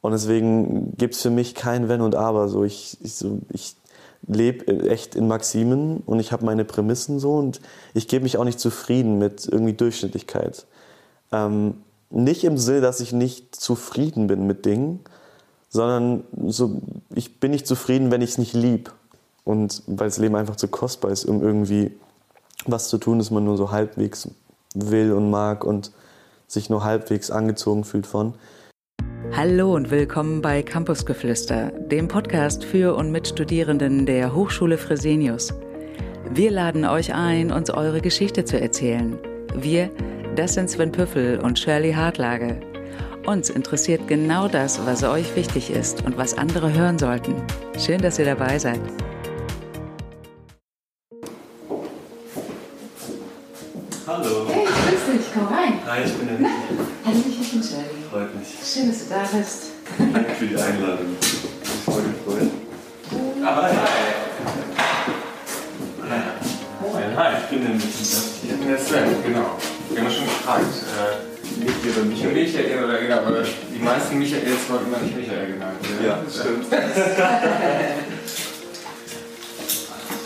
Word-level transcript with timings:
Und 0.00 0.12
deswegen 0.12 0.96
gibt 0.96 1.14
es 1.14 1.22
für 1.22 1.30
mich 1.30 1.54
kein 1.54 1.88
Wenn 1.88 2.00
und 2.00 2.14
Aber. 2.14 2.48
So, 2.48 2.64
ich, 2.64 2.98
ich, 3.02 3.14
so, 3.14 3.40
ich 3.50 3.76
lebe 4.26 4.88
echt 4.88 5.14
in 5.14 5.28
Maximen 5.28 5.98
und 6.06 6.20
ich 6.20 6.32
habe 6.32 6.44
meine 6.44 6.64
Prämissen 6.64 7.18
so 7.18 7.34
und 7.34 7.60
ich 7.94 8.08
gebe 8.08 8.22
mich 8.22 8.36
auch 8.36 8.44
nicht 8.44 8.60
zufrieden 8.60 9.18
mit 9.18 9.46
irgendwie 9.46 9.72
Durchschnittlichkeit. 9.72 10.66
Ähm, 11.32 11.74
nicht 12.10 12.44
im 12.44 12.58
Sinne, 12.58 12.80
dass 12.80 13.00
ich 13.00 13.12
nicht 13.12 13.54
zufrieden 13.54 14.26
bin 14.26 14.46
mit 14.46 14.64
Dingen, 14.64 15.00
sondern 15.68 16.24
so, 16.46 16.80
ich 17.14 17.40
bin 17.40 17.50
nicht 17.50 17.66
zufrieden, 17.66 18.10
wenn 18.10 18.22
ich 18.22 18.30
es 18.30 18.38
nicht 18.38 18.54
lieb. 18.54 18.92
Und 19.44 19.82
weil 19.86 20.08
das 20.08 20.18
Leben 20.18 20.36
einfach 20.36 20.56
zu 20.56 20.68
kostbar 20.68 21.10
ist, 21.10 21.24
um 21.24 21.42
irgendwie 21.42 21.92
was 22.66 22.88
zu 22.88 22.98
tun, 22.98 23.18
das 23.18 23.30
man 23.30 23.44
nur 23.44 23.56
so 23.56 23.70
halbwegs 23.70 24.28
will 24.74 25.12
und 25.12 25.30
mag 25.30 25.64
und 25.64 25.92
sich 26.46 26.68
nur 26.70 26.84
halbwegs 26.84 27.30
angezogen 27.30 27.84
fühlt 27.84 28.06
von. 28.06 28.34
Hallo 29.36 29.74
und 29.74 29.90
willkommen 29.90 30.40
bei 30.42 30.62
Campusgeflüster, 30.62 31.70
dem 31.70 32.08
Podcast 32.08 32.64
für 32.64 32.96
und 32.96 33.12
mit 33.12 33.28
Studierenden 33.28 34.06
der 34.06 34.34
Hochschule 34.34 34.78
Fresenius. 34.78 35.54
Wir 36.30 36.50
laden 36.50 36.84
euch 36.84 37.14
ein, 37.14 37.52
uns 37.52 37.70
eure 37.70 38.00
Geschichte 38.00 38.44
zu 38.44 38.60
erzählen. 38.60 39.18
Wir, 39.54 39.90
das 40.34 40.54
sind 40.54 40.70
Sven 40.70 40.90
Püffel 40.90 41.38
und 41.40 41.58
Shirley 41.58 41.92
Hartlage. 41.92 42.60
Uns 43.26 43.50
interessiert 43.50 44.08
genau 44.08 44.48
das, 44.48 44.84
was 44.86 45.04
euch 45.04 45.36
wichtig 45.36 45.70
ist 45.70 46.04
und 46.04 46.16
was 46.16 46.36
andere 46.36 46.72
hören 46.72 46.98
sollten. 46.98 47.34
Schön, 47.78 48.00
dass 48.00 48.18
ihr 48.18 48.24
dabei 48.24 48.58
seid. 48.58 48.80
Hallo. 54.06 54.46
Hey, 54.48 54.64
grüß 54.64 55.16
dich, 55.16 55.26
komm 55.34 55.46
rein. 55.54 55.74
Hi, 55.86 56.02
ich 56.04 56.14
bin 56.14 56.28
der 56.28 56.38
Michi. 57.08 57.20
Hallo, 57.22 57.40
ich 57.40 57.50
bin 57.52 57.62
Shirley. 57.62 57.84
Freut 58.10 58.34
mich. 58.34 58.48
Schön, 58.64 58.88
dass 58.88 58.98
du 58.98 59.04
da 59.08 59.22
bist. 59.38 59.62
Danke 59.98 60.34
für 60.34 60.46
die 60.46 60.56
Einladung. 60.56 61.16
Ich 61.20 61.30
bin 61.32 61.80
voll 61.84 62.02
gefreut. 62.02 62.50
Ah, 63.44 63.62
hi. 63.62 63.72
Moin, 66.80 67.16
hi. 67.16 67.36
Ich 67.42 67.48
bin 67.50 67.60
der 67.62 67.74
Michi. 67.74 68.02
Ich 68.42 68.48
bin 68.48 68.68
der 68.68 68.78
Sven, 68.78 69.22
genau. 69.24 69.56
Wir 69.90 69.98
haben 70.00 70.06
uns 70.06 70.16
schon 70.16 70.24
gefragt. 70.24 70.64
Äh, 70.64 71.64
Michi 71.64 71.90
oder 71.90 72.04
Michael. 72.04 72.34
Michael 72.34 72.84
oder 72.84 72.98
genau, 72.98 73.16
aber 73.18 73.42
die 73.42 73.82
meisten 73.82 74.18
Michaels 74.18 74.68
wollen 74.68 74.86
immer 74.86 74.98
nicht 74.98 75.16
Michael 75.16 75.52
genannt 75.52 75.78
werden. 75.82 76.06
Ja, 76.06 76.18
das 76.24 76.34
stimmt. 76.40 76.66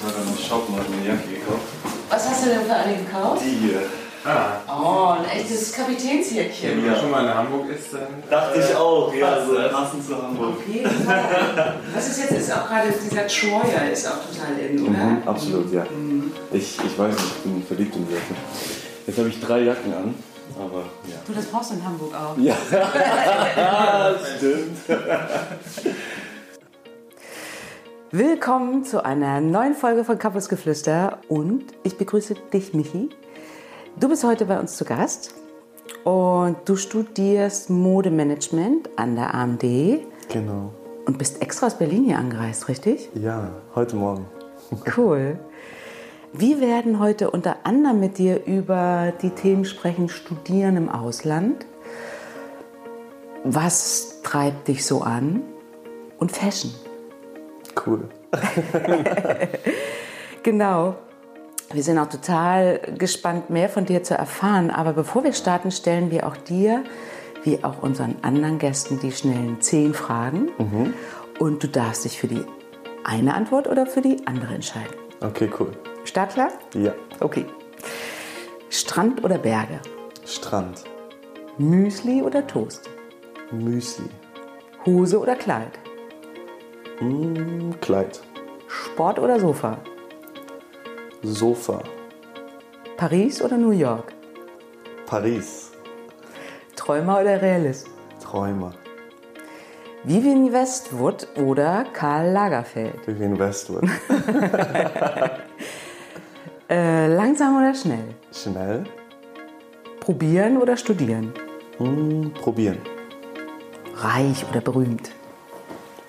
Ich 0.03 0.08
war 0.08 0.14
dann 0.14 0.27
im 0.27 0.36
Shop 0.36 0.66
habe 0.69 0.83
eine 0.92 1.06
Jacke 1.06 1.28
gekauft. 1.28 1.62
Was 2.10 2.28
hast 2.28 2.44
du 2.44 2.48
denn 2.48 2.66
für 2.66 2.75
eine 2.75 2.97
gekauft? 2.97 3.41
Die 3.44 3.69
hier. 3.69 3.83
Ah, 4.25 4.53
Oh, 4.69 5.15
ein 5.19 5.25
echtes 5.39 5.73
Kapitänsjäckchen. 5.73 6.77
wenn 6.77 6.87
man 6.92 7.01
schon 7.01 7.11
mal 7.11 7.25
in 7.25 7.34
Hamburg 7.34 7.69
ist, 7.70 7.92
dann. 7.92 8.23
Dachte 8.31 8.61
ich 8.61 8.77
auch, 8.77 9.12
ja, 9.15 9.27
passt 9.27 9.47
so 9.48 9.55
das. 9.56 9.73
passend 9.73 10.06
zu 10.06 10.23
Hamburg. 10.23 10.48
Auf 10.59 10.69
jeden 10.69 10.91
Fall. 10.91 11.75
Was 11.95 12.09
ist 12.09 12.19
jetzt, 12.20 12.31
ist 12.33 12.53
auch 12.53 12.69
gerade 12.69 12.93
dieser 12.93 13.27
Troyer 13.27 13.91
ist 13.93 14.06
auch 14.06 14.19
total 14.31 14.59
in, 14.65 14.83
oder? 14.83 14.91
Mhm, 14.98 15.23
absolut, 15.27 15.73
ja. 15.73 15.84
Ich, 16.53 16.78
ich 16.84 16.98
weiß 16.98 17.15
nicht, 17.15 17.25
ich 17.37 17.43
bin 17.43 17.62
verliebt 17.67 17.97
in 17.97 18.06
die 18.06 18.12
Jacke. 18.15 18.34
Jetzt 19.06 19.19
habe 19.19 19.28
ich 19.28 19.41
drei 19.41 19.61
Jacken 19.62 19.93
an, 19.93 20.15
aber 20.56 20.83
ja. 21.09 21.17
Du, 21.27 21.33
das 21.33 21.47
brauchst 21.47 21.70
du 21.73 21.75
in 21.75 21.84
Hamburg 21.84 22.12
auch. 22.15 22.39
Ja, 22.39 22.55
stimmt. 24.37 24.78
Willkommen 28.12 28.84
zu 28.84 29.05
einer 29.05 29.41
neuen 29.41 29.75
Folge 29.75 30.05
von 30.05 30.19
Kappelsgeflüster 30.19 31.19
und 31.28 31.65
ich 31.83 31.97
begrüße 31.97 32.34
dich, 32.53 32.73
Michi. 32.75 33.09
Du 33.98 34.08
bist 34.08 34.24
heute 34.24 34.46
bei 34.46 34.58
uns 34.58 34.76
zu 34.76 34.84
Gast 34.84 35.34
und 36.04 36.56
du 36.64 36.76
studierst 36.76 37.70
Modemanagement 37.70 38.88
an 38.96 39.14
der 39.16 39.34
AMD 39.34 39.62
Genau. 40.28 40.72
und 41.06 41.18
bist 41.18 41.42
extra 41.42 41.66
aus 41.66 41.78
Berlin 41.78 42.04
hier 42.04 42.18
angereist, 42.18 42.68
richtig? 42.68 43.08
Ja, 43.14 43.50
heute 43.74 43.96
Morgen. 43.96 44.26
Cool. 44.96 45.38
Wir 46.32 46.60
werden 46.60 46.98
heute 46.98 47.31
unter 47.31 47.56
anderem 47.64 48.00
mit 48.00 48.16
dir 48.19 48.47
über 48.47 49.12
die 49.20 49.31
Themen 49.31 49.64
sprechen, 49.66 50.08
Studieren 50.08 50.76
im 50.76 50.88
Ausland. 50.88 51.66
Was 53.44 54.22
treibt 54.22 54.69
dich 54.69 54.86
so 54.86 55.02
an? 55.02 55.42
Und 56.19 56.32
Fashion. 56.32 56.70
Cool. 57.86 58.02
Genau. 60.44 60.97
Wir 61.72 61.83
sind 61.83 61.99
auch 61.99 62.09
total 62.09 62.81
gespannt, 62.99 63.49
mehr 63.49 63.69
von 63.69 63.87
dir 63.87 64.03
zu 64.03 64.15
erfahren. 64.15 64.71
Aber 64.71 64.93
bevor 64.93 65.25
wir 65.25 65.33
starten, 65.33 65.71
stellen 65.71 66.10
wir 66.10 66.27
auch 66.27 66.37
dir, 66.37 66.84
wie 67.44 67.65
auch 67.65 67.83
unseren 67.83 68.16
anderen 68.22 68.59
Gästen, 68.59 69.00
die 69.00 69.10
schnellen 69.10 69.60
zehn 69.60 69.94
Fragen. 69.94 70.50
Und 71.38 71.62
du 71.62 71.69
darfst 71.69 72.05
dich 72.05 72.19
für 72.19 72.28
die 72.28 72.44
eine 73.05 73.34
Antwort 73.34 73.66
oder 73.69 73.87
für 73.87 74.00
die 74.00 74.19
andere 74.27 74.55
entscheiden. 74.55 74.94
Okay, 75.21 75.50
cool. 75.59 75.72
Startklar? 76.05 76.50
Ja. 76.75 76.93
Okay. 77.21 77.47
Strand 78.71 79.25
oder 79.25 79.38
Berge? 79.38 79.81
Strand. 80.27 80.84
Müsli 81.59 82.22
oder 82.22 82.47
Toast? 82.47 82.88
Müsli. 83.50 84.09
Hose 84.84 85.19
oder 85.19 85.37
Kleid? 85.37 85.78
Mm, 87.00 87.72
Kleid. 87.81 88.21
Sport 88.69 89.19
oder 89.19 89.38
Sofa? 89.38 89.78
Sofa. 91.22 91.81
Paris 92.97 93.41
oder 93.41 93.56
New 93.56 93.71
York? 93.71 94.12
Paris. 95.06 95.71
Träumer 96.75 97.21
oder 97.21 97.41
Realist? 97.41 97.87
Träumer. 98.21 98.72
Vivian 100.03 100.53
Westwood 100.53 101.28
oder 101.37 101.84
Karl 101.93 102.32
Lagerfeld? 102.32 103.06
Vivian 103.06 103.38
Westwood. 103.38 103.84
Äh, 106.71 107.06
langsam 107.15 107.59
oder 107.59 107.75
schnell? 107.75 108.15
Schnell. 108.32 108.84
Probieren 110.00 110.56
oder 110.56 110.78
studieren? 110.78 111.34
Mm, 111.78 112.31
probieren. 112.31 112.78
Reich 113.97 114.47
oder 114.49 114.62
berühmt? 114.62 115.12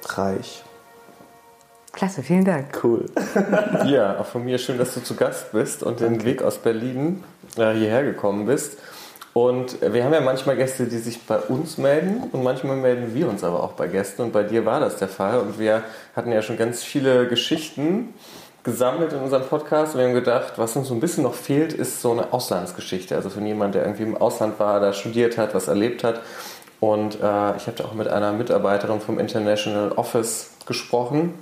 Reich. 0.06 0.64
Klasse, 1.94 2.24
vielen 2.24 2.44
Dank. 2.44 2.84
Cool. 2.84 3.06
Ja, 3.86 4.20
auch 4.20 4.26
von 4.26 4.44
mir 4.44 4.58
schön, 4.58 4.78
dass 4.78 4.94
du 4.94 5.04
zu 5.04 5.16
Gast 5.16 5.52
bist 5.52 5.84
und 5.84 6.00
den 6.00 6.24
Weg 6.26 6.42
aus 6.42 6.58
Berlin 6.58 7.24
äh, 7.58 7.74
hierher 7.74 8.04
gekommen 8.04 8.46
bist. 8.46 8.80
Und 9.34 9.80
wir 9.82 10.04
haben 10.04 10.14
ja 10.14 10.22
manchmal 10.22 10.56
Gäste, 10.56 10.86
die 10.86 10.98
sich 10.98 11.22
bei 11.24 11.38
uns 11.38 11.78
melden 11.78 12.24
und 12.32 12.44
manchmal 12.44 12.78
melden 12.78 13.14
wir 13.14 13.28
uns 13.28 13.44
aber 13.44 13.64
auch 13.64 13.74
bei 13.74 13.88
Gästen 13.88 14.24
und 14.24 14.32
bei 14.32 14.44
dir 14.44 14.66
war 14.66 14.80
das 14.80 14.98
der 14.98 15.08
Fall 15.08 15.40
und 15.40 15.60
wir 15.60 15.84
hatten 16.16 16.32
ja 16.32 16.42
schon 16.42 16.58
ganz 16.58 16.84
viele 16.84 17.28
Geschichten 17.28 18.14
gesammelt 18.64 19.12
in 19.12 19.20
unserem 19.20 19.44
Podcast 19.44 19.94
und 19.94 20.00
wir 20.00 20.08
haben 20.08 20.14
gedacht, 20.14 20.54
was 20.58 20.76
uns 20.76 20.88
so 20.88 20.94
ein 20.94 21.00
bisschen 21.00 21.24
noch 21.24 21.34
fehlt, 21.34 21.74
ist 21.74 22.02
so 22.02 22.12
eine 22.12 22.32
Auslandsgeschichte, 22.32 23.16
also 23.16 23.30
von 23.30 23.46
jemand, 23.46 23.76
der 23.76 23.84
irgendwie 23.84 24.04
im 24.04 24.16
Ausland 24.16 24.60
war, 24.60 24.80
da 24.80 24.94
studiert 24.94 25.38
hat, 25.38 25.54
was 25.54 25.68
erlebt 25.68 26.04
hat 26.04 26.22
und 26.84 27.16
äh, 27.22 27.56
ich 27.56 27.68
habe 27.68 27.86
auch 27.86 27.94
mit 27.94 28.10
einer 28.10 28.34
Mitarbeiterin 28.34 29.00
vom 29.00 29.18
International 29.18 29.94
Office 29.94 30.50
gesprochen. 30.66 31.34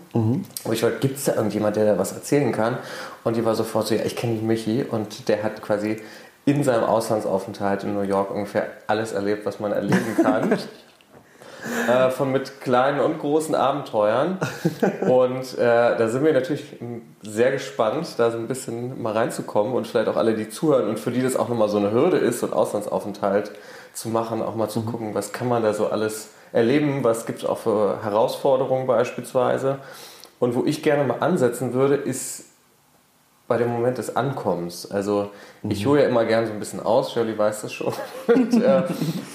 Und 0.63 0.71
ich 0.71 0.83
wollte, 0.83 0.99
gibt 0.99 1.17
es 1.17 1.23
da 1.23 1.33
irgendjemand, 1.33 1.77
der 1.77 1.85
da 1.85 1.97
was 1.97 2.11
erzählen 2.11 2.51
kann? 2.51 2.77
Und 3.23 3.37
die 3.37 3.43
war 3.43 3.55
sofort 3.55 3.87
so, 3.87 3.95
ja, 3.95 4.05
ich 4.05 4.15
kenne 4.15 4.35
den 4.35 4.45
Michi 4.45 4.83
und 4.83 5.27
der 5.29 5.41
hat 5.41 5.63
quasi 5.63 5.99
in 6.45 6.63
seinem 6.63 6.83
Auslandsaufenthalt 6.83 7.83
in 7.83 7.95
New 7.95 8.03
York 8.03 8.29
ungefähr 8.29 8.67
alles 8.85 9.13
erlebt, 9.13 9.43
was 9.43 9.59
man 9.59 9.71
erleben 9.71 10.15
kann. 10.21 10.59
äh, 11.89 12.11
von 12.11 12.31
mit 12.31 12.61
kleinen 12.61 12.99
und 12.99 13.17
großen 13.17 13.55
Abenteuern. 13.55 14.37
Und 15.09 15.57
äh, 15.57 15.97
da 15.97 16.07
sind 16.07 16.23
wir 16.23 16.33
natürlich 16.33 16.65
sehr 17.23 17.51
gespannt, 17.51 18.07
da 18.17 18.29
so 18.29 18.37
ein 18.37 18.47
bisschen 18.47 19.01
mal 19.01 19.13
reinzukommen 19.13 19.73
und 19.73 19.87
vielleicht 19.87 20.07
auch 20.07 20.17
alle, 20.17 20.35
die 20.35 20.49
zuhören 20.49 20.87
und 20.87 20.99
für 20.99 21.09
die 21.09 21.23
das 21.23 21.35
auch 21.35 21.49
nochmal 21.49 21.69
so 21.69 21.77
eine 21.77 21.91
Hürde 21.91 22.17
ist, 22.17 22.41
so 22.41 22.45
einen 22.45 22.53
Auslandsaufenthalt 22.53 23.51
zu 23.93 24.09
machen, 24.09 24.41
auch 24.41 24.55
mal 24.55 24.69
zu 24.69 24.81
gucken, 24.81 25.13
was 25.13 25.33
kann 25.33 25.47
man 25.47 25.63
da 25.63 25.73
so 25.73 25.87
alles 25.87 26.29
erleben, 26.53 27.03
was 27.03 27.25
gibt 27.25 27.39
es 27.39 27.45
auch 27.45 27.57
für 27.57 28.03
Herausforderungen 28.03 28.87
beispielsweise. 28.87 29.79
Und 30.39 30.55
wo 30.55 30.65
ich 30.65 30.81
gerne 30.81 31.03
mal 31.03 31.19
ansetzen 31.19 31.73
würde, 31.73 31.95
ist 31.95 32.45
bei 33.47 33.57
dem 33.57 33.67
Moment 33.67 33.97
des 33.97 34.15
Ankommens. 34.15 34.89
Also 34.89 35.29
ich 35.63 35.85
hole 35.85 36.01
ja 36.01 36.07
immer 36.07 36.25
gerne 36.25 36.47
so 36.47 36.53
ein 36.53 36.59
bisschen 36.59 36.79
aus, 36.79 37.11
Shirley 37.11 37.37
weiß 37.37 37.61
das 37.61 37.73
schon. 37.73 37.93
Und, 38.27 38.63
äh, 38.63 38.83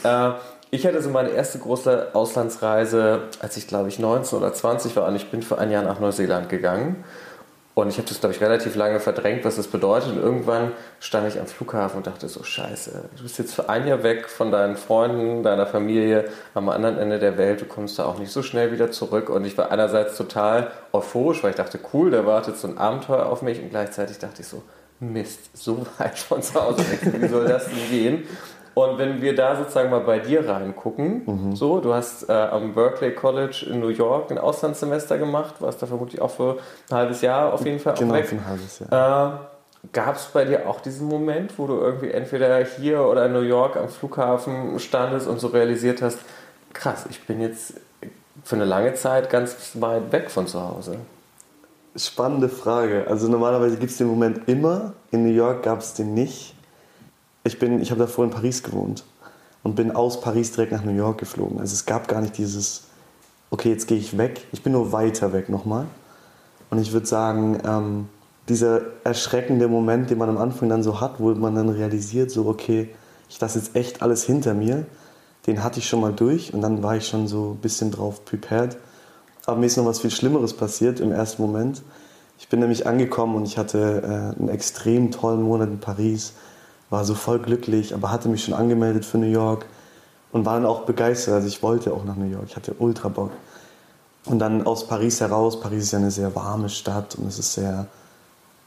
äh, 0.04 0.32
ich 0.70 0.86
hatte 0.86 1.00
so 1.00 1.10
meine 1.10 1.28
erste 1.30 1.58
große 1.58 2.08
Auslandsreise, 2.12 3.22
als 3.40 3.56
ich 3.56 3.68
glaube 3.68 3.88
ich 3.88 3.98
19 3.98 4.38
oder 4.38 4.52
20 4.52 4.96
war 4.96 5.06
und 5.06 5.14
ich 5.14 5.30
bin 5.30 5.42
für 5.42 5.58
ein 5.58 5.70
Jahr 5.70 5.84
nach 5.84 6.00
Neuseeland 6.00 6.48
gegangen. 6.48 7.04
Und 7.78 7.90
ich 7.90 7.98
habe 7.98 8.08
das, 8.08 8.20
glaube 8.20 8.34
ich, 8.34 8.40
relativ 8.40 8.74
lange 8.74 9.00
verdrängt, 9.00 9.44
was 9.44 9.56
das 9.56 9.66
bedeutet. 9.66 10.12
Und 10.12 10.22
irgendwann 10.22 10.72
stand 10.98 11.28
ich 11.28 11.38
am 11.38 11.46
Flughafen 11.46 11.98
und 11.98 12.06
dachte 12.06 12.26
so, 12.26 12.42
scheiße, 12.42 13.10
du 13.14 13.22
bist 13.22 13.38
jetzt 13.38 13.54
für 13.54 13.68
ein 13.68 13.86
Jahr 13.86 14.02
weg 14.02 14.30
von 14.30 14.50
deinen 14.50 14.78
Freunden, 14.78 15.42
deiner 15.42 15.66
Familie 15.66 16.24
am 16.54 16.70
anderen 16.70 16.96
Ende 16.96 17.18
der 17.18 17.36
Welt. 17.36 17.60
Du 17.60 17.66
kommst 17.66 17.98
da 17.98 18.06
auch 18.06 18.18
nicht 18.18 18.32
so 18.32 18.42
schnell 18.42 18.72
wieder 18.72 18.90
zurück. 18.92 19.28
Und 19.28 19.44
ich 19.44 19.58
war 19.58 19.70
einerseits 19.70 20.16
total 20.16 20.70
euphorisch, 20.94 21.42
weil 21.42 21.50
ich 21.50 21.56
dachte, 21.56 21.78
cool, 21.92 22.10
da 22.10 22.24
wartet 22.24 22.56
so 22.56 22.66
ein 22.66 22.78
Abenteuer 22.78 23.26
auf 23.26 23.42
mich. 23.42 23.60
Und 23.60 23.68
gleichzeitig 23.68 24.18
dachte 24.18 24.40
ich 24.40 24.48
so, 24.48 24.62
Mist, 24.98 25.50
so 25.52 25.86
weit 25.98 26.18
von 26.18 26.42
zu 26.42 26.54
Hause 26.54 26.78
weg. 26.78 27.00
Wie 27.20 27.28
soll 27.28 27.46
das 27.46 27.66
denn 27.66 27.90
gehen? 27.90 28.24
Und 28.78 28.98
wenn 28.98 29.22
wir 29.22 29.34
da 29.34 29.56
sozusagen 29.56 29.88
mal 29.88 30.00
bei 30.00 30.18
dir 30.18 30.46
reingucken, 30.46 31.22
Mhm. 31.24 31.56
so, 31.56 31.80
du 31.80 31.94
hast 31.94 32.28
äh, 32.28 32.32
am 32.34 32.74
Berkeley 32.74 33.12
College 33.14 33.66
in 33.70 33.80
New 33.80 33.88
York 33.88 34.30
ein 34.30 34.36
Auslandssemester 34.36 35.16
gemacht, 35.16 35.54
warst 35.60 35.80
da 35.80 35.86
vermutlich 35.86 36.20
auch 36.20 36.30
für 36.30 36.58
ein 36.90 36.96
halbes 36.96 37.22
Jahr 37.22 37.54
auf 37.54 37.64
jeden 37.64 37.78
Fall 37.78 37.94
auch 37.94 37.98
Genau, 37.98 38.12
weg. 38.12 38.26
für 38.26 38.34
ein 38.34 38.46
halbes 38.46 38.78
Jahr. 38.80 39.32
Äh, 39.34 39.46
Gab 39.92 40.16
es 40.16 40.24
bei 40.26 40.44
dir 40.44 40.68
auch 40.68 40.80
diesen 40.80 41.06
Moment, 41.06 41.58
wo 41.58 41.66
du 41.68 41.74
irgendwie 41.78 42.10
entweder 42.10 42.62
hier 42.64 43.02
oder 43.02 43.26
in 43.26 43.32
New 43.32 43.40
York 43.42 43.76
am 43.76 43.88
Flughafen 43.88 44.78
standest 44.80 45.28
und 45.28 45.38
so 45.38 45.46
realisiert 45.46 46.02
hast, 46.02 46.18
krass, 46.72 47.06
ich 47.08 47.24
bin 47.24 47.40
jetzt 47.40 47.74
für 48.42 48.56
eine 48.56 48.64
lange 48.64 48.94
Zeit 48.94 49.30
ganz 49.30 49.70
weit 49.74 50.10
weg 50.10 50.28
von 50.30 50.48
zu 50.48 50.60
Hause? 50.60 50.96
Spannende 51.94 52.48
Frage. 52.48 53.04
Also 53.08 53.28
normalerweise 53.28 53.76
gibt 53.76 53.92
es 53.92 53.96
den 53.98 54.08
Moment 54.08 54.48
immer. 54.48 54.92
In 55.12 55.24
New 55.24 55.32
York 55.32 55.62
gab 55.62 55.78
es 55.78 55.94
den 55.94 56.12
nicht. 56.14 56.55
Ich, 57.46 57.58
bin- 57.58 57.80
ich 57.80 57.90
habe 57.90 58.00
davor 58.00 58.24
in 58.24 58.30
Paris 58.30 58.62
gewohnt 58.62 59.04
und 59.62 59.74
bin 59.76 59.92
aus 59.92 60.20
Paris 60.20 60.52
direkt 60.52 60.72
nach 60.72 60.84
New 60.84 60.94
York 60.94 61.18
geflogen. 61.18 61.60
Also 61.60 61.74
es 61.74 61.86
gab 61.86 62.08
gar 62.08 62.20
nicht 62.20 62.36
dieses, 62.38 62.84
okay, 63.50 63.70
jetzt 63.70 63.86
gehe 63.86 63.98
ich 63.98 64.18
weg. 64.18 64.46
Ich 64.52 64.62
bin 64.62 64.72
nur 64.72 64.92
weiter 64.92 65.32
weg 65.32 65.48
nochmal. 65.48 65.86
Und 66.70 66.78
ich 66.78 66.92
würde 66.92 67.06
sagen, 67.06 67.58
ähm, 67.64 68.08
dieser 68.48 68.80
erschreckende 69.04 69.68
Moment, 69.68 70.10
den 70.10 70.18
man 70.18 70.28
am 70.28 70.38
Anfang 70.38 70.68
dann 70.68 70.82
so 70.82 71.00
hat, 71.00 71.20
wo 71.20 71.32
man 71.34 71.54
dann 71.54 71.68
realisiert, 71.68 72.30
so, 72.30 72.46
okay, 72.46 72.88
ich 73.28 73.40
lasse 73.40 73.58
jetzt 73.58 73.74
echt 73.74 74.02
alles 74.02 74.24
hinter 74.24 74.54
mir, 74.54 74.86
den 75.46 75.62
hatte 75.62 75.78
ich 75.78 75.88
schon 75.88 76.00
mal 76.00 76.12
durch 76.12 76.52
und 76.54 76.60
dann 76.60 76.82
war 76.82 76.96
ich 76.96 77.06
schon 77.06 77.28
so 77.28 77.52
ein 77.52 77.60
bisschen 77.60 77.90
drauf 77.90 78.24
prepared. 78.24 78.76
Aber 79.46 79.56
mir 79.56 79.66
ist 79.66 79.76
noch 79.76 79.84
was 79.86 80.00
viel 80.00 80.10
Schlimmeres 80.10 80.54
passiert 80.54 80.98
im 80.98 81.12
ersten 81.12 81.42
Moment. 81.42 81.82
Ich 82.38 82.48
bin 82.48 82.60
nämlich 82.60 82.86
angekommen 82.86 83.36
und 83.36 83.44
ich 83.46 83.56
hatte 83.56 84.34
äh, 84.36 84.40
einen 84.40 84.48
extrem 84.48 85.10
tollen 85.12 85.42
Monat 85.42 85.68
in 85.68 85.78
Paris, 85.78 86.32
war 86.90 87.04
so 87.04 87.14
voll 87.14 87.38
glücklich, 87.38 87.94
aber 87.94 88.10
hatte 88.10 88.28
mich 88.28 88.44
schon 88.44 88.54
angemeldet 88.54 89.04
für 89.04 89.18
New 89.18 89.26
York 89.26 89.66
und 90.32 90.44
war 90.44 90.54
dann 90.54 90.66
auch 90.66 90.82
begeistert. 90.82 91.34
Also 91.34 91.48
ich 91.48 91.62
wollte 91.62 91.92
auch 91.92 92.04
nach 92.04 92.16
New 92.16 92.30
York, 92.30 92.44
ich 92.48 92.56
hatte 92.56 92.74
ultra 92.78 93.08
Bock. 93.08 93.30
Und 94.24 94.38
dann 94.38 94.66
aus 94.66 94.86
Paris 94.86 95.20
heraus, 95.20 95.60
Paris 95.60 95.84
ist 95.84 95.92
ja 95.92 95.98
eine 95.98 96.10
sehr 96.10 96.34
warme 96.34 96.68
Stadt 96.68 97.14
und 97.16 97.28
es 97.28 97.38
ist 97.38 97.54
sehr 97.54 97.86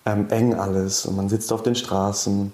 ähm, 0.06 0.27
eng 0.30 0.54
alles 0.54 1.06
und 1.06 1.16
man 1.16 1.30
sitzt 1.30 1.51
auf 1.51 1.63
den 1.63 1.75
Straßen 1.75 2.51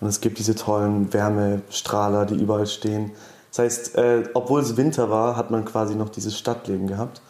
und 0.00 0.08
es 0.08 0.20
gibt 0.20 0.38
diese 0.38 0.54
tollen 0.54 1.12
Wärmestrahler, 1.12 2.24
die 2.24 2.36
überall 2.36 2.66
stehen. 2.66 3.12
Das 3.50 3.58
heißt, 3.58 3.96
äh, 3.96 4.28
obwohl 4.34 4.60
es 4.60 4.76
Winter 4.76 5.10
war, 5.10 5.36
hat 5.36 5.50
man 5.50 5.64
quasi 5.64 5.94
noch 5.94 6.08
dieses 6.08 6.38
Stadtleben 6.38 6.86
gehabt. 6.86 7.20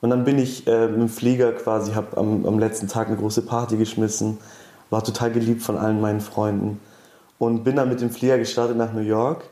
Und 0.00 0.10
dann 0.10 0.24
bin 0.24 0.38
ich 0.38 0.66
äh, 0.66 0.88
mit 0.88 0.98
dem 0.98 1.08
Flieger 1.08 1.52
quasi, 1.52 1.92
habe 1.92 2.16
am, 2.16 2.46
am 2.46 2.58
letzten 2.58 2.88
Tag 2.88 3.08
eine 3.08 3.16
große 3.16 3.42
Party 3.42 3.76
geschmissen, 3.76 4.38
war 4.88 5.04
total 5.04 5.30
geliebt 5.30 5.62
von 5.62 5.76
allen 5.76 6.00
meinen 6.00 6.20
Freunden 6.20 6.80
und 7.40 7.64
bin 7.64 7.76
dann 7.76 7.88
mit 7.88 8.02
dem 8.02 8.10
Flieger 8.10 8.38
gestartet 8.38 8.76
nach 8.76 8.92
New 8.92 9.00
York, 9.00 9.44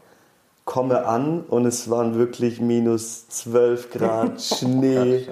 komme 0.67 1.07
an 1.07 1.41
und 1.49 1.65
es 1.65 1.89
waren 1.89 2.17
wirklich 2.17 2.61
minus 2.61 3.27
12 3.29 3.91
Grad, 3.91 4.41
Schnee. 4.43 5.27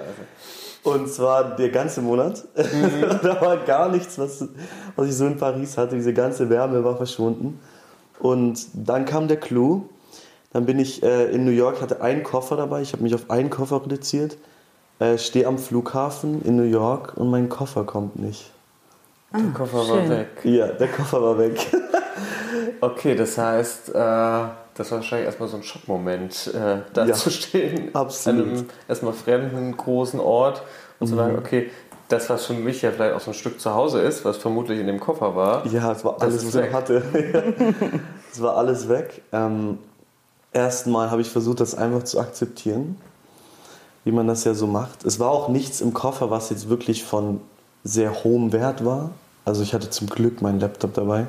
Und 0.83 1.07
zwar 1.07 1.55
der 1.55 1.69
ganze 1.69 2.01
Monat. 2.01 2.45
da 2.55 3.41
war 3.41 3.57
gar 3.57 3.89
nichts, 3.89 4.17
was, 4.17 4.47
was 4.95 5.07
ich 5.07 5.15
so 5.15 5.27
in 5.27 5.37
Paris 5.37 5.77
hatte. 5.77 5.95
Diese 5.95 6.13
ganze 6.13 6.49
Wärme 6.49 6.83
war 6.83 6.97
verschwunden. 6.97 7.59
Und 8.19 8.65
dann 8.73 9.05
kam 9.05 9.27
der 9.27 9.37
Clou. 9.37 9.83
Dann 10.51 10.65
bin 10.65 10.79
ich 10.79 11.03
äh, 11.03 11.25
in 11.25 11.45
New 11.45 11.51
York, 11.51 11.79
hatte 11.81 12.01
einen 12.01 12.23
Koffer 12.23 12.55
dabei. 12.55 12.81
Ich 12.81 12.93
habe 12.93 13.03
mich 13.03 13.13
auf 13.13 13.29
einen 13.29 13.51
Koffer 13.51 13.83
reduziert. 13.83 14.37
Äh, 14.97 15.19
Stehe 15.19 15.45
am 15.45 15.59
Flughafen 15.59 16.41
in 16.41 16.55
New 16.55 16.63
York 16.63 17.13
und 17.17 17.29
mein 17.29 17.49
Koffer 17.49 17.83
kommt 17.83 18.17
nicht. 18.17 18.51
Der 19.37 19.53
Koffer 19.53 19.77
war 19.77 19.85
schön. 19.85 20.09
weg. 20.09 20.27
Ja, 20.43 20.67
der 20.67 20.87
Koffer 20.87 21.21
war 21.21 21.37
weg. 21.37 21.57
Okay, 22.79 23.15
das 23.15 23.37
heißt, 23.39 23.89
äh, 23.89 23.93
das 23.93 24.91
war 24.91 24.97
wahrscheinlich 24.99 25.25
erstmal 25.25 25.49
so 25.49 25.57
ein 25.57 25.63
Schockmoment, 25.63 26.51
äh, 26.53 26.77
da 26.93 27.05
Ja, 27.05 27.13
zu 27.15 27.31
stehen. 27.31 27.89
absolut. 27.95 28.41
An 28.43 28.51
einem 28.51 28.65
erstmal 28.87 29.13
fremden, 29.13 29.75
großen 29.75 30.19
Ort 30.19 30.61
und 30.99 31.07
zu 31.07 31.15
sagen, 31.15 31.37
okay, 31.39 31.71
das, 32.07 32.29
was 32.29 32.45
für 32.45 32.53
mich 32.53 32.83
ja 32.83 32.91
vielleicht 32.91 33.15
auch 33.15 33.19
so 33.19 33.31
ein 33.31 33.33
Stück 33.33 33.59
zu 33.59 33.73
Hause 33.73 34.01
ist, 34.01 34.23
was 34.25 34.37
vermutlich 34.37 34.79
in 34.79 34.85
dem 34.85 34.99
Koffer 34.99 35.35
war. 35.35 35.65
Ja, 35.67 35.91
es 35.91 36.05
war 36.05 36.21
alles, 36.21 36.45
was 36.45 36.53
ich 36.55 36.61
weg. 36.61 36.73
hatte. 36.73 37.01
es 38.31 38.41
war 38.41 38.55
alles 38.57 38.87
weg. 38.87 39.21
Ähm, 39.31 39.79
Erstmal 40.53 41.09
habe 41.11 41.21
ich 41.21 41.29
versucht, 41.29 41.59
das 41.59 41.73
einfach 41.75 42.03
zu 42.03 42.19
akzeptieren, 42.19 42.97
wie 44.03 44.11
man 44.11 44.27
das 44.27 44.43
ja 44.43 44.53
so 44.53 44.67
macht. 44.67 45.03
Es 45.03 45.19
war 45.19 45.29
auch 45.29 45.49
nichts 45.49 45.81
im 45.81 45.93
Koffer, 45.93 46.29
was 46.31 46.49
jetzt 46.51 46.69
wirklich 46.69 47.03
von 47.03 47.41
sehr 47.83 48.23
hohem 48.23 48.53
Wert 48.53 48.85
war. 48.85 49.11
Also 49.47 49.63
ich 49.63 49.73
hatte 49.73 49.89
zum 49.89 50.09
Glück 50.09 50.41
meinen 50.41 50.59
Laptop 50.59 50.93
dabei 50.93 51.25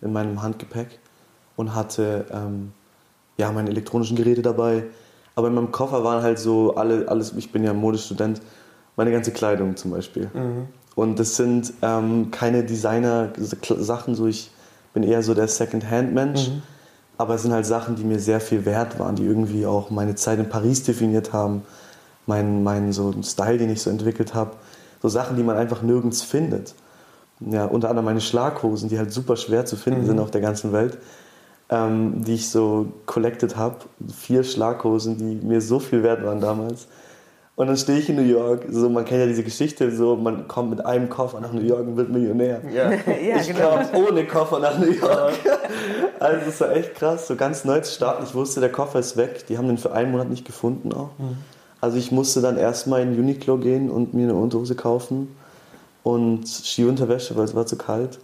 in 0.00 0.12
meinem 0.12 0.42
Handgepäck 0.42 0.98
und 1.54 1.76
hatte 1.76 2.26
ähm, 2.32 2.72
ja 3.36 3.52
meine 3.52 3.70
elektronischen 3.70 4.16
Geräte 4.16 4.42
dabei. 4.42 4.82
Aber 5.36 5.46
in 5.46 5.54
meinem 5.54 5.70
Koffer 5.70 6.02
waren 6.02 6.24
halt 6.24 6.40
so 6.40 6.74
alle, 6.74 7.06
alles, 7.08 7.32
ich 7.36 7.52
bin 7.52 7.62
ja 7.62 7.72
Modestudent, 7.72 8.42
meine 8.96 9.12
ganze 9.12 9.30
Kleidung 9.30 9.76
zum 9.76 9.92
Beispiel. 9.92 10.28
Und 10.96 11.20
das 11.20 11.36
sind 11.36 11.72
ähm, 11.82 12.32
keine 12.32 12.64
Designer-Sachen, 12.64 14.16
so 14.16 14.26
ich 14.26 14.50
bin 14.92 15.04
eher 15.04 15.22
so 15.22 15.32
der 15.32 15.46
Second-Hand-Mensch. 15.46 16.50
Aber 17.16 17.36
es 17.36 17.42
sind 17.42 17.52
halt 17.52 17.64
Sachen, 17.64 17.94
die 17.94 18.02
mir 18.02 18.18
sehr 18.18 18.40
viel 18.40 18.64
wert 18.64 18.98
waren, 18.98 19.14
die 19.14 19.24
irgendwie 19.24 19.66
auch 19.66 19.88
meine 19.90 20.16
Zeit 20.16 20.40
in 20.40 20.48
Paris 20.48 20.82
definiert 20.82 21.32
haben, 21.32 21.62
meinen 22.26 22.64
mein 22.64 22.92
so 22.92 23.14
Style, 23.22 23.58
den 23.58 23.70
ich 23.70 23.80
so 23.80 23.88
entwickelt 23.88 24.34
habe. 24.34 24.50
So 25.00 25.08
Sachen, 25.08 25.36
die 25.36 25.44
man 25.44 25.56
einfach 25.56 25.82
nirgends 25.82 26.22
findet. 26.22 26.74
Ja, 27.50 27.66
unter 27.66 27.88
anderem 27.88 28.04
meine 28.04 28.20
Schlaghosen, 28.20 28.88
die 28.88 28.98
halt 28.98 29.12
super 29.12 29.36
schwer 29.36 29.64
zu 29.64 29.76
finden 29.76 30.06
sind 30.06 30.18
auf 30.18 30.30
der 30.30 30.40
ganzen 30.40 30.72
Welt, 30.72 30.98
ähm, 31.70 32.22
die 32.24 32.34
ich 32.34 32.50
so 32.50 32.86
collected 33.06 33.56
habe. 33.56 33.76
Vier 34.16 34.44
Schlaghosen, 34.44 35.18
die 35.18 35.46
mir 35.46 35.60
so 35.60 35.78
viel 35.78 36.02
wert 36.02 36.24
waren 36.24 36.40
damals. 36.40 36.86
Und 37.54 37.66
dann 37.66 37.76
stehe 37.76 37.98
ich 37.98 38.08
in 38.08 38.16
New 38.16 38.22
York, 38.22 38.64
so 38.70 38.88
man 38.88 39.04
kennt 39.04 39.20
ja 39.20 39.26
diese 39.26 39.42
Geschichte, 39.42 39.94
so 39.94 40.16
man 40.16 40.48
kommt 40.48 40.70
mit 40.70 40.84
einem 40.86 41.10
Koffer 41.10 41.38
nach 41.38 41.52
New 41.52 41.60
York 41.60 41.86
und 41.86 41.96
wird 41.96 42.08
Millionär. 42.08 42.62
Ja. 42.72 42.90
ja, 42.90 43.36
ich 43.40 43.54
kam 43.54 43.84
ohne 43.94 44.26
Koffer 44.26 44.58
nach 44.58 44.78
New 44.78 44.90
York. 44.90 45.34
Also 46.18 46.46
das 46.46 46.60
war 46.60 46.76
echt 46.76 46.94
krass, 46.94 47.26
so 47.26 47.34
ganz 47.34 47.64
neu 47.64 47.80
zu 47.80 47.92
starten. 47.92 48.22
Ich 48.22 48.32
wusste, 48.32 48.60
der 48.60 48.70
Koffer 48.70 49.00
ist 49.00 49.16
weg. 49.16 49.44
Die 49.48 49.58
haben 49.58 49.66
den 49.66 49.76
für 49.76 49.90
einen 49.90 50.12
Monat 50.12 50.30
nicht 50.30 50.44
gefunden 50.44 50.92
auch. 50.92 51.10
Also 51.80 51.98
ich 51.98 52.12
musste 52.12 52.40
dann 52.40 52.56
erstmal 52.56 53.02
in 53.02 53.18
Uniqlo 53.18 53.58
gehen 53.58 53.90
und 53.90 54.14
mir 54.14 54.22
eine 54.22 54.34
Unterhose 54.34 54.76
kaufen 54.76 55.34
und 56.02 56.46
Skiunterwäsche, 56.46 57.36
weil 57.36 57.44
es 57.44 57.54
war 57.54 57.66
zu 57.66 57.76
kalt. 57.76 58.18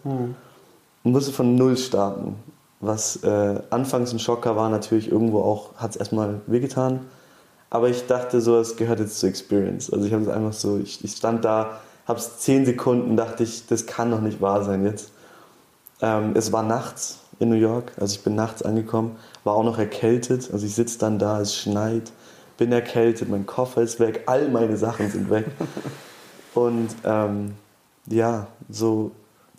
Und 1.04 1.12
musste 1.12 1.32
von 1.32 1.54
null 1.54 1.76
starten. 1.76 2.36
Was 2.80 3.22
äh, 3.24 3.60
anfangs 3.70 4.12
ein 4.12 4.18
Schocker 4.18 4.56
war, 4.56 4.68
natürlich 4.68 5.10
irgendwo 5.10 5.40
auch, 5.40 5.74
hat 5.76 5.92
es 5.92 5.96
erstmal 5.96 6.40
wehgetan. 6.46 7.00
Aber 7.70 7.88
ich 7.88 8.06
dachte 8.06 8.40
so, 8.40 8.58
es 8.58 8.76
gehört 8.76 9.00
jetzt 9.00 9.18
zur 9.18 9.28
Experience. 9.28 9.92
Also 9.92 10.06
ich 10.06 10.12
habe 10.12 10.22
es 10.22 10.28
einfach 10.28 10.52
so, 10.52 10.78
ich, 10.78 11.04
ich 11.04 11.12
stand 11.12 11.44
da, 11.44 11.80
habe 12.06 12.18
es 12.18 12.38
zehn 12.38 12.64
Sekunden, 12.64 13.16
dachte 13.16 13.42
ich, 13.42 13.66
das 13.66 13.86
kann 13.86 14.10
doch 14.10 14.20
nicht 14.20 14.40
wahr 14.40 14.64
sein 14.64 14.84
jetzt. 14.84 15.12
Ähm, 16.00 16.32
es 16.34 16.52
war 16.52 16.62
nachts 16.62 17.18
in 17.40 17.50
New 17.50 17.56
York, 17.56 17.92
also 17.98 18.14
ich 18.14 18.22
bin 18.22 18.34
nachts 18.34 18.62
angekommen, 18.62 19.16
war 19.44 19.54
auch 19.54 19.64
noch 19.64 19.78
erkältet. 19.78 20.50
Also 20.52 20.64
ich 20.64 20.74
sitze 20.74 20.98
dann 20.98 21.18
da, 21.18 21.40
es 21.40 21.56
schneit, 21.56 22.12
bin 22.56 22.72
erkältet, 22.72 23.28
mein 23.28 23.46
Koffer 23.46 23.82
ist 23.82 24.00
weg, 24.00 24.22
all 24.26 24.48
meine 24.48 24.76
Sachen 24.76 25.10
sind 25.10 25.30
weg. 25.30 25.46
Und 26.54 26.88
ähm, 27.04 27.54
ja, 28.10 28.46
so 28.68 29.10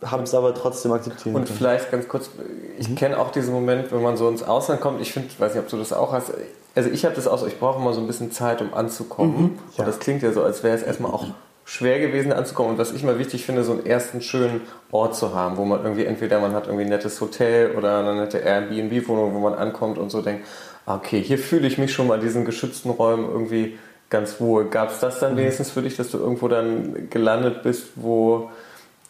habe 0.02 0.22
es 0.22 0.34
aber 0.34 0.54
trotzdem 0.54 0.92
akzeptieren 0.92 1.34
Und 1.36 1.44
können. 1.44 1.56
vielleicht 1.58 1.90
ganz 1.90 2.08
kurz, 2.08 2.30
ich 2.78 2.88
Mhm. 2.88 2.94
kenne 2.94 3.18
auch 3.18 3.30
diesen 3.32 3.52
Moment, 3.52 3.92
wenn 3.92 4.02
man 4.02 4.16
so 4.16 4.28
ins 4.28 4.42
Ausland 4.42 4.80
kommt. 4.80 5.00
Ich 5.02 5.12
finde, 5.12 5.28
weiß 5.38 5.54
nicht, 5.54 5.62
ob 5.62 5.68
du 5.68 5.76
das 5.76 5.92
auch 5.92 6.12
hast. 6.12 6.32
Also 6.74 6.88
ich 6.88 7.04
habe 7.04 7.14
das 7.14 7.26
auch 7.28 7.36
so, 7.38 7.46
ich 7.46 7.58
brauche 7.58 7.78
immer 7.80 7.92
so 7.92 8.00
ein 8.00 8.06
bisschen 8.06 8.32
Zeit, 8.32 8.62
um 8.62 8.72
anzukommen. 8.72 9.36
Mhm. 9.42 9.58
Ja. 9.76 9.80
Und 9.80 9.88
das 9.88 9.98
klingt 9.98 10.22
ja 10.22 10.32
so, 10.32 10.42
als 10.42 10.62
wäre 10.62 10.74
es 10.74 10.82
erstmal 10.82 11.12
auch 11.12 11.26
schwer 11.66 11.98
gewesen 12.00 12.32
anzukommen. 12.32 12.72
Und 12.72 12.78
was 12.78 12.92
ich 12.92 13.02
mal 13.04 13.18
wichtig 13.18 13.44
finde, 13.44 13.62
so 13.62 13.72
einen 13.72 13.84
ersten 13.84 14.22
schönen 14.22 14.62
Ort 14.90 15.14
zu 15.16 15.34
haben, 15.34 15.56
wo 15.58 15.64
man 15.66 15.82
irgendwie 15.82 16.04
entweder 16.06 16.40
man 16.40 16.54
hat 16.54 16.64
irgendwie 16.66 16.84
ein 16.84 16.88
nettes 16.90 17.20
Hotel 17.20 17.72
oder 17.76 17.98
eine 17.98 18.14
nette 18.14 18.38
Airbnb-Wohnung, 18.38 19.34
wo 19.34 19.38
man 19.40 19.54
ankommt 19.54 19.98
und 19.98 20.10
so 20.10 20.22
denkt, 20.22 20.46
ah, 20.86 20.96
okay, 20.96 21.20
hier 21.20 21.38
fühle 21.38 21.66
ich 21.66 21.76
mich 21.76 21.92
schon 21.92 22.06
mal 22.06 22.14
in 22.16 22.22
diesen 22.22 22.44
geschützten 22.46 22.88
Räumen 22.90 23.28
irgendwie 23.30 23.78
ganz 24.10 24.40
wohl. 24.40 24.66
Gab 24.66 24.90
es 24.90 25.00
das 25.00 25.16
Mhm. 25.16 25.20
dann 25.20 25.36
wenigstens 25.36 25.70
für 25.70 25.82
dich, 25.82 25.96
dass 25.96 26.10
du 26.10 26.18
irgendwo 26.18 26.48
dann 26.48 27.08
gelandet 27.10 27.62
bist, 27.62 27.88
wo 27.96 28.50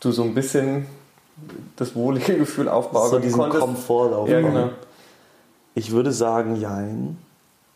du 0.00 0.12
so 0.12 0.22
ein 0.22 0.34
bisschen 0.34 0.86
das 1.76 1.94
wohlige 1.94 2.36
Gefühl 2.38 2.68
aufbauen 2.68 3.10
so 3.10 3.18
diesen 3.18 3.40
konntest? 3.40 3.62
Komfort 3.62 4.12
aufbauen. 4.14 4.28
Ja, 4.30 4.40
genau. 4.40 4.70
Ich 5.74 5.90
würde 5.90 6.12
sagen, 6.12 6.56
jein. 6.56 7.16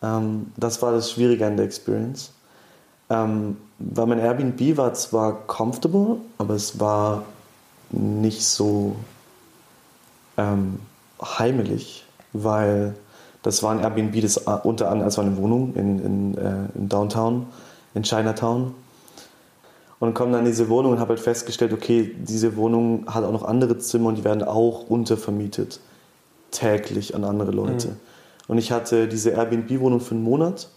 Ähm, 0.03 0.51
das 0.57 0.81
war 0.81 0.91
das 0.91 1.11
Schwierige 1.11 1.47
an 1.47 1.57
der 1.57 1.65
Experience. 1.65 2.31
Ähm, 3.09 3.57
weil 3.79 4.05
mein 4.07 4.19
Airbnb 4.19 4.77
war 4.77 4.93
zwar 4.93 5.33
comfortable, 5.47 6.17
aber 6.37 6.53
es 6.55 6.79
war 6.79 7.23
nicht 7.91 8.45
so 8.45 8.95
ähm, 10.37 10.79
heimelig, 11.21 12.05
weil 12.33 12.95
das 13.45 13.61
war 13.61 13.71
ein 13.71 13.79
Airbnb, 13.79 14.19
das 14.21 14.37
unter 14.37 14.89
anderem, 14.89 15.15
war 15.15 15.23
eine 15.23 15.37
Wohnung 15.37 15.75
in, 15.75 15.99
in, 15.99 16.35
äh, 16.35 16.53
in 16.73 16.89
Downtown, 16.89 17.45
in 17.93 18.01
Chinatown. 18.01 18.73
Und 19.99 20.15
komme 20.15 20.31
dann 20.31 20.41
in 20.41 20.47
diese 20.47 20.67
Wohnung 20.67 20.93
und 20.93 20.99
habe 20.99 21.09
halt 21.09 21.19
festgestellt, 21.19 21.71
okay, 21.71 22.15
diese 22.17 22.57
Wohnung 22.57 23.05
hat 23.05 23.23
auch 23.23 23.31
noch 23.31 23.43
andere 23.43 23.77
Zimmer 23.77 24.09
und 24.09 24.17
die 24.17 24.23
werden 24.23 24.41
auch 24.41 24.89
untervermietet. 24.89 25.79
täglich 26.49 27.13
an 27.13 27.23
andere 27.23 27.51
Leute. 27.51 27.89
Mhm. 27.89 27.95
Und 28.47 28.57
ich 28.57 28.71
hatte 28.71 29.07
diese 29.07 29.29
Airbnb-Wohnung 29.31 29.99
für 29.99 30.15
einen 30.15 30.23
Monat 30.23 30.69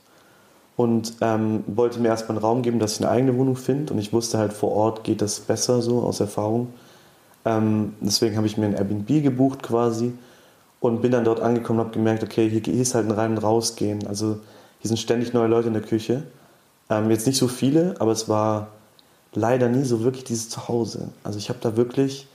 und 0.76 1.14
ähm, 1.22 1.64
wollte 1.68 2.00
mir 2.00 2.08
erstmal 2.08 2.36
einen 2.36 2.44
Raum 2.44 2.60
geben, 2.62 2.80
dass 2.80 2.94
ich 2.94 3.00
eine 3.00 3.10
eigene 3.10 3.36
Wohnung 3.38 3.56
finde. 3.56 3.94
Und 3.94 3.98
ich 3.98 4.12
wusste 4.12 4.36
halt, 4.36 4.52
vor 4.52 4.72
Ort 4.72 5.04
geht 5.04 5.22
das 5.22 5.40
besser 5.40 5.80
so 5.80 6.02
aus 6.02 6.20
Erfahrung. 6.20 6.68
Ähm, 7.46 7.94
deswegen 8.00 8.36
habe 8.36 8.46
ich 8.46 8.58
mir 8.58 8.66
ein 8.66 8.74
Airbnb 8.74 9.22
gebucht 9.22 9.62
quasi 9.62 10.12
und 10.80 11.02
bin 11.02 11.12
dann 11.12 11.24
dort 11.24 11.40
angekommen 11.40 11.80
und 11.80 11.86
habe 11.86 11.94
gemerkt, 11.94 12.22
okay, 12.22 12.48
hier 12.48 12.74
ist 12.74 12.94
halt 12.94 13.06
ein 13.06 13.12
Rein- 13.12 13.32
und 13.32 13.38
Rausgehen. 13.38 14.06
Also 14.06 14.38
hier 14.80 14.88
sind 14.88 14.98
ständig 14.98 15.32
neue 15.32 15.48
Leute 15.48 15.68
in 15.68 15.74
der 15.74 15.82
Küche. 15.82 16.22
Ähm, 16.88 17.10
jetzt 17.10 17.26
nicht 17.26 17.38
so 17.38 17.48
viele, 17.48 17.94
aber 17.98 18.12
es 18.12 18.28
war 18.28 18.68
leider 19.34 19.68
nie 19.68 19.84
so 19.84 20.04
wirklich 20.04 20.24
dieses 20.24 20.48
Zuhause. 20.48 21.08
Also 21.24 21.38
ich 21.38 21.48
habe 21.48 21.58
da 21.60 21.76
wirklich 21.76 22.28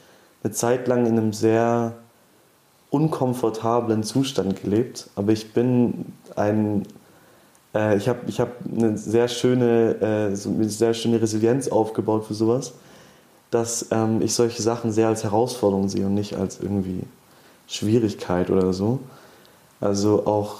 eine 0.44 0.54
Zeit 0.54 0.88
lang 0.88 1.06
in 1.06 1.18
einem 1.18 1.34
sehr 1.34 1.94
unkomfortablen 2.90 4.04
Zustand 4.04 4.62
gelebt. 4.62 5.10
Aber 5.16 5.32
ich 5.32 5.54
bin 5.54 6.14
ein, 6.36 6.84
äh, 7.74 7.98
ich 7.98 8.08
habe 8.08 8.20
ich 8.28 8.40
hab 8.40 8.50
eine 8.72 8.98
sehr 8.98 9.28
schöne, 9.28 10.32
äh, 10.32 10.36
so 10.36 10.50
eine 10.50 10.70
sehr 10.70 10.94
schöne 10.94 11.22
Resilienz 11.22 11.70
aufgebaut 11.70 12.26
für 12.26 12.36
sowas, 12.36 12.74
dass 13.52 13.88
ähm, 13.92 14.22
ich 14.22 14.36
solche 14.36 14.62
Sachen 14.62 14.92
sehr 14.92 15.08
als 15.08 15.24
Herausforderung 15.24 15.90
sehe 15.90 16.06
und 16.06 16.14
nicht 16.14 16.36
als 16.36 16.60
irgendwie 16.60 17.02
Schwierigkeit 17.74 18.50
oder 18.50 18.72
so. 18.72 19.00
Also 19.82 20.27
auch, 20.27 20.58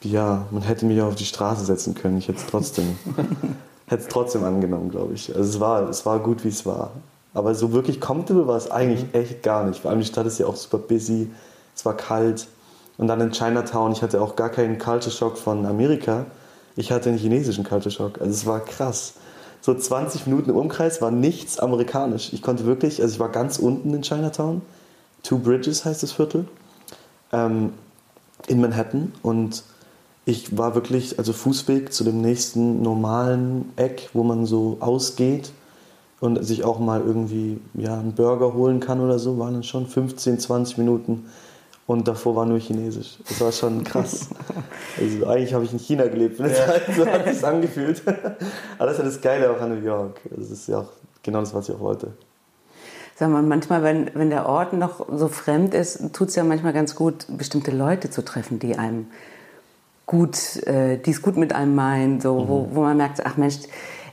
ja, 0.00 0.46
man 0.50 0.62
hätte 0.62 0.86
mich 0.86 1.00
auf 1.02 1.14
die 1.14 1.26
Straße 1.26 1.64
setzen 1.64 1.94
können. 1.94 2.18
Ich 2.18 2.28
hätte 2.28 2.38
es 2.38 2.46
trotzdem, 2.46 2.98
hätte 3.86 4.02
es 4.02 4.08
trotzdem 4.08 4.42
angenommen, 4.42 4.90
glaube 4.90 5.14
ich. 5.14 5.34
Also 5.34 5.48
es 5.50 5.60
war, 5.60 5.88
es 5.88 6.06
war 6.06 6.18
gut, 6.20 6.44
wie 6.44 6.48
es 6.48 6.64
war. 6.64 6.92
Aber 7.34 7.54
so 7.54 7.72
wirklich 7.72 8.00
comfortable 8.00 8.46
war 8.46 8.56
es 8.56 8.70
eigentlich 8.70 9.02
mhm. 9.02 9.20
echt 9.20 9.42
gar 9.42 9.64
nicht. 9.64 9.80
Vor 9.80 9.90
allem 9.90 10.00
die 10.00 10.06
Stadt 10.06 10.26
ist 10.26 10.38
ja 10.38 10.46
auch 10.46 10.56
super 10.56 10.78
busy. 10.78 11.30
Es 11.76 11.84
war 11.84 11.96
kalt. 11.96 12.48
Und 12.96 13.08
dann 13.08 13.20
in 13.20 13.32
Chinatown, 13.32 13.92
ich 13.92 14.02
hatte 14.02 14.22
auch 14.22 14.36
gar 14.36 14.48
keinen 14.48 14.78
Culture 14.78 15.10
Shock 15.10 15.36
von 15.36 15.66
Amerika. 15.66 16.24
Ich 16.76 16.90
hatte 16.90 17.10
einen 17.10 17.18
chinesischen 17.18 17.64
Culture 17.64 17.90
Shock. 17.90 18.20
Also 18.20 18.32
es 18.32 18.46
war 18.46 18.60
krass. 18.60 19.14
So 19.60 19.74
20 19.74 20.26
Minuten 20.26 20.50
im 20.50 20.56
Umkreis 20.56 21.02
war 21.02 21.10
nichts 21.10 21.58
amerikanisch. 21.58 22.32
Ich 22.32 22.40
konnte 22.40 22.64
wirklich, 22.66 23.02
also 23.02 23.14
ich 23.14 23.20
war 23.20 23.30
ganz 23.30 23.58
unten 23.58 23.92
in 23.92 24.02
Chinatown. 24.02 24.62
Two 25.24 25.38
Bridges 25.38 25.84
heißt 25.84 26.04
das 26.04 26.12
Viertel. 26.12 26.46
Ähm, 27.32 27.72
in 28.46 28.60
Manhattan. 28.60 29.12
Und 29.22 29.64
ich 30.26 30.56
war 30.56 30.74
wirklich, 30.74 31.18
also 31.18 31.32
Fußweg 31.32 31.92
zu 31.92 32.04
dem 32.04 32.20
nächsten 32.20 32.82
normalen 32.82 33.72
Eck, 33.76 34.10
wo 34.12 34.22
man 34.22 34.46
so 34.46 34.78
ausgeht 34.80 35.50
und 36.20 36.42
sich 36.44 36.64
auch 36.64 36.78
mal 36.78 37.00
irgendwie 37.00 37.60
ja, 37.74 37.98
einen 37.98 38.14
Burger 38.14 38.54
holen 38.54 38.80
kann 38.80 39.00
oder 39.00 39.18
so, 39.18 39.38
waren 39.38 39.54
dann 39.54 39.62
schon 39.62 39.86
15, 39.86 40.38
20 40.38 40.78
Minuten. 40.78 41.26
Und 41.86 42.08
davor 42.08 42.34
war 42.34 42.46
nur 42.46 42.58
Chinesisch. 42.58 43.18
Das 43.28 43.40
war 43.42 43.52
schon 43.52 43.84
krass. 43.84 44.28
Also 44.96 45.26
eigentlich 45.26 45.52
habe 45.52 45.64
ich 45.64 45.72
in 45.72 45.80
China 45.80 46.06
gelebt, 46.06 46.38
ja. 46.38 46.46
so 46.96 47.04
hat 47.04 47.26
es 47.26 47.42
angefühlt. 47.42 48.00
Aber 48.06 48.86
das 48.86 48.92
ist 48.92 48.98
ja 48.98 49.04
das 49.04 49.20
Geile 49.20 49.50
auch 49.50 49.60
an 49.60 49.76
New 49.76 49.84
York. 49.84 50.20
Das 50.30 50.52
ist 50.52 50.68
ja 50.68 50.78
auch 50.78 50.88
genau 51.20 51.40
das, 51.40 51.52
was 51.52 51.68
ich 51.68 51.74
auch 51.74 51.80
wollte. 51.80 52.12
Sag 53.16 53.30
mal, 53.30 53.42
manchmal, 53.42 53.82
wenn, 53.82 54.10
wenn 54.14 54.30
der 54.30 54.46
Ort 54.46 54.72
noch 54.72 55.06
so 55.12 55.28
fremd 55.28 55.72
ist, 55.72 56.12
tut 56.12 56.28
es 56.28 56.34
ja 56.34 56.42
manchmal 56.42 56.72
ganz 56.72 56.96
gut, 56.96 57.26
bestimmte 57.28 57.70
Leute 57.70 58.10
zu 58.10 58.24
treffen, 58.24 58.58
die 58.58 58.76
einem 58.76 59.06
gut, 60.06 60.62
äh, 60.66 60.98
die 60.98 61.10
es 61.10 61.22
gut 61.22 61.36
mit 61.36 61.52
einem 61.52 61.74
meinen, 61.74 62.20
so, 62.20 62.40
mhm. 62.40 62.48
wo, 62.48 62.68
wo 62.72 62.80
man 62.82 62.96
merkt, 62.96 63.24
ach 63.24 63.36
Mensch, 63.36 63.56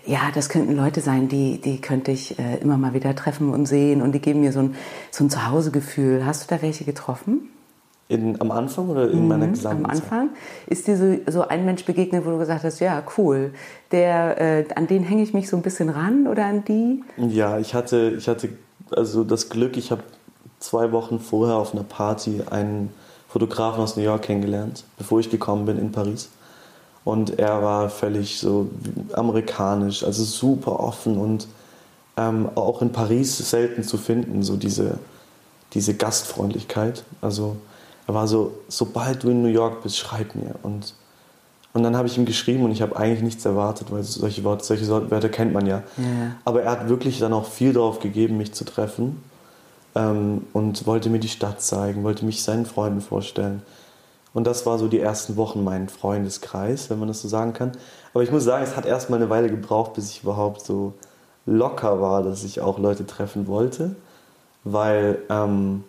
ja, 0.06 0.20
das 0.34 0.50
könnten 0.50 0.76
Leute 0.76 1.02
sein, 1.02 1.28
die, 1.28 1.60
die 1.60 1.80
könnte 1.82 2.12
ich 2.12 2.38
äh, 2.40 2.58
immer 2.58 2.78
mal 2.78 2.94
wieder 2.94 3.16
treffen 3.16 3.52
und 3.52 3.66
sehen 3.66 4.02
und 4.02 4.14
die 4.14 4.20
geben 4.20 4.42
mir 4.42 4.52
so 4.52 4.60
ein, 4.60 4.76
so 5.12 5.24
ein 5.24 5.30
Zuhausegefühl. 5.30 6.26
Hast 6.26 6.44
du 6.44 6.56
da 6.56 6.62
welche 6.62 6.86
getroffen? 6.86 7.50
In, 8.08 8.42
am 8.42 8.52
Anfang 8.52 8.90
oder 8.90 9.10
in 9.10 9.22
mhm, 9.22 9.28
meiner 9.28 9.48
gesamten 9.48 9.86
Am 9.86 9.92
Anfang 9.92 10.30
ist 10.68 10.88
dir 10.88 10.98
so, 10.98 11.18
so 11.32 11.48
ein 11.48 11.66
Mensch 11.66 11.86
begegnet, 11.86 12.26
wo 12.26 12.32
du 12.32 12.40
gesagt 12.40 12.64
hast, 12.64 12.80
ja, 12.80 13.02
cool, 13.18 13.54
der, 13.92 14.42
äh, 14.42 14.66
an 14.76 14.88
den 14.88 15.04
hänge 15.04 15.24
ich 15.24 15.34
mich 15.34 15.50
so 15.50 15.56
ein 15.56 15.64
bisschen 15.64 15.90
ran 15.90 16.28
oder 16.28 16.46
an 16.46 16.66
die? 16.66 17.04
Ja, 17.18 17.58
ich 17.58 17.74
hatte, 17.74 18.16
ich 18.18 18.28
hatte 18.28 18.50
also 18.96 19.24
das 19.24 19.50
Glück, 19.50 19.78
ich 19.78 19.92
habe 19.92 20.04
zwei 20.60 20.92
Wochen 20.92 21.20
vorher 21.20 21.56
auf 21.56 21.74
einer 21.74 21.84
Party 21.84 22.42
einen 22.50 22.94
Fotografen 23.28 23.82
aus 23.82 23.96
New 23.96 24.04
York 24.04 24.24
kennengelernt, 24.24 24.84
bevor 24.98 25.20
ich 25.20 25.30
gekommen 25.30 25.66
bin 25.66 25.78
in 25.78 25.92
Paris. 25.92 26.30
Und 27.04 27.40
er 27.40 27.64
war 27.64 27.90
völlig 27.90 28.40
so 28.40 28.70
amerikanisch, 29.14 30.04
also 30.04 30.24
super 30.24 30.80
offen 30.80 31.18
und 31.18 31.48
ähm, 32.18 32.50
auch 32.56 32.82
in 32.82 32.92
Paris 32.92 33.38
selten 33.38 33.84
zu 33.84 33.98
finden, 33.98 34.44
so 34.44 34.56
diese, 34.56 35.00
diese 35.74 35.96
Gastfreundlichkeit. 35.96 37.04
Also 37.22 37.56
er 38.08 38.14
war 38.14 38.28
so, 38.28 38.60
sobald 38.68 39.24
du 39.24 39.30
in 39.30 39.42
New 39.42 39.48
York 39.48 39.82
bist, 39.82 39.98
schreib 39.98 40.36
mir. 40.36 40.56
Und, 40.62 40.94
und 41.74 41.84
dann 41.84 41.96
habe 41.96 42.08
ich 42.08 42.18
ihm 42.18 42.26
geschrieben 42.26 42.64
und 42.64 42.72
ich 42.72 42.82
habe 42.82 42.98
eigentlich 42.98 43.22
nichts 43.22 43.46
erwartet, 43.46 43.92
weil 43.92 44.04
solche, 44.04 44.44
Worte, 44.44 44.64
solche 44.66 44.88
Wörter 44.88 45.30
kennt 45.30 45.54
man 45.54 45.66
ja. 45.66 45.84
ja. 45.98 46.36
Aber 46.44 46.64
er 46.64 46.72
hat 46.72 46.90
wirklich 46.90 47.20
dann 47.20 47.32
auch 47.32 47.46
viel 47.46 47.74
darauf 47.74 48.00
gegeben, 48.00 48.38
mich 48.38 48.54
zu 48.54 48.66
treffen 48.66 49.24
ähm, 49.96 50.46
und 50.52 50.86
wollte 50.86 51.10
mir 51.10 51.20
die 51.20 51.30
Stadt 51.30 51.62
zeigen, 51.62 52.04
wollte 52.04 52.26
mich 52.26 52.44
seinen 52.44 52.66
Freunden 52.66 53.00
vorstellen. 53.00 53.62
Und 54.34 54.48
das 54.48 54.66
war 54.66 54.80
so 54.80 54.88
die 54.88 55.00
ersten 55.00 55.36
Wochen 55.38 55.64
mein 55.64 55.90
Freundeskreis, 55.90 56.90
wenn 56.90 57.00
man 57.00 57.08
das 57.08 57.22
so 57.22 57.28
sagen 57.28 57.54
kann. 57.54 57.72
Aber 58.14 58.24
ich 58.24 58.32
muss 58.32 58.44
sagen, 58.44 58.64
es 58.64 58.76
hat 58.76 58.86
erstmal 58.86 59.20
eine 59.20 59.30
Weile 59.30 59.50
gebraucht, 59.50 59.94
bis 59.94 60.10
ich 60.10 60.24
überhaupt 60.24 60.66
so 60.66 60.94
locker 61.46 62.02
war, 62.02 62.24
dass 62.24 62.44
ich 62.44 62.62
auch 62.62 62.80
Leute 62.80 63.06
treffen 63.06 63.48
wollte. 63.48 63.96
Weil 64.64 65.20
ähm, 65.30 65.84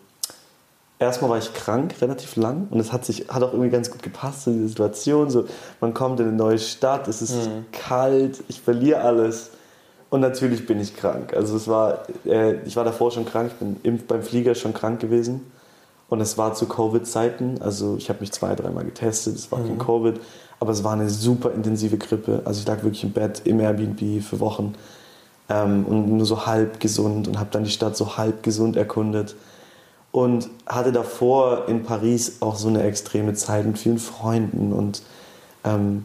erstmal 1.03 1.31
war 1.31 1.39
ich 1.39 1.53
krank, 1.53 1.95
relativ 2.01 2.37
lang. 2.37 2.69
Und 2.71 2.81
es 2.81 2.93
hat, 2.93 3.05
sich, 3.05 3.29
hat 3.29 3.43
auch 3.43 3.53
irgendwie 3.53 3.71
ganz 3.71 3.91
gut 3.91 4.03
gepasst, 4.03 4.47
in 4.47 4.63
die 4.63 4.69
Situation. 4.69 5.31
So, 5.31 5.45
man 5.81 5.95
kommt 5.95 6.21
in 6.21 6.29
eine 6.29 6.37
neue 6.37 6.59
Stadt, 6.59 7.09
es 7.09 7.23
ist 7.23 7.35
mhm. 7.35 7.67
kalt, 7.73 8.43
ich 8.49 8.61
verliere 8.61 9.01
alles. 9.01 9.51
Und 10.11 10.21
natürlich 10.21 10.67
bin 10.67 10.79
ich 10.79 10.95
krank. 10.95 11.35
Also 11.35 11.57
es 11.57 11.69
war, 11.69 12.03
äh, 12.27 12.57
ich 12.67 12.77
war 12.77 12.85
davor 12.85 13.11
schon 13.11 13.25
krank, 13.25 13.51
ich 13.53 13.59
bin 13.59 13.77
im, 13.83 13.99
beim 14.07 14.23
Flieger 14.23 14.55
schon 14.55 14.75
krank 14.75 15.01
gewesen. 15.01 15.51
Und 16.09 16.21
es 16.21 16.37
war 16.37 16.53
zu 16.53 16.67
Covid-Zeiten, 16.67 17.63
also 17.63 17.97
ich 17.97 18.11
habe 18.11 18.21
mich 18.21 18.33
zwei, 18.33 18.55
dreimal 18.55 18.85
getestet, 18.85 19.35
es 19.35 19.51
war 19.51 19.61
mhm. 19.61 19.69
kein 19.69 19.79
Covid, 19.79 20.21
aber 20.61 20.73
es 20.73 20.85
war 20.85 20.93
eine 20.93 21.09
super 21.09 21.53
intensive 21.53 21.97
Grippe. 21.97 22.43
Also 22.45 22.61
ich 22.61 22.67
lag 22.67 22.83
wirklich 22.83 23.03
im 23.03 23.13
Bett 23.13 23.41
im 23.47 23.59
Airbnb 23.61 24.23
für 24.23 24.39
Wochen 24.39 24.75
ähm, 25.49 25.87
und 25.87 26.15
nur 26.15 26.27
so 26.27 26.45
halb 26.45 26.81
gesund 26.81 27.29
und 27.29 27.39
habe 27.39 27.49
dann 27.51 27.65
die 27.65 27.71
Stadt 27.71 27.97
so 27.97 28.19
halb 28.19 28.43
gesund 28.43 28.77
erkundet. 28.77 29.35
Und 30.12 30.50
hatte 30.66 30.92
davor 30.92 31.69
in 31.69 31.85
Paris 31.85 32.37
auch 32.40 32.57
so 32.57 32.69
eine 32.69 32.83
extreme 32.83 33.33
Zeit 33.33 33.66
mit 33.66 33.78
vielen 33.78 33.99
Freunden 33.99 34.73
und 34.73 35.02
ähm, 35.64 36.04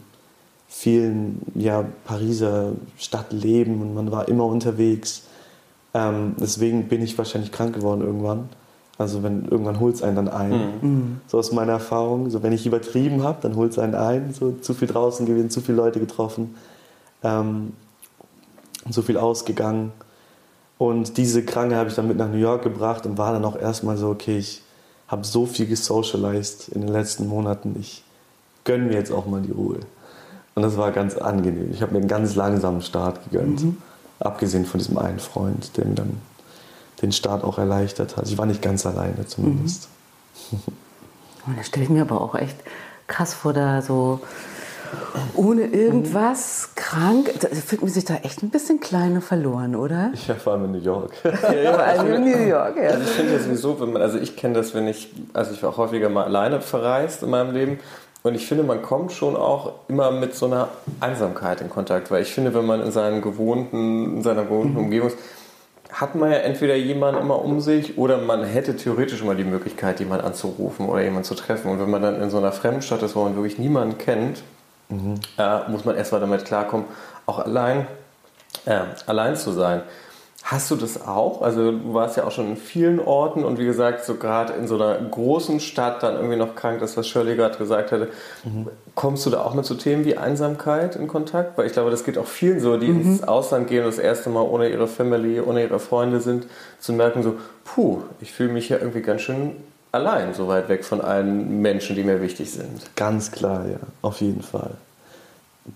vielen 0.68 1.42
ja, 1.54 1.84
Pariser 2.04 2.72
Stadtleben 2.96 3.80
und 3.80 3.94
man 3.94 4.10
war 4.10 4.28
immer 4.28 4.44
unterwegs. 4.44 5.22
Ähm, 5.94 6.36
deswegen 6.38 6.88
bin 6.88 7.02
ich 7.02 7.16
wahrscheinlich 7.18 7.52
krank 7.52 7.74
geworden 7.74 8.02
irgendwann. 8.02 8.48
Also 8.98 9.22
wenn 9.22 9.44
irgendwann 9.44 9.78
holt 9.80 9.94
es 9.94 10.02
einen 10.02 10.16
dann 10.16 10.28
ein. 10.28 10.50
Mhm. 10.50 10.88
mhm. 10.88 11.20
So 11.26 11.38
aus 11.38 11.52
meiner 11.52 11.72
Erfahrung. 11.72 12.30
So 12.30 12.42
wenn 12.42 12.52
ich 12.52 12.66
übertrieben 12.66 13.22
habe, 13.22 13.38
dann 13.40 13.56
holt 13.56 13.72
es 13.72 13.78
einen 13.78 13.94
ein. 13.94 14.34
So 14.34 14.52
zu 14.52 14.74
viel 14.74 14.88
draußen 14.88 15.24
gewesen, 15.24 15.50
zu 15.50 15.60
viele 15.60 15.78
Leute 15.78 16.00
getroffen, 16.00 16.56
ähm, 17.22 17.72
so 18.90 19.02
viel 19.02 19.16
ausgegangen. 19.16 19.92
Und 20.78 21.16
diese 21.16 21.44
Kranke 21.44 21.76
habe 21.76 21.88
ich 21.88 21.96
dann 21.96 22.06
mit 22.06 22.16
nach 22.16 22.28
New 22.28 22.38
York 22.38 22.62
gebracht 22.62 23.04
und 23.04 23.18
war 23.18 23.32
dann 23.32 23.44
auch 23.44 23.56
erstmal 23.56 23.96
so, 23.96 24.08
okay, 24.10 24.38
ich 24.38 24.62
habe 25.08 25.24
so 25.24 25.44
viel 25.44 25.66
gesocialized 25.66 26.68
in 26.68 26.82
den 26.82 26.90
letzten 26.90 27.26
Monaten. 27.26 27.76
Ich 27.80 28.04
gönne 28.64 28.84
mir 28.84 28.94
jetzt 28.94 29.10
auch 29.10 29.26
mal 29.26 29.42
die 29.42 29.50
Ruhe. 29.50 29.80
Und 30.54 30.62
das 30.62 30.76
war 30.76 30.92
ganz 30.92 31.16
angenehm. 31.16 31.70
Ich 31.72 31.82
habe 31.82 31.92
mir 31.92 31.98
einen 31.98 32.08
ganz 32.08 32.36
langsamen 32.36 32.82
Start 32.82 33.24
gegönnt. 33.24 33.64
Mhm. 33.64 33.76
Abgesehen 34.20 34.66
von 34.66 34.78
diesem 34.78 34.98
einen 34.98 35.18
Freund, 35.18 35.76
der 35.76 35.86
mir 35.86 35.94
dann 35.94 36.20
den 37.02 37.12
Start 37.12 37.44
auch 37.44 37.58
erleichtert 37.58 38.16
hat. 38.16 38.26
Ich 38.26 38.38
war 38.38 38.46
nicht 38.46 38.62
ganz 38.62 38.84
alleine 38.86 39.26
zumindest. 39.26 39.88
Mhm. 40.50 40.58
Das 41.56 41.66
stelle 41.68 41.84
ich 41.84 41.90
mir 41.90 42.02
aber 42.02 42.20
auch 42.20 42.34
echt 42.34 42.58
krass 43.06 43.32
vor, 43.32 43.54
da 43.54 43.80
so 43.80 44.20
ohne 45.34 45.66
irgendwas, 45.66 46.70
krank. 46.74 47.32
Da 47.40 47.48
fühlt 47.48 47.82
man 47.82 47.90
sich 47.90 48.04
da 48.04 48.16
echt 48.22 48.42
ein 48.42 48.50
bisschen 48.50 48.80
klein 48.80 49.14
und 49.14 49.22
verloren, 49.22 49.76
oder? 49.76 50.12
Ja, 50.26 50.34
vor 50.34 50.54
allem 50.54 50.66
in 50.66 50.72
New 50.72 50.82
York. 50.82 51.12
ja, 51.24 51.52
ja, 51.52 51.72
vor 51.72 51.82
allem 51.84 52.14
in 52.14 52.24
New 52.24 52.46
York, 52.46 52.76
ja. 52.76 52.90
Also 52.90 53.02
ich 53.02 53.10
finde 53.10 53.32
ja 53.34 53.38
sowieso, 53.38 53.80
wenn 53.80 53.92
man, 53.92 54.02
also 54.02 54.18
ich 54.18 54.36
kenne 54.36 54.54
das, 54.54 54.74
wenn 54.74 54.88
ich, 54.88 55.12
also 55.32 55.52
ich 55.52 55.62
war 55.62 55.70
auch 55.70 55.78
häufiger 55.78 56.08
mal 56.08 56.24
alleine 56.24 56.60
verreist 56.60 57.22
in 57.22 57.30
meinem 57.30 57.52
Leben 57.52 57.78
und 58.22 58.34
ich 58.34 58.46
finde, 58.46 58.64
man 58.64 58.82
kommt 58.82 59.12
schon 59.12 59.36
auch 59.36 59.72
immer 59.88 60.10
mit 60.10 60.34
so 60.34 60.46
einer 60.46 60.68
Einsamkeit 61.00 61.60
in 61.60 61.70
Kontakt, 61.70 62.10
weil 62.10 62.22
ich 62.22 62.32
finde, 62.32 62.52
wenn 62.52 62.66
man 62.66 62.82
in 62.82 62.90
seinen 62.90 63.22
gewohnten, 63.22 64.16
in 64.16 64.22
seiner 64.22 64.44
gewohnten 64.44 64.72
mhm. 64.72 64.84
Umgebung 64.84 65.08
ist, 65.08 65.18
hat 65.92 66.14
man 66.14 66.30
ja 66.30 66.38
entweder 66.38 66.76
jemanden 66.76 67.22
immer 67.22 67.42
um 67.42 67.60
sich 67.60 67.96
oder 67.96 68.18
man 68.18 68.44
hätte 68.44 68.76
theoretisch 68.76 69.22
mal 69.22 69.36
die 69.36 69.44
Möglichkeit, 69.44 70.00
jemanden 70.00 70.26
anzurufen 70.26 70.86
oder 70.86 71.02
jemanden 71.02 71.24
zu 71.24 71.34
treffen. 71.34 71.70
Und 71.70 71.80
wenn 71.80 71.90
man 71.90 72.02
dann 72.02 72.20
in 72.20 72.28
so 72.28 72.38
einer 72.38 72.52
fremden 72.52 72.82
Stadt 72.82 73.02
ist, 73.02 73.16
wo 73.16 73.24
man 73.24 73.34
wirklich 73.36 73.58
niemanden 73.58 73.96
kennt, 73.96 74.42
mhm. 74.88 75.14
äh, 75.36 75.68
muss 75.68 75.84
man 75.84 75.96
erstmal 75.96 76.20
damit 76.20 76.44
klarkommen, 76.44 76.86
auch 77.26 77.38
allein, 77.38 77.86
äh, 78.64 78.80
allein 79.06 79.36
zu 79.36 79.52
sein. 79.52 79.82
Hast 80.44 80.70
du 80.70 80.76
das 80.76 81.06
auch? 81.06 81.42
Also 81.42 81.72
du 81.72 81.92
warst 81.92 82.16
ja 82.16 82.24
auch 82.24 82.30
schon 82.30 82.48
in 82.48 82.56
vielen 82.56 83.00
Orten 83.00 83.44
und 83.44 83.58
wie 83.58 83.66
gesagt, 83.66 84.06
so 84.06 84.14
gerade 84.14 84.54
in 84.54 84.66
so 84.66 84.76
einer 84.76 84.94
großen 84.94 85.60
Stadt 85.60 86.02
dann 86.02 86.14
irgendwie 86.14 86.36
noch 86.36 86.54
krank, 86.54 86.80
das 86.80 86.96
was 86.96 87.06
Shirley 87.06 87.36
gerade 87.36 87.58
gesagt 87.58 87.92
hatte. 87.92 88.08
Mhm. 88.44 88.68
Kommst 88.94 89.26
du 89.26 89.30
da 89.30 89.42
auch 89.42 89.52
mit 89.52 89.66
so 89.66 89.74
Themen 89.74 90.06
wie 90.06 90.16
Einsamkeit 90.16 90.96
in 90.96 91.06
Kontakt? 91.06 91.58
Weil 91.58 91.66
ich 91.66 91.74
glaube, 91.74 91.90
das 91.90 92.02
geht 92.02 92.16
auch 92.16 92.26
vielen 92.26 92.60
so, 92.60 92.78
die 92.78 92.88
mhm. 92.88 93.02
ins 93.02 93.24
Ausland 93.24 93.68
gehen 93.68 93.84
und 93.84 93.90
das 93.90 93.98
erste 93.98 94.30
Mal 94.30 94.40
ohne 94.40 94.70
ihre 94.70 94.88
Family, 94.88 95.38
ohne 95.38 95.64
ihre 95.64 95.80
Freunde 95.80 96.20
sind, 96.20 96.46
zu 96.78 96.94
merken 96.94 97.22
so, 97.22 97.34
puh, 97.64 98.02
ich 98.20 98.32
fühle 98.32 98.52
mich 98.52 98.70
ja 98.70 98.78
irgendwie 98.78 99.02
ganz 99.02 99.20
schön 99.20 99.54
allein, 99.92 100.34
so 100.34 100.48
weit 100.48 100.68
weg 100.68 100.84
von 100.84 101.00
allen 101.00 101.60
Menschen, 101.60 101.96
die 101.96 102.04
mir 102.04 102.20
wichtig 102.20 102.50
sind. 102.50 102.94
Ganz 102.96 103.30
klar, 103.30 103.66
ja, 103.66 103.78
auf 104.02 104.20
jeden 104.20 104.42
Fall. 104.42 104.72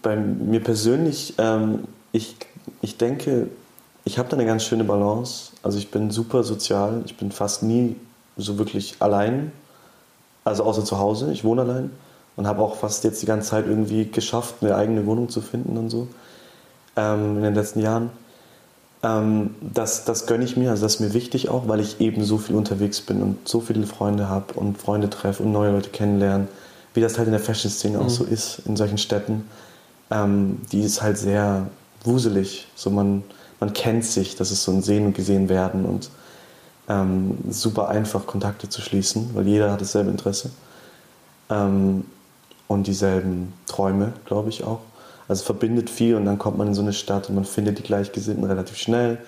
Bei 0.02 0.16
mir 0.16 0.62
persönlich, 0.62 1.34
ähm, 1.38 1.84
ich, 2.12 2.36
ich 2.80 2.96
denke, 2.96 3.48
ich 4.04 4.18
habe 4.18 4.28
da 4.28 4.36
eine 4.36 4.46
ganz 4.46 4.64
schöne 4.64 4.84
Balance. 4.84 5.52
Also 5.62 5.78
ich 5.78 5.90
bin 5.90 6.10
super 6.10 6.42
sozial, 6.42 7.02
ich 7.04 7.16
bin 7.16 7.30
fast 7.30 7.62
nie 7.62 7.96
so 8.36 8.58
wirklich 8.58 8.96
allein, 9.00 9.52
also 10.44 10.64
außer 10.64 10.84
zu 10.84 10.98
Hause, 10.98 11.32
ich 11.32 11.44
wohne 11.44 11.62
allein 11.62 11.90
und 12.36 12.46
habe 12.46 12.62
auch 12.62 12.76
fast 12.76 13.04
jetzt 13.04 13.22
die 13.22 13.26
ganze 13.26 13.50
Zeit 13.50 13.66
irgendwie 13.66 14.10
geschafft, 14.10 14.56
eine 14.60 14.74
eigene 14.74 15.06
Wohnung 15.06 15.28
zu 15.28 15.40
finden 15.40 15.76
und 15.76 15.90
so 15.90 16.08
ähm, 16.96 17.36
in 17.36 17.42
den 17.42 17.54
letzten 17.54 17.80
Jahren. 17.80 18.10
Ähm, 19.02 19.54
das, 19.60 20.04
das 20.04 20.26
gönne 20.26 20.44
ich 20.44 20.56
mir, 20.56 20.70
also 20.70 20.84
das 20.84 20.94
ist 20.94 21.00
mir 21.00 21.14
wichtig 21.14 21.48
auch, 21.48 21.68
weil 21.68 21.80
ich 21.80 22.00
eben 22.00 22.24
so 22.24 22.38
viel 22.38 22.56
unterwegs 22.56 23.00
bin 23.00 23.22
und 23.22 23.48
so 23.48 23.60
viele 23.60 23.86
Freunde 23.86 24.28
habe 24.28 24.54
und 24.54 24.78
Freunde 24.78 25.10
treffe 25.10 25.42
und 25.42 25.52
neue 25.52 25.72
Leute 25.72 25.90
kennenlernen, 25.90 26.48
wie 26.94 27.00
das 27.00 27.18
halt 27.18 27.26
in 27.26 27.32
der 27.32 27.40
Fashion-Szene 27.40 27.98
mhm. 27.98 28.04
auch 28.04 28.10
so 28.10 28.24
ist, 28.24 28.60
in 28.66 28.76
solchen 28.76 28.98
Städten. 28.98 29.48
Ähm, 30.10 30.60
die 30.70 30.82
ist 30.82 31.02
halt 31.02 31.18
sehr 31.18 31.66
wuselig, 32.04 32.68
so 32.74 32.90
man 32.90 33.22
man 33.62 33.72
kennt 33.72 34.04
sich, 34.04 34.34
das 34.34 34.50
ist 34.50 34.64
so 34.64 34.72
ein 34.72 34.82
Sehen 34.82 35.06
und 35.06 35.14
Gesehen 35.14 35.48
werden 35.48 35.84
und 35.84 36.10
ähm, 36.88 37.38
super 37.48 37.90
einfach 37.90 38.26
Kontakte 38.26 38.68
zu 38.68 38.80
schließen, 38.80 39.30
weil 39.34 39.46
jeder 39.46 39.70
hat 39.70 39.80
dasselbe 39.80 40.10
Interesse 40.10 40.50
ähm, 41.48 42.04
und 42.66 42.88
dieselben 42.88 43.52
Träume, 43.68 44.14
glaube 44.24 44.48
ich 44.48 44.64
auch. 44.64 44.80
Also 45.28 45.44
verbindet 45.44 45.90
viel 45.90 46.16
und 46.16 46.24
dann 46.24 46.38
kommt 46.38 46.58
man 46.58 46.68
in 46.68 46.74
so 46.74 46.82
eine 46.82 46.92
Stadt 46.92 47.28
und 47.28 47.34
man 47.34 47.44
findet 47.44 47.78
die 47.78 47.82
Gleichgesinnten 47.82 48.44
relativ 48.44 48.76
schnell. 48.76 49.18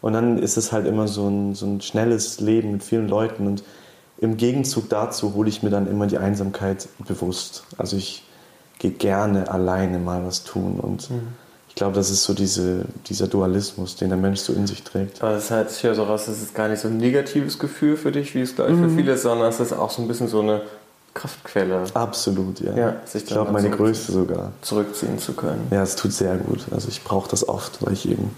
Und 0.00 0.12
dann 0.12 0.38
ist 0.38 0.56
es 0.56 0.72
halt 0.72 0.86
immer 0.86 1.08
so 1.08 1.28
ein, 1.28 1.54
so 1.54 1.66
ein 1.66 1.80
schnelles 1.80 2.40
Leben 2.40 2.72
mit 2.72 2.84
vielen 2.84 3.08
Leuten 3.08 3.46
und 3.46 3.64
im 4.18 4.36
Gegenzug 4.36 4.88
dazu 4.88 5.34
hole 5.34 5.48
ich 5.48 5.62
mir 5.62 5.70
dann 5.70 5.90
immer 5.90 6.06
die 6.06 6.18
Einsamkeit 6.18 6.88
bewusst. 7.06 7.64
Also 7.78 7.96
ich 7.96 8.24
gehe 8.78 8.92
gerne 8.92 9.50
alleine 9.50 9.98
mal 9.98 10.24
was 10.24 10.44
tun 10.44 10.78
und 10.80 11.10
mhm 11.10 11.44
ich 11.74 11.78
glaube, 11.78 11.96
das 11.96 12.08
ist 12.08 12.22
so 12.22 12.34
diese, 12.34 12.84
dieser 13.08 13.26
Dualismus, 13.26 13.96
den 13.96 14.08
der 14.08 14.16
Mensch 14.16 14.38
so 14.38 14.52
in 14.52 14.64
sich 14.64 14.84
trägt. 14.84 15.20
Aber 15.20 15.32
das 15.32 15.50
heißt, 15.50 15.76
ich 15.76 15.82
höre 15.82 15.96
so 15.96 16.04
raus, 16.04 16.26
das 16.26 16.40
ist 16.40 16.54
gar 16.54 16.68
nicht 16.68 16.78
so 16.78 16.86
ein 16.86 16.98
negatives 16.98 17.58
Gefühl 17.58 17.96
für 17.96 18.12
dich, 18.12 18.32
wie 18.36 18.42
es 18.42 18.54
gleich 18.54 18.70
mhm. 18.70 18.90
für 18.90 18.96
viele 18.96 19.12
ist, 19.14 19.22
sondern 19.22 19.48
es 19.48 19.58
ist 19.58 19.72
auch 19.72 19.90
so 19.90 20.00
ein 20.00 20.06
bisschen 20.06 20.28
so 20.28 20.40
eine 20.40 20.62
Kraftquelle. 21.14 21.84
Absolut, 21.94 22.60
ja. 22.60 22.74
ja 22.74 22.96
ich 23.12 23.26
glaube, 23.26 23.52
meine 23.52 23.70
größte 23.70 24.12
sogar. 24.12 24.52
Zurückziehen 24.62 25.18
zu 25.18 25.32
können. 25.32 25.66
Ja, 25.70 25.82
es 25.82 25.96
tut 25.96 26.12
sehr 26.12 26.36
gut. 26.36 26.66
Also 26.70 26.88
ich 26.88 27.04
brauche 27.04 27.28
das 27.30 27.48
oft, 27.48 27.84
weil 27.84 27.92
ich 27.92 28.08
eben 28.08 28.34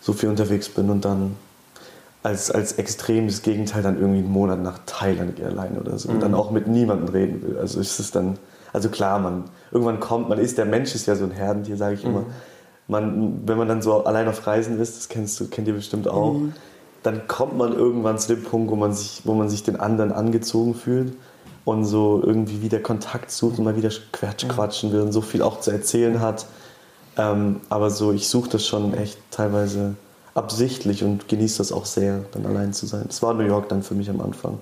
so 0.00 0.12
viel 0.12 0.28
unterwegs 0.28 0.68
bin 0.68 0.90
und 0.90 1.04
dann 1.04 1.36
als, 2.22 2.50
als 2.50 2.72
extremes 2.72 3.42
Gegenteil 3.42 3.82
dann 3.82 3.98
irgendwie 3.98 4.20
einen 4.20 4.32
Monat 4.32 4.60
nach 4.60 4.80
Thailand 4.86 5.36
gehe 5.36 5.46
alleine 5.46 5.80
oder 5.80 5.98
so 5.98 6.08
mhm. 6.08 6.16
und 6.16 6.20
dann 6.22 6.34
auch 6.34 6.50
mit 6.50 6.66
niemandem 6.66 7.08
reden 7.08 7.42
will. 7.42 7.58
Also 7.58 7.80
ist 7.80 7.98
es 7.98 8.10
dann, 8.10 8.38
also 8.72 8.88
klar, 8.88 9.18
man, 9.18 9.44
irgendwann 9.70 10.00
kommt, 10.00 10.28
man 10.28 10.38
ist, 10.38 10.58
der 10.58 10.66
Mensch 10.66 10.94
ist 10.94 11.06
ja 11.06 11.16
so 11.16 11.24
ein 11.24 11.30
Herdentier, 11.30 11.76
sage 11.76 11.94
ich 11.94 12.04
mhm. 12.04 12.10
immer 12.10 12.24
man, 12.88 13.40
wenn 13.46 13.58
man 13.58 13.68
dann 13.68 13.82
so 13.82 14.04
allein 14.04 14.28
auf 14.28 14.46
Reisen 14.46 14.80
ist, 14.80 14.96
das 14.96 15.08
kennst 15.08 15.38
du, 15.40 15.48
kennt 15.48 15.68
ihr 15.68 15.74
bestimmt 15.74 16.08
auch, 16.08 16.34
mhm. 16.34 16.52
dann 17.02 17.26
kommt 17.26 17.56
man 17.56 17.72
irgendwann 17.72 18.18
zu 18.18 18.34
dem 18.34 18.44
Punkt, 18.44 18.70
wo 18.70 18.76
man 18.76 18.92
sich, 18.92 19.22
wo 19.24 19.34
man 19.34 19.48
sich 19.48 19.62
den 19.62 19.76
anderen 19.76 20.12
angezogen 20.12 20.74
fühlt 20.74 21.14
und 21.64 21.84
so 21.84 22.22
irgendwie 22.24 22.62
wieder 22.62 22.80
Kontakt 22.80 23.30
sucht 23.30 23.58
und 23.58 23.64
mal 23.64 23.76
wieder 23.76 23.90
Quatsch, 24.12 24.48
quatschen 24.48 24.92
will 24.92 25.00
und 25.00 25.12
so 25.12 25.20
viel 25.20 25.42
auch 25.42 25.60
zu 25.60 25.70
erzählen 25.70 26.20
hat. 26.20 26.46
Ähm, 27.16 27.60
aber 27.68 27.90
so, 27.90 28.12
ich 28.12 28.28
suche 28.28 28.50
das 28.50 28.66
schon 28.66 28.94
echt 28.94 29.18
teilweise 29.30 29.94
absichtlich 30.34 31.04
und 31.04 31.28
genieße 31.28 31.58
das 31.58 31.72
auch 31.72 31.84
sehr, 31.84 32.24
dann 32.32 32.46
allein 32.46 32.72
zu 32.72 32.86
sein. 32.86 33.04
Das 33.06 33.22
war 33.22 33.34
New 33.34 33.44
York 33.44 33.68
dann 33.68 33.82
für 33.82 33.94
mich 33.94 34.08
am 34.08 34.20
Anfang. 34.20 34.58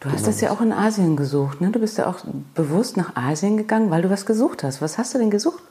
Du 0.00 0.10
hast 0.10 0.26
das 0.26 0.40
ja 0.40 0.50
auch 0.50 0.60
in 0.60 0.72
Asien 0.72 1.16
gesucht, 1.16 1.60
ne? 1.60 1.70
Du 1.70 1.78
bist 1.78 1.96
ja 1.96 2.08
auch 2.08 2.18
bewusst 2.54 2.96
nach 2.96 3.14
Asien 3.14 3.56
gegangen, 3.56 3.90
weil 3.90 4.02
du 4.02 4.10
was 4.10 4.26
gesucht 4.26 4.64
hast. 4.64 4.82
Was 4.82 4.98
hast 4.98 5.14
du 5.14 5.18
denn 5.18 5.30
gesucht? 5.30 5.62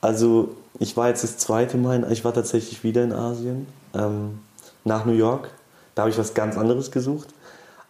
Also 0.00 0.56
ich 0.80 0.96
war 0.96 1.08
jetzt 1.08 1.22
das 1.22 1.38
zweite 1.38 1.76
Mal, 1.76 2.10
ich 2.10 2.24
war 2.24 2.34
tatsächlich 2.34 2.82
wieder 2.82 3.04
in 3.04 3.12
Asien, 3.12 3.66
ähm, 3.94 4.40
nach 4.84 5.04
New 5.04 5.12
York. 5.12 5.50
Da 5.94 6.02
habe 6.02 6.10
ich 6.10 6.18
was 6.18 6.34
ganz 6.34 6.56
anderes 6.56 6.90
gesucht. 6.90 7.28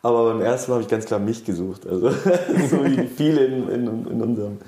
Aber 0.07 0.33
beim 0.33 0.41
ersten 0.41 0.71
Mal 0.71 0.77
habe 0.77 0.83
ich 0.85 0.89
ganz 0.89 1.05
klar 1.05 1.19
mich 1.19 1.45
gesucht. 1.45 1.85
Also 1.85 2.11
so 2.71 2.85
wie 2.85 3.09
viele 3.09 3.45
in, 3.45 3.69
in, 3.69 4.07
in 4.07 4.23
unserem, 4.23 4.59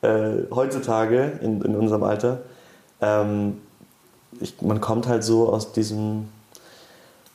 äh, 0.00 0.44
heutzutage, 0.50 1.32
in, 1.42 1.60
in 1.60 1.76
unserem 1.76 2.02
Alter. 2.02 2.40
Ähm, 3.02 3.58
ich, 4.40 4.62
man 4.62 4.80
kommt 4.80 5.08
halt 5.08 5.24
so 5.24 5.50
aus 5.50 5.72
diesem 5.72 6.28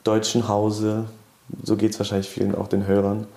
deutschen 0.02 0.48
Hause, 0.48 1.04
so 1.62 1.76
geht 1.76 1.92
es 1.92 2.00
wahrscheinlich 2.00 2.28
vielen 2.28 2.56
auch 2.56 2.66
den 2.66 2.88
Hörern. 2.88 3.28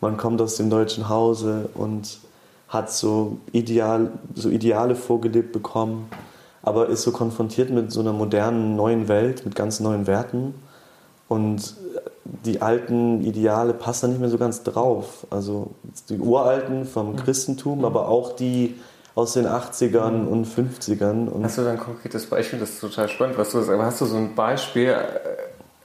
Man 0.00 0.16
kommt 0.16 0.40
aus 0.40 0.56
dem 0.56 0.70
deutschen 0.70 1.10
Hause 1.10 1.68
und 1.74 2.20
hat 2.68 2.90
so, 2.90 3.36
ideal, 3.52 4.12
so 4.34 4.48
Ideale 4.48 4.94
vorgelebt 4.94 5.52
bekommen, 5.52 6.08
aber 6.62 6.88
ist 6.88 7.02
so 7.02 7.12
konfrontiert 7.12 7.68
mit 7.68 7.92
so 7.92 8.00
einer 8.00 8.14
modernen 8.14 8.76
neuen 8.76 9.08
Welt, 9.08 9.44
mit 9.44 9.54
ganz 9.54 9.78
neuen 9.78 10.06
Werten. 10.06 10.54
Und 11.28 11.74
die 12.24 12.62
alten 12.62 13.22
Ideale 13.22 13.74
passen 13.74 14.02
da 14.02 14.08
nicht 14.08 14.20
mehr 14.20 14.28
so 14.28 14.38
ganz 14.38 14.62
drauf. 14.62 15.26
Also 15.30 15.70
die 16.08 16.18
uralten 16.18 16.84
vom 16.84 17.12
mhm. 17.12 17.16
Christentum, 17.16 17.78
mhm. 17.78 17.84
aber 17.84 18.08
auch 18.08 18.36
die 18.36 18.76
aus 19.14 19.34
den 19.34 19.46
80ern 19.46 20.22
mhm. 20.22 20.28
und 20.28 20.46
50ern. 20.46 21.28
Und 21.28 21.44
hast 21.44 21.58
du 21.58 21.62
da 21.62 21.72
ein 21.72 21.78
konkretes 21.78 22.26
Beispiel? 22.26 22.58
Das 22.58 22.70
ist 22.70 22.80
total 22.80 23.08
spannend, 23.08 23.38
was 23.38 23.50
du 23.50 23.58
sagst. 23.58 23.70
Aber 23.70 23.84
hast 23.84 24.00
du 24.00 24.06
so 24.06 24.16
ein 24.16 24.34
Beispiel, 24.34 24.88
äh, 24.88 24.94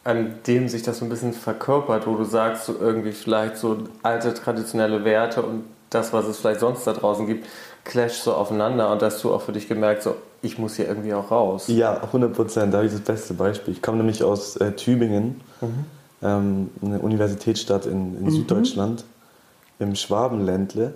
an 0.03 0.35
dem 0.47 0.69
sich 0.69 0.83
das 0.83 0.99
so 0.99 1.05
ein 1.05 1.09
bisschen 1.09 1.33
verkörpert, 1.33 2.07
wo 2.07 2.15
du 2.15 2.23
sagst, 2.23 2.65
so 2.65 2.75
irgendwie 2.79 3.11
vielleicht 3.11 3.57
so 3.57 3.77
alte 4.03 4.33
traditionelle 4.33 5.03
Werte 5.03 5.41
und 5.41 5.65
das, 5.89 6.13
was 6.13 6.25
es 6.27 6.37
vielleicht 6.37 6.59
sonst 6.61 6.85
da 6.85 6.93
draußen 6.93 7.25
gibt, 7.25 7.47
clasht 7.83 8.23
so 8.23 8.33
aufeinander 8.33 8.91
und 8.91 9.01
hast 9.01 9.23
du 9.23 9.33
auch 9.33 9.41
für 9.41 9.53
dich 9.53 9.67
gemerkt, 9.67 10.03
so 10.03 10.15
ich 10.41 10.57
muss 10.57 10.75
hier 10.75 10.87
irgendwie 10.87 11.13
auch 11.13 11.31
raus. 11.31 11.65
Ja, 11.67 12.01
100 12.03 12.33
Prozent. 12.33 12.73
Da 12.73 12.77
habe 12.77 12.87
ich 12.87 12.93
das 12.93 13.01
beste 13.01 13.33
Beispiel. 13.33 13.73
Ich 13.73 13.81
komme 13.81 13.97
nämlich 13.97 14.23
aus 14.23 14.55
äh, 14.57 14.73
Tübingen, 14.73 15.41
mhm. 15.61 15.85
Ähm, 16.21 16.69
eine 16.81 16.99
Universitätsstadt 16.99 17.85
in, 17.85 18.17
in 18.17 18.23
mhm. 18.25 18.31
Süddeutschland, 18.31 19.03
im 19.79 19.95
Schwabenländle. 19.95 20.93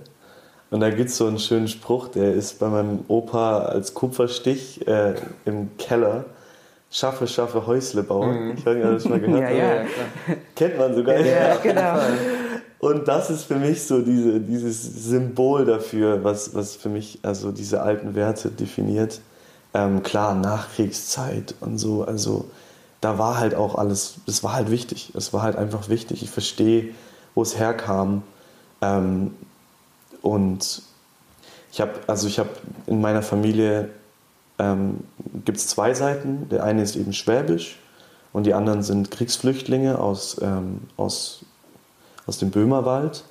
Und 0.69 0.79
da 0.79 0.89
gibt 0.89 1.09
es 1.09 1.17
so 1.17 1.27
einen 1.27 1.39
schönen 1.39 1.67
Spruch, 1.67 2.07
der 2.07 2.33
ist 2.33 2.59
bei 2.59 2.67
meinem 2.67 2.99
Opa 3.07 3.59
als 3.59 3.93
Kupferstich 3.93 4.87
äh, 4.87 5.15
im 5.45 5.77
Keller. 5.77 6.25
Schaffe, 6.89 7.27
schaffe, 7.27 7.67
Häusle 7.67 8.03
bauen. 8.03 8.47
Mhm. 8.47 8.53
Ich 8.57 8.65
weiß 8.65 8.75
nicht, 8.75 8.85
ob 8.85 8.93
das 8.93 9.05
mal 9.05 9.19
gehört 9.19 9.41
ja, 9.41 9.49
ja, 9.49 9.75
ja, 9.75 9.85
Kennt 10.55 10.77
man 10.77 10.93
sogar. 10.93 11.19
Ja, 11.19 11.55
genau. 11.57 11.99
Und 12.79 13.07
das 13.07 13.29
ist 13.29 13.43
für 13.43 13.55
mich 13.55 13.83
so 13.83 14.01
diese, 14.01 14.39
dieses 14.39 14.81
Symbol 14.81 15.65
dafür, 15.65 16.23
was, 16.23 16.55
was 16.55 16.75
für 16.75 16.89
mich 16.89 17.19
also 17.21 17.51
diese 17.51 17.81
alten 17.81 18.15
Werte 18.15 18.49
definiert. 18.49 19.21
Ähm, 19.73 20.03
klar, 20.03 20.35
Nachkriegszeit 20.35 21.53
und 21.61 21.77
so, 21.77 22.03
also 22.03 22.49
da 23.01 23.17
war 23.17 23.37
halt 23.37 23.55
auch 23.55 23.75
alles, 23.75 24.15
es 24.27 24.43
war 24.43 24.53
halt 24.53 24.71
wichtig. 24.71 25.11
Es 25.15 25.33
war 25.33 25.41
halt 25.41 25.55
einfach 25.55 25.89
wichtig. 25.89 26.23
Ich 26.23 26.29
verstehe, 26.29 26.93
wo 27.35 27.41
es 27.41 27.57
herkam. 27.57 28.23
Ähm, 28.81 29.33
und 30.21 30.83
ich 31.71 31.81
habe, 31.81 31.91
also 32.07 32.27
ich 32.27 32.39
habe 32.39 32.49
in 32.87 33.01
meiner 33.01 33.23
Familie 33.23 33.89
ähm, 34.59 35.01
gibt 35.45 35.57
es 35.57 35.67
zwei 35.67 35.93
Seiten. 35.93 36.47
Der 36.49 36.63
eine 36.63 36.83
ist 36.83 36.95
eben 36.95 37.13
schwäbisch 37.13 37.79
und 38.33 38.45
die 38.45 38.53
anderen 38.53 38.83
sind 38.83 39.11
Kriegsflüchtlinge 39.11 39.99
aus, 39.99 40.39
ähm, 40.41 40.81
aus 40.97 41.43
aus 42.31 42.37
dem 42.37 42.51
Böhmerwald. 42.51 43.23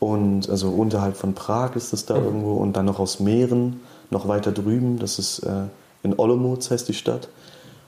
Und 0.00 0.50
also 0.50 0.70
unterhalb 0.70 1.16
von 1.16 1.34
Prag 1.34 1.76
ist 1.76 1.92
es 1.92 2.06
da 2.06 2.18
mhm. 2.18 2.24
irgendwo 2.24 2.54
und 2.54 2.76
dann 2.76 2.86
noch 2.86 2.98
aus 2.98 3.20
Mähren, 3.20 3.80
noch 4.10 4.26
weiter 4.28 4.52
drüben, 4.52 4.98
das 4.98 5.18
ist 5.18 5.40
äh, 5.40 5.64
in 6.02 6.18
Olomouc 6.18 6.68
heißt 6.68 6.88
die 6.88 6.94
Stadt. 6.94 7.28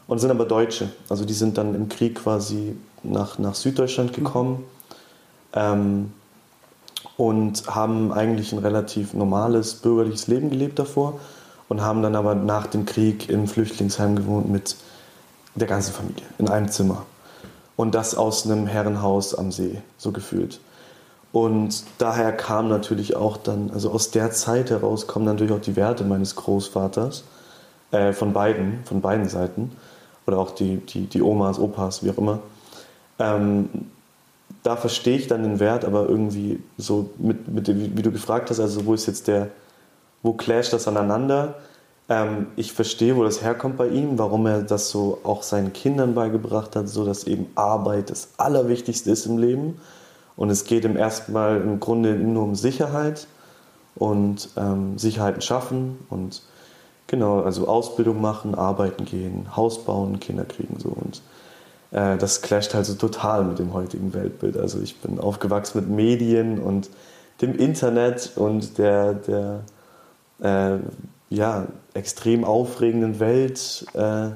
Und 0.06 0.18
sind 0.18 0.30
aber 0.30 0.44
Deutsche. 0.44 0.90
Also 1.08 1.24
die 1.24 1.32
sind 1.32 1.56
dann 1.56 1.74
im 1.74 1.88
Krieg 1.88 2.16
quasi 2.16 2.76
nach, 3.02 3.38
nach 3.38 3.54
Süddeutschland 3.54 4.10
mhm. 4.10 4.24
gekommen 4.24 4.64
ähm, 5.54 6.12
und 7.16 7.66
haben 7.66 8.12
eigentlich 8.12 8.52
ein 8.52 8.58
relativ 8.58 9.14
normales 9.14 9.74
bürgerliches 9.74 10.26
Leben 10.26 10.50
gelebt 10.50 10.78
davor 10.78 11.20
und 11.68 11.80
haben 11.80 12.02
dann 12.02 12.16
aber 12.16 12.34
nach 12.34 12.66
dem 12.66 12.84
Krieg 12.84 13.28
im 13.28 13.46
Flüchtlingsheim 13.46 14.16
gewohnt 14.16 14.50
mit 14.50 14.76
der 15.54 15.68
ganzen 15.68 15.92
Familie 15.94 16.24
in 16.38 16.48
einem 16.48 16.68
Zimmer 16.68 17.06
und 17.76 17.94
das 17.94 18.14
aus 18.14 18.44
einem 18.44 18.66
Herrenhaus 18.66 19.34
am 19.34 19.52
See, 19.52 19.80
so 19.98 20.12
gefühlt. 20.12 20.60
Und 21.32 21.82
daher 21.98 22.32
kam 22.32 22.68
natürlich 22.68 23.16
auch 23.16 23.36
dann, 23.36 23.70
also 23.72 23.90
aus 23.90 24.10
der 24.12 24.30
Zeit 24.30 24.70
heraus 24.70 25.08
kommen 25.08 25.24
natürlich 25.24 25.52
auch 25.52 25.60
die 25.60 25.74
Werte 25.74 26.04
meines 26.04 26.36
Großvaters, 26.36 27.24
äh, 27.90 28.12
von 28.12 28.32
beiden, 28.32 28.84
von 28.84 29.00
beiden 29.00 29.28
Seiten. 29.28 29.72
Oder 30.26 30.38
auch 30.38 30.52
die, 30.52 30.78
die, 30.78 31.06
die 31.06 31.22
Omas, 31.22 31.58
Opas, 31.58 32.02
wie 32.02 32.10
auch 32.10 32.18
immer. 32.18 32.40
Ähm, 33.18 33.68
da 34.62 34.76
verstehe 34.76 35.18
ich 35.18 35.26
dann 35.26 35.42
den 35.42 35.60
Wert, 35.60 35.84
aber 35.84 36.08
irgendwie 36.08 36.60
so 36.78 37.10
mit, 37.18 37.48
mit 37.48 37.68
wie, 37.68 38.02
du 38.02 38.10
gefragt 38.10 38.50
hast, 38.50 38.60
also 38.60 38.86
wo 38.86 38.94
ist 38.94 39.06
jetzt 39.06 39.28
der, 39.28 39.50
wo 40.22 40.32
clasht 40.32 40.72
das 40.72 40.88
aneinander? 40.88 41.56
Ähm, 42.08 42.46
ich 42.56 42.72
verstehe, 42.72 43.16
wo 43.16 43.24
das 43.24 43.42
herkommt 43.42 43.76
bei 43.76 43.88
ihm, 43.88 44.18
warum 44.18 44.46
er 44.46 44.62
das 44.62 44.90
so 44.90 45.18
auch 45.22 45.42
seinen 45.42 45.72
Kindern 45.72 46.14
beigebracht 46.14 46.76
hat, 46.76 46.88
so 46.88 47.04
dass 47.04 47.24
eben 47.24 47.46
Arbeit 47.54 48.10
das 48.10 48.28
Allerwichtigste 48.38 49.10
ist 49.10 49.26
im 49.26 49.38
Leben. 49.38 49.80
Und 50.36 50.50
es 50.50 50.64
geht 50.64 50.84
im 50.84 50.96
ersten 50.96 51.32
Mal 51.32 51.60
im 51.60 51.78
Grunde 51.78 52.14
nur 52.14 52.42
um 52.42 52.54
Sicherheit 52.54 53.26
und 53.94 54.48
ähm, 54.56 54.98
Sicherheiten 54.98 55.42
schaffen 55.42 55.98
und 56.08 56.42
genau, 57.06 57.40
also 57.42 57.68
Ausbildung 57.68 58.20
machen, 58.20 58.54
arbeiten 58.54 59.04
gehen, 59.04 59.56
Haus 59.56 59.84
bauen, 59.84 60.20
Kinder 60.20 60.44
kriegen 60.44 60.78
so 60.78 60.90
und 60.90 61.22
äh, 61.90 62.16
das 62.18 62.42
clasht 62.42 62.74
halt 62.74 62.86
so 62.86 62.94
total 62.94 63.44
mit 63.44 63.58
dem 63.58 63.72
heutigen 63.72 64.12
Weltbild. 64.14 64.56
Also 64.56 64.80
ich 64.80 65.00
bin 65.00 65.18
aufgewachsen 65.18 65.80
mit 65.80 65.88
Medien 65.88 66.58
und 66.58 66.90
dem 67.40 67.56
Internet 67.56 68.32
und 68.36 68.78
der, 68.78 69.14
der 69.14 69.60
äh, 70.40 70.78
ja, 71.30 71.66
extrem 71.94 72.44
aufregenden 72.44 73.20
Welt. 73.20 73.86
Äh, 73.94 74.30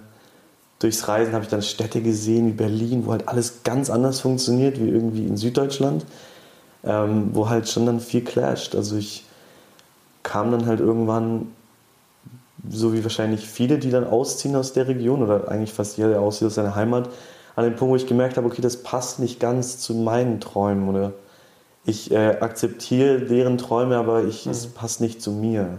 durchs 0.79 1.09
Reisen 1.09 1.33
habe 1.33 1.45
ich 1.45 1.51
dann 1.51 1.63
Städte 1.63 2.01
gesehen 2.01 2.47
wie 2.47 2.53
Berlin, 2.53 3.07
wo 3.07 3.13
halt 3.13 3.29
alles 3.29 3.63
ganz 3.65 3.91
anders 3.91 4.21
funktioniert 4.21 4.81
wie 4.81 4.89
irgendwie 4.89 5.27
in 5.27 5.37
Süddeutschland, 5.37 6.07
ähm, 6.85 7.31
wo 7.33 7.49
halt 7.49 7.69
schon 7.69 7.87
dann 7.87 8.01
viel 8.01 8.23
clasht. 8.23 8.75
Also 8.75 8.97
ich 8.97 9.25
kam 10.23 10.51
dann 10.53 10.67
halt 10.67 10.81
irgendwann, 10.81 11.49
so 12.69 12.93
wie 12.93 13.03
wahrscheinlich 13.03 13.49
viele, 13.49 13.79
die 13.79 13.91
dann 13.91 14.07
ausziehen 14.07 14.57
aus 14.57 14.73
der 14.73 14.89
Region 14.89 15.23
oder 15.23 15.49
eigentlich 15.49 15.73
fast 15.73 15.97
jeder, 15.97 16.11
der 16.11 16.21
auszieht 16.21 16.47
aus 16.47 16.55
seiner 16.55 16.75
Heimat, 16.75 17.09
an 17.57 17.65
den 17.65 17.77
Punkt, 17.77 17.93
wo 17.93 17.97
ich 17.97 18.07
gemerkt 18.07 18.37
habe, 18.37 18.47
okay, 18.47 18.63
das 18.63 18.83
passt 18.83 19.19
nicht 19.19 19.41
ganz 19.41 19.79
zu 19.79 19.95
meinen 19.95 20.41
Träumen 20.41 20.89
oder 20.89 21.13
ich 21.85 22.11
äh, 22.11 22.37
akzeptiere 22.41 23.21
deren 23.21 23.59
Träume, 23.59 23.97
aber 23.97 24.25
ich, 24.25 24.47
mhm. 24.47 24.53
es 24.53 24.67
passt 24.67 25.01
nicht 25.01 25.23
zu 25.23 25.33
mir. 25.33 25.79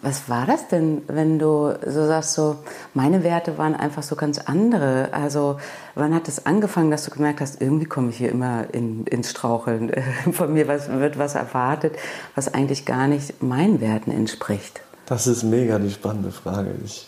Was 0.00 0.30
war 0.30 0.46
das 0.46 0.68
denn, 0.68 1.02
wenn 1.06 1.38
du 1.38 1.74
so 1.84 2.06
sagst, 2.06 2.32
so 2.32 2.56
meine 2.94 3.24
Werte 3.24 3.58
waren 3.58 3.74
einfach 3.74 4.02
so 4.02 4.16
ganz 4.16 4.38
andere? 4.38 5.12
Also 5.12 5.58
wann 5.94 6.14
hat 6.14 6.28
es 6.28 6.46
angefangen, 6.46 6.90
dass 6.90 7.04
du 7.04 7.10
gemerkt 7.10 7.42
hast, 7.42 7.60
irgendwie 7.60 7.84
komme 7.84 8.08
ich 8.08 8.16
hier 8.16 8.30
immer 8.30 8.72
in, 8.72 9.04
ins 9.04 9.30
Straucheln, 9.30 9.92
von 10.32 10.54
mir 10.54 10.66
was, 10.66 10.88
wird 10.90 11.18
was 11.18 11.34
erwartet, 11.34 11.96
was 12.34 12.54
eigentlich 12.54 12.86
gar 12.86 13.06
nicht 13.06 13.42
meinen 13.42 13.82
Werten 13.82 14.12
entspricht? 14.12 14.80
Das 15.12 15.26
ist 15.26 15.42
mega 15.42 15.78
die 15.78 15.90
spannende 15.90 16.32
Frage. 16.32 16.70
Ich, 16.86 17.06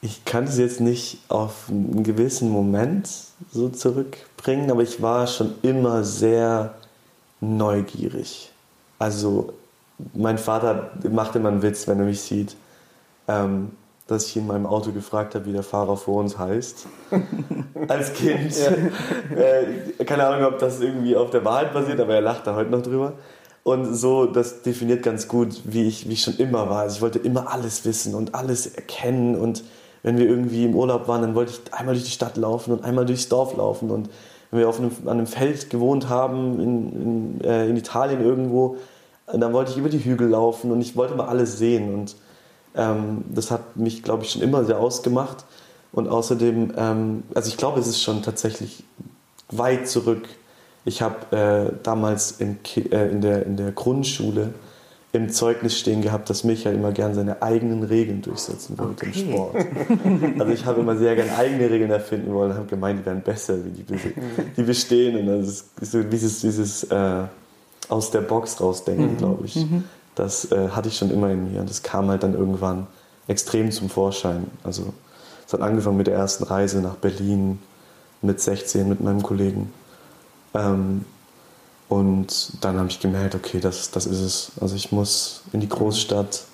ich 0.00 0.24
kann 0.24 0.44
es 0.44 0.58
jetzt 0.58 0.80
nicht 0.80 1.18
auf 1.28 1.64
einen 1.68 2.04
gewissen 2.04 2.50
Moment 2.50 3.10
so 3.50 3.68
zurückbringen, 3.68 4.70
aber 4.70 4.82
ich 4.82 5.02
war 5.02 5.26
schon 5.26 5.54
immer 5.62 6.04
sehr 6.04 6.74
neugierig. 7.40 8.52
Also 9.00 9.54
mein 10.14 10.38
Vater 10.38 10.92
macht 11.10 11.34
immer 11.34 11.48
einen 11.48 11.62
Witz, 11.62 11.88
wenn 11.88 11.98
er 11.98 12.04
mich 12.04 12.20
sieht, 12.20 12.54
ähm, 13.26 13.72
dass 14.06 14.28
ich 14.28 14.36
in 14.36 14.46
meinem 14.46 14.66
Auto 14.66 14.92
gefragt 14.92 15.34
habe, 15.34 15.46
wie 15.46 15.52
der 15.52 15.64
Fahrer 15.64 15.96
vor 15.96 16.20
uns 16.20 16.38
heißt. 16.38 16.86
Als 17.88 18.12
Kind. 18.12 18.54
Ja. 18.56 19.36
Äh, 19.36 20.04
keine 20.04 20.28
Ahnung, 20.28 20.46
ob 20.46 20.60
das 20.60 20.80
irgendwie 20.80 21.16
auf 21.16 21.30
der 21.30 21.44
Wahrheit 21.44 21.74
basiert, 21.74 21.98
aber 21.98 22.14
er 22.14 22.20
lacht 22.20 22.46
da 22.46 22.54
heute 22.54 22.70
noch 22.70 22.82
drüber. 22.82 23.14
Und 23.64 23.94
so, 23.94 24.26
das 24.26 24.62
definiert 24.62 25.02
ganz 25.02 25.28
gut, 25.28 25.60
wie 25.64 25.86
ich, 25.86 26.08
wie 26.08 26.14
ich 26.14 26.22
schon 26.22 26.36
immer 26.36 26.68
war. 26.68 26.80
Also 26.80 26.96
ich 26.96 27.02
wollte 27.02 27.20
immer 27.20 27.52
alles 27.52 27.84
wissen 27.84 28.14
und 28.14 28.34
alles 28.34 28.66
erkennen. 28.66 29.36
Und 29.36 29.62
wenn 30.02 30.18
wir 30.18 30.26
irgendwie 30.26 30.64
im 30.64 30.74
Urlaub 30.74 31.06
waren, 31.06 31.22
dann 31.22 31.34
wollte 31.34 31.52
ich 31.52 31.72
einmal 31.72 31.94
durch 31.94 32.04
die 32.04 32.10
Stadt 32.10 32.36
laufen 32.36 32.72
und 32.72 32.84
einmal 32.84 33.06
durchs 33.06 33.28
Dorf 33.28 33.56
laufen. 33.56 33.90
Und 33.90 34.10
wenn 34.50 34.60
wir 34.60 34.68
auf 34.68 34.78
einem, 34.78 34.90
an 35.04 35.10
einem 35.10 35.26
Feld 35.28 35.70
gewohnt 35.70 36.08
haben, 36.08 36.60
in, 36.60 37.38
in, 37.40 37.40
äh, 37.44 37.68
in 37.68 37.76
Italien 37.76 38.20
irgendwo, 38.20 38.78
dann 39.26 39.52
wollte 39.52 39.70
ich 39.70 39.78
über 39.78 39.88
die 39.88 40.04
Hügel 40.04 40.28
laufen 40.28 40.72
und 40.72 40.80
ich 40.80 40.96
wollte 40.96 41.14
mal 41.14 41.26
alles 41.26 41.56
sehen. 41.58 41.94
Und 41.94 42.16
ähm, 42.74 43.24
das 43.32 43.50
hat 43.50 43.76
mich, 43.76 44.02
glaube 44.02 44.24
ich, 44.24 44.30
schon 44.30 44.42
immer 44.42 44.64
sehr 44.64 44.78
ausgemacht. 44.78 45.44
Und 45.92 46.08
außerdem, 46.08 46.72
ähm, 46.76 47.22
also 47.34 47.48
ich 47.48 47.56
glaube, 47.56 47.78
es 47.78 47.86
ist 47.86 48.02
schon 48.02 48.22
tatsächlich 48.22 48.82
weit 49.50 49.88
zurück. 49.88 50.28
Ich 50.84 51.02
habe 51.02 51.36
äh, 51.36 51.72
damals 51.82 52.32
in, 52.32 52.58
äh, 52.90 53.08
in, 53.08 53.20
der, 53.20 53.46
in 53.46 53.56
der 53.56 53.72
Grundschule 53.72 54.52
im 55.12 55.28
Zeugnis 55.28 55.78
stehen 55.78 56.00
gehabt, 56.00 56.30
dass 56.30 56.42
Michael 56.42 56.74
immer 56.74 56.90
gern 56.90 57.14
seine 57.14 57.42
eigenen 57.42 57.82
Regeln 57.82 58.22
durchsetzen 58.22 58.78
wollte 58.78 59.06
okay. 59.06 59.20
im 59.20 59.32
Sport. 59.32 59.56
Also 60.38 60.52
ich 60.52 60.64
habe 60.64 60.80
immer 60.80 60.96
sehr 60.96 61.14
gern 61.14 61.28
eigene 61.30 61.70
Regeln 61.70 61.90
erfinden 61.90 62.32
wollen 62.32 62.52
und 62.52 62.56
habe 62.56 62.66
gemeint, 62.66 63.00
die 63.00 63.06
wären 63.06 63.20
besser, 63.20 63.56
wie 63.64 63.70
die, 63.70 63.84
die 64.56 64.62
bestehen. 64.62 65.18
Und 65.18 65.26
das 65.26 65.66
ist 65.80 65.92
so 65.92 66.02
dieses, 66.02 66.40
dieses 66.40 66.84
äh, 66.84 67.24
aus 67.90 68.10
der 68.10 68.22
Box 68.22 68.60
rausdenken, 68.60 69.12
mhm. 69.12 69.18
glaube 69.18 69.44
ich. 69.44 69.56
Mhm. 69.56 69.84
Das 70.14 70.50
äh, 70.50 70.70
hatte 70.70 70.88
ich 70.88 70.96
schon 70.96 71.10
immer 71.10 71.30
in 71.30 71.52
mir 71.52 71.60
und 71.60 71.68
das 71.68 71.82
kam 71.82 72.08
halt 72.08 72.22
dann 72.22 72.34
irgendwann 72.34 72.86
extrem 73.28 73.70
zum 73.70 73.90
Vorschein. 73.90 74.46
Also 74.64 74.92
es 75.46 75.52
hat 75.52 75.60
angefangen 75.60 75.98
mit 75.98 76.06
der 76.06 76.14
ersten 76.14 76.44
Reise 76.44 76.80
nach 76.80 76.96
Berlin 76.96 77.58
mit 78.22 78.40
16 78.40 78.88
mit 78.88 79.00
meinem 79.00 79.22
Kollegen. 79.22 79.72
Ähm, 80.54 81.04
und 81.88 82.64
dann 82.64 82.78
habe 82.78 82.88
ich 82.88 83.00
gemerkt, 83.00 83.34
okay, 83.34 83.60
das, 83.60 83.90
das 83.90 84.06
ist 84.06 84.20
es. 84.20 84.52
Also 84.60 84.76
ich 84.76 84.92
muss 84.92 85.42
in 85.52 85.60
die 85.60 85.68
Großstadt. 85.68 86.44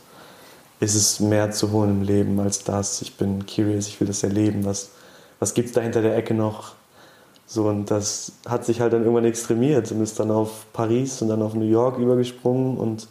Ist 0.81 0.95
es 0.95 1.21
mehr 1.21 1.51
zu 1.51 1.73
holen 1.73 1.91
im 1.91 2.03
Leben 2.03 2.39
als 2.41 2.63
das? 2.65 3.03
Ich 3.03 3.17
bin 3.17 3.45
curious, 3.47 3.89
ich 3.89 4.01
will 4.01 4.07
das 4.07 4.23
erleben. 4.23 4.65
Was, 4.65 4.91
was 5.41 5.55
gibt 5.55 5.69
es 5.69 5.75
da 5.75 5.81
hinter 5.81 6.03
der 6.03 6.17
Ecke 6.17 6.35
noch? 6.35 6.75
So, 7.47 7.69
und 7.69 7.91
das 7.91 8.33
hat 8.49 8.65
sich 8.65 8.81
halt 8.81 8.93
dann 8.93 9.03
irgendwann 9.03 9.25
extremiert 9.25 9.91
und 9.91 10.03
ist 10.03 10.21
dann 10.21 10.31
auf 10.31 10.67
Paris 10.73 11.23
und 11.23 11.29
dann 11.29 11.41
auf 11.43 11.55
New 11.55 11.65
York 11.65 11.99
übergesprungen. 11.99 12.77
Und, 12.77 13.09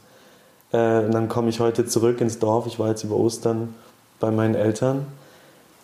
äh, 0.71 1.05
und 1.05 1.13
dann 1.13 1.27
komme 1.27 1.49
ich 1.49 1.59
heute 1.59 1.85
zurück 1.85 2.21
ins 2.21 2.39
Dorf. 2.39 2.67
Ich 2.67 2.77
war 2.77 2.89
jetzt 2.89 3.03
über 3.03 3.15
Ostern 3.15 3.73
bei 4.19 4.31
meinen 4.31 4.55
Eltern. 4.55 5.07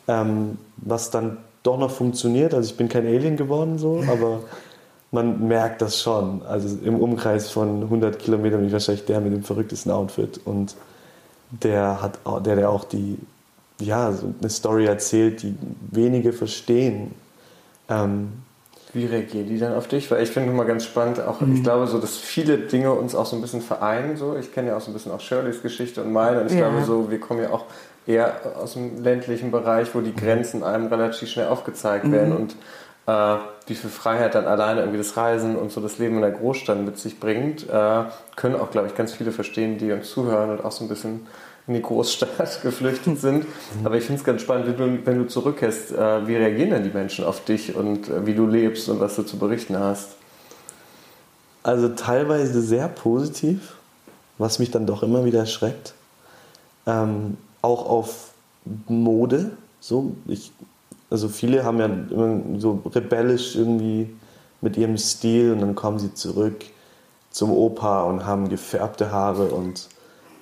Ähm, 0.08 0.58
was 0.78 1.10
dann 1.10 1.38
doch 1.64 1.78
noch 1.78 1.92
funktioniert. 1.92 2.54
Also 2.54 2.70
ich 2.70 2.78
bin 2.78 2.90
kein 2.90 3.08
Alien 3.08 3.38
geworden 3.38 3.78
so, 3.78 4.04
aber 4.12 4.42
man 5.14 5.48
merkt 5.48 5.82
das 5.82 6.02
schon. 6.02 6.42
Also 6.46 6.78
im 6.84 7.00
Umkreis 7.00 7.50
von 7.50 7.84
100 7.84 8.20
Kilometern 8.20 8.60
bin 8.60 8.68
ich 8.68 8.74
wahrscheinlich 8.74 9.06
der 9.06 9.22
mit 9.22 9.32
dem 9.32 9.44
verrücktesten 9.44 9.92
Outfit 9.92 10.42
und 10.44 10.76
der 11.52 12.02
hat, 12.02 12.20
der, 12.46 12.56
der 12.56 12.70
auch 12.70 12.84
die, 12.84 13.20
ja, 13.80 14.12
so 14.12 14.34
eine 14.40 14.50
Story 14.50 14.86
erzählt, 14.86 15.44
die 15.44 15.56
wenige 15.92 16.34
verstehen. 16.34 17.14
Ähm, 17.90 18.34
wie 18.94 19.06
reagieren 19.06 19.48
die 19.48 19.58
dann 19.58 19.74
auf 19.74 19.88
dich? 19.88 20.10
Weil 20.12 20.24
ich 20.24 20.30
finde 20.30 20.52
immer 20.52 20.66
ganz 20.66 20.86
spannend, 20.86 21.20
auch 21.20 21.42
mhm. 21.42 21.56
ich 21.56 21.64
glaube 21.64 21.88
so, 21.88 22.00
dass 22.00 22.18
viele 22.18 22.58
Dinge 22.58 22.92
uns 22.94 23.14
auch 23.14 23.26
so 23.26 23.36
ein 23.36 23.42
bisschen 23.42 23.62
vereinen. 23.62 24.18
So. 24.18 24.36
Ich 24.36 24.52
kenne 24.52 24.70
ja 24.70 24.78
auch 24.78 24.82
so 24.82 24.90
ein 24.90 24.94
bisschen 24.94 25.12
auch 25.12 25.20
Shirleys 25.20 25.62
Geschichte 25.62 26.04
und 26.04 26.12
meine 26.12 26.42
und 26.42 26.48
ich 26.48 26.58
ja. 26.58 26.70
glaube 26.70 26.86
so, 26.86 27.12
wir 27.12 27.20
kommen 27.20 27.42
ja 27.42 27.52
auch 27.52 27.66
eher 28.06 28.34
aus 28.60 28.74
dem 28.74 29.02
ländlichen 29.02 29.52
Bereich, 29.52 29.94
wo 29.94 30.02
die 30.02 30.16
Grenzen 30.16 30.64
einem 30.64 30.88
relativ 30.88 31.30
schnell 31.30 31.48
aufgezeigt 31.48 32.06
mhm. 32.06 32.12
werden 32.12 32.36
und 32.36 32.56
äh, 33.06 33.36
wie 33.68 33.76
viel 33.76 33.90
Freiheit 33.90 34.36
dann 34.36 34.46
alleine 34.46 34.82
irgendwie 34.82 34.98
das 34.98 35.18
Reisen 35.18 35.56
und 35.56 35.72
so 35.72 35.82
das 35.82 35.98
Leben 36.00 36.16
in 36.16 36.22
der 36.22 36.32
Großstadt 36.32 36.80
mit 36.80 36.98
sich 36.98 37.20
bringt, 37.20 37.70
äh, 37.70 38.04
können 38.36 38.56
auch, 38.56 38.72
glaube 38.72 38.88
ich, 38.88 38.96
ganz 38.96 39.14
viele 39.14 39.32
verstehen, 39.32 39.78
die 39.78 39.92
uns 39.92 40.10
zuhören 40.10 40.52
und 40.52 40.64
auch 40.64 40.72
so 40.72 40.86
ein 40.86 40.88
bisschen 40.88 41.28
in 41.68 41.76
die 41.76 41.82
Großstadt 41.82 42.62
geflüchtet 42.64 43.20
sind. 43.20 43.46
Aber 43.84 43.96
ich 43.96 44.04
finde 44.04 44.20
es 44.20 44.26
ganz 44.26 44.42
spannend, 44.42 44.68
wenn 44.68 44.78
du, 44.78 45.06
wenn 45.06 45.18
du 45.20 45.28
zurückkehrst, 45.28 45.92
äh, 45.94 46.28
wie 46.28 46.36
reagieren 46.36 46.72
denn 46.72 46.84
die 46.84 46.90
Menschen 46.90 47.26
auf 47.26 47.44
dich 47.44 47.76
und 47.76 48.10
äh, 48.10 48.26
wie 48.26 48.36
du 48.36 48.46
lebst 48.46 48.90
und 48.90 49.00
was 49.00 49.16
du 49.16 49.24
zu 49.24 49.38
berichten 49.38 49.78
hast? 49.78 50.16
Also 51.62 51.90
teilweise 51.90 52.62
sehr 52.62 52.90
positiv, 52.90 53.76
was 54.38 54.60
mich 54.60 54.72
dann 54.72 54.86
doch 54.86 55.04
immer 55.04 55.24
wieder 55.24 55.40
erschreckt. 55.40 55.94
Ähm, 56.86 57.38
auch 57.62 57.90
auf 57.90 58.32
Mode. 58.88 59.52
So, 59.80 60.16
ich, 60.28 60.52
also 61.14 61.30
viele 61.30 61.64
haben 61.64 61.80
ja 61.80 61.86
immer 61.86 62.60
so 62.60 62.82
rebellisch 62.94 63.56
irgendwie 63.56 64.10
mit 64.62 64.78
ihrem 64.78 64.98
Stil 64.98 65.52
und 65.52 65.62
dann 65.62 65.76
kommen 65.76 66.00
sie 66.00 66.16
zurück 66.16 66.66
zum 67.30 67.52
Opa 67.52 68.02
und 68.02 68.26
haben 68.26 68.50
gefärbte 68.50 69.12
Haare 69.12 69.50
und 69.50 69.90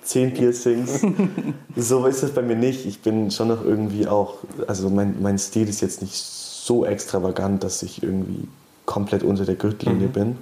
zehn 0.02 0.32
Piercings. 0.32 1.04
so 1.76 2.06
ist 2.06 2.22
es 2.22 2.30
bei 2.30 2.40
mir 2.40 2.56
nicht. 2.56 2.86
Ich 2.86 3.02
bin 3.02 3.30
schon 3.30 3.48
noch 3.48 3.62
irgendwie 3.62 4.08
auch, 4.08 4.38
also 4.66 4.88
mein, 4.88 5.20
mein 5.20 5.38
Stil 5.38 5.68
ist 5.68 5.82
jetzt 5.82 6.00
nicht 6.00 6.16
so 6.16 6.86
extravagant, 6.86 7.62
dass 7.62 7.82
ich 7.82 8.02
irgendwie 8.02 8.48
komplett 8.86 9.24
unter 9.24 9.44
der 9.44 9.56
Gürtellinie 9.56 10.08
mhm. 10.08 10.12
bin. 10.12 10.38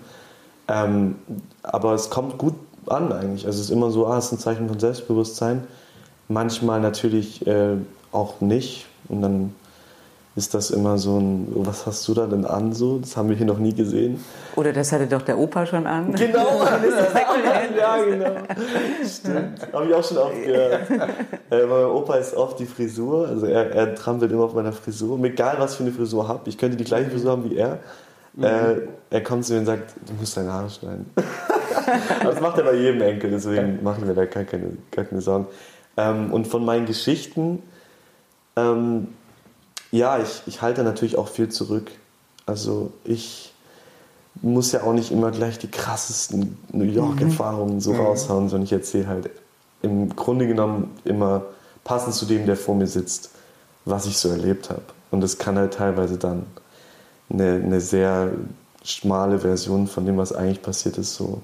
Ähm, 0.69 1.14
aber 1.64 1.95
es 1.95 2.09
kommt 2.09 2.38
gut 2.38 2.55
an 2.87 3.12
eigentlich. 3.12 3.47
Also 3.47 3.59
es 3.59 3.64
ist 3.64 3.71
immer 3.73 3.90
so, 3.90 4.07
ah, 4.07 4.19
es 4.19 4.27
ist 4.27 4.33
ein 4.33 4.38
Zeichen 4.38 4.69
von 4.69 4.79
Selbstbewusstsein. 4.79 5.64
Manchmal 6.29 6.81
natürlich 6.81 7.45
äh, 7.49 7.79
auch 8.12 8.40
nicht. 8.40 8.87
Und 9.09 9.23
dann 9.23 9.55
ist 10.40 10.55
das 10.55 10.70
immer 10.70 10.96
so 10.96 11.20
ein, 11.20 11.48
was 11.55 11.85
hast 11.85 12.09
du 12.09 12.14
da 12.14 12.26
denn 12.26 12.46
an 12.46 12.72
so? 12.72 12.98
Das 12.98 13.14
haben 13.14 13.29
wir 13.29 13.37
hier 13.37 13.44
noch 13.44 13.59
nie 13.59 13.74
gesehen. 13.74 14.24
Oder 14.57 14.72
das 14.72 14.90
hatte 14.90 15.07
doch 15.07 15.20
der 15.20 15.38
Opa 15.38 15.66
schon 15.66 15.87
an. 15.87 16.12
Genau, 16.14 16.64
ja, 17.79 17.96
genau. 18.03 18.33
Stimmt, 19.07 19.70
habe 19.70 19.87
ich 19.87 19.94
auch 19.94 20.05
schon 20.05 20.16
oft 20.18 20.42
gehört. 20.42 20.81
Äh, 21.50 21.66
mein 21.66 21.85
Opa 21.87 22.14
ist 22.14 22.37
oft 22.37 22.61
die 22.61 22.64
Frisur, 22.64 23.26
also 23.26 23.44
er, 23.44 23.72
er 23.72 23.96
trampelt 23.96 24.31
immer 24.31 24.44
auf 24.44 24.55
meiner 24.55 24.70
Frisur. 24.70 25.18
Egal, 25.24 25.57
was 25.59 25.74
für 25.74 25.83
eine 25.83 25.90
Frisur 25.90 26.29
habe, 26.29 26.48
ich 26.48 26.57
könnte 26.57 26.76
die 26.76 26.85
gleiche 26.85 27.11
Frisur 27.11 27.33
haben 27.33 27.50
wie 27.50 27.57
er. 27.57 27.81
Mhm. 28.35 28.44
Äh, 28.44 28.76
er 29.11 29.22
kommt 29.24 29.44
zu 29.44 29.55
mir 29.55 29.59
und 29.59 29.66
sagt, 29.66 29.94
du 30.07 30.12
musst 30.14 30.37
deine 30.37 30.53
Haare 30.53 30.70
schneiden. 30.70 31.11
das 32.22 32.40
macht 32.40 32.59
er 32.59 32.64
bei 32.64 32.74
jedem 32.74 33.03
Enkel, 33.03 33.33
deswegen 33.33 33.83
machen 33.83 34.07
wir 34.07 34.14
da 34.14 34.26
gar 34.26 34.44
keine, 34.44 34.76
gar 34.92 35.05
keine 35.05 35.20
Sorgen. 35.20 35.48
Ähm, 35.96 36.33
und 36.33 36.46
von 36.46 36.64
meinen 36.64 36.87
Geschichten, 36.87 37.64
ähm, 38.55 39.09
ja, 39.90 40.18
ich, 40.18 40.42
ich 40.46 40.62
halte 40.62 40.83
natürlich 40.83 41.16
auch 41.16 41.29
viel 41.29 41.48
zurück. 41.48 41.90
Also 42.46 42.92
ich 43.05 43.53
muss 44.42 44.72
ja 44.72 44.83
auch 44.85 44.92
nicht 44.92 45.11
immer 45.11 45.31
gleich 45.31 45.59
die 45.59 45.70
krassesten 45.70 46.59
New 46.72 46.85
York-Erfahrungen 46.85 47.81
so 47.81 47.92
mhm. 47.92 48.00
raushauen, 48.00 48.48
sondern 48.48 48.64
ich 48.64 48.72
erzähle 48.72 49.09
halt 49.09 49.31
im 49.83 50.14
Grunde 50.14 50.46
genommen 50.46 50.90
immer 51.05 51.42
passend 51.85 52.14
zu 52.14 52.26
dem, 52.26 52.46
der 52.46 52.57
vor 52.57 52.74
mir 52.74 52.87
sitzt, 52.87 53.31
was 53.85 54.07
ich 54.07 54.18
so 54.18 54.29
erlebt 54.29 54.70
habe. 54.70 54.83
Und 55.11 55.20
das 55.22 55.38
kann 55.38 55.57
halt 55.57 55.74
teilweise 55.74 56.18
dann 56.18 56.46
eine, 57.29 57.55
eine 57.55 57.81
sehr 57.81 58.31
schmale 58.85 59.40
Version 59.40 59.87
von 59.87 60.07
dem, 60.07 60.16
was 60.16 60.33
eigentlich 60.33 60.62
passiert 60.62 60.98
ist, 60.98 61.14
so 61.14 61.42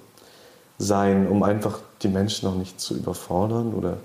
sein, 0.79 1.29
um 1.29 1.43
einfach 1.43 1.81
die 2.03 2.09
Menschen 2.09 2.49
auch 2.49 2.55
nicht 2.55 2.81
zu 2.81 2.95
überfordern 2.95 3.75
oder 3.75 3.97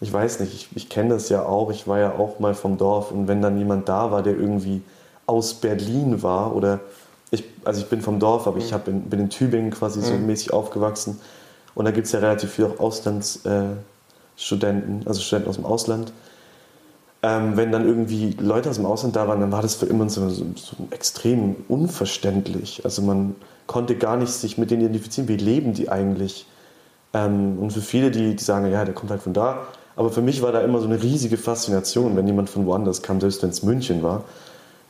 ich 0.00 0.12
weiß 0.12 0.40
nicht, 0.40 0.54
ich, 0.54 0.68
ich 0.74 0.88
kenne 0.88 1.10
das 1.10 1.28
ja 1.28 1.44
auch, 1.44 1.70
ich 1.70 1.88
war 1.88 1.98
ja 1.98 2.12
auch 2.12 2.38
mal 2.38 2.54
vom 2.54 2.76
Dorf 2.76 3.10
und 3.10 3.28
wenn 3.28 3.40
dann 3.40 3.58
jemand 3.58 3.88
da 3.88 4.10
war, 4.10 4.22
der 4.22 4.36
irgendwie 4.36 4.82
aus 5.26 5.54
Berlin 5.54 6.22
war 6.22 6.54
oder 6.54 6.80
ich, 7.30 7.44
also 7.64 7.80
ich 7.80 7.88
bin 7.88 8.02
vom 8.02 8.20
Dorf, 8.20 8.46
aber 8.46 8.58
ich 8.58 8.72
hab 8.72 8.88
in, 8.88 9.02
bin 9.02 9.20
in 9.20 9.30
Tübingen 9.30 9.70
quasi 9.70 10.00
so 10.00 10.14
mhm. 10.14 10.26
mäßig 10.26 10.52
aufgewachsen 10.52 11.18
und 11.74 11.84
da 11.84 11.90
gibt 11.90 12.06
es 12.06 12.12
ja 12.12 12.20
relativ 12.20 12.52
viele 12.52 12.68
auch 12.68 12.80
Auslandsstudenten, 12.80 15.02
äh, 15.02 15.08
also 15.08 15.20
Studenten 15.20 15.48
aus 15.48 15.56
dem 15.56 15.64
Ausland. 15.64 16.12
Ähm, 17.22 17.56
wenn 17.56 17.72
dann 17.72 17.86
irgendwie 17.86 18.36
Leute 18.38 18.70
aus 18.70 18.76
dem 18.76 18.86
Ausland 18.86 19.16
da 19.16 19.26
waren, 19.26 19.40
dann 19.40 19.50
war 19.50 19.62
das 19.62 19.74
für 19.74 19.86
immer 19.86 20.08
so, 20.08 20.28
so, 20.28 20.44
so 20.54 20.76
extrem 20.90 21.56
unverständlich. 21.68 22.84
Also 22.84 23.02
man 23.02 23.34
konnte 23.66 23.96
gar 23.96 24.16
nicht 24.16 24.32
sich 24.32 24.58
mit 24.58 24.70
denen 24.70 24.82
identifizieren, 24.82 25.28
wie 25.28 25.36
leben 25.36 25.72
die 25.72 25.88
eigentlich. 25.88 26.46
Ähm, 27.14 27.58
und 27.58 27.72
für 27.72 27.80
viele, 27.80 28.10
die, 28.10 28.36
die 28.36 28.44
sagen, 28.44 28.70
ja, 28.70 28.84
der 28.84 28.94
kommt 28.94 29.10
halt 29.10 29.22
von 29.22 29.32
da, 29.32 29.66
aber 29.96 30.10
für 30.10 30.20
mich 30.20 30.42
war 30.42 30.52
da 30.52 30.60
immer 30.60 30.78
so 30.78 30.86
eine 30.86 31.02
riesige 31.02 31.38
Faszination, 31.38 32.16
wenn 32.16 32.26
jemand 32.26 32.50
von 32.50 32.66
woanders 32.66 33.02
kam, 33.02 33.20
selbst 33.20 33.42
wenn 33.42 33.50
es 33.50 33.62
München 33.62 34.02
war. 34.02 34.24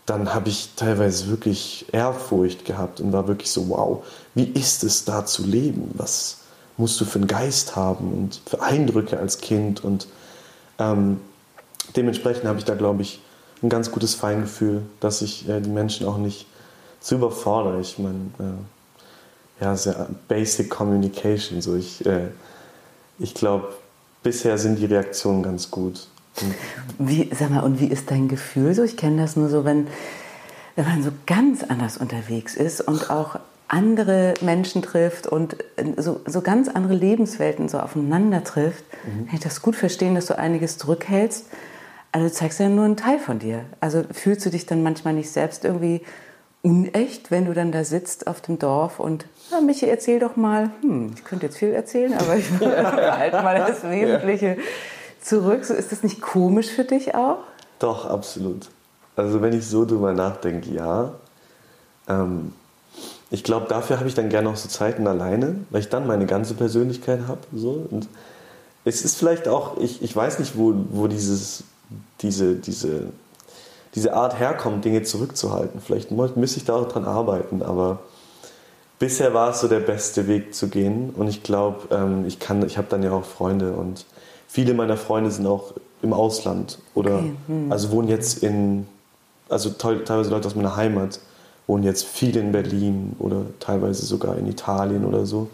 Dann 0.04 0.34
habe 0.34 0.48
ich 0.48 0.70
teilweise 0.76 1.28
wirklich 1.28 1.86
Ehrfurcht 1.92 2.64
gehabt 2.64 3.00
und 3.00 3.12
war 3.12 3.28
wirklich 3.28 3.50
so, 3.50 3.68
wow, 3.68 4.04
wie 4.34 4.44
ist 4.44 4.84
es 4.84 5.04
da 5.04 5.24
zu 5.24 5.44
leben? 5.44 5.92
Was 5.94 6.38
musst 6.76 7.00
du 7.00 7.04
für 7.04 7.20
einen 7.20 7.28
Geist 7.28 7.76
haben 7.76 8.12
und 8.12 8.40
für 8.46 8.60
Eindrücke 8.60 9.18
als 9.18 9.38
Kind? 9.38 9.82
Und 9.82 10.08
ähm, 10.78 11.20
dementsprechend 11.94 12.44
habe 12.44 12.58
ich 12.58 12.64
da, 12.64 12.74
glaube 12.74 13.02
ich, 13.02 13.20
ein 13.62 13.68
ganz 13.68 13.90
gutes 13.90 14.14
Feingefühl, 14.14 14.82
dass 15.00 15.22
ich 15.22 15.48
äh, 15.48 15.60
die 15.60 15.70
Menschen 15.70 16.06
auch 16.06 16.18
nicht 16.18 16.46
zu 17.00 17.14
überfordere. 17.14 17.80
Ich 17.80 17.98
meine, 17.98 18.30
äh, 18.40 19.64
ja, 19.64 19.76
sehr 19.76 20.08
basic 20.28 20.68
Communication. 20.68 21.60
So 21.60 21.74
ich, 21.76 22.04
äh, 22.04 22.28
ich 23.18 23.34
glaube, 23.34 23.68
bisher 24.26 24.58
sind 24.58 24.80
die 24.80 24.86
Reaktionen 24.86 25.44
ganz 25.44 25.70
gut. 25.70 26.08
wie, 26.98 27.30
sag 27.32 27.50
mal, 27.50 27.60
und 27.60 27.80
wie 27.80 27.86
ist 27.86 28.10
dein 28.10 28.26
Gefühl 28.26 28.74
so? 28.74 28.82
Ich 28.82 28.96
kenne 28.96 29.22
das 29.22 29.36
nur 29.36 29.48
so, 29.48 29.64
wenn, 29.64 29.86
wenn 30.74 30.84
man 30.84 31.04
so 31.04 31.10
ganz 31.26 31.62
anders 31.62 31.96
unterwegs 31.96 32.56
ist 32.56 32.80
und 32.80 33.08
auch 33.08 33.38
andere 33.68 34.34
Menschen 34.40 34.82
trifft 34.82 35.28
und 35.28 35.56
so, 35.96 36.20
so 36.26 36.40
ganz 36.40 36.68
andere 36.68 36.94
Lebenswelten 36.94 37.68
so 37.68 37.78
aufeinander 37.78 38.42
trifft, 38.42 38.84
mhm. 39.04 39.26
kann 39.26 39.36
ich 39.36 39.40
das 39.40 39.62
gut 39.62 39.76
verstehen, 39.76 40.16
dass 40.16 40.26
du 40.26 40.36
einiges 40.36 40.76
zurückhältst. 40.76 41.46
Also 42.10 42.26
du 42.26 42.34
zeigst 42.34 42.58
ja 42.58 42.68
nur 42.68 42.84
einen 42.84 42.96
Teil 42.96 43.20
von 43.20 43.38
dir. 43.38 43.64
Also 43.78 44.02
fühlst 44.10 44.44
du 44.44 44.50
dich 44.50 44.66
dann 44.66 44.82
manchmal 44.82 45.14
nicht 45.14 45.30
selbst 45.30 45.64
irgendwie 45.64 46.00
unecht, 46.62 47.30
wenn 47.30 47.44
du 47.44 47.54
dann 47.54 47.70
da 47.70 47.84
sitzt 47.84 48.26
auf 48.26 48.40
dem 48.40 48.58
Dorf 48.58 48.98
und, 48.98 49.26
ja, 49.50 49.60
Michi, 49.60 49.86
erzähl 49.86 50.18
doch 50.18 50.36
mal, 50.36 50.70
hm, 50.80 51.12
ich 51.14 51.24
könnte 51.24 51.46
jetzt 51.46 51.58
viel 51.58 51.72
erzählen, 51.72 52.14
aber 52.14 52.36
ich 52.36 52.50
halte 52.60 53.42
mal 53.42 53.58
das 53.58 53.82
Wesentliche 53.84 54.58
zurück. 55.20 55.64
So, 55.64 55.74
ist 55.74 55.92
das 55.92 56.02
nicht 56.02 56.20
komisch 56.20 56.68
für 56.68 56.84
dich 56.84 57.14
auch? 57.14 57.38
Doch, 57.78 58.06
absolut. 58.06 58.68
Also 59.16 59.42
wenn 59.42 59.52
ich 59.52 59.66
so 59.66 59.84
drüber 59.84 60.12
nachdenke, 60.12 60.70
ja. 60.70 61.12
Ähm, 62.08 62.52
ich 63.30 63.42
glaube, 63.42 63.66
dafür 63.68 63.98
habe 63.98 64.08
ich 64.08 64.14
dann 64.14 64.28
gerne 64.28 64.48
auch 64.48 64.56
so 64.56 64.68
Zeiten 64.68 65.06
alleine, 65.06 65.56
weil 65.70 65.80
ich 65.80 65.88
dann 65.88 66.06
meine 66.06 66.26
ganze 66.26 66.54
Persönlichkeit 66.54 67.20
habe. 67.26 67.40
So. 67.54 67.86
Und 67.90 68.08
es 68.84 69.04
ist 69.04 69.16
vielleicht 69.16 69.48
auch, 69.48 69.78
ich, 69.78 70.02
ich 70.02 70.14
weiß 70.14 70.38
nicht, 70.38 70.56
wo, 70.56 70.74
wo 70.90 71.08
dieses, 71.08 71.64
diese, 72.20 72.54
diese 72.54 73.08
diese 73.96 74.12
Art 74.12 74.38
herkommt, 74.38 74.84
Dinge 74.84 75.02
zurückzuhalten. 75.02 75.80
Vielleicht 75.80 76.10
müsste 76.10 76.58
ich 76.58 76.64
da 76.64 76.76
auch 76.76 76.86
dran 76.86 77.06
arbeiten, 77.06 77.62
aber 77.62 78.00
bisher 78.98 79.34
war 79.34 79.50
es 79.50 79.60
so 79.60 79.68
der 79.68 79.80
beste 79.80 80.26
Weg 80.26 80.54
zu 80.54 80.68
gehen. 80.68 81.10
Und 81.10 81.28
ich 81.28 81.42
glaube, 81.42 81.94
ähm, 81.94 82.24
ich 82.26 82.38
kann, 82.38 82.64
ich 82.64 82.78
habe 82.78 82.88
dann 82.90 83.02
ja 83.02 83.12
auch 83.12 83.24
Freunde 83.24 83.72
und 83.72 84.06
viele 84.48 84.74
meiner 84.74 84.96
Freunde 84.96 85.30
sind 85.30 85.46
auch 85.46 85.74
im 86.02 86.12
Ausland 86.12 86.78
oder 86.94 87.16
okay. 87.16 87.32
hm. 87.46 87.72
also 87.72 87.90
wohnen 87.90 88.08
jetzt 88.08 88.42
in, 88.42 88.86
also 89.48 89.70
teilweise 89.70 90.30
Leute 90.30 90.46
aus 90.46 90.54
meiner 90.54 90.76
Heimat 90.76 91.20
wohnen 91.66 91.82
jetzt 91.82 92.04
viel 92.04 92.36
in 92.36 92.52
Berlin 92.52 93.16
oder 93.18 93.42
teilweise 93.58 94.06
sogar 94.06 94.36
in 94.36 94.46
Italien 94.46 95.04
oder 95.04 95.26
so. 95.26 95.48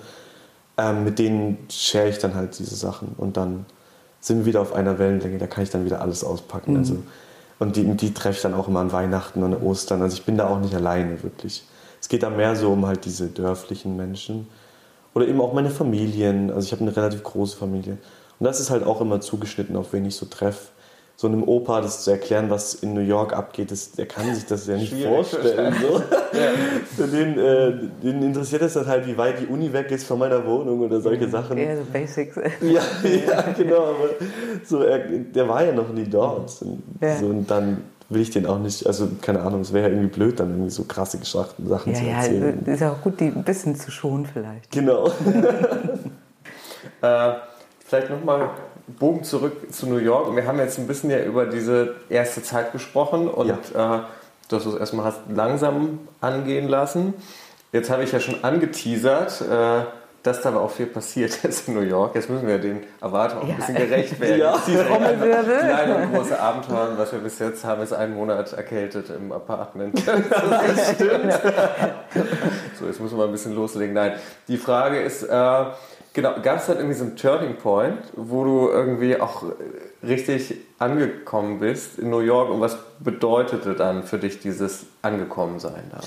Ähm, 0.77 1.05
mit 1.05 1.19
denen 1.19 1.59
share 1.71 2.09
ich 2.09 2.19
dann 2.19 2.35
halt 2.35 2.59
diese 2.59 2.75
Sachen 2.75 3.15
und 3.17 3.37
dann 3.37 3.67
sind 4.21 4.41
wir 4.41 4.47
wieder 4.47 4.61
auf 4.61 4.75
einer 4.75 4.99
Wellenlänge, 4.99 5.39
da 5.39 5.47
kann 5.47 5.65
ich 5.65 5.71
dann 5.71 5.85
wieder 5.85 6.01
alles 6.01 6.23
auspacken. 6.23 6.73
Mhm. 6.73 6.79
Also 6.79 6.97
und 7.59 7.77
die, 7.77 7.85
die 7.85 8.13
treffe 8.13 8.37
ich 8.37 8.43
dann 8.43 8.55
auch 8.55 8.69
immer 8.69 8.81
an 8.81 8.91
Weihnachten 8.91 9.43
und 9.43 9.55
Ostern. 9.55 10.03
Also 10.03 10.17
ich 10.17 10.25
bin 10.25 10.37
da 10.37 10.49
auch 10.49 10.59
nicht 10.59 10.75
alleine 10.75 11.23
wirklich. 11.23 11.65
Es 12.03 12.09
geht 12.09 12.23
da 12.23 12.29
mehr 12.29 12.55
so 12.57 12.73
um 12.73 12.85
halt 12.85 13.07
diese 13.07 13.29
dörflichen 13.29 13.97
Menschen. 13.97 14.49
Oder 15.15 15.29
eben 15.29 15.41
auch 15.41 15.55
meine 15.55 15.71
Familien. 15.71 16.51
Also 16.51 16.67
ich 16.67 16.73
habe 16.73 16.83
eine 16.83 16.95
relativ 16.95 17.23
große 17.23 17.57
Familie. 17.57 17.97
Und 18.39 18.45
das 18.45 18.61
ist 18.61 18.71
halt 18.71 18.85
auch 18.85 19.01
immer 19.01 19.21
zugeschnitten, 19.21 19.77
auf 19.77 19.95
wen 19.95 20.05
ich 20.05 20.17
so 20.17 20.27
treffe 20.27 20.73
so 21.23 21.29
einem 21.29 21.45
Opa 21.45 21.81
das 21.81 22.03
zu 22.03 22.11
erklären, 22.11 22.51
was 22.51 22.75
in 22.75 22.95
New 22.95 23.01
York 23.01 23.33
abgeht, 23.33 23.71
das, 23.71 23.93
der 23.93 24.07
kann 24.07 24.35
sich 24.35 24.45
das 24.45 24.67
ja 24.67 24.77
nicht 24.77 24.91
Schwierig 24.91 25.29
vorstellen. 25.29 25.75
So. 25.81 26.03
Für 26.97 27.07
den, 27.07 27.39
äh, 27.39 27.73
den 28.03 28.23
interessiert 28.23 28.63
es 28.63 28.73
dann 28.73 28.89
halt, 28.89 29.07
wie 29.07 29.17
weit 29.17 29.39
die 29.39 29.47
Uni 29.47 29.73
weg 29.73 29.91
ist 29.93 30.05
von 30.05 30.19
meiner 30.19 30.45
Wohnung 30.45 30.81
oder 30.81 31.01
solche 31.01 31.27
mhm. 31.27 31.31
Sachen. 31.31 31.59
Ja, 31.59 31.77
so 31.77 31.85
Basics. 31.93 32.37
Ja, 32.61 32.81
ja 33.05 33.43
genau. 33.57 33.83
Aber 33.85 34.09
so, 34.65 34.83
er, 34.83 34.99
der 34.99 35.49
war 35.49 35.65
ja 35.65 35.73
noch 35.73 35.93
nie 35.93 36.07
dort. 36.07 36.51
Ja. 37.01 37.17
so, 37.17 37.27
und 37.27 37.49
dann 37.49 37.85
will 38.13 38.21
ich 38.21 38.31
den 38.31 38.47
auch 38.47 38.59
nicht, 38.59 38.87
also 38.87 39.09
keine 39.21 39.43
Ahnung, 39.43 39.61
es 39.61 39.73
wäre 39.73 39.89
ja 39.89 39.95
irgendwie 39.95 40.15
blöd, 40.15 40.41
dann 40.41 40.51
irgendwie 40.51 40.71
so 40.71 40.85
krasse 40.85 41.19
Sachen 41.23 41.65
ja, 41.67 41.99
zu 41.99 42.05
erzählen. 42.05 42.63
Ja, 42.67 42.73
ist 42.73 42.81
ja 42.81 42.93
auch 42.93 43.01
gut, 43.01 43.21
die 43.21 43.27
ein 43.27 43.45
bisschen 43.45 43.77
zu 43.77 43.91
schonen 43.91 44.27
vielleicht. 44.27 44.71
Genau. 44.71 45.09
äh, 47.03 47.33
vielleicht 47.85 48.11
nochmal 48.11 48.51
Bogen 48.87 49.25
zurück 49.25 49.73
zu 49.73 49.87
New 49.87 49.99
York. 49.99 50.35
Wir 50.35 50.47
haben 50.47 50.59
jetzt 50.59 50.79
ein 50.79 50.87
bisschen 50.87 51.11
ja 51.11 51.23
über 51.23 51.47
diese 51.47 51.95
erste 52.09 52.43
Zeit 52.43 52.73
gesprochen 52.73 53.29
und 53.29 53.49
ja. 53.75 53.99
äh, 53.99 54.03
dass 54.49 54.65
du 54.65 54.71
es 54.71 54.77
erstmal 54.77 55.07
hast 55.07 55.21
langsam 55.29 56.01
angehen 56.21 56.69
lassen. 56.69 57.15
Jetzt 57.73 57.91
habe 57.91 58.05
ich 58.05 58.13
ja 58.13 58.21
schon 58.21 58.45
angeteasert, 58.45 59.41
äh, 59.41 59.85
dass 60.23 60.43
da 60.43 60.51
aber 60.51 60.61
auch 60.61 60.71
viel 60.71 60.87
passiert 60.87 61.45
ist 61.45 61.69
in 61.69 61.75
New 61.75 61.81
York. 61.81 62.15
Jetzt 62.15 62.31
müssen 62.31 62.47
wir 62.47 62.59
den 62.59 62.85
Erwartungen 63.01 63.43
auch 63.43 63.49
ein 63.49 63.57
bisschen 63.57 63.75
gerecht 63.75 64.21
werden. 64.21 64.39
ja. 64.39 64.59
Kleine 64.59 65.97
und 65.97 66.15
große 66.15 66.39
Abenteuer, 66.39 66.95
was 66.97 67.13
wir 67.13 67.19
bis 67.21 67.39
jetzt 67.39 67.65
haben, 67.65 67.83
ist 67.83 67.93
einen 67.93 68.15
Monat 68.15 68.53
erkältet 68.53 69.11
im 69.11 69.33
Apartment. 69.33 70.01
das 70.07 70.93
stimmt. 70.95 71.33
so, 72.79 72.87
jetzt 72.87 73.01
müssen 73.01 73.19
wir 73.19 73.25
ein 73.25 73.33
bisschen 73.33 73.55
loslegen. 73.55 73.95
Nein, 73.95 74.15
die 74.49 74.57
Frage 74.57 75.01
ist, 75.01 75.25
äh, 75.25 75.65
Genau, 76.15 76.35
gab 76.43 76.59
es 76.59 76.69
halt 76.69 76.79
irgendwie 76.79 76.97
so 76.97 77.05
einen 77.05 77.17
Turning 77.17 77.57
Point, 77.57 77.99
wo 78.15 78.45
du 78.45 78.69
irgendwie 78.69 79.19
auch 79.19 79.45
richtig 80.03 80.57
angekommen 80.79 81.59
bist 81.59 81.99
in 81.99 82.11
New 82.11 82.21
York 82.21 82.51
und 82.51 82.61
was 82.61 82.77
bedeutete 83.01 83.75
dann 83.75 84.03
für 84.03 84.19
dich 84.19 84.39
dieses 84.41 84.85
Angekommensein 85.01 85.85
da? 85.91 86.01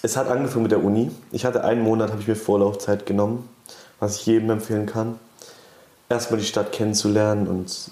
Es 0.00 0.16
hat 0.16 0.28
angefangen 0.28 0.62
mit 0.62 0.72
der 0.72 0.84
Uni. 0.84 1.10
Ich 1.32 1.44
hatte 1.44 1.64
einen 1.64 1.82
Monat, 1.82 2.10
habe 2.10 2.20
ich 2.20 2.28
mir 2.28 2.36
Vorlaufzeit 2.36 3.04
genommen, 3.04 3.48
was 3.98 4.16
ich 4.16 4.26
jedem 4.26 4.50
empfehlen 4.50 4.86
kann. 4.86 5.18
Erstmal 6.08 6.38
die 6.38 6.46
Stadt 6.46 6.70
kennenzulernen 6.70 7.48
und 7.48 7.90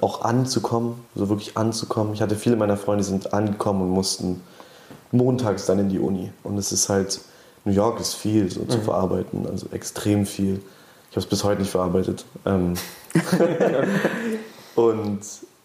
auch 0.00 0.22
anzukommen, 0.22 1.04
so 1.14 1.28
wirklich 1.28 1.56
anzukommen. 1.56 2.12
Ich 2.14 2.20
hatte 2.20 2.34
viele 2.34 2.56
meiner 2.56 2.76
Freunde 2.76 3.04
sind 3.04 3.32
angekommen 3.32 3.82
und 3.82 3.90
mussten 3.90 4.42
montags 5.12 5.66
dann 5.66 5.78
in 5.78 5.88
die 5.88 6.00
Uni. 6.00 6.32
Und 6.42 6.58
es 6.58 6.72
ist 6.72 6.88
halt, 6.88 7.20
New 7.64 7.72
York 7.72 8.00
ist 8.00 8.14
viel 8.14 8.50
so 8.50 8.62
mhm. 8.62 8.70
zu 8.70 8.80
verarbeiten, 8.80 9.46
also 9.48 9.68
extrem 9.70 10.26
viel. 10.26 10.60
Ich 11.10 11.16
habe 11.16 11.20
es 11.20 11.26
bis 11.26 11.44
heute 11.44 11.60
nicht 11.60 11.70
verarbeitet. 11.70 12.24
Ähm 12.44 12.74
und 14.74 15.20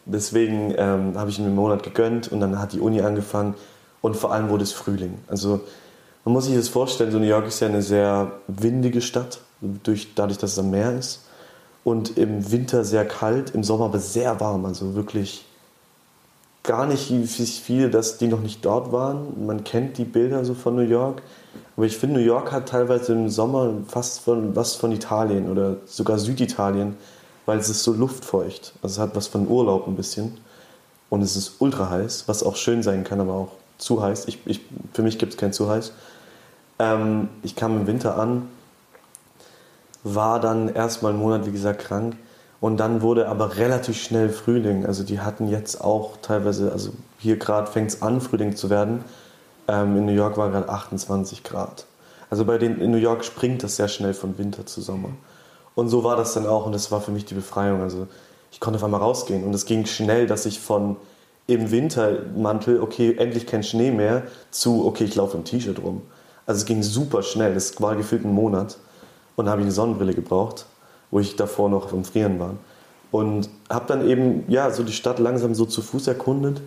deswegen 0.05 0.75
ähm, 0.77 1.17
habe 1.17 1.31
ich 1.31 1.39
mir 1.39 1.45
einen 1.45 1.55
Monat 1.55 1.81
gegönnt 1.81 2.31
und 2.31 2.39
dann 2.39 2.59
hat 2.59 2.73
die 2.73 2.79
Uni 2.79 3.01
angefangen 3.01 3.55
und 4.01 4.15
vor 4.15 4.31
allem 4.31 4.49
wurde 4.49 4.63
es 4.63 4.71
Frühling. 4.71 5.19
Also 5.27 5.61
man 6.25 6.33
muss 6.33 6.45
sich 6.45 6.55
das 6.55 6.69
vorstellen, 6.69 7.11
so 7.11 7.19
New 7.19 7.25
York 7.25 7.47
ist 7.47 7.59
ja 7.59 7.67
eine 7.67 7.81
sehr 7.81 8.31
windige 8.47 9.01
Stadt, 9.01 9.41
durch, 9.61 10.13
dadurch, 10.15 10.37
dass 10.37 10.53
es 10.53 10.59
am 10.59 10.69
Meer 10.69 10.97
ist. 10.97 11.25
Und 11.83 12.17
im 12.17 12.51
Winter 12.51 12.83
sehr 12.83 13.05
kalt, 13.05 13.55
im 13.55 13.63
Sommer 13.63 13.85
aber 13.85 13.99
sehr 13.99 14.39
warm. 14.39 14.65
Also 14.65 14.93
wirklich 14.93 15.45
gar 16.61 16.85
nicht 16.85 17.11
viele, 17.63 17.89
dass 17.89 18.19
die 18.19 18.27
noch 18.27 18.41
nicht 18.41 18.63
dort 18.63 18.91
waren. 18.91 19.45
Man 19.47 19.63
kennt 19.63 19.97
die 19.97 20.05
Bilder 20.05 20.45
so 20.45 20.53
von 20.53 20.75
New 20.75 20.83
York. 20.83 21.23
Aber 21.75 21.87
ich 21.87 21.97
finde, 21.97 22.19
New 22.19 22.25
York 22.25 22.51
hat 22.51 22.69
teilweise 22.69 23.13
im 23.13 23.29
Sommer 23.29 23.73
fast 23.87 24.19
von, 24.19 24.55
was 24.55 24.75
von 24.75 24.91
Italien 24.91 25.49
oder 25.49 25.77
sogar 25.87 26.19
Süditalien, 26.19 26.97
weil 27.47 27.57
es 27.57 27.69
ist 27.69 27.83
so 27.83 27.93
luftfeucht. 27.93 28.73
Also 28.83 28.93
es 28.93 28.99
hat 28.99 29.15
was 29.15 29.27
von 29.27 29.47
Urlaub 29.47 29.87
ein 29.87 29.95
bisschen. 29.95 30.37
Und 31.09 31.23
es 31.23 31.35
ist 31.35 31.55
ultra 31.59 31.89
heiß, 31.89 32.25
was 32.27 32.43
auch 32.43 32.55
schön 32.55 32.83
sein 32.83 33.03
kann, 33.03 33.19
aber 33.19 33.33
auch 33.33 33.51
zu 33.81 34.01
heiß. 34.01 34.27
Ich, 34.27 34.39
ich, 34.45 34.61
für 34.93 35.01
mich 35.01 35.17
gibt 35.17 35.33
es 35.33 35.37
kein 35.37 35.51
zu 35.51 35.69
heiß. 35.69 35.91
Ähm, 36.79 37.29
ich 37.43 37.55
kam 37.55 37.75
im 37.75 37.87
Winter 37.87 38.17
an, 38.17 38.47
war 40.03 40.39
dann 40.39 40.73
erstmal 40.73 41.11
einen 41.11 41.21
Monat, 41.21 41.45
wie 41.45 41.51
gesagt, 41.51 41.81
krank. 41.81 42.15
Und 42.59 42.77
dann 42.77 43.01
wurde 43.01 43.27
aber 43.27 43.57
relativ 43.57 44.01
schnell 44.01 44.29
Frühling. 44.29 44.85
Also 44.85 45.03
die 45.03 45.19
hatten 45.19 45.49
jetzt 45.49 45.81
auch 45.81 46.17
teilweise, 46.21 46.71
also 46.71 46.91
hier 47.17 47.37
gerade 47.37 47.69
fängt 47.69 47.89
es 47.89 48.01
an, 48.03 48.21
Frühling 48.21 48.55
zu 48.55 48.69
werden. 48.69 49.03
Ähm, 49.67 49.97
in 49.97 50.05
New 50.05 50.13
York 50.13 50.37
war 50.37 50.51
gerade 50.51 50.69
28 50.69 51.43
Grad. 51.43 51.85
Also 52.29 52.45
bei 52.45 52.59
den 52.59 52.79
in 52.79 52.91
New 52.91 52.97
York 52.97 53.25
springt 53.25 53.63
das 53.63 53.77
sehr 53.77 53.87
schnell 53.87 54.13
von 54.13 54.37
Winter 54.37 54.65
zu 54.65 54.79
Sommer. 54.79 55.09
Und 55.73 55.89
so 55.89 56.03
war 56.03 56.15
das 56.15 56.33
dann 56.33 56.45
auch 56.45 56.67
und 56.67 56.73
das 56.73 56.91
war 56.91 57.01
für 57.01 57.11
mich 57.11 57.25
die 57.25 57.33
Befreiung. 57.33 57.81
Also 57.81 58.07
ich 58.51 58.59
konnte 58.59 58.77
auf 58.77 58.83
einmal 58.83 59.01
rausgehen 59.01 59.43
und 59.43 59.53
es 59.55 59.65
ging 59.65 59.87
schnell, 59.87 60.27
dass 60.27 60.45
ich 60.45 60.59
von 60.59 60.97
im 61.47 61.71
Wintermantel, 61.71 62.79
okay, 62.81 63.15
endlich 63.17 63.47
kein 63.47 63.63
Schnee 63.63 63.91
mehr, 63.91 64.23
zu, 64.51 64.85
okay, 64.85 65.03
ich 65.03 65.15
laufe 65.15 65.37
im 65.37 65.43
T-Shirt 65.43 65.81
rum. 65.83 66.01
Also 66.45 66.59
es 66.59 66.65
ging 66.65 66.83
super 66.83 67.23
schnell, 67.23 67.53
das 67.53 67.81
war 67.81 67.95
gefühlt 67.95 68.25
ein 68.25 68.33
Monat. 68.33 68.77
Und 69.35 69.45
dann 69.45 69.51
habe 69.51 69.61
ich 69.61 69.65
eine 69.65 69.73
Sonnenbrille 69.73 70.13
gebraucht, 70.13 70.65
wo 71.09 71.19
ich 71.19 71.35
davor 71.35 71.69
noch 71.69 71.91
im 71.93 72.03
Frieren 72.03 72.39
war. 72.39 72.55
Und 73.11 73.49
habe 73.69 73.85
dann 73.87 74.07
eben, 74.07 74.45
ja, 74.47 74.71
so 74.71 74.83
die 74.83 74.93
Stadt 74.93 75.19
langsam 75.19 75.53
so 75.53 75.65
zu 75.65 75.81
Fuß 75.81 76.07
erkundet, 76.07 76.61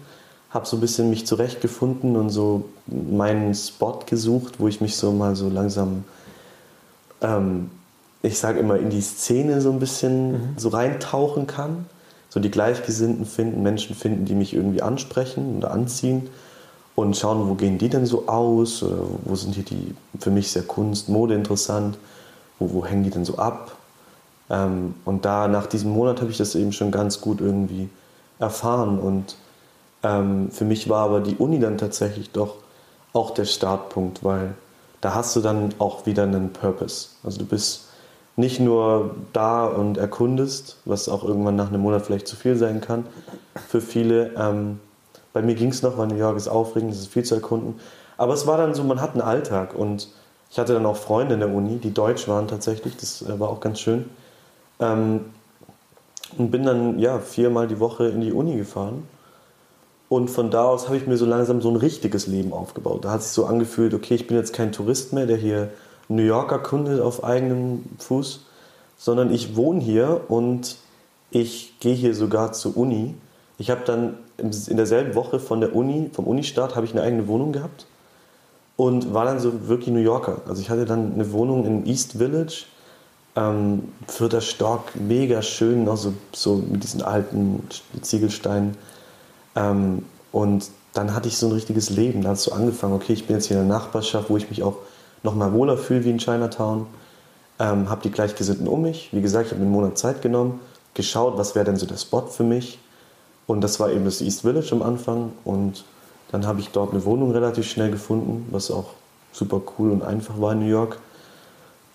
habe 0.51 0.67
so 0.67 0.77
ein 0.77 0.81
bisschen 0.81 1.11
mich 1.11 1.27
zurechtgefunden 1.27 2.17
und 2.17 2.31
so 2.31 2.67
meinen 2.87 3.55
Spot 3.55 4.01
gesucht, 4.07 4.55
wo 4.59 4.69
ich 4.69 4.81
mich 4.81 4.97
so 4.97 5.11
mal 5.11 5.35
so 5.35 5.49
langsam, 5.49 6.05
ähm, 7.23 7.71
ich 8.23 8.39
sage 8.39 8.61
immer, 8.61 8.77
in 8.77 8.91
die 8.91 9.01
Szene 9.01 9.61
so 9.61 9.71
ein 9.73 9.81
bisschen 9.81 10.33
mhm. 10.33 10.55
so 10.57 10.69
reintauchen 10.69 11.47
kann. 11.47 11.87
So 12.35 12.41
die 12.41 12.51
Gleichgesinnten 12.51 13.27
finden, 13.27 13.63
Menschen 13.63 13.95
finden, 13.95 14.25
die 14.25 14.35
mich 14.35 14.55
irgendwie 14.55 14.83
ansprechen 14.83 15.59
oder 15.59 15.71
anziehen 15.71 16.29
und 16.97 17.17
schauen, 17.17 17.49
wo 17.49 17.55
gehen 17.55 17.79
die 17.79 17.89
denn 17.89 18.07
so 18.07 18.27
aus, 18.27 18.83
oder 18.83 18.97
wo 19.23 19.37
sind 19.37 19.55
hier 19.55 19.63
die 19.63 19.95
für 20.19 20.33
mich 20.33 20.51
sehr 20.51 20.65
Kunst, 20.65 21.09
Mode 21.09 21.35
interessant, 21.35 21.97
wo, 22.59 22.73
wo 22.73 22.85
hängen 22.85 23.05
die 23.05 23.11
denn 23.11 23.25
so 23.25 23.39
ab. 23.39 23.77
Ähm, 24.51 24.97
und 25.05 25.25
da 25.25 25.47
nach 25.47 25.67
diesem 25.67 25.93
Monat 25.93 26.21
habe 26.21 26.33
ich 26.33 26.37
das 26.37 26.57
eben 26.57 26.73
schon 26.73 26.91
ganz 26.91 27.21
gut 27.21 27.41
irgendwie 27.41 27.89
erfahren 28.41 28.99
und 28.99 29.37
ähm, 30.03 30.51
für 30.51 30.65
mich 30.65 30.89
war 30.89 31.05
aber 31.05 31.21
die 31.21 31.37
Uni 31.37 31.61
dann 31.61 31.79
tatsächlich 31.79 32.33
doch 32.33 32.57
auch 33.13 33.31
der 33.31 33.45
Startpunkt, 33.45 34.25
weil 34.25 34.55
da 35.01 35.15
hast 35.15 35.37
du 35.37 35.41
dann 35.41 35.73
auch 35.79 36.05
wieder 36.05 36.25
einen 36.25 36.53
Purpose. 36.53 37.11
Also 37.23 37.39
du 37.39 37.45
bist 37.45 37.83
nicht 38.37 38.61
nur 38.61 39.15
da 39.33 39.67
und 39.67 39.97
erkundest, 39.97 40.79
was 40.85 41.09
auch 41.09 41.25
irgendwann 41.25 41.57
nach 41.57 41.69
einem 41.69 41.83
Monat 41.83 42.05
vielleicht 42.05 42.27
zu 42.27 42.37
viel 42.37 42.57
sein 42.57 42.81
kann 42.81 43.05
für 43.69 43.81
viele, 43.81 44.31
ähm, 44.37 44.81
bei 45.33 45.43
mir 45.43 45.55
ging 45.55 45.71
es 45.71 45.83
noch, 45.83 45.99
weil 45.99 46.07
New 46.07 46.17
York 46.17 46.37
ist 46.37 46.49
aufregend, 46.49 46.93
es 46.93 47.01
ist 47.01 47.09
viel 47.09 47.25
zu 47.25 47.35
erkunden. 47.35 47.81
Aber 48.17 48.35
es 48.35 48.47
war 48.47 48.57
dann 48.57 48.75
so, 48.75 48.85
man 48.85 49.01
hat 49.01 49.13
einen 49.13 49.21
Alltag 49.21 49.75
und 49.75 50.09
ich 50.51 50.59
hatte 50.59 50.75
dann 50.75 50.87
auch 50.87 50.97
Freunde 50.97 51.35
in 51.35 51.41
der 51.41 51.53
Uni, 51.53 51.79
die 51.79 51.93
deutsch 51.93 52.29
waren 52.29 52.47
tatsächlich, 52.47 52.97
das 52.97 53.23
äh, 53.23 53.41
war 53.41 53.49
auch 53.49 53.61
ganz 53.61 53.81
schön. 53.81 54.05
Ähm, 54.79 55.27
und 56.39 56.51
bin 56.51 56.65
dann 56.65 56.99
ja 56.99 57.19
viermal 57.19 57.69
die 57.69 57.81
Woche 57.81 58.07
in 58.07 58.21
die 58.21 58.33
Uni 58.33 58.57
gefahren. 58.57 59.07
Und 60.09 60.31
von 60.31 60.51
da 60.51 60.65
aus 60.65 60.87
habe 60.87 60.97
ich 60.97 61.07
mir 61.07 61.17
so 61.17 61.27
langsam 61.27 61.61
so 61.61 61.71
ein 61.71 61.77
richtiges 61.77 62.27
Leben 62.27 62.53
aufgebaut. 62.53 63.05
Da 63.05 63.11
hat 63.11 63.23
sich 63.23 63.33
so 63.33 63.47
angefühlt, 63.47 63.95
okay, 63.95 64.15
ich 64.15 64.27
bin 64.27 64.37
jetzt 64.37 64.53
kein 64.53 64.71
Tourist 64.71 65.13
mehr, 65.13 65.27
der 65.27 65.37
hier 65.37 65.71
New 66.09 66.23
Yorker 66.23 66.59
kundet 66.59 67.01
auf 67.01 67.25
eigenem 67.25 67.85
Fuß, 67.99 68.41
sondern 68.97 69.33
ich 69.33 69.57
wohne 69.57 69.81
hier 69.81 70.23
und 70.29 70.77
ich 71.31 71.79
gehe 71.81 71.95
hier 71.95 72.15
sogar 72.15 72.53
zur 72.53 72.77
Uni. 72.77 73.15
Ich 73.59 73.71
habe 73.71 73.83
dann 73.85 74.15
in 74.39 74.77
derselben 74.77 75.15
Woche 75.15 75.41
von 75.41 75.61
der 75.61 75.75
Uni, 75.75 76.11
vom 76.13 76.27
Unistart, 76.27 76.77
habe 76.77 76.87
ich 76.87 76.93
eine 76.93 77.03
eigene 77.03 77.29
Wohnung 77.29 77.53
gehabt 77.53 77.87
und 78.77 79.15
war 79.15 79.25
dann 79.25 79.39
so 79.41 79.69
wirklich 79.69 79.93
New 79.95 80.01
Yorker. 80.01 80.43
Also 80.49 80.61
ich 80.61 80.71
hatte 80.71 80.85
dann 80.85 81.15
eine 81.15 81.33
Wohnung 81.33 81.65
in 81.65 81.87
East 81.87 82.13
Village, 82.13 82.65
ähm, 83.37 83.93
vierter 84.09 84.41
Stock, 84.41 84.95
mega 84.95 85.43
schön, 85.43 85.85
noch 85.85 85.97
so, 85.97 86.15
so 86.33 86.57
mit 86.57 86.83
diesen 86.83 87.03
alten 87.03 87.67
Ziegelsteinen. 88.01 88.77
Ähm, 89.57 90.05
und 90.33 90.71
dann 90.93 91.15
hatte 91.15 91.29
ich 91.29 91.37
so 91.37 91.47
ein 91.47 91.53
richtiges 91.53 91.91
Leben. 91.91 92.23
Da 92.23 92.31
hat 92.31 92.37
es 92.37 92.45
so 92.45 92.53
angefangen, 92.53 92.95
okay, 92.95 93.13
ich 93.13 93.27
bin 93.27 93.37
jetzt 93.37 93.47
hier 93.47 93.61
in 93.61 93.69
der 93.69 93.77
Nachbarschaft, 93.77 94.31
wo 94.31 94.37
ich 94.37 94.51
mich 94.51 94.63
auch 94.63 94.77
noch 95.25 95.35
mal 95.35 95.53
wohler 95.53 95.77
fühle 95.77 96.05
wie 96.05 96.11
in 96.11 96.19
Chinatown. 96.19 96.87
Ähm, 97.59 97.89
habe 97.91 98.03
die 98.03 98.11
Gleichgesinnten 98.11 98.69
um 98.69 98.83
mich. 98.83 99.09
Wie 99.13 99.21
gesagt, 99.21 99.47
ich 99.47 99.53
habe 99.53 99.63
einen 99.63 99.73
Monat 99.73 99.99
Zeit 99.99 100.23
genommen, 100.23 100.61
geschaut, 100.95 101.37
was 101.37 101.55
wäre 101.55 101.65
denn 101.65 101.77
so 101.77 101.87
der 101.87 101.97
Spot 101.97 102.27
für 102.27 102.45
mich. 102.45 102.79
Und 103.47 103.61
das 103.61 103.81
war 103.81 103.91
eben 103.91 104.05
das 104.05 104.21
East 104.21 104.43
Village 104.43 104.71
am 104.73 104.83
Anfang. 104.83 105.33
Und 105.45 105.85
dann 106.31 106.47
habe 106.47 106.61
ich 106.61 106.71
dort 106.71 106.93
eine 106.93 107.05
Wohnung 107.05 107.33
relativ 107.33 107.69
schnell 107.69 107.91
gefunden, 107.91 108.49
was 108.51 108.71
auch 108.71 108.91
super 109.33 109.61
cool 109.79 109.91
und 109.91 110.03
einfach 110.03 110.41
war 110.41 110.53
in 110.53 110.61
New 110.61 110.71
York. 110.71 110.99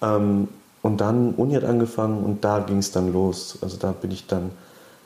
Ähm, 0.01 0.47
und 0.81 1.01
dann 1.01 1.33
Uni 1.35 1.55
hat 1.55 1.65
angefangen 1.65 2.23
und 2.23 2.43
da 2.43 2.59
ging 2.59 2.77
es 2.77 2.91
dann 2.91 3.11
los. 3.11 3.57
Also 3.61 3.77
da 3.77 3.91
bin 3.91 4.11
ich 4.11 4.27
dann 4.27 4.51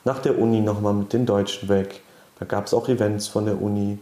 nach 0.04 0.20
der 0.20 0.38
Uni 0.38 0.60
nochmal 0.60 0.94
mit 0.94 1.12
den 1.12 1.26
Deutschen 1.26 1.68
weg. 1.68 2.02
Da 2.38 2.44
gab 2.44 2.66
es 2.66 2.74
auch 2.74 2.88
Events 2.88 3.26
von 3.26 3.46
der 3.46 3.60
Uni. 3.60 3.98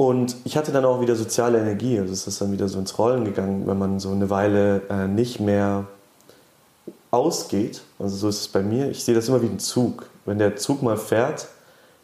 Und 0.00 0.36
ich 0.44 0.56
hatte 0.56 0.72
dann 0.72 0.86
auch 0.86 1.02
wieder 1.02 1.14
soziale 1.14 1.58
Energie. 1.58 1.98
Also 1.98 2.12
es 2.12 2.26
ist 2.26 2.40
dann 2.40 2.52
wieder 2.52 2.68
so 2.68 2.78
ins 2.78 2.98
Rollen 2.98 3.24
gegangen, 3.24 3.66
wenn 3.66 3.78
man 3.78 4.00
so 4.00 4.10
eine 4.10 4.30
Weile 4.30 4.82
äh, 4.88 5.06
nicht 5.06 5.40
mehr 5.40 5.84
ausgeht. 7.10 7.82
Also 7.98 8.16
so 8.16 8.28
ist 8.28 8.40
es 8.40 8.48
bei 8.48 8.62
mir. 8.62 8.90
Ich 8.90 9.04
sehe 9.04 9.14
das 9.14 9.28
immer 9.28 9.42
wie 9.42 9.46
ein 9.46 9.58
Zug 9.58 10.06
wenn 10.30 10.38
der 10.38 10.56
Zug 10.56 10.82
mal 10.82 10.96
fährt, 10.96 11.48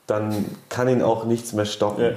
dann 0.06 0.44
kann 0.68 0.88
ihn 0.88 1.02
auch 1.02 1.24
nichts 1.24 1.52
mehr 1.52 1.64
stoppen. 1.64 2.04
Ja. 2.04 2.11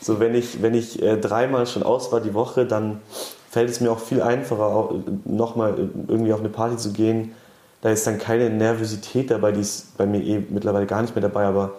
So, 0.00 0.20
wenn 0.20 0.34
ich, 0.34 0.62
wenn 0.62 0.74
ich 0.74 1.02
äh, 1.02 1.16
dreimal 1.16 1.66
schon 1.66 1.82
aus 1.82 2.10
war 2.10 2.20
die 2.20 2.34
Woche, 2.34 2.66
dann 2.66 3.00
fällt 3.50 3.70
es 3.70 3.80
mir 3.80 3.92
auch 3.92 3.98
viel 3.98 4.22
einfacher, 4.22 4.90
nochmal 5.24 5.90
irgendwie 6.08 6.32
auf 6.32 6.40
eine 6.40 6.48
Party 6.48 6.76
zu 6.76 6.92
gehen. 6.92 7.32
Da 7.82 7.90
ist 7.90 8.06
dann 8.06 8.18
keine 8.18 8.50
Nervosität 8.50 9.30
dabei, 9.30 9.52
die 9.52 9.60
ist 9.60 9.96
bei 9.96 10.06
mir 10.06 10.22
eh 10.22 10.42
mittlerweile 10.48 10.86
gar 10.86 11.02
nicht 11.02 11.14
mehr 11.14 11.22
dabei, 11.22 11.44
aber 11.44 11.72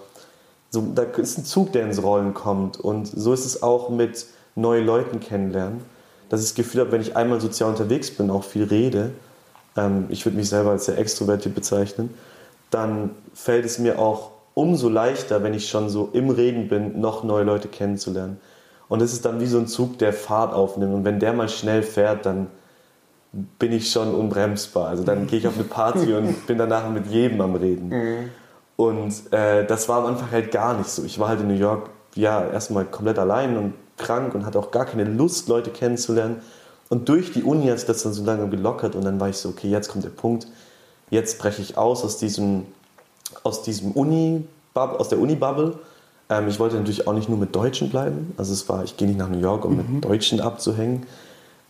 so, 0.73 0.81
da 0.95 1.03
ist 1.03 1.37
ein 1.37 1.45
Zug, 1.45 1.71
der 1.71 1.83
ins 1.83 2.01
Rollen 2.01 2.33
kommt. 2.33 2.79
Und 2.79 3.05
so 3.05 3.31
ist 3.31 3.45
es 3.45 3.61
auch 3.61 3.89
mit 3.89 4.25
neuen 4.55 4.87
Leuten 4.87 5.19
kennenlernen. 5.19 5.81
Dass 6.29 6.41
ich 6.41 6.47
das 6.47 6.55
Gefühl 6.55 6.81
habe, 6.81 6.91
wenn 6.91 7.01
ich 7.01 7.15
einmal 7.15 7.39
sozial 7.39 7.69
unterwegs 7.69 8.09
bin, 8.09 8.31
auch 8.31 8.43
viel 8.43 8.63
rede, 8.63 9.11
ähm, 9.77 10.05
ich 10.09 10.25
würde 10.25 10.35
mich 10.35 10.49
selber 10.49 10.71
als 10.71 10.85
sehr 10.85 10.97
extrovertiert 10.97 11.53
bezeichnen, 11.53 12.11
dann 12.71 13.11
fällt 13.35 13.65
es 13.65 13.77
mir 13.77 13.99
auch 13.99 14.31
umso 14.55 14.89
leichter, 14.89 15.43
wenn 15.43 15.53
ich 15.53 15.69
schon 15.69 15.89
so 15.89 16.09
im 16.11 16.31
Reden 16.31 16.69
bin, 16.69 16.99
noch 16.99 17.23
neue 17.23 17.43
Leute 17.43 17.67
kennenzulernen. 17.67 18.39
Und 18.89 18.99
es 19.03 19.13
ist 19.13 19.25
dann 19.25 19.39
wie 19.39 19.45
so 19.45 19.59
ein 19.59 19.67
Zug, 19.67 19.99
der 19.99 20.11
Fahrt 20.11 20.55
aufnimmt. 20.55 20.95
Und 20.95 21.05
wenn 21.05 21.19
der 21.19 21.33
mal 21.33 21.49
schnell 21.49 21.83
fährt, 21.83 22.25
dann 22.25 22.47
bin 23.59 23.71
ich 23.71 23.91
schon 23.91 24.15
unbremsbar. 24.15 24.87
Also 24.87 25.03
dann 25.03 25.27
gehe 25.27 25.37
ich 25.37 25.47
auf 25.47 25.53
eine 25.53 25.65
Party 25.65 26.13
und 26.15 26.47
bin 26.47 26.57
danach 26.57 26.89
mit 26.89 27.05
jedem 27.05 27.41
am 27.41 27.53
Reden. 27.53 27.89
Mhm. 27.89 28.29
Und 28.89 29.31
äh, 29.31 29.65
das 29.65 29.87
war 29.87 29.99
am 29.99 30.07
Anfang 30.07 30.31
halt 30.31 30.51
gar 30.51 30.77
nicht 30.77 30.89
so. 30.89 31.03
Ich 31.03 31.19
war 31.19 31.29
halt 31.29 31.39
in 31.39 31.47
New 31.47 31.53
York, 31.53 31.89
ja, 32.15 32.45
erstmal 32.45 32.85
komplett 32.85 33.17
allein 33.17 33.57
und 33.57 33.73
krank 33.97 34.35
und 34.35 34.45
hatte 34.45 34.59
auch 34.59 34.71
gar 34.71 34.85
keine 34.85 35.05
Lust, 35.05 35.47
Leute 35.47 35.69
kennenzulernen. 35.69 36.41
Und 36.89 37.07
durch 37.07 37.31
die 37.31 37.43
Uni 37.43 37.67
hat 37.67 37.79
sich 37.79 37.87
das 37.87 38.03
dann 38.03 38.13
so 38.13 38.23
lange 38.23 38.47
gelockert 38.49 38.95
und 38.95 39.05
dann 39.05 39.19
war 39.19 39.29
ich 39.29 39.37
so, 39.37 39.49
okay, 39.49 39.69
jetzt 39.69 39.89
kommt 39.89 40.03
der 40.03 40.09
Punkt, 40.09 40.47
jetzt 41.09 41.39
breche 41.39 41.61
ich 41.61 41.77
aus 41.77 42.03
aus 42.03 42.17
diesem, 42.17 42.65
aus 43.43 43.63
diesem 43.63 43.91
Uni, 43.93 44.45
aus 44.73 45.09
der 45.09 45.19
Uni-Bubble. 45.19 45.79
Ähm, 46.29 46.47
ich 46.47 46.59
wollte 46.59 46.75
natürlich 46.75 47.07
auch 47.07 47.13
nicht 47.13 47.29
nur 47.29 47.37
mit 47.37 47.55
Deutschen 47.55 47.89
bleiben. 47.89 48.33
Also 48.37 48.53
es 48.53 48.67
war, 48.67 48.83
ich 48.83 48.97
gehe 48.97 49.07
nicht 49.07 49.17
nach 49.17 49.29
New 49.29 49.39
York, 49.39 49.65
um 49.65 49.71
mhm. 49.71 49.93
mit 49.95 50.05
Deutschen 50.05 50.41
abzuhängen. 50.41 51.05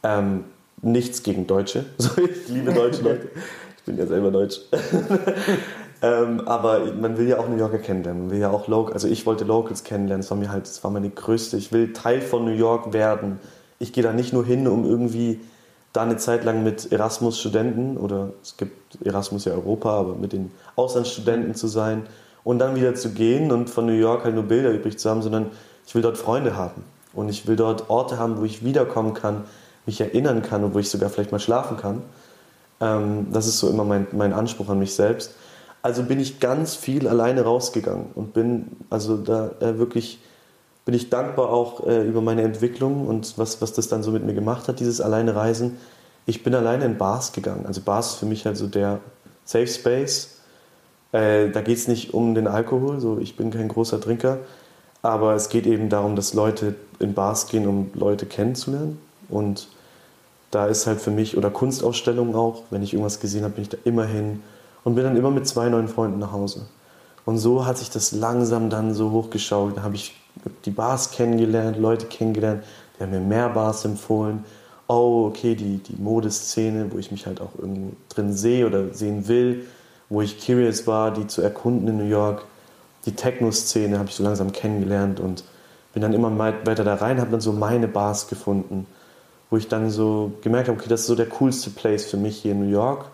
Ähm, 0.02 0.46
nichts 0.82 1.24
gegen 1.24 1.46
Deutsche. 1.48 1.86
ich 1.98 2.50
liebe 2.50 2.74
deutsche 2.74 3.02
Leute. 3.02 3.30
Ich 3.78 3.86
bin 3.86 3.98
ja 3.98 4.08
selber 4.08 4.32
Deutsch. 4.32 4.62
ähm, 6.04 6.42
aber 6.42 6.82
man 7.00 7.18
will 7.18 7.30
ja 7.30 7.40
auch 7.40 7.48
New 7.48 7.56
Yorker 7.56 7.78
kennenlernen. 7.78 8.24
Man 8.24 8.32
will 8.32 8.40
ja 8.40 8.52
auch 8.52 8.68
Local, 8.68 8.94
also 8.94 9.08
ich 9.08 9.26
wollte 9.26 9.46
Locals 9.46 9.86
kennenlernen. 9.86 10.22
Das 10.22 10.30
war 10.30 10.38
mir 10.38 10.52
halt, 10.52 10.68
das 10.68 10.84
war 10.84 10.92
meine 10.92 11.10
größte. 11.10 11.56
Ich 11.56 11.72
will 11.72 11.94
Teil 11.94 12.20
von 12.20 12.44
New 12.44 12.52
York 12.52 12.92
werden. 12.92 13.40
Ich 13.80 13.94
gehe 13.94 14.04
da 14.04 14.12
nicht 14.12 14.34
nur 14.34 14.46
hin, 14.46 14.68
um 14.68 14.86
irgendwie 14.86 15.40
da 15.94 16.02
eine 16.02 16.18
Zeit 16.18 16.44
lang 16.44 16.62
mit 16.62 16.92
Erasmus-Studenten 16.92 17.96
oder 17.96 18.32
es 18.42 18.58
gibt 18.58 18.98
Erasmus 19.06 19.46
ja 19.46 19.54
Europa, 19.54 19.92
aber 19.92 20.16
mit 20.16 20.34
den 20.34 20.52
Auslandsstudenten 20.76 21.56
zu 21.56 21.68
sein 21.68 22.04
und 22.44 22.60
dann 22.60 22.76
wieder 22.76 22.96
zu 22.96 23.12
gehen 23.12 23.54
und 23.54 23.70
von 23.70 23.86
New 23.86 23.94
York 23.94 24.26
halt 24.26 24.36
nur 24.36 24.44
Bilder 24.44 24.72
übrig 24.72 25.00
zu 25.00 25.10
haben, 25.10 25.22
sondern 25.22 25.52
ich 25.88 25.96
will 25.96 26.02
dort 26.02 26.18
Freunde 26.18 26.58
haben. 26.58 26.84
Und 27.14 27.30
ich 27.30 27.48
will 27.48 27.56
dort 27.56 27.90
Orte 27.90 28.18
haben, 28.18 28.40
wo 28.40 28.44
ich 28.44 28.66
wiederkommen 28.66 29.14
kann, 29.14 29.46
mich 29.86 30.02
erinnern 30.02 30.42
kann 30.42 30.66
und 30.66 30.74
wo 30.74 30.80
ich 30.80 30.90
sogar 30.90 31.10
vielleicht 31.10 31.32
mal 31.32 31.40
schlafen 31.40 31.78
kann. 31.78 32.02
Ähm, 32.82 33.28
das 33.32 33.48
ist 33.48 33.60
so 33.60 33.70
immer 33.70 33.86
mein, 33.86 34.08
mein 34.12 34.34
Anspruch 34.34 34.68
an 34.68 34.80
mich 34.80 34.96
selbst. 34.96 35.36
Also 35.84 36.04
bin 36.04 36.20
ich 36.20 36.40
ganz 36.40 36.76
viel 36.76 37.10
alleine 37.10 37.42
rausgegangen 37.42 38.08
und 38.16 38.34
bin 38.34 38.68
also 38.90 39.18
da 39.18 39.52
äh, 39.60 39.78
wirklich 39.78 40.20
bin 40.86 40.96
ich 40.96 41.10
dankbar 41.10 41.50
auch 41.50 41.86
äh, 41.86 42.08
über 42.08 42.22
meine 42.22 42.42
Entwicklung 42.42 43.06
und 43.06 43.38
was, 43.38 43.62
was 43.62 43.74
das 43.74 43.90
dann 43.90 44.02
so 44.02 44.12
mit 44.12 44.26
mir 44.26 44.34
gemacht 44.34 44.68
hat, 44.70 44.80
dieses 44.80 45.02
alleine 45.02 45.36
Reisen. 45.36 45.78
Ich 46.26 46.42
bin 46.42 46.56
alleine 46.56 46.86
in 46.86 46.98
Bars 46.98 47.34
gegangen. 47.34 47.66
Also 47.66 47.82
Bars 47.82 48.12
ist 48.12 48.16
für 48.16 48.26
mich 48.26 48.46
halt 48.46 48.56
so 48.56 48.68
der 48.68 49.02
Safe 49.44 49.68
Space. 49.68 50.38
Äh, 51.12 51.50
da 51.50 51.62
geht 51.62 51.78
es 51.78 51.90
nicht 51.90 52.14
um 52.14 52.34
den 52.34 52.48
Alkohol, 52.48 53.02
so 53.02 53.20
ich 53.20 53.36
bin 53.36 53.52
kein 53.52 53.68
großer 53.68 54.00
Trinker, 54.00 54.40
aber 55.02 55.36
es 55.36 55.50
geht 55.50 55.68
eben 55.68 55.90
darum, 55.90 56.16
dass 56.16 56.34
Leute 56.34 56.76
in 57.00 57.14
Bars 57.14 57.48
gehen, 57.48 57.68
um 57.68 57.92
Leute 57.94 58.26
kennenzulernen. 58.26 59.00
Und 59.28 59.68
da 60.50 60.68
ist 60.68 60.88
halt 60.88 61.02
für 61.02 61.12
mich, 61.12 61.36
oder 61.36 61.50
Kunstausstellungen 61.50 62.36
auch, 62.36 62.64
wenn 62.70 62.84
ich 62.84 62.94
irgendwas 62.94 63.20
gesehen 63.20 63.44
habe, 63.44 63.56
bin 63.56 63.64
ich 63.64 63.70
da 63.70 63.78
immer 63.84 64.06
hin 64.06 64.42
und 64.84 64.96
bin 64.96 65.04
dann 65.04 65.18
immer 65.18 65.32
mit 65.32 65.48
zwei 65.48 65.70
neuen 65.70 65.88
Freunden 65.88 66.20
nach 66.20 66.32
Hause. 66.32 66.66
Und 67.26 67.38
so 67.38 67.66
hat 67.66 67.78
sich 67.78 67.90
das 67.90 68.12
langsam 68.12 68.70
dann 68.70 68.94
so 68.94 69.12
hochgeschaut. 69.12 69.78
Da 69.78 69.84
habe 69.84 69.96
ich 69.96 70.16
die 70.66 70.72
Bars 70.72 71.12
kennengelernt, 71.12 71.78
Leute 71.78 72.08
kennengelernt, 72.08 72.64
die 72.98 73.04
haben 73.04 73.12
mir 73.12 73.20
mehr 73.20 73.50
Bars 73.50 73.86
empfohlen. 73.86 74.44
Oh, 74.88 75.28
okay, 75.30 75.56
die, 75.56 75.78
die 75.78 75.96
Modeszene, 76.02 76.92
wo 76.92 76.98
ich 76.98 77.12
mich 77.12 77.26
halt 77.26 77.40
auch 77.40 77.58
irgendwo 77.58 77.94
drin 78.10 78.34
sehe 78.34 78.68
oder 78.68 78.94
sehen 78.94 79.28
will, 79.28 79.66
wo 80.10 80.22
ich 80.22 80.46
curious 80.46 80.86
war, 80.86 81.12
die 81.12 81.28
zu 81.28 81.42
erkunden 81.42 81.88
in 81.88 81.98
New 81.98 82.10
York. 82.10 82.44
Die 83.06 83.16
Techno-Szene 83.16 83.98
habe 83.98 84.10
ich 84.10 84.16
so 84.16 84.24
langsam 84.24 84.52
kennengelernt 84.52 85.20
und 85.20 85.44
bin 85.94 86.02
dann 86.02 86.14
immer 86.14 86.38
weiter 86.38 86.84
da 86.84 86.96
rein, 86.96 87.20
habe 87.22 87.32
dann 87.32 87.42
so 87.42 87.54
meine 87.54 87.88
Bars 87.88 88.28
gefunden, 88.28 88.88
wo 89.50 89.58
ich 89.58 89.68
dann 89.68 89.90
so 89.90 90.34
gemerkt 90.42 90.68
habe, 90.68 90.78
okay, 90.78 90.90
das 90.90 91.02
ist 91.02 91.08
so 91.08 91.16
der 91.16 91.28
coolste 91.28 91.70
Place 91.70 92.06
für 92.06 92.18
mich 92.18 92.38
hier 92.38 92.52
in 92.52 92.60
New 92.60 92.72
York. 92.72 93.06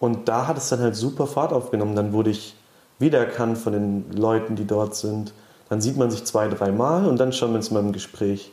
Und 0.00 0.28
da 0.28 0.48
hat 0.48 0.56
es 0.56 0.68
dann 0.70 0.80
halt 0.80 0.96
super 0.96 1.26
Fahrt 1.28 1.52
aufgenommen. 1.52 1.94
Dann 1.94 2.12
wurde 2.12 2.30
ich 2.30 2.56
wiedererkannt 2.98 3.58
von 3.58 3.72
den 3.72 4.10
Leuten, 4.12 4.56
die 4.56 4.66
dort 4.66 4.96
sind. 4.96 5.32
Dann 5.68 5.80
sieht 5.80 5.96
man 5.96 6.10
sich 6.10 6.24
zwei, 6.24 6.48
dreimal 6.48 7.06
und 7.06 7.20
dann 7.20 7.32
schon 7.32 7.52
mit 7.52 7.62
so 7.62 7.78
einem 7.78 7.92
Gespräch. 7.92 8.50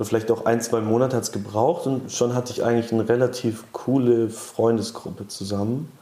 Vielleicht 0.00 0.30
auch 0.30 0.46
ein, 0.46 0.62
zwei 0.62 0.80
Monate 0.80 1.14
hat 1.14 1.24
es 1.24 1.32
gebraucht 1.32 1.86
und 1.86 2.10
schon 2.10 2.34
hatte 2.34 2.52
ich 2.52 2.64
eigentlich 2.64 2.90
eine 2.90 3.08
relativ 3.08 3.64
coole 3.72 4.30
Freundesgruppe 4.30 5.28
zusammen 5.28 5.92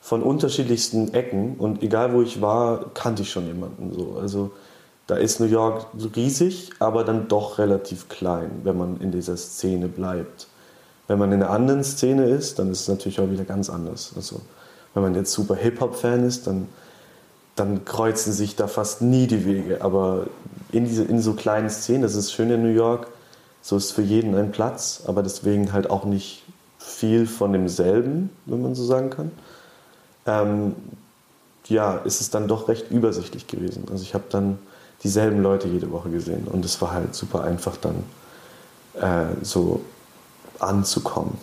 von 0.00 0.22
unterschiedlichsten 0.22 1.14
Ecken 1.14 1.56
und 1.56 1.82
egal 1.82 2.12
wo 2.14 2.22
ich 2.22 2.40
war, 2.40 2.86
kannte 2.94 3.22
ich 3.22 3.30
schon 3.30 3.46
jemanden 3.46 3.92
so. 3.92 4.18
Also 4.20 4.50
da 5.06 5.16
ist 5.16 5.38
New 5.40 5.46
York 5.46 5.86
riesig, 6.16 6.70
aber 6.78 7.04
dann 7.04 7.28
doch 7.28 7.58
relativ 7.58 8.08
klein, 8.08 8.50
wenn 8.64 8.76
man 8.76 9.00
in 9.00 9.12
dieser 9.12 9.36
Szene 9.36 9.88
bleibt. 9.88 10.48
Wenn 11.08 11.18
man 11.18 11.32
in 11.32 11.42
einer 11.42 11.50
anderen 11.50 11.82
Szene 11.82 12.26
ist, 12.26 12.58
dann 12.58 12.70
ist 12.70 12.82
es 12.82 12.88
natürlich 12.88 13.18
auch 13.18 13.30
wieder 13.30 13.44
ganz 13.44 13.70
anders. 13.70 14.12
Also 14.14 14.40
wenn 14.94 15.02
man 15.02 15.14
jetzt 15.14 15.32
super 15.32 15.56
Hip-Hop-Fan 15.56 16.24
ist, 16.24 16.46
dann, 16.46 16.68
dann 17.56 17.84
kreuzen 17.84 18.32
sich 18.32 18.56
da 18.56 18.68
fast 18.68 19.00
nie 19.02 19.26
die 19.26 19.44
Wege. 19.44 19.82
Aber 19.82 20.26
in, 20.70 20.84
diese, 20.84 21.04
in 21.04 21.20
so 21.20 21.32
kleinen 21.32 21.70
Szenen, 21.70 22.02
das 22.02 22.14
ist 22.14 22.32
schön 22.32 22.50
in 22.50 22.62
New 22.62 22.72
York, 22.72 23.08
so 23.62 23.76
ist 23.76 23.92
für 23.92 24.02
jeden 24.02 24.34
ein 24.34 24.52
Platz, 24.52 25.02
aber 25.06 25.22
deswegen 25.22 25.72
halt 25.72 25.90
auch 25.90 26.04
nicht 26.04 26.44
viel 26.78 27.26
von 27.26 27.52
demselben, 27.52 28.30
wenn 28.46 28.62
man 28.62 28.74
so 28.74 28.84
sagen 28.84 29.10
kann. 29.10 29.30
Ähm, 30.26 30.74
ja, 31.66 31.96
ist 31.96 32.20
es 32.20 32.30
dann 32.30 32.48
doch 32.48 32.68
recht 32.68 32.90
übersichtlich 32.90 33.46
gewesen. 33.46 33.84
Also 33.90 34.02
ich 34.02 34.14
habe 34.14 34.24
dann 34.30 34.58
dieselben 35.02 35.42
Leute 35.42 35.68
jede 35.68 35.90
Woche 35.90 36.10
gesehen 36.10 36.46
und 36.46 36.64
es 36.64 36.80
war 36.80 36.92
halt 36.92 37.14
super 37.14 37.44
einfach 37.44 37.76
dann 37.76 38.04
äh, 39.00 39.34
so 39.42 39.82
anzukommen. 40.60 41.38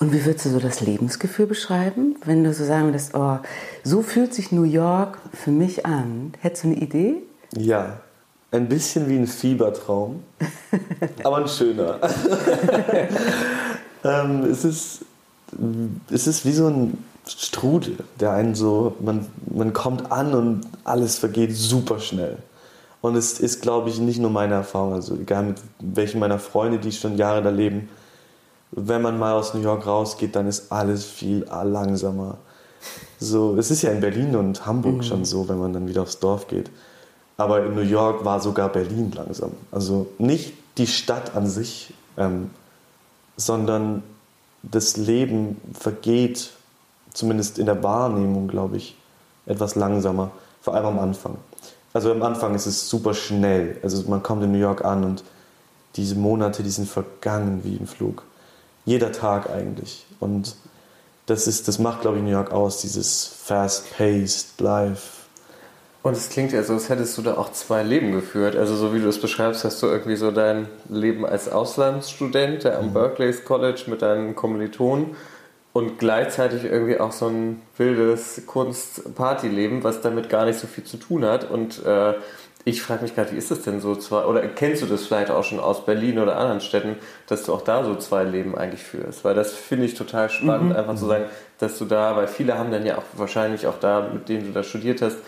Und 0.00 0.12
wie 0.12 0.24
würdest 0.24 0.46
du 0.46 0.50
so 0.50 0.58
das 0.58 0.80
Lebensgefühl 0.80 1.46
beschreiben, 1.46 2.16
wenn 2.24 2.44
du 2.44 2.52
so 2.52 2.64
sagen 2.64 2.86
würdest, 2.86 3.14
oh, 3.14 3.38
so 3.84 4.02
fühlt 4.02 4.34
sich 4.34 4.52
New 4.52 4.64
York 4.64 5.18
für 5.32 5.50
mich 5.50 5.86
an? 5.86 6.34
Hättest 6.40 6.64
du 6.64 6.68
eine 6.68 6.76
Idee? 6.76 7.16
Ja, 7.56 8.00
ein 8.50 8.68
bisschen 8.68 9.08
wie 9.08 9.16
ein 9.16 9.26
Fiebertraum, 9.26 10.22
aber 11.24 11.38
ein 11.38 11.48
schöner. 11.48 11.98
ähm, 14.04 14.44
es, 14.44 14.64
ist, 14.64 15.00
es 16.10 16.26
ist 16.26 16.44
wie 16.44 16.52
so 16.52 16.68
ein 16.68 16.98
Strudel, 17.26 17.96
der 18.20 18.32
einen 18.32 18.54
so, 18.54 18.96
man, 19.00 19.26
man 19.46 19.72
kommt 19.72 20.12
an 20.12 20.34
und 20.34 20.60
alles 20.84 21.18
vergeht 21.18 21.56
super 21.56 21.98
schnell. 21.98 22.38
Und 23.00 23.16
es 23.16 23.38
ist, 23.38 23.62
glaube 23.62 23.90
ich, 23.90 23.98
nicht 23.98 24.18
nur 24.18 24.30
meine 24.30 24.54
Erfahrung, 24.54 24.94
also 24.94 25.14
egal 25.14 25.44
mit 25.44 25.56
welchen 25.78 26.20
meiner 26.20 26.38
Freunde, 26.38 26.78
die 26.78 26.92
schon 26.92 27.16
Jahre 27.16 27.42
da 27.42 27.50
leben, 27.50 27.88
wenn 28.76 29.02
man 29.02 29.18
mal 29.18 29.34
aus 29.34 29.54
New 29.54 29.60
York 29.60 29.86
rausgeht, 29.86 30.34
dann 30.34 30.46
ist 30.48 30.72
alles 30.72 31.04
viel 31.04 31.46
langsamer. 31.48 32.38
So, 33.20 33.56
es 33.56 33.70
ist 33.70 33.82
ja 33.82 33.90
in 33.90 34.00
Berlin 34.00 34.36
und 34.36 34.66
Hamburg 34.66 34.96
mhm. 34.96 35.02
schon 35.02 35.24
so, 35.24 35.48
wenn 35.48 35.58
man 35.58 35.72
dann 35.72 35.88
wieder 35.88 36.02
aufs 36.02 36.18
Dorf 36.18 36.48
geht. 36.48 36.70
Aber 37.36 37.64
in 37.64 37.74
New 37.74 37.82
York 37.82 38.24
war 38.24 38.40
sogar 38.40 38.68
Berlin 38.68 39.12
langsam. 39.14 39.52
Also 39.70 40.08
nicht 40.18 40.54
die 40.76 40.86
Stadt 40.86 41.34
an 41.34 41.46
sich, 41.46 41.94
ähm, 42.16 42.50
sondern 43.36 44.02
das 44.62 44.96
Leben 44.96 45.60
vergeht, 45.72 46.50
zumindest 47.12 47.58
in 47.58 47.66
der 47.66 47.82
Wahrnehmung, 47.82 48.48
glaube 48.48 48.76
ich, 48.76 48.96
etwas 49.46 49.74
langsamer. 49.74 50.30
Vor 50.60 50.74
allem 50.74 50.86
am 50.86 50.98
Anfang. 50.98 51.36
Also 51.92 52.10
am 52.10 52.22
Anfang 52.22 52.54
ist 52.54 52.66
es 52.66 52.88
super 52.88 53.14
schnell. 53.14 53.78
Also 53.82 54.08
man 54.08 54.22
kommt 54.22 54.42
in 54.42 54.52
New 54.52 54.58
York 54.58 54.84
an 54.84 55.04
und 55.04 55.24
diese 55.96 56.16
Monate, 56.16 56.62
die 56.62 56.70
sind 56.70 56.88
vergangen 56.88 57.60
wie 57.62 57.76
im 57.76 57.86
Flug 57.86 58.24
jeder 58.84 59.12
Tag 59.12 59.50
eigentlich. 59.50 60.06
Und 60.20 60.56
das, 61.26 61.46
ist, 61.46 61.68
das 61.68 61.78
macht, 61.78 62.02
glaube 62.02 62.18
ich, 62.18 62.22
New 62.22 62.30
York 62.30 62.52
aus, 62.52 62.80
dieses 62.80 63.26
fast-paced 63.26 64.60
Life. 64.60 65.24
Und 66.02 66.12
es 66.12 66.28
klingt 66.28 66.52
ja 66.52 66.62
so, 66.62 66.74
als 66.74 66.90
hättest 66.90 67.16
du 67.16 67.22
da 67.22 67.38
auch 67.38 67.50
zwei 67.52 67.82
Leben 67.82 68.12
geführt. 68.12 68.56
Also 68.56 68.76
so 68.76 68.92
wie 68.92 69.00
du 69.00 69.08
es 69.08 69.18
beschreibst, 69.18 69.64
hast 69.64 69.82
du 69.82 69.86
irgendwie 69.86 70.16
so 70.16 70.30
dein 70.30 70.68
Leben 70.90 71.24
als 71.24 71.50
Auslandsstudent, 71.50 72.66
am 72.66 72.88
mhm. 72.88 72.92
Berkeley's 72.92 73.44
College 73.44 73.84
mit 73.86 74.02
deinen 74.02 74.34
Kommilitonen 74.34 75.16
und 75.72 75.98
gleichzeitig 75.98 76.64
irgendwie 76.64 77.00
auch 77.00 77.12
so 77.12 77.28
ein 77.28 77.62
wildes 77.78 78.42
Kunst-Party-Leben, 78.46 79.82
was 79.82 80.02
damit 80.02 80.28
gar 80.28 80.44
nicht 80.44 80.60
so 80.60 80.66
viel 80.66 80.84
zu 80.84 80.98
tun 80.98 81.24
hat. 81.24 81.50
Und 81.50 81.84
äh, 81.86 82.14
ich 82.64 82.82
frage 82.82 83.02
mich 83.02 83.14
gerade, 83.14 83.32
wie 83.32 83.36
ist 83.36 83.50
das 83.50 83.62
denn 83.62 83.80
so? 83.80 83.94
Zwei, 83.94 84.24
oder 84.24 84.40
kennst 84.48 84.82
du 84.82 84.86
das 84.86 85.06
vielleicht 85.06 85.30
auch 85.30 85.44
schon 85.44 85.60
aus 85.60 85.84
Berlin 85.84 86.18
oder 86.18 86.36
anderen 86.36 86.60
Städten, 86.60 86.96
dass 87.26 87.44
du 87.44 87.52
auch 87.52 87.60
da 87.60 87.84
so 87.84 87.94
zwei 87.96 88.24
Leben 88.24 88.56
eigentlich 88.56 88.82
führst? 88.82 89.24
Weil 89.24 89.34
das 89.34 89.52
finde 89.52 89.84
ich 89.84 89.94
total 89.94 90.30
spannend, 90.30 90.70
mhm. 90.70 90.76
einfach 90.76 90.96
zu 90.96 91.06
sagen, 91.06 91.24
dass 91.58 91.78
du 91.78 91.84
da, 91.84 92.16
weil 92.16 92.26
viele 92.26 92.58
haben 92.58 92.70
dann 92.70 92.86
ja 92.86 92.96
auch 92.96 93.04
wahrscheinlich 93.16 93.66
auch 93.66 93.78
da, 93.78 94.08
mit 94.12 94.28
denen 94.28 94.46
du 94.46 94.52
da 94.52 94.62
studiert 94.62 95.02
hast, 95.02 95.18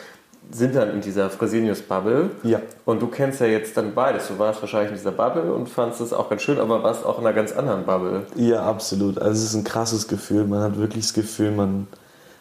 sind 0.50 0.76
dann 0.76 0.90
in 0.90 1.00
dieser 1.00 1.28
Fresenius-Bubble. 1.28 2.30
Ja. 2.44 2.60
Und 2.84 3.02
du 3.02 3.08
kennst 3.08 3.40
ja 3.40 3.46
jetzt 3.46 3.76
dann 3.76 3.94
beides. 3.94 4.28
Du 4.28 4.38
warst 4.38 4.62
wahrscheinlich 4.62 4.90
in 4.90 4.96
dieser 4.96 5.10
Bubble 5.10 5.52
und 5.52 5.68
fandest 5.68 6.00
es 6.00 6.12
auch 6.12 6.30
ganz 6.30 6.42
schön, 6.42 6.58
aber 6.58 6.82
warst 6.82 7.04
auch 7.04 7.18
in 7.18 7.26
einer 7.26 7.34
ganz 7.34 7.52
anderen 7.52 7.84
Bubble. 7.84 8.22
Ja, 8.36 8.62
absolut. 8.62 9.18
Also 9.18 9.32
es 9.32 9.50
ist 9.50 9.54
ein 9.54 9.64
krasses 9.64 10.08
Gefühl. 10.08 10.44
Man 10.44 10.60
hat 10.60 10.78
wirklich 10.78 11.04
das 11.06 11.14
Gefühl, 11.14 11.50
man, 11.50 11.88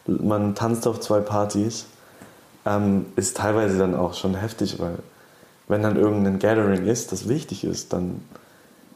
man 0.06 0.56
tanzt 0.56 0.88
auf 0.88 1.00
zwei 1.00 1.20
Partys 1.20 1.88
ähm, 2.66 3.06
ist 3.16 3.38
teilweise 3.38 3.78
dann 3.78 3.96
auch 3.96 4.14
schon 4.14 4.36
heftig, 4.36 4.80
weil 4.80 4.98
wenn 5.68 5.82
dann 5.82 5.96
irgendein 5.96 6.40
Gathering 6.40 6.86
ist, 6.86 7.12
das 7.12 7.28
wichtig 7.28 7.64
ist, 7.64 7.94
dann 7.94 8.22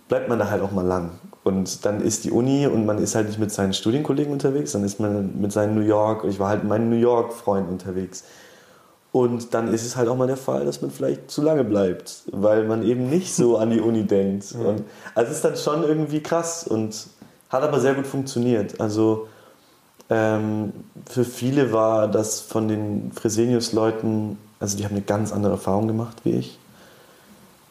bleibt 0.07 0.29
man 0.29 0.39
da 0.39 0.49
halt 0.49 0.61
auch 0.61 0.71
mal 0.71 0.85
lang. 0.85 1.11
Und 1.43 1.85
dann 1.85 2.01
ist 2.01 2.25
die 2.25 2.31
Uni 2.31 2.67
und 2.67 2.85
man 2.85 2.97
ist 2.97 3.15
halt 3.15 3.27
nicht 3.27 3.39
mit 3.39 3.51
seinen 3.51 3.73
Studienkollegen 3.73 4.33
unterwegs, 4.33 4.73
dann 4.73 4.83
ist 4.83 4.99
man 4.99 5.39
mit 5.39 5.51
seinen 5.51 5.75
New 5.75 5.85
York, 5.85 6.25
ich 6.25 6.39
war 6.39 6.49
halt 6.49 6.63
mit 6.63 6.69
meinen 6.69 6.89
New 6.89 6.97
York-Freunden 6.97 7.71
unterwegs. 7.71 8.23
Und 9.11 9.53
dann 9.55 9.73
ist 9.73 9.85
es 9.85 9.95
halt 9.95 10.07
auch 10.07 10.15
mal 10.15 10.27
der 10.27 10.37
Fall, 10.37 10.65
dass 10.65 10.81
man 10.81 10.91
vielleicht 10.91 11.31
zu 11.31 11.41
lange 11.41 11.63
bleibt, 11.63 12.23
weil 12.31 12.65
man 12.65 12.83
eben 12.83 13.09
nicht 13.09 13.33
so 13.33 13.57
an 13.57 13.71
die 13.71 13.79
Uni 13.81 14.03
denkt. 14.03 14.53
Und 14.53 14.83
also 15.15 15.31
es 15.31 15.37
ist 15.37 15.45
dann 15.45 15.55
schon 15.55 15.83
irgendwie 15.83 16.21
krass 16.21 16.67
und 16.67 17.07
hat 17.49 17.63
aber 17.63 17.79
sehr 17.79 17.95
gut 17.95 18.05
funktioniert. 18.05 18.79
Also 18.79 19.27
ähm, 20.09 20.73
für 21.07 21.23
viele 21.23 21.71
war 21.71 22.07
das 22.07 22.39
von 22.39 22.67
den 22.67 23.11
Fresenius-Leuten, 23.11 24.37
also 24.59 24.77
die 24.77 24.85
haben 24.85 24.95
eine 24.95 25.03
ganz 25.03 25.31
andere 25.31 25.53
Erfahrung 25.53 25.87
gemacht 25.87 26.17
wie 26.23 26.31
ich. 26.31 26.57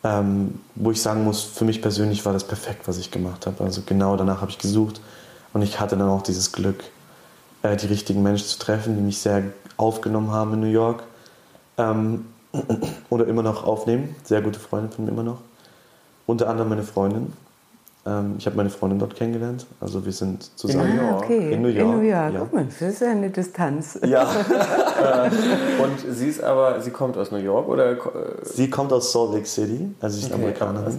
Ähm, 0.05 0.61
wo 0.77 0.93
ich 0.93 1.03
sagen 1.03 1.25
muss, 1.25 1.43
für 1.43 1.65
mich 1.65 1.83
persönlich 1.83 2.25
war 2.25 2.33
das 2.33 2.45
perfekt, 2.45 2.87
was 2.87 2.99
ich 2.99 3.11
gemacht 3.11 3.47
habe. 3.47 3.65
Also 3.65 3.83
genau 3.85 4.17
danach 4.17 4.41
habe 4.41 4.51
ich 4.51 4.59
gesucht 4.59 5.01
und 5.53 5.63
ich 5.63 5.81
hatte 5.81 5.97
dann 5.97 6.09
auch 6.09 6.23
dieses 6.23 6.53
Glück, 6.53 6.85
äh, 7.63 7.77
die 7.77 7.87
richtigen 7.87 8.23
Menschen 8.23 8.47
zu 8.47 8.59
treffen, 8.61 8.95
die 8.95 9.03
mich 9.03 9.19
sehr 9.19 9.43
aufgenommen 9.77 10.31
haben 10.31 10.55
in 10.55 10.61
New 10.61 10.67
York 10.67 11.03
ähm, 11.79 12.27
oder 13.11 13.27
immer 13.27 13.43
noch 13.43 13.65
aufnehmen. 13.65 14.15
Sehr 14.23 14.41
gute 14.41 14.61
Freunde 14.61 14.95
von 14.95 15.05
mir 15.05 15.11
immer 15.11 15.25
noch. 15.25 15.41
Unter 16.27 16.49
anderem 16.49 16.69
meine 16.69 16.85
Freundin. 16.85 17.33
Ähm, 18.09 18.37
ich 18.39 18.47
habe 18.47 18.57
meine 18.57 18.71
Freundin 18.71 18.99
dort 18.99 19.15
kennengelernt. 19.15 19.67
Also 19.81 20.05
wir 20.05 20.13
sind 20.13 20.51
zusammen. 20.59 20.99
Ah, 20.99 21.17
okay. 21.19 21.53
In 21.53 21.63
New 21.63 21.69
York. 21.69 21.85
In 21.85 21.99
New 21.99 22.09
York. 22.09 22.33
Ja. 22.33 22.43
Oh 22.43 22.57
Mensch, 22.57 22.75
das 22.81 22.95
ist 22.95 23.01
ja 23.01 23.11
eine 23.11 23.29
Distanz. 23.29 23.99
Ja, 24.07 24.23
Und 25.83 26.17
sie 26.17 26.29
ist 26.29 26.43
aber, 26.43 26.81
sie 26.81 26.91
kommt 26.91 27.17
aus 27.19 27.31
New 27.31 27.39
York 27.39 27.69
oder? 27.69 27.93
äh, 27.93 27.97
sie 28.45 28.71
kommt 28.71 28.93
aus 28.93 29.13
Salt 29.13 29.33
Lake 29.35 29.47
City, 29.47 29.91
also 30.01 30.17
sie 30.17 30.23
ist 30.23 30.33
Okay, 30.33 30.41
Amerikanerin. 30.41 30.99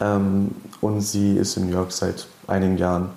Ähm, 0.00 0.50
und 0.80 1.00
sie 1.00 1.36
ist 1.36 1.56
in 1.56 1.66
New 1.66 1.76
York 1.76 1.92
seit 1.92 2.26
einigen 2.46 2.76
Jahren 2.76 3.10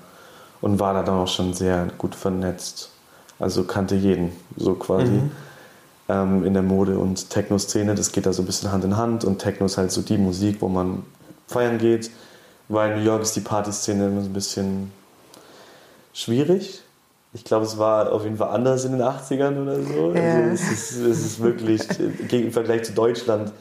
und 0.61 0.79
war 0.79 0.93
da 0.93 1.01
dann 1.01 1.15
auch 1.15 1.27
schon 1.27 1.53
sehr 1.53 1.87
gut 1.97 2.13
vernetzt. 2.13 2.91
Also 3.39 3.63
kannte 3.63 3.95
jeden, 3.95 4.33
so 4.55 4.75
quasi. 4.75 5.19
Ähm, 6.09 6.45
in 6.45 6.53
der 6.53 6.63
Mode- 6.63 6.99
und 6.99 7.29
Techno-Szene, 7.29 7.95
das 7.95 8.11
geht 8.11 8.25
da 8.25 8.33
so 8.33 8.43
ein 8.43 8.45
bisschen 8.45 8.71
Hand 8.71 8.83
in 8.83 8.97
Hand 8.97 9.23
und 9.23 9.39
Techno 9.39 9.65
ist 9.65 9.77
halt 9.77 9.91
so 9.91 10.01
die 10.01 10.17
Musik, 10.17 10.57
wo 10.59 10.67
man 10.67 11.03
feiern 11.47 11.77
geht, 11.77 12.11
weil 12.71 12.91
in 12.91 12.99
New 12.99 13.05
York 13.05 13.21
ist 13.21 13.35
die 13.35 13.41
Partyszene 13.41 14.07
immer 14.07 14.21
so 14.21 14.29
ein 14.29 14.33
bisschen 14.33 14.91
schwierig. 16.13 16.81
Ich 17.33 17.43
glaube, 17.43 17.65
es 17.65 17.77
war 17.77 18.11
auf 18.11 18.23
jeden 18.23 18.37
Fall 18.37 18.49
anders 18.49 18.83
in 18.83 18.91
den 18.91 19.01
80ern 19.01 19.61
oder 19.61 19.81
so. 19.81 20.13
Ja. 20.13 20.35
Also 20.35 20.49
es, 20.53 20.71
ist, 20.71 20.95
es 20.97 21.25
ist 21.25 21.41
wirklich 21.41 21.81
im 22.31 22.51
Vergleich 22.51 22.83
zu 22.83 22.93
Deutschland. 22.93 23.51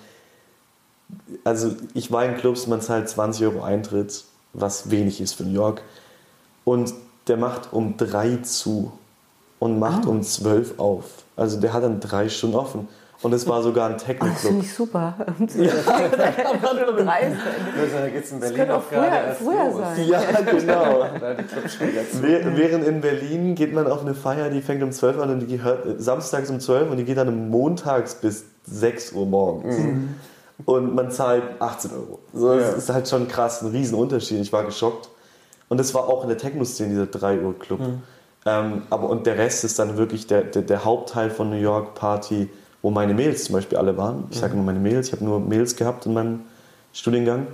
Also 1.45 1.75
ich 1.95 2.11
war 2.11 2.25
in 2.25 2.37
Clubs, 2.37 2.67
man 2.67 2.81
zahlt 2.81 3.09
20 3.09 3.47
Euro 3.47 3.63
Eintritt, 3.63 4.25
was 4.53 4.91
wenig 4.91 5.21
ist 5.21 5.35
für 5.35 5.45
New 5.45 5.55
York. 5.55 5.83
Und 6.65 6.93
der 7.29 7.37
macht 7.37 7.73
um 7.73 7.97
drei 7.97 8.37
zu 8.39 8.93
und 9.59 9.79
macht 9.79 10.07
um 10.07 10.23
zwölf 10.23 10.79
auf. 10.79 11.05
Also 11.37 11.61
der 11.61 11.73
hat 11.73 11.85
dann 11.85 12.01
drei 12.01 12.29
Stunden 12.29 12.57
offen. 12.57 12.89
Und 13.23 13.35
es 13.35 13.47
war 13.47 13.63
sogar 13.63 13.87
ein 13.89 13.93
Oh, 13.93 13.97
das 13.97 14.05
Techno-Club. 14.05 14.39
finde 14.39 14.65
ich 14.65 14.73
super. 14.75 15.15
Dreist. 15.39 17.37
Da 17.93 18.09
geht 18.09 18.25
es 18.25 18.33
in 18.33 18.41
Berlin 18.41 18.71
auch 18.71 18.77
auch 18.79 18.89
gerade 18.91 19.07
früher- 19.07 19.27
erst 19.27 19.41
früher 19.43 19.65
los. 19.65 19.77
sein. 19.97 20.09
Ja, 20.09 20.21
genau. 20.51 21.05
Während 22.57 22.85
in 22.87 23.01
Berlin 23.01 23.55
geht 23.55 23.73
man 23.75 23.87
auf 23.87 24.01
eine 24.03 24.15
Feier, 24.15 24.51
die 24.51 24.63
fängt 24.63 24.83
um 24.83 24.93
12 24.93 25.19
an 25.21 25.31
und 25.31 25.41
die 25.41 25.47
gehört 25.47 25.87
äh, 25.87 25.95
samstags 25.99 26.51
um 26.51 26.61
12 26.61 26.91
und 26.91 26.97
die 26.97 27.05
geht 27.05 27.17
dann 27.19 27.51
montags 27.51 28.15
bis 28.15 28.45
6 28.65 29.13
Uhr 29.13 29.27
morgens. 29.27 29.77
Und 30.67 30.95
man 30.95 31.11
zahlt 31.11 31.43
18 31.59 31.91
Euro. 31.93 32.19
So, 32.35 32.55
das 32.57 32.71
Ja. 32.71 32.77
ist 32.77 32.91
halt 32.91 33.09
schon 33.09 33.29
krass, 33.29 33.63
ein 33.63 33.69
Riesenunterschied. 33.71 34.41
Ich 34.41 34.53
war 34.53 34.65
geschockt. 34.65 35.09
Und 35.69 35.79
das 35.79 35.95
war 35.95 36.09
auch 36.09 36.23
in 36.23 36.29
der 36.29 36.39
Techno-Szene, 36.39 36.91
dieser 36.91 37.07
3 37.07 37.41
Uhr 37.41 37.59
Club. 37.59 37.81
Ähm, 38.47 38.83
aber 38.91 39.09
und 39.11 39.27
der 39.27 39.37
Rest 39.39 39.65
ist 39.65 39.79
dann 39.79 39.97
wirklich 39.97 40.27
der, 40.27 40.43
der, 40.43 40.63
der 40.63 40.85
Hauptteil 40.85 41.31
von 41.31 41.51
New 41.51 41.57
York 41.57 41.95
Party, 41.95 42.49
wo 42.83 42.91
meine 42.91 43.15
Mails 43.15 43.45
zum 43.45 43.55
Beispiel 43.55 43.79
alle 43.79 43.97
waren. 43.97 44.25
Ich 44.31 44.39
sage 44.39 44.55
immer 44.55 44.63
meine 44.63 44.79
Mails, 44.79 45.09
ich 45.09 45.13
habe 45.13 45.25
nur 45.25 45.41
Mails 45.41 45.77
gehabt 45.77 46.07
in 46.07 46.15
meinem 46.15 46.41
Studiengang. 46.93 47.47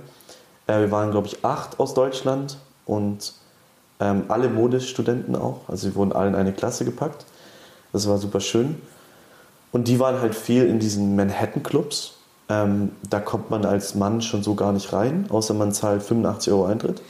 Äh, 0.67 0.79
wir 0.79 0.91
waren, 0.91 1.11
glaube 1.11 1.27
ich, 1.27 1.43
acht 1.43 1.79
aus 1.79 1.93
Deutschland 1.93 2.57
und 2.85 3.33
ähm, 3.99 4.23
alle 4.27 4.49
Modestudenten 4.49 5.35
auch. 5.35 5.61
Also 5.67 5.87
wir 5.87 5.95
wurden 5.95 6.13
alle 6.13 6.29
in 6.29 6.35
eine 6.35 6.53
Klasse 6.53 6.85
gepackt. 6.85 7.25
Das 7.93 8.07
war 8.07 8.17
super 8.17 8.39
schön. 8.39 8.81
Und 9.71 9.87
die 9.87 9.99
waren 9.99 10.21
halt 10.21 10.35
viel 10.35 10.65
in 10.65 10.79
diesen 10.79 11.15
Manhattan-Clubs. 11.15 12.13
Ähm, 12.49 12.91
da 13.09 13.19
kommt 13.19 13.49
man 13.49 13.65
als 13.65 13.95
Mann 13.95 14.21
schon 14.21 14.41
so 14.41 14.55
gar 14.55 14.71
nicht 14.71 14.93
rein, 14.93 15.25
außer 15.29 15.53
man 15.53 15.73
zahlt 15.73 16.01
85 16.03 16.53
Euro 16.53 16.65
Eintritt. 16.65 17.01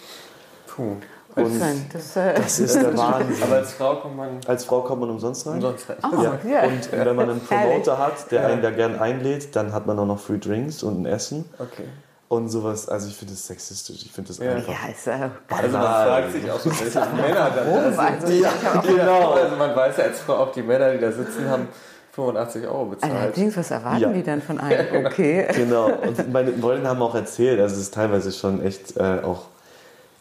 Puh. 0.66 0.96
Und 1.38 1.62
Das, 1.94 2.16
äh, 2.18 2.34
das 2.36 2.60
ist 2.60 2.76
der 2.82 2.98
Wahnsinn. 2.98 3.44
Aber 3.44 3.56
als 3.56 3.74
Frau 3.74 3.96
kommt 3.96 4.18
man 4.18 4.30
Als 4.48 4.66
Frau 4.66 4.82
kommt 4.82 5.02
man 5.02 5.10
umsonst 5.10 5.46
rein. 5.48 5.56
umsonst 5.56 5.90
rein. 5.90 5.98
Oh, 6.04 6.22
Ja. 6.22 6.40
ja. 6.50 6.64
Und 6.64 6.92
wenn 6.92 7.16
man 7.16 7.30
einen 7.30 7.40
Promoter 7.48 7.98
hat, 7.98 8.32
der 8.32 8.42
Ja. 8.42 8.48
einen 8.48 8.62
da 8.62 8.72
gern 8.72 9.00
einlädt, 9.00 9.56
dann 9.56 9.72
hat 9.74 9.86
man 9.86 9.98
auch 10.00 10.06
noch 10.06 10.20
Free 10.20 10.38
Drinks 10.40 10.84
und 10.84 11.02
ein 11.02 11.06
Essen 11.06 11.46
Okay. 11.60 11.84
und 12.30 12.50
sowas. 12.50 12.90
Also 12.90 13.08
ich 13.08 13.16
finde 13.16 13.34
das 13.34 13.48
sexistisch. 13.48 14.04
Ich 14.06 14.12
finde 14.12 14.30
das 14.30 14.38
Ja. 14.40 14.52
einfach. 14.54 14.74
ja, 14.74 14.92
ist 14.92 15.08
äh, 15.08 15.12
Also 15.56 15.78
man 15.78 15.84
fragt 16.08 16.32
sich 16.32 16.52
auch 16.52 16.60
so, 16.60 16.70
welche 16.72 17.00
Männer 17.16 17.52
da, 17.56 17.64
sind. 17.64 18.00
Also, 18.00 18.28
ich 18.34 18.46
hab 18.46 18.76
auch 18.78 18.84
Genau. 18.88 19.32
Also 19.34 19.56
man 19.56 19.76
weiß 19.76 19.98
ja 19.98 20.04
als 20.06 20.20
Frau 20.20 20.34
auch, 20.38 20.52
die 20.52 20.64
Männer, 20.64 20.92
die 20.92 21.00
da 21.00 21.12
sitzen, 21.12 21.50
haben 21.50 21.68
85 22.14 22.66
Euro 22.66 22.86
bezahlt. 22.86 23.14
Allerdings, 23.14 23.56
was 23.58 23.70
erwarten 23.70 24.00
Ja. 24.02 24.10
die 24.10 24.24
dann 24.24 24.42
von 24.42 24.60
einem? 24.60 25.06
Okay. 25.06 25.48
Genau. 25.54 25.86
Und 25.88 26.34
meine 26.34 26.52
Freundinnen 26.54 26.88
haben 26.88 27.02
auch 27.04 27.14
erzählt, 27.14 27.60
also 27.60 27.76
es 27.76 27.82
ist 27.82 27.94
teilweise 27.94 28.32
schon 28.32 28.64
echt 28.64 28.98
äh, 28.98 29.20
auch 29.24 29.44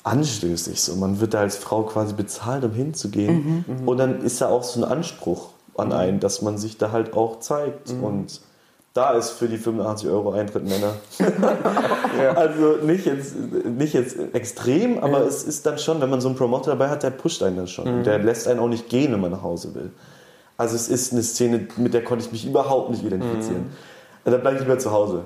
anstößig. 0.07 0.81
So. 0.81 0.97
Man 0.97 1.21
wird 1.21 1.35
da 1.35 1.41
als 1.41 1.57
Frau 1.57 1.83
quasi 1.83 2.15
bezahlt, 2.15 2.65
um 2.65 2.73
hinzugehen. 2.73 3.65
Und 3.87 3.99
dann 3.99 4.23
ist 4.23 4.41
da 4.41 4.49
auch 4.49 4.63
so 4.63 4.81
ein 4.81 4.91
Anspruch 4.91 5.49
an 5.77 5.93
einen, 5.93 6.21
dass 6.21 6.43
man 6.43 6.59
sich 6.59 6.79
da 6.79 6.93
halt 6.93 7.15
auch 7.15 7.41
zeigt. 7.41 7.91
Und 8.03 8.41
da 8.95 9.13
ist 9.13 9.31
für 9.31 9.47
die 9.47 9.59
85 9.59 10.09
Euro 10.09 10.33
Eintritt 10.33 10.65
Männer. 10.69 10.95
Also 12.35 12.79
nicht 12.83 13.05
jetzt, 13.05 13.35
nicht 13.65 13.93
jetzt 13.93 14.17
extrem, 14.33 14.99
aber 14.99 15.27
es 15.27 15.43
ist 15.43 15.67
dann 15.67 15.79
schon, 15.79 16.01
wenn 16.01 16.09
man 16.09 16.23
so 16.23 16.29
einen 16.29 16.37
Promoter 16.37 16.71
dabei 16.71 16.89
hat, 16.89 17.03
der 17.03 17.11
pusht 17.11 17.43
einen 17.43 17.57
dann 17.57 17.67
schon. 17.67 18.05
Der 18.05 18.19
lässt 18.19 18.49
einen 18.49 18.59
auch 18.59 18.69
nicht 18.69 18.89
gehen, 18.89 19.13
wenn 19.13 19.21
man 19.21 19.33
nach 19.33 19.43
Hause 19.43 19.75
will. 19.75 19.91
Also 20.57 20.77
es 20.77 20.89
ist 20.89 21.13
eine 21.13 21.23
Szene, 21.23 21.69
mit 21.77 21.93
der 21.93 22.03
konnte 22.05 22.25
ich 22.25 22.33
mich 22.33 22.47
überhaupt 22.47 22.91
nicht 22.91 23.05
identifizieren. 23.05 23.67
Da 24.25 24.39
bleibe 24.39 24.57
ich 24.57 24.63
lieber 24.63 24.79
zu 24.79 24.91
Hause. 24.93 25.25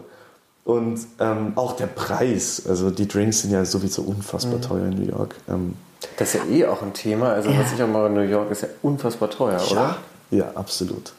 Und 0.64 1.00
ähm, 1.18 1.52
auch 1.56 1.72
der 1.72 1.86
Preis, 1.86 2.62
also 2.68 2.90
die 2.90 3.08
Drinks 3.08 3.42
sind 3.42 3.50
ja 3.52 3.64
sowieso 3.64 4.02
unfassbar 4.02 4.60
teuer 4.60 4.86
in 4.86 4.90
New 5.02 5.08
York. 5.08 5.34
Ähm, 5.48 5.74
Das 6.16 6.34
ist 6.34 6.44
ja 6.44 6.50
eh 6.50 6.66
auch 6.66 6.82
ein 6.82 6.92
Thema. 6.92 7.32
Also 7.32 7.50
was 7.56 7.72
ich 7.72 7.82
auch 7.82 7.88
mache 7.88 8.06
in 8.06 8.14
New 8.14 8.20
York 8.20 8.50
ist 8.50 8.62
ja 8.62 8.68
unfassbar 8.82 9.30
teuer, 9.30 9.60
oder? 9.70 9.96
Ja, 10.30 10.50
absolut. 10.54 11.12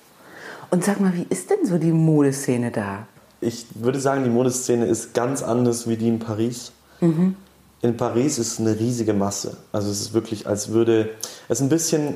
Und 0.70 0.86
sag 0.86 1.02
mal, 1.02 1.14
wie 1.14 1.26
ist 1.30 1.50
denn 1.50 1.66
so 1.66 1.78
die 1.78 1.92
Modeszene 1.92 2.72
da? 2.72 3.08
Ich 3.42 3.66
würde 3.74 4.00
sagen, 4.00 4.24
die 4.24 4.30
Modeszene 4.30 4.86
ist 4.86 5.14
ganz 5.14 5.42
anders 5.44 5.88
wie 5.90 5.98
die 5.98 6.08
in 6.08 6.20
Paris. 6.20 6.72
In 7.02 7.98
Paris 7.98 8.38
ist 8.38 8.60
eine 8.60 8.80
riesige 8.80 9.14
Masse. 9.14 9.58
Also 9.72 9.90
es 9.90 10.00
ist 10.00 10.14
wirklich, 10.14 10.48
als 10.48 10.70
würde 10.70 11.10
es 11.50 11.58
ist 11.58 11.62
ein 11.62 11.70
bisschen, 11.70 12.14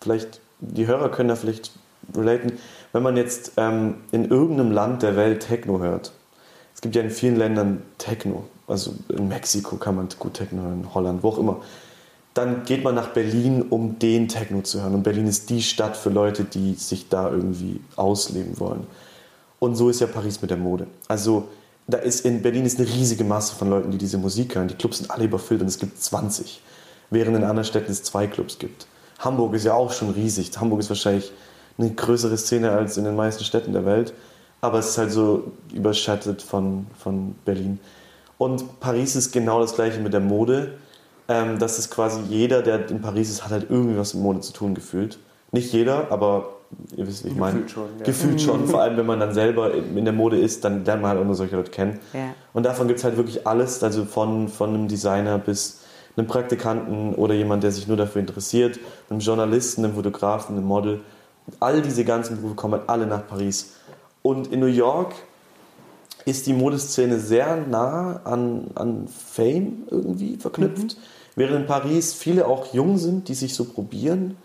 vielleicht, 0.00 0.40
die 0.60 0.86
Hörer 0.86 1.10
können 1.10 1.28
da 1.28 1.36
vielleicht 1.36 1.72
relaten, 2.16 2.52
wenn 2.92 3.02
man 3.02 3.16
jetzt 3.16 3.52
ähm, 3.56 3.96
in 4.12 4.30
irgendeinem 4.30 4.72
Land 4.72 5.02
der 5.02 5.16
Welt 5.16 5.46
Techno 5.46 5.80
hört. 5.80 6.12
Es 6.74 6.80
gibt 6.80 6.94
ja 6.94 7.02
in 7.02 7.10
vielen 7.10 7.36
Ländern 7.36 7.82
Techno. 7.98 8.44
Also 8.66 8.94
in 9.08 9.28
Mexiko 9.28 9.76
kann 9.76 9.96
man 9.96 10.08
gut 10.18 10.34
Techno 10.34 10.62
hören, 10.62 10.82
in 10.82 10.94
Holland, 10.94 11.22
wo 11.22 11.30
auch 11.30 11.38
immer. 11.38 11.60
Dann 12.34 12.64
geht 12.64 12.84
man 12.84 12.94
nach 12.94 13.08
Berlin, 13.08 13.62
um 13.68 13.98
den 13.98 14.28
Techno 14.28 14.62
zu 14.62 14.80
hören. 14.80 14.94
Und 14.94 15.02
Berlin 15.02 15.26
ist 15.26 15.50
die 15.50 15.62
Stadt 15.62 15.96
für 15.96 16.10
Leute, 16.10 16.44
die 16.44 16.74
sich 16.74 17.08
da 17.08 17.30
irgendwie 17.30 17.80
ausleben 17.96 18.60
wollen. 18.60 18.86
Und 19.58 19.74
so 19.74 19.88
ist 19.88 20.00
ja 20.00 20.06
Paris 20.06 20.40
mit 20.40 20.50
der 20.50 20.58
Mode. 20.58 20.86
Also 21.08 21.48
da 21.88 21.98
ist 21.98 22.24
in 22.24 22.42
Berlin 22.42 22.64
ist 22.64 22.78
eine 22.78 22.88
riesige 22.88 23.24
Masse 23.24 23.56
von 23.56 23.70
Leuten, 23.70 23.90
die 23.90 23.98
diese 23.98 24.18
Musik 24.18 24.54
hören. 24.54 24.68
Die 24.68 24.74
Clubs 24.74 24.98
sind 24.98 25.10
alle 25.10 25.24
überfüllt 25.24 25.62
und 25.62 25.66
es 25.68 25.78
gibt 25.78 26.00
20, 26.00 26.62
während 27.10 27.36
in 27.36 27.42
anderen 27.42 27.64
Städten 27.64 27.90
es 27.90 28.02
zwei 28.02 28.26
Clubs 28.26 28.58
gibt. 28.58 28.86
Hamburg 29.18 29.54
ist 29.54 29.64
ja 29.64 29.74
auch 29.74 29.90
schon 29.90 30.10
riesig. 30.10 30.52
Hamburg 30.60 30.80
ist 30.80 30.90
wahrscheinlich 30.90 31.32
eine 31.78 31.90
größere 31.90 32.36
Szene 32.36 32.72
als 32.72 32.96
in 32.96 33.04
den 33.04 33.16
meisten 33.16 33.44
Städten 33.44 33.72
der 33.72 33.86
Welt, 33.86 34.12
aber 34.60 34.78
es 34.78 34.90
ist 34.90 34.98
halt 34.98 35.12
so 35.12 35.52
überschattet 35.72 36.42
von, 36.42 36.86
von 36.98 37.34
Berlin. 37.44 37.78
Und 38.36 38.80
Paris 38.80 39.16
ist 39.16 39.32
genau 39.32 39.60
das 39.60 39.74
gleiche 39.74 40.00
mit 40.00 40.12
der 40.12 40.20
Mode. 40.20 40.74
Ähm, 41.28 41.58
das 41.58 41.78
ist 41.78 41.90
quasi 41.90 42.20
jeder, 42.28 42.62
der 42.62 42.88
in 42.88 43.00
Paris 43.00 43.30
ist, 43.30 43.44
hat 43.44 43.50
halt 43.50 43.66
irgendwie 43.68 43.98
was 43.98 44.14
mit 44.14 44.22
Mode 44.22 44.40
zu 44.40 44.52
tun 44.52 44.74
gefühlt. 44.74 45.18
Nicht 45.52 45.72
jeder, 45.72 46.10
aber 46.10 46.50
ihr 46.96 47.06
wisst, 47.06 47.24
wie 47.24 47.28
ich 47.28 47.36
meine. 47.36 47.60
Gefühlt 47.60 47.70
schon, 47.70 47.88
ja. 47.98 48.04
Gefühlt 48.04 48.40
schon. 48.40 48.66
Vor 48.68 48.80
allem, 48.80 48.96
wenn 48.96 49.06
man 49.06 49.20
dann 49.20 49.34
selber 49.34 49.72
in 49.74 50.04
der 50.04 50.14
Mode 50.14 50.38
ist, 50.38 50.64
dann 50.64 50.84
lernt 50.84 51.02
man 51.02 51.10
halt 51.10 51.20
auch 51.20 51.24
nur 51.24 51.34
solche 51.34 51.56
Leute 51.56 51.70
kennen. 51.70 51.98
Ja. 52.12 52.34
Und 52.52 52.64
davon 52.64 52.86
gibt 52.86 52.98
es 52.98 53.04
halt 53.04 53.16
wirklich 53.16 53.46
alles, 53.46 53.82
also 53.82 54.04
von, 54.04 54.48
von 54.48 54.70
einem 54.70 54.88
Designer 54.88 55.38
bis 55.38 55.80
einem 56.16 56.26
Praktikanten 56.26 57.14
oder 57.14 57.34
jemand, 57.34 57.62
der 57.62 57.72
sich 57.72 57.86
nur 57.86 57.96
dafür 57.96 58.20
interessiert, 58.20 58.78
einem 59.08 59.20
Journalisten, 59.20 59.84
einem 59.84 59.94
Fotografen, 59.94 60.56
einem 60.56 60.66
Model. 60.66 61.00
All 61.60 61.82
diese 61.82 62.04
ganzen 62.04 62.36
Berufe 62.36 62.54
kommen 62.54 62.74
halt 62.74 62.88
alle 62.88 63.06
nach 63.06 63.26
Paris. 63.26 63.74
Und 64.22 64.52
in 64.52 64.60
New 64.60 64.66
York 64.66 65.14
ist 66.24 66.46
die 66.46 66.52
Modeszene 66.52 67.18
sehr 67.18 67.56
nah 67.56 68.20
an, 68.24 68.70
an 68.74 69.08
Fame 69.08 69.84
irgendwie 69.90 70.36
verknüpft. 70.36 70.96
Während 71.36 71.60
in 71.60 71.66
Paris 71.66 72.14
viele 72.14 72.46
auch 72.46 72.74
jung 72.74 72.98
sind, 72.98 73.28
die 73.28 73.34
sich 73.34 73.54
so 73.54 73.64
probieren. 73.64 74.36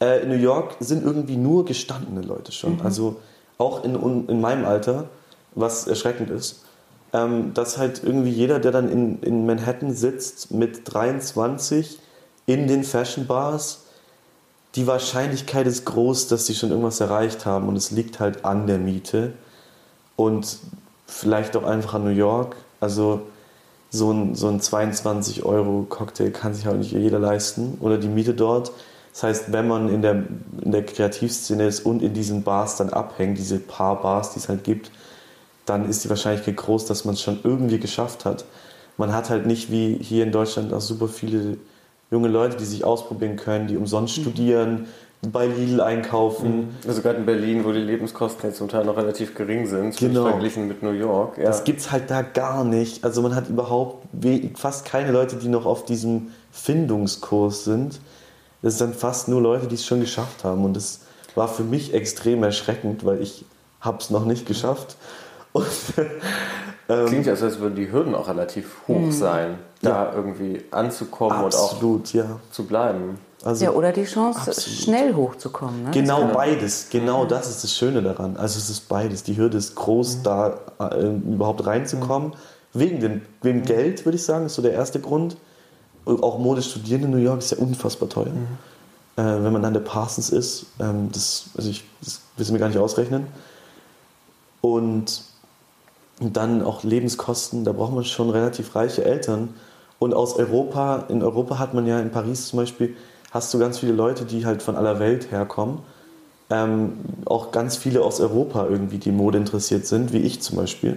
Äh, 0.00 0.22
in 0.22 0.28
New 0.28 0.36
York 0.36 0.76
sind 0.80 1.04
irgendwie 1.04 1.36
nur 1.36 1.64
gestandene 1.64 2.20
Leute 2.20 2.52
schon. 2.52 2.80
Also 2.82 3.16
auch 3.58 3.84
in, 3.84 4.28
in 4.28 4.40
meinem 4.40 4.64
Alter, 4.64 5.08
was 5.54 5.86
erschreckend 5.86 6.30
ist, 6.30 6.64
ähm, 7.12 7.54
dass 7.54 7.78
halt 7.78 8.02
irgendwie 8.04 8.30
jeder, 8.30 8.58
der 8.58 8.72
dann 8.72 8.90
in, 8.90 9.20
in 9.22 9.46
Manhattan 9.46 9.94
sitzt 9.94 10.50
mit 10.50 10.92
23 10.92 11.98
in 12.44 12.68
den 12.68 12.84
Fashion 12.84 13.26
Bars, 13.26 13.85
die 14.76 14.86
Wahrscheinlichkeit 14.86 15.66
ist 15.66 15.86
groß, 15.86 16.28
dass 16.28 16.46
sie 16.46 16.54
schon 16.54 16.70
irgendwas 16.70 17.00
erreicht 17.00 17.46
haben 17.46 17.68
und 17.68 17.76
es 17.76 17.90
liegt 17.90 18.20
halt 18.20 18.44
an 18.44 18.66
der 18.66 18.78
Miete 18.78 19.32
und 20.16 20.58
vielleicht 21.06 21.56
auch 21.56 21.64
einfach 21.64 21.94
an 21.94 22.04
New 22.04 22.10
York. 22.10 22.56
Also 22.78 23.22
so 23.90 24.12
ein, 24.12 24.34
so 24.34 24.48
ein 24.48 24.60
22 24.60 25.44
Euro 25.44 25.86
Cocktail 25.88 26.30
kann 26.30 26.52
sich 26.52 26.66
halt 26.66 26.78
nicht 26.78 26.92
jeder 26.92 27.18
leisten 27.18 27.78
oder 27.80 27.96
die 27.96 28.08
Miete 28.08 28.34
dort. 28.34 28.70
Das 29.14 29.22
heißt, 29.22 29.52
wenn 29.52 29.66
man 29.66 29.88
in 29.88 30.02
der, 30.02 30.24
in 30.60 30.72
der 30.72 30.84
Kreativszene 30.84 31.66
ist 31.66 31.80
und 31.86 32.02
in 32.02 32.12
diesen 32.12 32.42
Bars 32.42 32.76
dann 32.76 32.90
abhängt, 32.90 33.38
diese 33.38 33.58
paar 33.58 34.02
Bars, 34.02 34.34
die 34.34 34.40
es 34.40 34.50
halt 34.50 34.62
gibt, 34.62 34.90
dann 35.64 35.88
ist 35.88 36.04
die 36.04 36.10
Wahrscheinlichkeit 36.10 36.56
groß, 36.56 36.84
dass 36.84 37.06
man 37.06 37.14
es 37.14 37.22
schon 37.22 37.40
irgendwie 37.42 37.78
geschafft 37.78 38.26
hat. 38.26 38.44
man 38.98 39.14
hat 39.14 39.30
halt 39.30 39.46
nicht 39.46 39.70
wie 39.70 39.98
hier 40.00 40.22
in 40.22 40.32
Deutschland 40.32 40.74
auch 40.74 40.82
super 40.82 41.08
viele 41.08 41.56
junge 42.10 42.28
Leute, 42.28 42.56
die 42.56 42.64
sich 42.64 42.84
ausprobieren 42.84 43.36
können, 43.36 43.66
die 43.66 43.76
umsonst 43.76 44.18
mhm. 44.18 44.22
studieren, 44.22 44.86
bei 45.22 45.46
Lidl 45.46 45.80
einkaufen. 45.80 46.56
Mhm. 46.56 46.68
Also 46.86 47.02
gerade 47.02 47.18
in 47.18 47.26
Berlin, 47.26 47.64
wo 47.64 47.72
die 47.72 47.80
Lebenskosten 47.80 48.48
jetzt 48.48 48.58
zum 48.58 48.68
Teil 48.68 48.84
noch 48.84 48.96
relativ 48.96 49.34
gering 49.34 49.66
sind, 49.66 49.96
genau. 49.96 50.26
verglichen 50.26 50.68
mit 50.68 50.82
New 50.82 50.92
York. 50.92 51.38
Ja. 51.38 51.44
Das 51.44 51.64
gibt 51.64 51.80
es 51.80 51.90
halt 51.90 52.10
da 52.10 52.22
gar 52.22 52.64
nicht. 52.64 53.04
Also 53.04 53.22
man 53.22 53.34
hat 53.34 53.48
überhaupt 53.48 54.06
fast 54.54 54.84
keine 54.84 55.10
Leute, 55.12 55.36
die 55.36 55.48
noch 55.48 55.66
auf 55.66 55.84
diesem 55.84 56.28
Findungskurs 56.52 57.64
sind. 57.64 58.00
Das 58.62 58.78
sind 58.78 58.94
fast 58.94 59.28
nur 59.28 59.40
Leute, 59.40 59.66
die 59.66 59.74
es 59.74 59.84
schon 59.84 60.00
geschafft 60.00 60.44
haben. 60.44 60.64
Und 60.64 60.74
das 60.74 61.00
war 61.34 61.48
für 61.48 61.64
mich 61.64 61.92
extrem 61.94 62.42
erschreckend, 62.42 63.04
weil 63.04 63.20
ich 63.20 63.44
habe 63.80 63.98
es 63.98 64.10
noch 64.10 64.24
nicht 64.24 64.46
geschafft. 64.46 64.96
Und, 65.52 65.66
ähm, 66.88 67.06
Klingt 67.06 67.26
ja 67.26 67.32
als 67.32 67.58
würden 67.58 67.74
die 67.74 67.90
Hürden 67.90 68.14
auch 68.14 68.28
relativ 68.28 68.76
hoch 68.86 69.00
mhm. 69.00 69.12
sein, 69.12 69.58
da 69.82 70.04
ja. 70.04 70.12
irgendwie 70.14 70.62
anzukommen 70.70 71.36
Absolut, 71.36 71.82
und 71.82 72.08
auch 72.08 72.14
ja. 72.14 72.40
zu 72.50 72.64
bleiben. 72.64 73.18
Also, 73.44 73.64
ja, 73.64 73.70
oder 73.70 73.92
die 73.92 74.04
Chance, 74.04 74.50
absolut. 74.50 74.78
schnell 74.80 75.14
hochzukommen. 75.14 75.84
Ne? 75.84 75.90
Genau 75.92 76.26
beides. 76.32 76.88
Genau 76.90 77.24
mhm. 77.24 77.28
das 77.28 77.48
ist 77.48 77.64
das 77.64 77.72
Schöne 77.74 78.02
daran. 78.02 78.36
Also 78.36 78.58
es 78.58 78.70
ist 78.70 78.88
beides. 78.88 79.22
Die 79.22 79.36
Hürde 79.36 79.58
ist 79.58 79.74
groß, 79.74 80.18
mhm. 80.18 80.22
da 80.22 80.58
äh, 80.80 81.06
überhaupt 81.06 81.66
reinzukommen. 81.66 82.30
Mhm. 82.30 82.34
Wegen, 82.72 83.00
dem, 83.00 83.22
wegen 83.42 83.62
Geld, 83.62 84.04
würde 84.04 84.16
ich 84.16 84.24
sagen, 84.24 84.46
ist 84.46 84.54
so 84.54 84.62
der 84.62 84.72
erste 84.72 85.00
Grund. 85.00 85.36
Auch 86.04 86.38
Mode 86.38 86.62
studieren 86.62 87.04
in 87.04 87.10
New 87.10 87.16
York 87.18 87.38
ist 87.38 87.50
ja 87.50 87.58
unfassbar 87.58 88.08
teuer. 88.08 88.26
Mhm. 88.26 88.58
Äh, 89.16 89.44
wenn 89.44 89.52
man 89.52 89.62
dann 89.62 89.72
der 89.72 89.80
Parsons 89.80 90.30
ist, 90.30 90.66
ähm, 90.78 91.10
das, 91.12 91.46
also 91.56 91.70
ich, 91.70 91.84
das 92.02 92.20
wissen 92.36 92.52
wir 92.52 92.60
gar 92.60 92.68
nicht 92.68 92.78
ausrechnen. 92.78 93.26
Und 94.60 95.22
dann 96.20 96.62
auch 96.62 96.82
Lebenskosten, 96.82 97.64
da 97.64 97.72
braucht 97.72 97.92
man 97.92 98.04
schon 98.04 98.30
relativ 98.30 98.74
reiche 98.74 99.04
Eltern. 99.04 99.54
Und 99.98 100.14
aus 100.14 100.36
Europa, 100.36 101.04
in 101.08 101.22
Europa 101.22 101.58
hat 101.58 101.74
man 101.74 101.86
ja 101.86 102.00
in 102.00 102.10
Paris 102.10 102.48
zum 102.48 102.58
Beispiel 102.58 102.96
hast 103.36 103.52
du 103.52 103.58
ganz 103.58 103.78
viele 103.78 103.92
Leute, 103.92 104.24
die 104.24 104.46
halt 104.46 104.62
von 104.62 104.76
aller 104.76 104.98
Welt 104.98 105.30
herkommen. 105.30 105.80
Ähm, 106.48 106.94
auch 107.24 107.50
ganz 107.50 107.76
viele 107.76 108.02
aus 108.02 108.20
Europa 108.20 108.66
irgendwie, 108.66 108.98
die 108.98 109.10
Mode 109.10 109.38
interessiert 109.38 109.86
sind, 109.86 110.12
wie 110.12 110.18
ich 110.18 110.40
zum 110.40 110.56
Beispiel. 110.56 110.96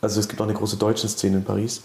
Also 0.00 0.20
es 0.20 0.28
gibt 0.28 0.40
auch 0.40 0.46
eine 0.46 0.54
große 0.54 0.76
deutsche 0.76 1.08
Szene 1.08 1.38
in 1.38 1.44
Paris, 1.44 1.82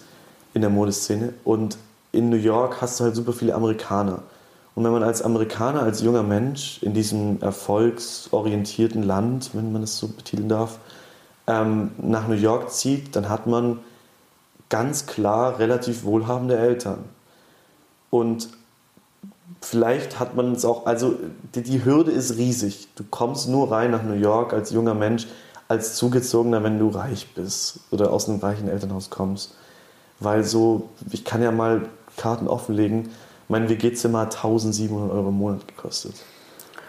in 0.53 0.61
der 0.61 0.69
Modeszene. 0.69 1.33
Und 1.43 1.77
in 2.11 2.29
New 2.29 2.37
York 2.37 2.81
hast 2.81 2.99
du 2.99 3.03
halt 3.05 3.15
super 3.15 3.33
viele 3.33 3.55
Amerikaner. 3.55 4.23
Und 4.73 4.83
wenn 4.85 4.91
man 4.91 5.03
als 5.03 5.21
Amerikaner, 5.21 5.83
als 5.83 6.01
junger 6.01 6.23
Mensch 6.23 6.81
in 6.81 6.93
diesem 6.93 7.41
erfolgsorientierten 7.41 9.03
Land, 9.03 9.51
wenn 9.53 9.71
man 9.71 9.83
es 9.83 9.97
so 9.97 10.07
betiteln 10.07 10.47
darf, 10.47 10.79
ähm, 11.47 11.91
nach 11.97 12.27
New 12.27 12.35
York 12.35 12.71
zieht, 12.71 13.15
dann 13.15 13.29
hat 13.29 13.47
man 13.47 13.79
ganz 14.69 15.05
klar 15.05 15.59
relativ 15.59 16.03
wohlhabende 16.03 16.57
Eltern. 16.57 17.03
Und 18.09 18.49
vielleicht 19.61 20.19
hat 20.19 20.35
man 20.35 20.53
es 20.53 20.65
auch, 20.65 20.85
also 20.85 21.15
die, 21.55 21.61
die, 21.61 21.83
Hürde 21.85 22.11
ist 22.11 22.37
riesig. 22.37 22.87
Du 22.95 23.03
kommst 23.09 23.47
nur 23.47 23.71
rein 23.71 23.91
nach 23.91 24.03
New 24.03 24.13
York 24.13 24.53
als 24.53 24.71
junger 24.71 24.93
Mensch, 24.93 25.27
als 25.67 25.95
Zugezogener, 25.95 26.63
wenn 26.63 26.79
du 26.79 26.89
reich 26.89 27.33
bist 27.33 27.79
oder 27.91 28.11
aus 28.11 28.27
einem 28.27 28.39
reichen 28.39 28.67
Elternhaus 28.67 29.09
kommst. 29.09 29.55
Weil 30.19 30.43
so, 30.43 30.89
ich 31.11 31.25
kann 31.25 31.41
ja 31.41 31.51
mal 31.51 31.87
Karten 32.17 32.47
offenlegen, 32.47 33.09
mein 33.47 33.67
WG-Zimmer 33.67 34.21
hat 34.21 34.35
1700 34.35 35.11
Euro 35.11 35.29
im 35.29 35.37
Monat 35.37 35.67
gekostet. 35.67 36.15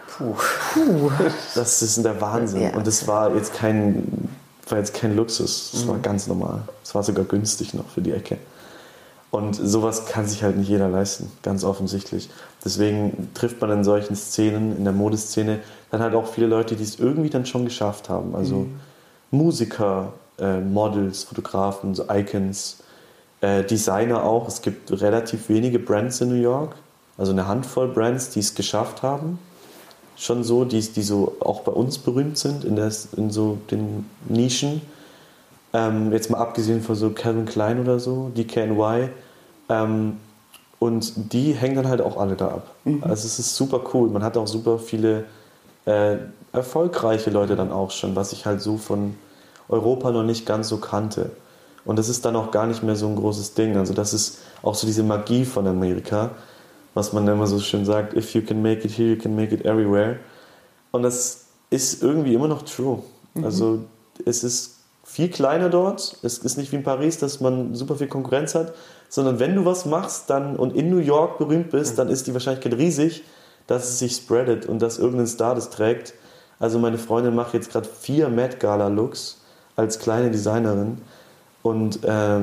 Puh. 0.07 0.35
Puh. 0.73 1.11
Das 1.55 1.81
ist 1.81 2.03
der 2.03 2.21
Wahnsinn. 2.21 2.61
Ja. 2.61 2.75
Und 2.75 2.87
das 2.87 3.07
war 3.07 3.35
jetzt 3.35 3.53
kein, 3.53 4.29
war 4.71 4.77
jetzt 4.77 4.93
kein 4.93 5.15
Luxus, 5.15 5.71
das 5.71 5.85
mhm. 5.85 5.89
war 5.89 5.97
ganz 5.99 6.27
normal. 6.27 6.63
Es 6.83 6.95
war 6.95 7.03
sogar 7.03 7.25
günstig 7.25 7.73
noch 7.73 7.87
für 7.89 8.01
die 8.01 8.11
Ecke. 8.11 8.37
Und 9.31 9.55
sowas 9.55 10.05
kann 10.05 10.27
sich 10.27 10.43
halt 10.43 10.57
nicht 10.57 10.69
jeder 10.69 10.89
leisten, 10.89 11.31
ganz 11.41 11.63
offensichtlich. 11.63 12.29
Deswegen 12.63 13.29
trifft 13.33 13.59
man 13.61 13.71
in 13.71 13.83
solchen 13.83 14.15
Szenen, 14.15 14.77
in 14.77 14.83
der 14.83 14.93
Modeszene, 14.93 15.59
dann 15.89 16.01
halt 16.01 16.13
auch 16.13 16.27
viele 16.27 16.45
Leute, 16.45 16.75
die 16.75 16.83
es 16.83 16.99
irgendwie 16.99 17.31
dann 17.31 17.45
schon 17.45 17.65
geschafft 17.65 18.09
haben. 18.09 18.35
Also 18.35 18.57
mhm. 18.57 18.79
Musiker, 19.31 20.13
äh, 20.37 20.59
Models, 20.59 21.23
Fotografen, 21.23 21.95
so 21.95 22.05
Icons, 22.11 22.77
äh, 23.41 23.63
Designer 23.63 24.23
auch. 24.23 24.47
Es 24.47 24.61
gibt 24.61 24.91
relativ 25.01 25.49
wenige 25.49 25.79
Brands 25.79 26.21
in 26.21 26.29
New 26.29 26.41
York, 26.41 26.75
also 27.17 27.31
eine 27.31 27.47
Handvoll 27.47 27.87
Brands, 27.87 28.29
die 28.29 28.39
es 28.39 28.53
geschafft 28.53 29.01
haben. 29.01 29.39
Schon 30.15 30.43
so, 30.43 30.65
die, 30.65 30.79
die 30.79 31.01
so 31.01 31.35
auch 31.39 31.61
bei 31.61 31.71
uns 31.71 31.97
berühmt 31.97 32.37
sind, 32.37 32.63
in, 32.63 32.75
der, 32.75 32.91
in 33.17 33.31
so 33.31 33.57
den 33.71 34.09
Nischen. 34.29 34.81
Ähm, 35.73 36.11
jetzt 36.11 36.29
mal 36.29 36.37
abgesehen 36.37 36.81
von 36.81 36.95
so 36.95 37.09
Calvin 37.09 37.45
Klein 37.45 37.79
oder 37.79 37.99
so, 37.99 38.31
DKNY 38.37 39.09
ähm, 39.69 40.17
und 40.79 41.33
die 41.33 41.53
hängen 41.53 41.75
dann 41.75 41.87
halt 41.87 42.01
auch 42.01 42.17
alle 42.17 42.35
da 42.35 42.49
ab. 42.49 42.75
Mhm. 42.83 43.03
Also 43.03 43.25
es 43.25 43.39
ist 43.39 43.55
super 43.55 43.81
cool. 43.93 44.09
Man 44.09 44.23
hat 44.23 44.37
auch 44.37 44.47
super 44.47 44.77
viele 44.77 45.25
äh, 45.85 46.17
erfolgreiche 46.51 47.31
Leute 47.31 47.55
dann 47.55 47.71
auch 47.71 47.91
schon, 47.91 48.15
was 48.15 48.33
ich 48.33 48.45
halt 48.45 48.61
so 48.61 48.77
von 48.77 49.15
Europa 49.69 50.11
noch 50.11 50.23
nicht 50.23 50.45
ganz 50.45 50.69
so 50.69 50.77
kannte. 50.77 51.31
Und 51.85 51.97
das 51.97 52.09
ist 52.09 52.23
dann 52.25 52.35
auch 52.35 52.51
gar 52.51 52.67
nicht 52.67 52.83
mehr 52.83 52.95
so 52.95 53.07
ein 53.07 53.15
großes 53.15 53.55
Ding. 53.55 53.75
Also 53.77 53.93
das 53.93 54.13
ist 54.13 54.39
auch 54.61 54.75
so 54.75 54.87
diese 54.87 55.03
Magie 55.03 55.45
von 55.45 55.67
Amerika, 55.67 56.31
was 56.93 57.13
man 57.13 57.27
immer 57.27 57.47
so 57.47 57.59
schön 57.59 57.85
sagt, 57.85 58.13
if 58.13 58.33
you 58.33 58.41
can 58.41 58.61
make 58.61 58.85
it 58.85 58.97
here, 58.97 59.09
you 59.09 59.17
can 59.17 59.35
make 59.35 59.53
it 59.53 59.65
everywhere. 59.65 60.19
Und 60.91 61.03
das 61.03 61.45
ist 61.69 62.03
irgendwie 62.03 62.33
immer 62.33 62.47
noch 62.47 62.61
true. 62.63 62.99
Mhm. 63.33 63.45
Also 63.45 63.79
es 64.25 64.43
ist 64.43 64.77
viel 65.03 65.29
kleiner 65.29 65.69
dort. 65.69 66.17
Es 66.21 66.37
ist 66.37 66.57
nicht 66.57 66.71
wie 66.71 66.77
in 66.77 66.83
Paris, 66.83 67.17
dass 67.17 67.39
man 67.39 67.75
super 67.75 67.95
viel 67.95 68.07
Konkurrenz 68.07 68.55
hat, 68.55 68.73
sondern 69.09 69.39
wenn 69.39 69.55
du 69.55 69.65
was 69.65 69.85
machst 69.85 70.29
dann 70.29 70.55
und 70.55 70.75
in 70.75 70.89
New 70.89 70.99
York 70.99 71.37
berühmt 71.37 71.71
bist, 71.71 71.99
dann 71.99 72.09
ist 72.09 72.27
die 72.27 72.33
Wahrscheinlichkeit 72.33 72.77
riesig, 72.77 73.23
dass 73.67 73.89
es 73.89 73.99
sich 73.99 74.15
spreadet 74.15 74.65
und 74.65 74.81
dass 74.81 74.97
irgendein 74.99 75.27
Star 75.27 75.55
das 75.55 75.69
trägt. 75.69 76.13
Also 76.59 76.79
meine 76.79 76.97
Freundin 76.97 77.35
macht 77.35 77.53
jetzt 77.53 77.71
gerade 77.71 77.87
vier 77.87 78.29
Met 78.29 78.59
Gala 78.59 78.87
Looks 78.87 79.41
als 79.75 79.99
kleine 79.99 80.31
Designerin 80.31 80.99
und 81.63 82.03
äh, 82.03 82.41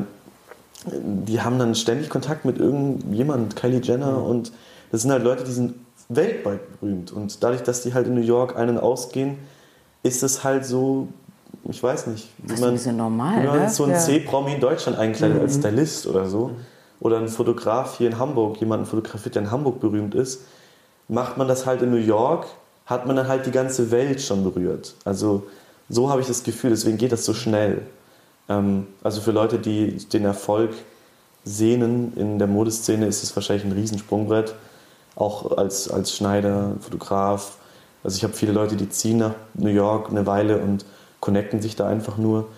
die 0.86 1.40
haben 1.40 1.58
dann 1.58 1.74
ständig 1.74 2.08
Kontakt 2.08 2.44
mit 2.44 2.58
irgendjemand, 2.58 3.56
Kylie 3.56 3.80
Jenner 3.80 4.18
mhm. 4.18 4.24
und 4.24 4.52
das 4.90 5.02
sind 5.02 5.12
halt 5.12 5.22
Leute, 5.22 5.44
die 5.44 5.52
sind 5.52 5.74
weltweit 6.08 6.80
berühmt 6.80 7.12
und 7.12 7.42
dadurch, 7.42 7.62
dass 7.62 7.82
die 7.82 7.94
halt 7.94 8.06
in 8.06 8.14
New 8.14 8.20
York 8.20 8.56
einen 8.56 8.78
ausgehen, 8.78 9.38
ist 10.02 10.22
es 10.22 10.42
halt 10.42 10.64
so 10.64 11.08
ich 11.68 11.82
weiß 11.82 12.06
nicht, 12.08 12.28
wie 12.38 12.60
man, 12.60 12.74
ist 12.74 12.86
normal, 12.86 13.42
wie 13.42 13.46
man 13.46 13.58
ne? 13.60 13.70
so 13.70 13.84
einen 13.84 13.92
ja. 13.92 13.98
C-Promi 13.98 14.54
in 14.54 14.60
Deutschland 14.60 14.98
einkleidet 14.98 15.36
mhm. 15.36 15.42
als 15.42 15.56
Stylist 15.56 16.06
oder 16.06 16.26
so. 16.26 16.48
Mhm. 16.48 16.56
Oder 17.00 17.18
ein 17.18 17.28
Fotograf 17.28 17.98
hier 17.98 18.08
in 18.08 18.18
Hamburg, 18.18 18.60
jemanden 18.60 18.86
fotografiert, 18.86 19.34
der 19.34 19.42
in 19.42 19.50
Hamburg 19.50 19.80
berühmt 19.80 20.14
ist. 20.14 20.42
Macht 21.08 21.38
man 21.38 21.48
das 21.48 21.66
halt 21.66 21.82
in 21.82 21.90
New 21.90 21.96
York, 21.96 22.46
hat 22.86 23.06
man 23.06 23.16
dann 23.16 23.26
halt 23.26 23.46
die 23.46 23.50
ganze 23.50 23.90
Welt 23.90 24.20
schon 24.20 24.44
berührt. 24.44 24.94
Also 25.04 25.44
so 25.88 26.10
habe 26.10 26.20
ich 26.20 26.26
das 26.26 26.42
Gefühl, 26.42 26.70
deswegen 26.70 26.98
geht 26.98 27.12
das 27.12 27.24
so 27.24 27.34
schnell. 27.34 27.82
Ähm, 28.50 28.88
also 29.02 29.22
für 29.22 29.30
Leute, 29.30 29.58
die 29.58 29.96
den 30.12 30.26
Erfolg 30.26 30.72
sehnen 31.44 32.12
in 32.16 32.38
der 32.38 32.48
Modeszene, 32.48 33.06
ist 33.06 33.22
es 33.22 33.34
wahrscheinlich 33.34 33.64
ein 33.64 33.72
Riesensprungbrett. 33.72 34.54
Auch 35.16 35.56
als, 35.56 35.90
als 35.90 36.14
Schneider, 36.14 36.72
Fotograf. 36.80 37.56
Also 38.04 38.16
ich 38.16 38.24
habe 38.24 38.34
viele 38.34 38.52
Leute, 38.52 38.76
die 38.76 38.88
ziehen 38.88 39.18
nach 39.18 39.34
New 39.54 39.70
York 39.70 40.10
eine 40.10 40.26
Weile 40.26 40.58
und 40.58 40.84
connecten 41.20 41.62
sich 41.62 41.76
da 41.76 41.86
einfach 41.86 42.18
nur 42.18 42.48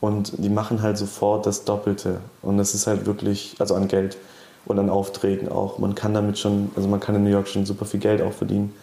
und 0.00 0.32
die 0.38 0.48
machen 0.48 0.82
halt 0.82 0.98
sofort 0.98 1.46
das 1.46 1.64
Doppelte. 1.64 2.20
Und 2.42 2.58
das 2.58 2.74
ist 2.74 2.86
halt 2.86 3.06
wirklich, 3.06 3.54
also 3.58 3.74
an 3.74 3.88
Geld 3.88 4.16
und 4.64 4.78
an 4.78 4.90
Aufträgen 4.90 5.48
auch. 5.48 5.78
Man 5.78 5.94
kann 5.94 6.14
damit 6.14 6.38
schon, 6.38 6.70
also 6.74 6.88
man 6.88 7.00
kann 7.00 7.14
in 7.14 7.24
New 7.24 7.30
York 7.30 7.48
schon 7.48 7.66
super 7.66 7.84
viel 7.84 8.00
Geld 8.00 8.22
auch 8.22 8.32
verdienen. 8.32 8.74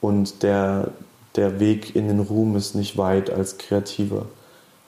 Und 0.00 0.42
der, 0.42 0.88
der 1.36 1.58
Weg 1.60 1.96
in 1.96 2.08
den 2.08 2.20
Ruhm 2.20 2.56
ist 2.56 2.74
nicht 2.74 2.98
weit 2.98 3.30
als 3.30 3.58
Kreativer. 3.58 4.26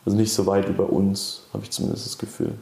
Also 0.04 0.16
nicht 0.16 0.34
so 0.34 0.46
weit 0.46 0.68
über 0.68 0.90
uns, 0.90 1.42
habe 1.52 1.64
ich 1.64 1.70
zumindest 1.70 2.06
das 2.06 2.18
Gefühl. 2.18 2.54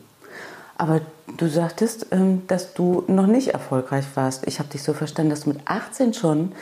Aber 0.77 1.01
du 1.37 1.49
sagtest, 1.49 2.07
ähm, 2.11 2.43
dass 2.47 2.75
du 2.75 3.05
noch 3.07 3.27
nicht 3.27 3.49
erfolgreich 3.49 4.05
warst. 4.15 4.47
Ich 4.47 4.59
habe 4.59 4.69
dich 4.69 4.83
so 4.83 4.93
verstanden, 4.95 5.31
dass 5.31 5.43
du 5.43 5.51
mit 5.51 5.61
18 5.65 6.15
schon 6.15 6.53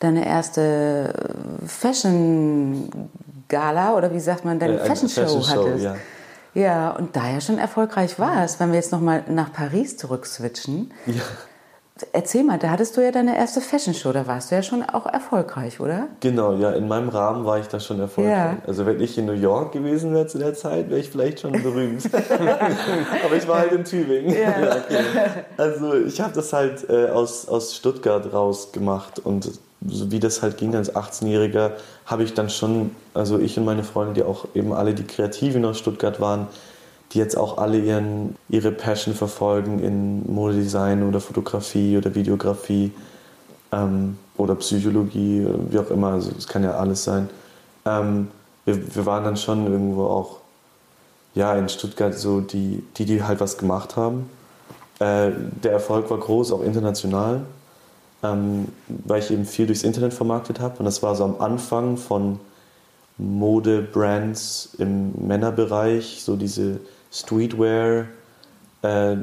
deine 0.00 0.26
erste 0.26 1.12
Fashion 1.66 2.90
Gala 3.48 3.94
oder 3.94 4.12
wie 4.12 4.20
sagt 4.20 4.44
man, 4.44 4.58
deine 4.58 4.80
äh, 4.80 4.86
Fashion 4.86 5.08
Show 5.08 5.22
Fashion 5.22 5.48
hattest. 5.48 5.84
Ja. 5.84 5.96
ja, 6.54 6.90
und 6.90 7.14
da 7.16 7.28
ja 7.28 7.40
schon 7.40 7.58
erfolgreich 7.58 8.18
warst, 8.18 8.60
wenn 8.60 8.70
wir 8.70 8.76
jetzt 8.76 8.92
nochmal 8.92 9.24
nach 9.28 9.52
Paris 9.52 9.96
zurückswitchen. 9.96 10.92
Ja. 11.06 11.22
Erzähl 12.12 12.44
mal, 12.44 12.58
da 12.58 12.70
hattest 12.70 12.96
du 12.96 13.00
ja 13.00 13.10
deine 13.10 13.36
erste 13.36 13.60
Fashion 13.60 13.94
Show, 13.94 14.12
da 14.12 14.26
warst 14.26 14.50
du 14.50 14.54
ja 14.54 14.62
schon 14.62 14.82
auch 14.82 15.06
erfolgreich, 15.06 15.80
oder? 15.80 16.08
Genau, 16.20 16.54
ja, 16.54 16.72
in 16.72 16.88
meinem 16.88 17.08
Rahmen 17.08 17.44
war 17.44 17.58
ich 17.58 17.66
da 17.66 17.80
schon 17.80 18.00
erfolgreich. 18.00 18.32
Ja. 18.32 18.56
Also 18.66 18.86
wenn 18.86 19.00
ich 19.00 19.16
in 19.18 19.26
New 19.26 19.32
York 19.32 19.72
gewesen 19.72 20.14
wäre 20.14 20.26
zu 20.26 20.38
der 20.38 20.54
Zeit, 20.54 20.90
wäre 20.90 21.00
ich 21.00 21.10
vielleicht 21.10 21.40
schon 21.40 21.52
berühmt. 21.52 22.08
Aber 23.24 23.36
ich 23.36 23.46
war 23.48 23.58
halt 23.58 23.72
in 23.72 23.84
Tübingen. 23.84 24.34
Ja. 24.34 24.50
Ja, 24.60 24.76
okay. 24.76 25.44
Also 25.56 25.94
ich 25.94 26.20
habe 26.20 26.34
das 26.34 26.52
halt 26.52 26.88
äh, 26.90 27.08
aus, 27.08 27.48
aus 27.48 27.74
Stuttgart 27.74 28.32
raus 28.32 28.72
gemacht 28.72 29.18
und 29.20 29.50
so 29.86 30.10
wie 30.10 30.20
das 30.20 30.42
halt 30.42 30.58
ging 30.58 30.74
als 30.74 30.94
18-Jähriger, 30.94 31.72
habe 32.06 32.22
ich 32.22 32.34
dann 32.34 32.50
schon, 32.50 32.94
also 33.14 33.38
ich 33.38 33.56
und 33.58 33.64
meine 33.64 33.84
Freunde, 33.84 34.14
die 34.14 34.22
auch 34.22 34.46
eben 34.54 34.72
alle 34.72 34.94
die 34.94 35.04
Kreativen 35.04 35.64
aus 35.64 35.78
Stuttgart 35.78 36.20
waren, 36.20 36.48
die 37.12 37.18
jetzt 37.18 37.36
auch 37.36 37.58
alle 37.58 37.78
ihren, 37.78 38.36
ihre 38.48 38.70
Passion 38.70 39.14
verfolgen 39.14 39.80
in 39.80 40.32
Modedesign 40.32 41.06
oder 41.08 41.20
Fotografie 41.20 41.96
oder 41.96 42.14
Videografie 42.14 42.92
ähm, 43.72 44.16
oder 44.36 44.54
Psychologie, 44.56 45.46
wie 45.70 45.78
auch 45.78 45.90
immer, 45.90 46.12
also 46.12 46.30
kann 46.48 46.62
ja 46.62 46.72
alles 46.72 47.04
sein. 47.04 47.28
Ähm, 47.84 48.28
wir, 48.64 48.94
wir 48.94 49.06
waren 49.06 49.24
dann 49.24 49.36
schon 49.36 49.66
irgendwo 49.66 50.04
auch 50.04 50.36
ja, 51.34 51.54
in 51.54 51.68
Stuttgart 51.68 52.14
so 52.14 52.40
die, 52.40 52.82
die, 52.96 53.04
die 53.04 53.22
halt 53.22 53.40
was 53.40 53.58
gemacht 53.58 53.96
haben. 53.96 54.28
Äh, 54.98 55.30
der 55.62 55.72
Erfolg 55.72 56.10
war 56.10 56.18
groß, 56.18 56.52
auch 56.52 56.62
international, 56.62 57.42
ähm, 58.22 58.68
weil 58.88 59.20
ich 59.20 59.30
eben 59.30 59.46
viel 59.46 59.66
durchs 59.66 59.82
Internet 59.82 60.12
vermarktet 60.12 60.60
habe. 60.60 60.78
Und 60.78 60.84
das 60.84 61.02
war 61.02 61.14
so 61.16 61.24
am 61.24 61.40
Anfang 61.40 61.96
von 61.96 62.40
Mode-Brands 63.18 64.70
im 64.78 65.12
Männerbereich, 65.26 66.22
so 66.22 66.36
diese 66.36 66.80
Streetwear. 67.10 68.06
Äh, 68.82 69.16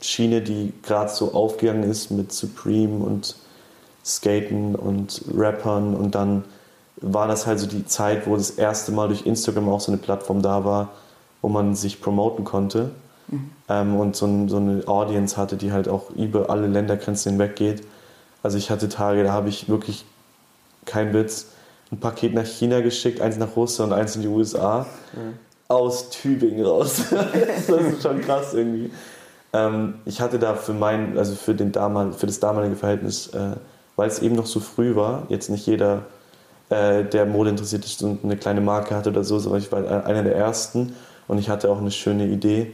Schiene, 0.00 0.40
die 0.42 0.72
gerade 0.82 1.10
so 1.10 1.32
aufgegangen 1.32 1.84
ist 1.84 2.10
mit 2.10 2.32
Supreme 2.32 3.04
und 3.04 3.36
Skaten 4.04 4.74
und 4.74 5.22
Rappern 5.34 5.94
und 5.94 6.14
dann 6.14 6.44
war 6.96 7.28
das 7.28 7.46
halt 7.46 7.58
so 7.58 7.66
die 7.66 7.84
Zeit, 7.84 8.26
wo 8.26 8.36
das 8.36 8.50
erste 8.50 8.92
Mal 8.92 9.08
durch 9.08 9.26
Instagram 9.26 9.68
auch 9.68 9.80
so 9.80 9.92
eine 9.92 10.00
Plattform 10.00 10.42
da 10.42 10.64
war, 10.64 10.90
wo 11.42 11.48
man 11.48 11.74
sich 11.74 12.00
promoten 12.00 12.44
konnte 12.44 12.90
mhm. 13.28 13.50
ähm, 13.68 13.96
und 13.96 14.16
so, 14.16 14.26
ein, 14.26 14.48
so, 14.48 14.56
eine 14.56 14.86
Audience 14.86 15.36
hatte, 15.36 15.56
die 15.56 15.72
halt 15.72 15.88
auch 15.88 16.10
über 16.10 16.50
alle 16.50 16.68
Ländergrenzen 16.68 17.32
hinweg 17.32 17.56
geht. 17.56 17.82
Also 18.42 18.58
ich 18.58 18.70
hatte 18.70 18.88
Tage, 18.88 19.24
da 19.24 19.32
habe 19.32 19.48
ich 19.48 19.68
wirklich 19.68 20.04
kein 20.84 21.12
Witz, 21.12 21.48
ein 21.92 21.98
Paket 21.98 22.32
nach 22.32 22.46
China 22.46 22.80
geschickt, 22.80 23.20
eins 23.20 23.36
nach 23.36 23.56
Russland 23.56 23.92
und 23.92 23.98
eins 23.98 24.16
in 24.16 24.22
die 24.22 24.28
USA. 24.28 24.86
Mhm. 25.12 25.45
Aus 25.68 26.10
Tübingen 26.10 26.64
raus. 26.64 27.02
das 27.10 27.68
ist 27.68 28.02
schon 28.02 28.20
krass 28.20 28.54
irgendwie. 28.54 28.90
Ähm, 29.52 29.94
ich 30.04 30.20
hatte 30.20 30.38
da 30.38 30.54
für 30.54 30.72
mein, 30.72 31.18
also 31.18 31.34
für, 31.34 31.54
den 31.54 31.72
damal, 31.72 32.12
für 32.12 32.26
das 32.26 32.40
damalige 32.40 32.76
Verhältnis, 32.76 33.28
äh, 33.28 33.56
weil 33.96 34.08
es 34.08 34.20
eben 34.20 34.36
noch 34.36 34.46
so 34.46 34.60
früh 34.60 34.94
war, 34.94 35.24
jetzt 35.28 35.50
nicht 35.50 35.66
jeder, 35.66 36.02
äh, 36.68 37.04
der 37.04 37.26
Mode 37.26 37.50
interessiert 37.50 37.84
ist 37.84 38.02
und 38.02 38.24
eine 38.24 38.36
kleine 38.36 38.60
Marke 38.60 38.94
hatte 38.94 39.10
oder 39.10 39.24
so, 39.24 39.38
sondern 39.38 39.60
ich 39.60 39.72
war 39.72 40.04
einer 40.04 40.22
der 40.22 40.36
ersten 40.36 40.94
und 41.28 41.38
ich 41.38 41.48
hatte 41.48 41.70
auch 41.70 41.78
eine 41.78 41.90
schöne 41.90 42.26
Idee 42.26 42.72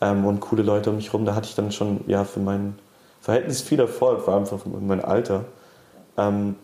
ähm, 0.00 0.24
und 0.24 0.40
coole 0.40 0.62
Leute 0.62 0.90
um 0.90 0.96
mich 0.96 1.06
herum. 1.06 1.24
Da 1.24 1.34
hatte 1.34 1.48
ich 1.48 1.54
dann 1.54 1.72
schon 1.72 2.00
ja, 2.06 2.24
für 2.24 2.40
mein 2.40 2.78
Verhältnis 3.20 3.62
viel 3.62 3.80
Erfolg, 3.80 4.22
vor 4.22 4.34
allem 4.34 4.46
für 4.46 4.58
mein 4.80 5.04
Alter. 5.04 5.44
Ähm, 6.16 6.56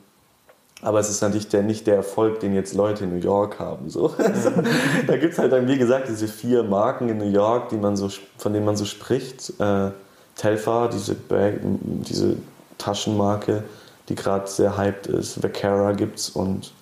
aber 0.82 0.98
es 0.98 1.08
ist 1.08 1.22
natürlich 1.22 1.48
der, 1.48 1.62
nicht 1.62 1.86
der 1.86 1.94
Erfolg, 1.94 2.40
den 2.40 2.54
jetzt 2.54 2.74
Leute 2.74 3.04
in 3.04 3.10
New 3.10 3.24
York 3.24 3.60
haben. 3.60 3.88
So. 3.88 4.08
da 5.06 5.16
gibt 5.16 5.32
es 5.32 5.38
halt 5.38 5.52
dann, 5.52 5.68
wie 5.68 5.78
gesagt, 5.78 6.08
diese 6.08 6.26
vier 6.26 6.64
Marken 6.64 7.08
in 7.08 7.18
New 7.18 7.30
York, 7.30 7.68
die 7.68 7.76
man 7.76 7.96
so, 7.96 8.10
von 8.36 8.52
denen 8.52 8.66
man 8.66 8.76
so 8.76 8.84
spricht. 8.84 9.60
Äh, 9.60 9.90
Telfa, 10.34 10.88
diese, 10.88 11.14
Bag, 11.14 11.60
diese 11.62 12.36
Taschenmarke, 12.78 13.62
die 14.08 14.16
gerade 14.16 14.48
sehr 14.48 14.76
hyped 14.76 15.06
ist. 15.06 15.40
Vacara 15.40 15.92
es 15.92 16.30
und 16.30 16.72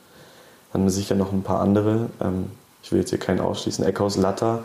dann 0.73 0.89
sicher 0.89 1.15
noch 1.15 1.33
ein 1.33 1.43
paar 1.43 1.61
andere. 1.61 2.09
Ähm, 2.23 2.51
ich 2.83 2.91
will 2.93 3.01
jetzt 3.01 3.11
hier 3.11 3.19
keinen 3.19 3.41
ausschließen, 3.41 3.85
Eckhaus 3.85 4.17
Latta. 4.17 4.61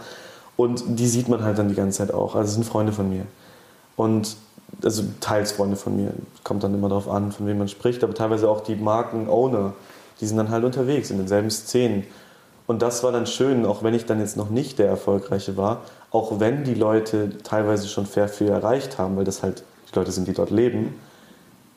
Und 0.56 0.82
die 0.88 1.08
sieht 1.08 1.28
man 1.28 1.44
halt 1.44 1.58
dann 1.58 1.68
die 1.68 1.76
ganze 1.76 1.98
Zeit 1.98 2.14
auch. 2.14 2.36
Also 2.36 2.54
sind 2.54 2.64
Freunde 2.64 2.94
von 2.94 3.10
mir. 3.10 3.26
Und 3.98 4.38
also 4.84 5.04
teils 5.20 5.54
Freunde 5.54 5.76
von 5.76 5.96
mir. 5.96 6.12
Kommt 6.44 6.64
dann 6.64 6.74
immer 6.74 6.90
darauf 6.90 7.10
an, 7.10 7.32
von 7.32 7.48
wem 7.48 7.58
man 7.58 7.68
spricht, 7.68 8.04
aber 8.04 8.14
teilweise 8.14 8.50
auch 8.50 8.62
die 8.62 8.76
Marken-Owner, 8.76 9.74
die 10.20 10.26
sind 10.26 10.38
dann 10.38 10.50
halt 10.50 10.64
unterwegs 10.64 11.10
in 11.10 11.18
denselben 11.18 11.50
Szenen. 11.50 12.06
Und 12.68 12.82
das 12.82 13.04
war 13.04 13.12
dann 13.12 13.28
schön, 13.28 13.66
auch 13.66 13.84
wenn 13.84 13.94
ich 13.94 14.06
dann 14.06 14.20
jetzt 14.20 14.38
noch 14.38 14.50
nicht 14.50 14.80
der 14.80 14.88
Erfolgreiche 14.88 15.56
war, 15.56 15.82
auch 16.12 16.40
wenn 16.40 16.64
die 16.64 16.74
Leute 16.74 17.38
teilweise 17.44 17.88
schon 17.88 18.06
fair 18.06 18.28
viel 18.28 18.48
erreicht 18.48 18.98
haben, 18.98 19.18
weil 19.18 19.26
das 19.26 19.44
halt 19.44 19.64
die 19.92 20.00
Leute 20.00 20.12
sind, 20.12 20.28
die 20.28 20.34
dort 20.34 20.50
leben, 20.50 20.96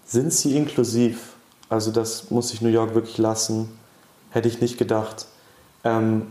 sind 0.07 0.33
sie 0.33 0.57
inklusiv. 0.57 1.35
Also 1.69 1.91
das 1.91 2.31
muss 2.31 2.53
ich 2.55 2.63
New 2.63 2.71
York 2.71 2.95
wirklich 2.95 3.19
lassen. 3.19 3.69
Hätte 4.31 4.49
ich 4.49 4.61
nicht 4.61 4.79
gedacht. 4.79 5.27
Ähm, 5.85 6.29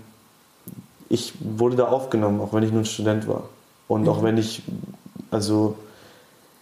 ich 1.10 1.34
wurde 1.39 1.76
da 1.76 1.86
aufgenommen, 1.86 2.41
auch 2.41 2.53
wenn 2.53 2.64
ich 2.64 2.72
nur 2.72 2.82
ein 2.82 2.86
Student 2.86 3.28
war. 3.28 3.43
Und 3.88 4.03
mhm. 4.03 4.10
auch 4.10 4.24
wenn 4.24 4.38
ich 4.38 4.64
also 5.30 5.76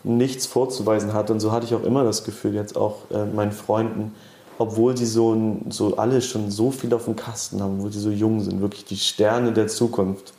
nichts 0.06 0.46
vorzuweisen 0.46 1.14
hatte. 1.14 1.34
Und 1.34 1.40
so 1.40 1.52
hatte 1.52 1.66
ich 1.66 1.74
auch 1.74 1.84
immer 1.84 2.04
das 2.04 2.24
Gefühl, 2.24 2.54
jetzt 2.54 2.78
auch 2.78 3.10
äh, 3.12 3.26
meinen 3.26 3.52
Freunden, 3.52 4.14
obwohl 4.58 4.96
sie 4.96 5.06
so, 5.06 5.58
so 5.70 5.98
alle 5.98 6.22
schon 6.22 6.50
so 6.52 6.72
viel 6.72 6.94
auf 6.94 7.06
dem 7.06 7.16
Kasten 7.16 7.62
haben, 7.62 7.82
wo 7.82 7.90
sie 7.90 8.00
so 8.00 8.10
jung 8.10 8.42
sind, 8.42 8.62
wirklich 8.62 8.86
die 8.86 8.98
Sterne 8.98 9.52
der 9.52 9.68
Zukunft, 9.68 10.34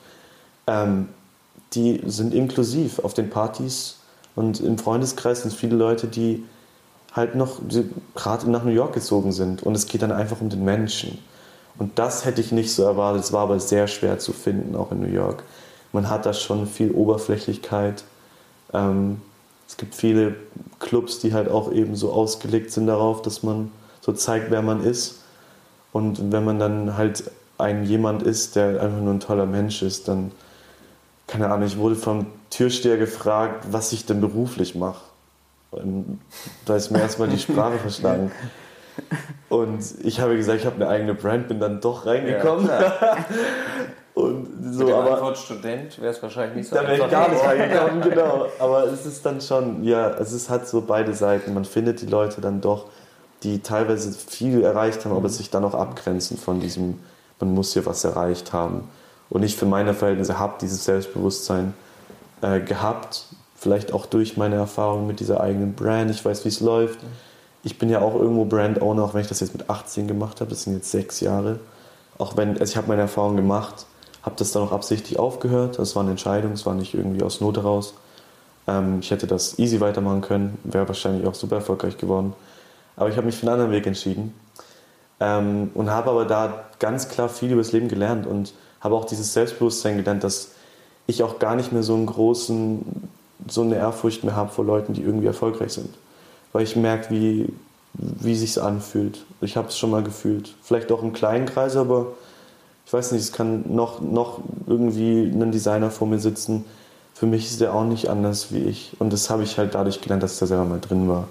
ähm, 0.66 1.08
die 1.74 2.00
sind 2.06 2.32
inklusiv 2.32 3.00
auf 3.00 3.12
den 3.12 3.28
Partys. 3.28 3.98
Und 4.34 4.60
im 4.60 4.78
Freundeskreis 4.78 5.42
sind 5.42 5.52
viele 5.52 5.76
Leute, 5.76 6.06
die 6.06 6.44
halt 7.12 7.34
noch 7.34 7.60
gerade 8.14 8.50
nach 8.50 8.64
New 8.64 8.70
York 8.70 8.94
gezogen 8.94 9.32
sind. 9.32 9.62
Und 9.62 9.74
es 9.74 9.86
geht 9.86 10.02
dann 10.02 10.12
einfach 10.12 10.40
um 10.40 10.48
den 10.48 10.64
Menschen. 10.64 11.18
Und 11.78 11.98
das 11.98 12.24
hätte 12.24 12.40
ich 12.40 12.52
nicht 12.52 12.72
so 12.72 12.84
erwartet. 12.84 13.24
Es 13.24 13.32
war 13.32 13.42
aber 13.42 13.60
sehr 13.60 13.86
schwer 13.86 14.18
zu 14.18 14.32
finden, 14.32 14.76
auch 14.76 14.92
in 14.92 15.00
New 15.00 15.12
York. 15.12 15.42
Man 15.92 16.08
hat 16.08 16.26
da 16.26 16.32
schon 16.32 16.66
viel 16.66 16.90
Oberflächlichkeit. 16.92 18.04
Ähm, 18.72 19.20
es 19.68 19.76
gibt 19.76 19.94
viele 19.94 20.36
Clubs, 20.78 21.18
die 21.18 21.34
halt 21.34 21.48
auch 21.48 21.72
eben 21.72 21.96
so 21.96 22.12
ausgelegt 22.12 22.70
sind 22.70 22.86
darauf, 22.86 23.22
dass 23.22 23.42
man 23.42 23.70
so 24.00 24.12
zeigt, 24.12 24.50
wer 24.50 24.62
man 24.62 24.84
ist. 24.84 25.22
Und 25.92 26.32
wenn 26.32 26.44
man 26.44 26.58
dann 26.58 26.96
halt 26.96 27.24
ein 27.58 27.84
jemand 27.84 28.22
ist, 28.22 28.56
der 28.56 28.82
einfach 28.82 29.00
nur 29.00 29.14
ein 29.14 29.20
toller 29.20 29.46
Mensch 29.46 29.82
ist, 29.82 30.08
dann, 30.08 30.30
keine 31.26 31.50
Ahnung, 31.50 31.66
ich 31.66 31.78
wurde 31.78 31.96
vom 31.96 32.26
Türsteher 32.50 32.98
gefragt, 32.98 33.66
was 33.70 33.92
ich 33.92 34.06
denn 34.06 34.20
beruflich 34.20 34.74
mache. 34.74 35.00
Und 35.70 36.20
da 36.64 36.76
ist 36.76 36.90
mir 36.90 37.00
erstmal 37.00 37.28
die 37.28 37.38
Sprache 37.38 37.78
verschlagen. 37.82 38.30
Und 39.48 39.82
ich 40.04 40.20
habe 40.20 40.36
gesagt, 40.36 40.60
ich 40.60 40.66
habe 40.66 40.76
eine 40.76 40.88
eigene 40.88 41.14
Brand, 41.14 41.48
bin 41.48 41.60
dann 41.60 41.80
doch 41.80 42.06
reingekommen. 42.06 42.66
Ja, 42.66 43.16
und 44.16 44.72
so, 44.72 44.84
Mit 44.84 44.94
aber 44.94 45.12
Antwort 45.12 45.36
Student 45.36 46.00
wäre 46.00 46.10
es 46.10 46.22
wahrscheinlich 46.22 46.56
nicht 46.56 46.68
so. 46.70 46.76
Da 46.76 46.84
wäre 46.84 47.04
ich 47.04 47.10
gar 47.10 47.28
nicht 47.28 47.44
reingekommen, 47.44 48.00
genau. 48.00 48.46
Aber 48.58 48.84
es 48.84 49.04
ist 49.04 49.26
dann 49.26 49.42
schon, 49.42 49.84
ja, 49.84 50.08
es 50.08 50.32
ist, 50.32 50.48
hat 50.48 50.66
so 50.66 50.80
beide 50.80 51.12
Seiten. 51.12 51.52
Man 51.52 51.66
findet 51.66 52.00
die 52.00 52.06
Leute 52.06 52.40
dann 52.40 52.62
doch, 52.62 52.86
die 53.42 53.58
teilweise 53.60 54.12
viel 54.12 54.62
erreicht 54.62 55.04
haben, 55.04 55.14
aber 55.14 55.28
sich 55.28 55.50
dann 55.50 55.66
auch 55.66 55.74
abgrenzen 55.74 56.38
von 56.38 56.60
diesem, 56.60 56.98
man 57.40 57.52
muss 57.52 57.74
hier 57.74 57.84
was 57.84 58.04
erreicht 58.04 58.54
haben. 58.54 58.88
Und 59.28 59.42
ich 59.42 59.54
für 59.54 59.66
meine 59.66 59.92
Verhältnisse 59.92 60.38
habe 60.38 60.54
dieses 60.62 60.86
Selbstbewusstsein 60.86 61.74
äh, 62.40 62.60
gehabt, 62.60 63.26
vielleicht 63.54 63.92
auch 63.92 64.06
durch 64.06 64.38
meine 64.38 64.54
Erfahrung 64.54 65.06
mit 65.06 65.20
dieser 65.20 65.42
eigenen 65.42 65.74
Brand. 65.74 66.10
Ich 66.10 66.24
weiß, 66.24 66.46
wie 66.46 66.48
es 66.48 66.60
läuft. 66.60 67.00
Ich 67.64 67.78
bin 67.78 67.90
ja 67.90 68.00
auch 68.00 68.14
irgendwo 68.14 68.46
Brand 68.46 68.80
Owner, 68.80 69.04
auch 69.04 69.12
wenn 69.12 69.20
ich 69.20 69.28
das 69.28 69.40
jetzt 69.40 69.52
mit 69.52 69.68
18 69.68 70.08
gemacht 70.08 70.40
habe. 70.40 70.48
Das 70.48 70.62
sind 70.62 70.72
jetzt 70.72 70.90
sechs 70.90 71.20
Jahre. 71.20 71.58
Auch 72.16 72.38
wenn, 72.38 72.52
also 72.52 72.64
ich 72.64 72.78
habe 72.78 72.88
meine 72.88 73.02
Erfahrung 73.02 73.36
gemacht, 73.36 73.84
habe 74.26 74.36
das 74.36 74.52
dann 74.52 74.62
auch 74.62 74.72
absichtlich 74.72 75.18
aufgehört. 75.18 75.78
Das 75.78 75.96
war 75.96 76.02
eine 76.02 76.10
Entscheidung, 76.10 76.52
es 76.52 76.66
war 76.66 76.74
nicht 76.74 76.92
irgendwie 76.92 77.22
aus 77.22 77.40
Not 77.40 77.56
heraus. 77.56 77.94
Ähm, 78.66 78.98
ich 79.00 79.10
hätte 79.10 79.26
das 79.26 79.58
easy 79.58 79.80
weitermachen 79.80 80.20
können, 80.20 80.58
wäre 80.64 80.86
wahrscheinlich 80.86 81.26
auch 81.26 81.34
super 81.34 81.56
erfolgreich 81.56 81.96
geworden. 81.96 82.34
Aber 82.96 83.08
ich 83.08 83.16
habe 83.16 83.26
mich 83.26 83.36
für 83.36 83.42
einen 83.46 83.54
anderen 83.54 83.72
Weg 83.72 83.86
entschieden 83.86 84.34
ähm, 85.20 85.70
und 85.72 85.88
habe 85.88 86.10
aber 86.10 86.26
da 86.26 86.64
ganz 86.78 87.08
klar 87.08 87.30
viel 87.30 87.52
über 87.52 87.62
das 87.62 87.72
Leben 87.72 87.88
gelernt 87.88 88.26
und 88.26 88.52
habe 88.80 88.94
auch 88.94 89.06
dieses 89.06 89.32
Selbstbewusstsein 89.32 89.96
gelernt, 89.96 90.24
dass 90.24 90.50
ich 91.06 91.22
auch 91.22 91.38
gar 91.38 91.56
nicht 91.56 91.72
mehr 91.72 91.82
so 91.82 91.94
einen 91.94 92.06
großen, 92.06 93.08
so 93.48 93.62
eine 93.62 93.76
Ehrfurcht 93.76 94.24
mehr 94.24 94.36
habe 94.36 94.50
vor 94.50 94.66
Leuten, 94.66 94.92
die 94.92 95.02
irgendwie 95.02 95.26
erfolgreich 95.26 95.72
sind 95.72 95.94
weil 96.56 96.64
ich 96.64 96.74
merke, 96.74 97.10
wie, 97.10 97.52
wie 97.92 98.34
sich 98.34 98.58
anfühlt. 98.62 99.26
Ich 99.42 99.58
habe 99.58 99.68
es 99.68 99.76
schon 99.76 99.90
mal 99.90 100.02
gefühlt. 100.02 100.54
Vielleicht 100.62 100.90
auch 100.90 101.02
im 101.02 101.12
kleinen 101.12 101.44
Kreis, 101.44 101.76
aber 101.76 102.14
ich 102.86 102.92
weiß 102.92 103.12
nicht, 103.12 103.22
es 103.22 103.32
kann 103.32 103.64
noch, 103.68 104.00
noch 104.00 104.40
irgendwie 104.66 105.24
ein 105.24 105.50
Designer 105.50 105.90
vor 105.90 106.06
mir 106.06 106.20
sitzen. 106.20 106.64
Für 107.14 107.26
mich 107.26 107.46
ist 107.46 107.60
der 107.60 107.74
auch 107.74 107.84
nicht 107.84 108.08
anders 108.08 108.52
wie 108.52 108.62
ich. 108.62 108.92
Und 109.00 109.12
das 109.12 109.28
habe 109.28 109.42
ich 109.42 109.58
halt 109.58 109.74
dadurch 109.74 110.00
gelernt, 110.00 110.22
dass 110.22 110.34
ich 110.34 110.38
da 110.38 110.46
selber 110.46 110.64
mal 110.64 110.80
drin 110.80 111.08
war. 111.08 111.26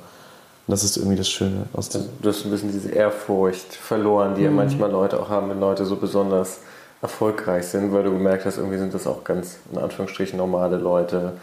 Und 0.67 0.71
das 0.71 0.83
ist 0.83 0.97
irgendwie 0.97 1.15
das 1.15 1.29
Schöne. 1.29 1.67
Aus 1.73 1.95
also, 1.95 2.09
du 2.21 2.29
hast 2.29 2.43
ein 2.43 2.51
bisschen 2.51 2.71
diese 2.73 2.89
Ehrfurcht 2.89 3.73
verloren, 3.73 4.35
die 4.35 4.41
mhm. 4.41 4.47
ja 4.47 4.51
manchmal 4.51 4.91
Leute 4.91 5.17
auch 5.19 5.29
haben, 5.29 5.49
wenn 5.49 5.59
Leute 5.59 5.85
so 5.85 5.95
besonders 5.95 6.59
erfolgreich 7.01 7.67
sind, 7.67 7.93
weil 7.93 8.03
du 8.03 8.11
gemerkt 8.11 8.45
hast, 8.45 8.57
irgendwie 8.57 8.77
sind 8.77 8.93
das 8.93 9.07
auch 9.07 9.23
ganz, 9.23 9.57
in 9.71 9.77
Anführungsstrichen, 9.77 10.37
normale 10.37 10.75
Leute. 10.75 11.33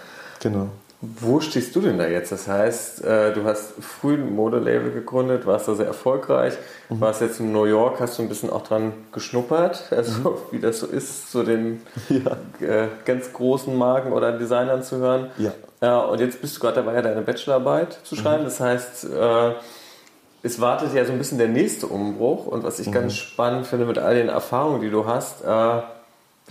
Genau. 0.40 0.66
Wo 1.04 1.40
stehst 1.40 1.74
du 1.74 1.80
denn 1.80 1.98
da 1.98 2.06
jetzt? 2.06 2.30
Das 2.30 2.46
heißt, 2.46 3.04
äh, 3.04 3.32
du 3.32 3.42
hast 3.42 3.72
früh 3.80 4.14
ein 4.14 4.36
Modelabel 4.36 4.92
gegründet, 4.92 5.46
warst 5.46 5.66
da 5.66 5.74
sehr 5.74 5.86
erfolgreich, 5.86 6.54
mhm. 6.88 7.00
warst 7.00 7.20
jetzt 7.20 7.40
in 7.40 7.52
New 7.52 7.64
York, 7.64 7.98
hast 7.98 8.18
du 8.18 8.22
ein 8.22 8.28
bisschen 8.28 8.50
auch 8.50 8.62
dran 8.62 8.92
geschnuppert, 9.10 9.90
also 9.90 10.30
mhm. 10.30 10.36
wie 10.52 10.60
das 10.60 10.78
so 10.78 10.86
ist, 10.86 11.32
zu 11.32 11.42
den 11.42 11.82
ja. 12.08 12.36
Äh, 12.64 12.86
ganz 13.04 13.32
großen 13.32 13.76
Marken 13.76 14.12
oder 14.12 14.30
Designern 14.30 14.84
zu 14.84 14.98
hören. 14.98 15.30
Ja. 15.38 15.98
Und 16.02 16.20
jetzt 16.20 16.40
bist 16.40 16.56
du 16.56 16.60
gerade 16.60 16.76
dabei, 16.76 17.02
deine 17.02 17.22
Bachelorarbeit 17.22 17.98
zu 18.04 18.14
schreiben. 18.14 18.42
Mhm. 18.42 18.46
Das 18.46 18.60
heißt, 18.60 19.04
äh, 19.12 19.52
es 20.44 20.60
wartet 20.60 20.94
ja 20.94 21.04
so 21.04 21.10
ein 21.10 21.18
bisschen 21.18 21.38
der 21.38 21.48
nächste 21.48 21.88
Umbruch. 21.88 22.46
Und 22.46 22.62
was 22.62 22.78
ich 22.78 22.86
mhm. 22.86 22.92
ganz 22.92 23.14
spannend 23.16 23.66
finde 23.66 23.86
mit 23.86 23.98
all 23.98 24.14
den 24.14 24.28
Erfahrungen, 24.28 24.80
die 24.80 24.90
du 24.90 25.06
hast, 25.06 25.42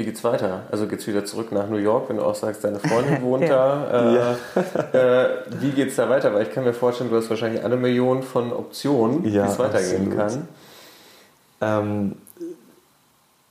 Wie 0.01 0.05
geht's 0.05 0.23
weiter? 0.23 0.63
Also 0.71 0.87
geht's 0.87 1.05
wieder 1.05 1.25
zurück 1.25 1.51
nach 1.51 1.69
New 1.69 1.77
York, 1.77 2.09
wenn 2.09 2.17
du 2.17 2.23
auch 2.23 2.33
sagst, 2.33 2.63
deine 2.63 2.79
Freundin 2.79 3.21
wohnt 3.21 3.47
da. 3.47 4.35
Äh, 4.93 4.97
äh, 4.97 5.29
wie 5.59 5.69
geht's 5.69 5.95
da 5.95 6.09
weiter? 6.09 6.33
Weil 6.33 6.41
ich 6.41 6.51
kann 6.51 6.63
mir 6.63 6.73
vorstellen, 6.73 7.11
du 7.11 7.17
hast 7.17 7.29
wahrscheinlich 7.29 7.63
eine 7.63 7.77
Million 7.77 8.23
von 8.23 8.51
Optionen, 8.51 9.23
Ja, 9.31 9.45
wie 9.45 9.51
es 9.51 9.59
weitergehen 9.59 10.11
absolut. 10.11 10.17
kann. 10.17 10.47
Ähm, 11.61 12.15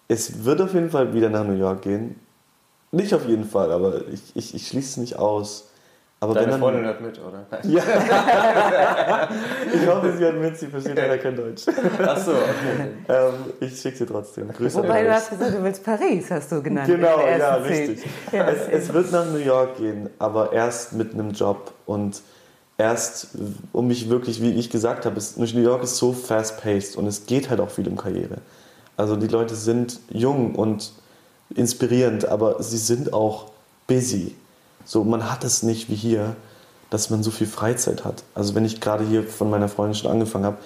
es 0.09 0.45
wird 0.45 0.61
auf 0.61 0.75
jeden 0.75 0.91
Fall 0.91 1.15
wieder 1.15 1.31
nach 1.31 1.45
New 1.45 1.55
York 1.57 1.83
gehen. 1.83 2.19
Nicht 2.91 3.15
auf 3.15 3.29
jeden 3.29 3.45
Fall, 3.45 3.71
aber 3.71 4.09
ich, 4.13 4.21
ich, 4.35 4.53
ich 4.53 4.67
schließe 4.67 4.89
es 4.89 4.97
nicht 4.97 5.17
aus. 5.21 5.70
Aber 6.23 6.35
Deine 6.35 6.47
wenn 6.47 6.53
dann, 6.53 6.61
Freundin 6.61 6.85
hört 6.85 7.01
mit, 7.01 7.19
oder? 7.19 7.47
Ja. 7.63 7.83
ich 9.73 9.87
hoffe, 9.89 10.15
sie 10.19 10.27
hat 10.27 10.35
mit, 10.35 10.59
sie 10.59 10.67
versteht 10.67 10.97
leider 10.97 11.17
kein 11.17 11.35
Deutsch. 11.35 11.67
Achso, 11.67 12.33
okay. 12.33 12.91
Ähm, 13.09 13.33
ich 13.61 13.81
schicke 13.81 13.97
sie 13.97 14.07
trotzdem. 14.07 14.53
Grüße 14.53 14.77
Wobei 14.83 15.01
an 15.01 15.07
du 15.07 15.15
hast 15.15 15.31
gesagt, 15.31 15.55
du 15.55 15.65
willst 15.65 15.83
Paris, 15.83 16.31
hast 16.31 16.53
du 16.53 16.63
genannt. 16.63 16.87
Genau, 16.87 17.21
in 17.21 17.27
der 17.27 17.39
ja, 17.39 17.57
ersten 17.57 17.65
Szene. 17.65 17.89
richtig. 17.89 18.11
Ja, 18.33 18.49
Es, 18.49 18.69
es 18.69 18.93
wird 18.93 19.13
nach 19.13 19.25
New 19.27 19.39
York 19.39 19.79
gehen, 19.79 20.11
aber 20.19 20.53
erst 20.53 20.93
mit 20.93 21.15
einem 21.15 21.31
Job 21.31 21.73
und 21.87 22.21
erst, 22.77 23.29
um 23.73 23.87
mich 23.87 24.11
wirklich, 24.11 24.43
wie 24.43 24.53
ich 24.53 24.69
gesagt 24.69 25.07
habe, 25.07 25.17
es, 25.17 25.39
New 25.39 25.63
York 25.63 25.83
ist 25.85 25.97
so 25.97 26.13
fast-paced 26.13 26.97
und 26.97 27.07
es 27.07 27.25
geht 27.25 27.49
halt 27.49 27.61
auch 27.61 27.71
viel 27.71 27.89
um 27.89 27.97
Karriere. 27.97 28.39
Also 28.99 29.17
die 29.17 29.29
Leute 29.29 29.55
sind 29.55 30.01
jung 30.11 30.55
und 30.55 30.93
inspirierend, 31.55 32.27
aber 32.27 32.63
sie 32.63 32.77
sind 32.77 33.15
auch 33.15 33.47
busy. 33.87 34.35
So, 34.85 35.05
man 35.05 35.31
hat 35.31 35.45
es 35.45 35.63
nicht 35.63 35.89
wie 35.91 35.95
hier, 35.95 36.37
dass 36.91 37.11
man 37.11 37.23
so 37.23 37.31
viel 37.31 37.47
Freizeit 37.47 38.05
hat. 38.05 38.25
Also 38.35 38.55
wenn 38.55 38.65
ich 38.65 38.81
gerade 38.81 39.05
hier 39.05 39.23
von 39.23 39.49
meiner 39.51 39.69
Freundin 39.69 39.95
schon 39.95 40.11
angefangen 40.11 40.45
habe, 40.45 40.59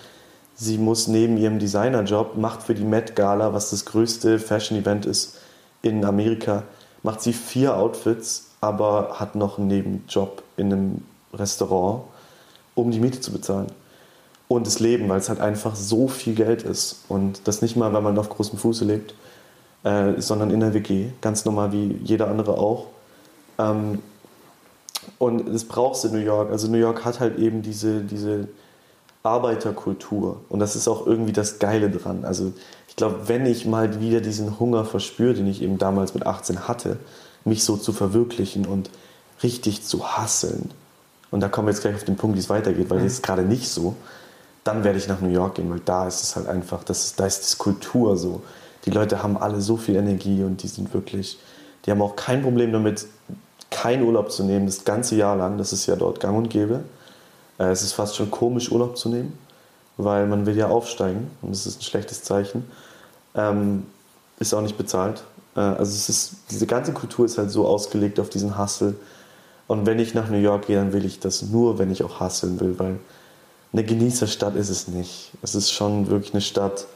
sie 0.54 0.78
muss 0.78 1.06
neben 1.06 1.36
ihrem 1.36 1.58
Designerjob, 1.58 2.36
macht 2.36 2.62
für 2.62 2.74
die 2.74 2.84
Met 2.84 3.16
Gala, 3.16 3.52
was 3.52 3.70
das 3.70 3.84
größte 3.84 4.38
Fashion-Event 4.38 5.06
ist 5.06 5.38
in 5.82 6.04
Amerika, 6.04 6.62
macht 7.02 7.20
sie 7.20 7.32
vier 7.32 7.76
Outfits, 7.76 8.46
aber 8.60 9.16
hat 9.20 9.34
noch 9.34 9.58
einen 9.58 9.68
Nebenjob 9.68 10.42
in 10.56 10.72
einem 10.72 11.02
Restaurant, 11.34 12.04
um 12.74 12.90
die 12.90 13.00
Miete 13.00 13.20
zu 13.20 13.30
bezahlen. 13.30 13.66
Und 14.48 14.66
das 14.66 14.78
Leben, 14.80 15.08
weil 15.08 15.18
es 15.18 15.28
halt 15.28 15.40
einfach 15.40 15.74
so 15.74 16.08
viel 16.08 16.34
Geld 16.34 16.62
ist. 16.62 17.04
Und 17.08 17.46
das 17.46 17.60
nicht 17.60 17.76
mal, 17.76 17.92
weil 17.92 18.02
man 18.02 18.16
auf 18.18 18.28
großem 18.28 18.58
Fuße 18.58 18.84
lebt, 18.84 19.14
äh, 19.84 20.20
sondern 20.20 20.50
in 20.50 20.60
der 20.60 20.74
WG, 20.74 21.10
ganz 21.20 21.44
normal 21.44 21.72
wie 21.72 21.98
jeder 22.02 22.28
andere 22.28 22.56
auch. 22.56 22.86
Ähm, 23.58 24.00
und 25.18 25.52
das 25.52 25.64
brauchst 25.64 26.04
du 26.04 26.08
in 26.08 26.14
New 26.14 26.20
York. 26.20 26.50
Also 26.50 26.68
New 26.68 26.78
York 26.78 27.04
hat 27.04 27.20
halt 27.20 27.38
eben 27.38 27.62
diese, 27.62 28.00
diese 28.00 28.48
Arbeiterkultur. 29.22 30.40
Und 30.48 30.60
das 30.60 30.76
ist 30.76 30.88
auch 30.88 31.06
irgendwie 31.06 31.32
das 31.32 31.58
Geile 31.58 31.90
dran. 31.90 32.24
Also 32.24 32.52
ich 32.88 32.96
glaube, 32.96 33.26
wenn 33.26 33.46
ich 33.46 33.66
mal 33.66 34.00
wieder 34.00 34.20
diesen 34.20 34.60
Hunger 34.60 34.84
verspüre, 34.84 35.34
den 35.34 35.46
ich 35.46 35.62
eben 35.62 35.78
damals 35.78 36.14
mit 36.14 36.26
18 36.26 36.68
hatte, 36.68 36.98
mich 37.44 37.64
so 37.64 37.76
zu 37.76 37.92
verwirklichen 37.92 38.66
und 38.66 38.90
richtig 39.42 39.84
zu 39.84 40.16
hasseln. 40.16 40.70
Und 41.30 41.40
da 41.40 41.48
kommen 41.48 41.66
wir 41.66 41.72
jetzt 41.72 41.80
gleich 41.80 41.94
auf 41.94 42.04
den 42.04 42.16
Punkt, 42.16 42.36
wie 42.36 42.40
es 42.40 42.48
weitergeht, 42.48 42.90
weil 42.90 43.00
das 43.00 43.14
ist 43.14 43.22
gerade 43.22 43.42
nicht 43.42 43.68
so. 43.68 43.96
Dann 44.62 44.84
werde 44.84 44.98
ich 44.98 45.08
nach 45.08 45.20
New 45.20 45.30
York 45.30 45.56
gehen, 45.56 45.70
weil 45.70 45.80
da 45.80 46.06
ist 46.06 46.22
es 46.22 46.36
halt 46.36 46.46
einfach, 46.46 46.84
das 46.84 47.06
ist, 47.06 47.20
da 47.20 47.26
ist 47.26 47.52
die 47.52 47.58
Kultur 47.58 48.16
so. 48.16 48.42
Die 48.84 48.90
Leute 48.90 49.22
haben 49.22 49.36
alle 49.36 49.60
so 49.60 49.76
viel 49.76 49.96
Energie 49.96 50.44
und 50.44 50.62
die 50.62 50.68
sind 50.68 50.94
wirklich, 50.94 51.38
die 51.84 51.90
haben 51.90 52.02
auch 52.02 52.16
kein 52.16 52.42
Problem 52.42 52.72
damit, 52.72 53.06
keinen 53.74 54.04
Urlaub 54.04 54.30
zu 54.30 54.44
nehmen, 54.44 54.66
das 54.66 54.84
ganze 54.84 55.16
Jahr 55.16 55.36
lang. 55.36 55.58
Das 55.58 55.72
ist 55.72 55.86
ja 55.86 55.96
dort 55.96 56.20
gang 56.20 56.36
und 56.38 56.48
gäbe. 56.48 56.84
Äh, 57.58 57.70
Es 57.70 57.82
ist 57.82 57.92
fast 57.92 58.16
schon 58.16 58.30
komisch, 58.30 58.70
Urlaub 58.70 58.96
zu 58.96 59.08
nehmen, 59.08 59.38
weil 59.96 60.26
man 60.26 60.46
will 60.46 60.56
ja 60.56 60.68
aufsteigen 60.68 61.30
und 61.42 61.50
das 61.50 61.66
ist 61.66 61.80
ein 61.80 61.82
schlechtes 61.82 62.22
Zeichen. 62.22 62.64
Ähm, 63.34 63.84
ist 64.38 64.54
auch 64.54 64.62
nicht 64.62 64.78
bezahlt. 64.78 65.24
Äh, 65.56 65.60
also 65.60 65.92
ist, 65.92 66.36
diese 66.50 66.66
ganze 66.66 66.92
Kultur 66.92 67.26
ist 67.26 67.38
halt 67.38 67.50
so 67.50 67.66
ausgelegt 67.66 68.20
auf 68.20 68.30
diesen 68.30 68.58
Hustle. 68.58 68.94
Und 69.66 69.86
wenn 69.86 69.98
ich 69.98 70.14
nach 70.14 70.28
New 70.30 70.38
York 70.38 70.66
gehe, 70.66 70.76
dann 70.76 70.92
will 70.92 71.04
ich 71.04 71.20
das 71.20 71.42
nur, 71.42 71.78
wenn 71.78 71.90
ich 71.90 72.02
auch 72.04 72.20
hustlen 72.20 72.60
will, 72.60 72.78
weil 72.78 72.98
eine 73.72 73.84
Genießerstadt 73.84 74.56
ist 74.56 74.68
es 74.70 74.88
nicht. 74.88 75.32
Es 75.42 75.54
ist 75.54 75.72
schon 75.72 76.08
wirklich 76.08 76.32
eine 76.32 76.42
Stadt, 76.42 76.86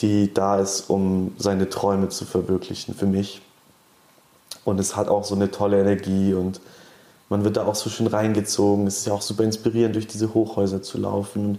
die 0.00 0.32
da 0.34 0.58
ist, 0.58 0.90
um 0.90 1.34
seine 1.38 1.68
Träume 1.70 2.08
zu 2.10 2.24
verwirklichen, 2.26 2.94
für 2.94 3.06
mich. 3.06 3.40
Und 4.64 4.80
es 4.80 4.96
hat 4.96 5.08
auch 5.08 5.24
so 5.24 5.34
eine 5.34 5.50
tolle 5.50 5.80
Energie 5.80 6.34
und 6.34 6.60
man 7.28 7.44
wird 7.44 7.56
da 7.56 7.66
auch 7.66 7.74
so 7.74 7.90
schön 7.90 8.06
reingezogen. 8.06 8.86
Es 8.86 8.98
ist 8.98 9.06
ja 9.06 9.12
auch 9.12 9.22
super 9.22 9.44
inspirierend, 9.44 9.94
durch 9.94 10.06
diese 10.06 10.34
Hochhäuser 10.34 10.82
zu 10.82 10.98
laufen 10.98 11.46
und 11.46 11.58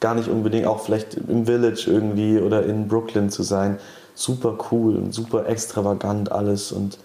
gar 0.00 0.14
nicht 0.14 0.28
unbedingt 0.28 0.66
auch 0.66 0.80
vielleicht 0.80 1.14
im 1.14 1.46
Village 1.46 1.84
irgendwie 1.86 2.38
oder 2.38 2.64
in 2.64 2.88
Brooklyn 2.88 3.30
zu 3.30 3.42
sein. 3.42 3.78
Super 4.14 4.58
cool 4.70 4.96
und 4.96 5.12
super 5.12 5.46
extravagant 5.46 6.32
alles 6.32 6.72
und 6.72 6.98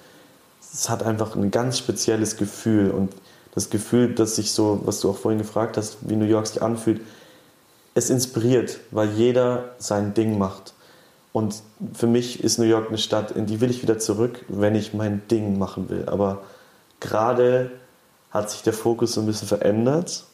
es 0.73 0.89
hat 0.89 1.03
einfach 1.03 1.35
ein 1.35 1.51
ganz 1.51 1.77
spezielles 1.77 2.37
Gefühl 2.37 2.91
und 2.91 3.13
das 3.55 3.69
Gefühl, 3.69 4.13
dass 4.13 4.35
sich 4.35 4.51
so, 4.51 4.81
was 4.83 4.99
du 4.99 5.09
auch 5.09 5.17
vorhin 5.17 5.39
gefragt 5.39 5.77
hast, 5.77 5.97
wie 6.01 6.15
New 6.15 6.25
York 6.25 6.47
sich 6.47 6.61
anfühlt, 6.61 7.01
es 7.95 8.09
inspiriert, 8.09 8.79
weil 8.91 9.09
jeder 9.09 9.75
sein 9.79 10.13
Ding 10.13 10.37
macht. 10.37 10.73
Und 11.33 11.61
für 11.93 12.07
mich 12.07 12.43
ist 12.43 12.57
New 12.57 12.65
York 12.65 12.87
eine 12.87 12.97
Stadt, 12.97 13.31
in 13.31 13.45
die 13.45 13.61
will 13.61 13.69
ich 13.69 13.83
wieder 13.83 13.99
zurück, 13.99 14.43
wenn 14.47 14.75
ich 14.75 14.93
mein 14.93 15.21
Ding 15.29 15.59
machen 15.59 15.89
will. 15.89 16.05
Aber 16.07 16.43
gerade 16.99 17.71
hat 18.31 18.49
sich 18.49 18.63
der 18.63 18.73
Fokus 18.73 19.13
so 19.13 19.21
ein 19.21 19.27
bisschen 19.27 19.47
verändert, 19.47 20.25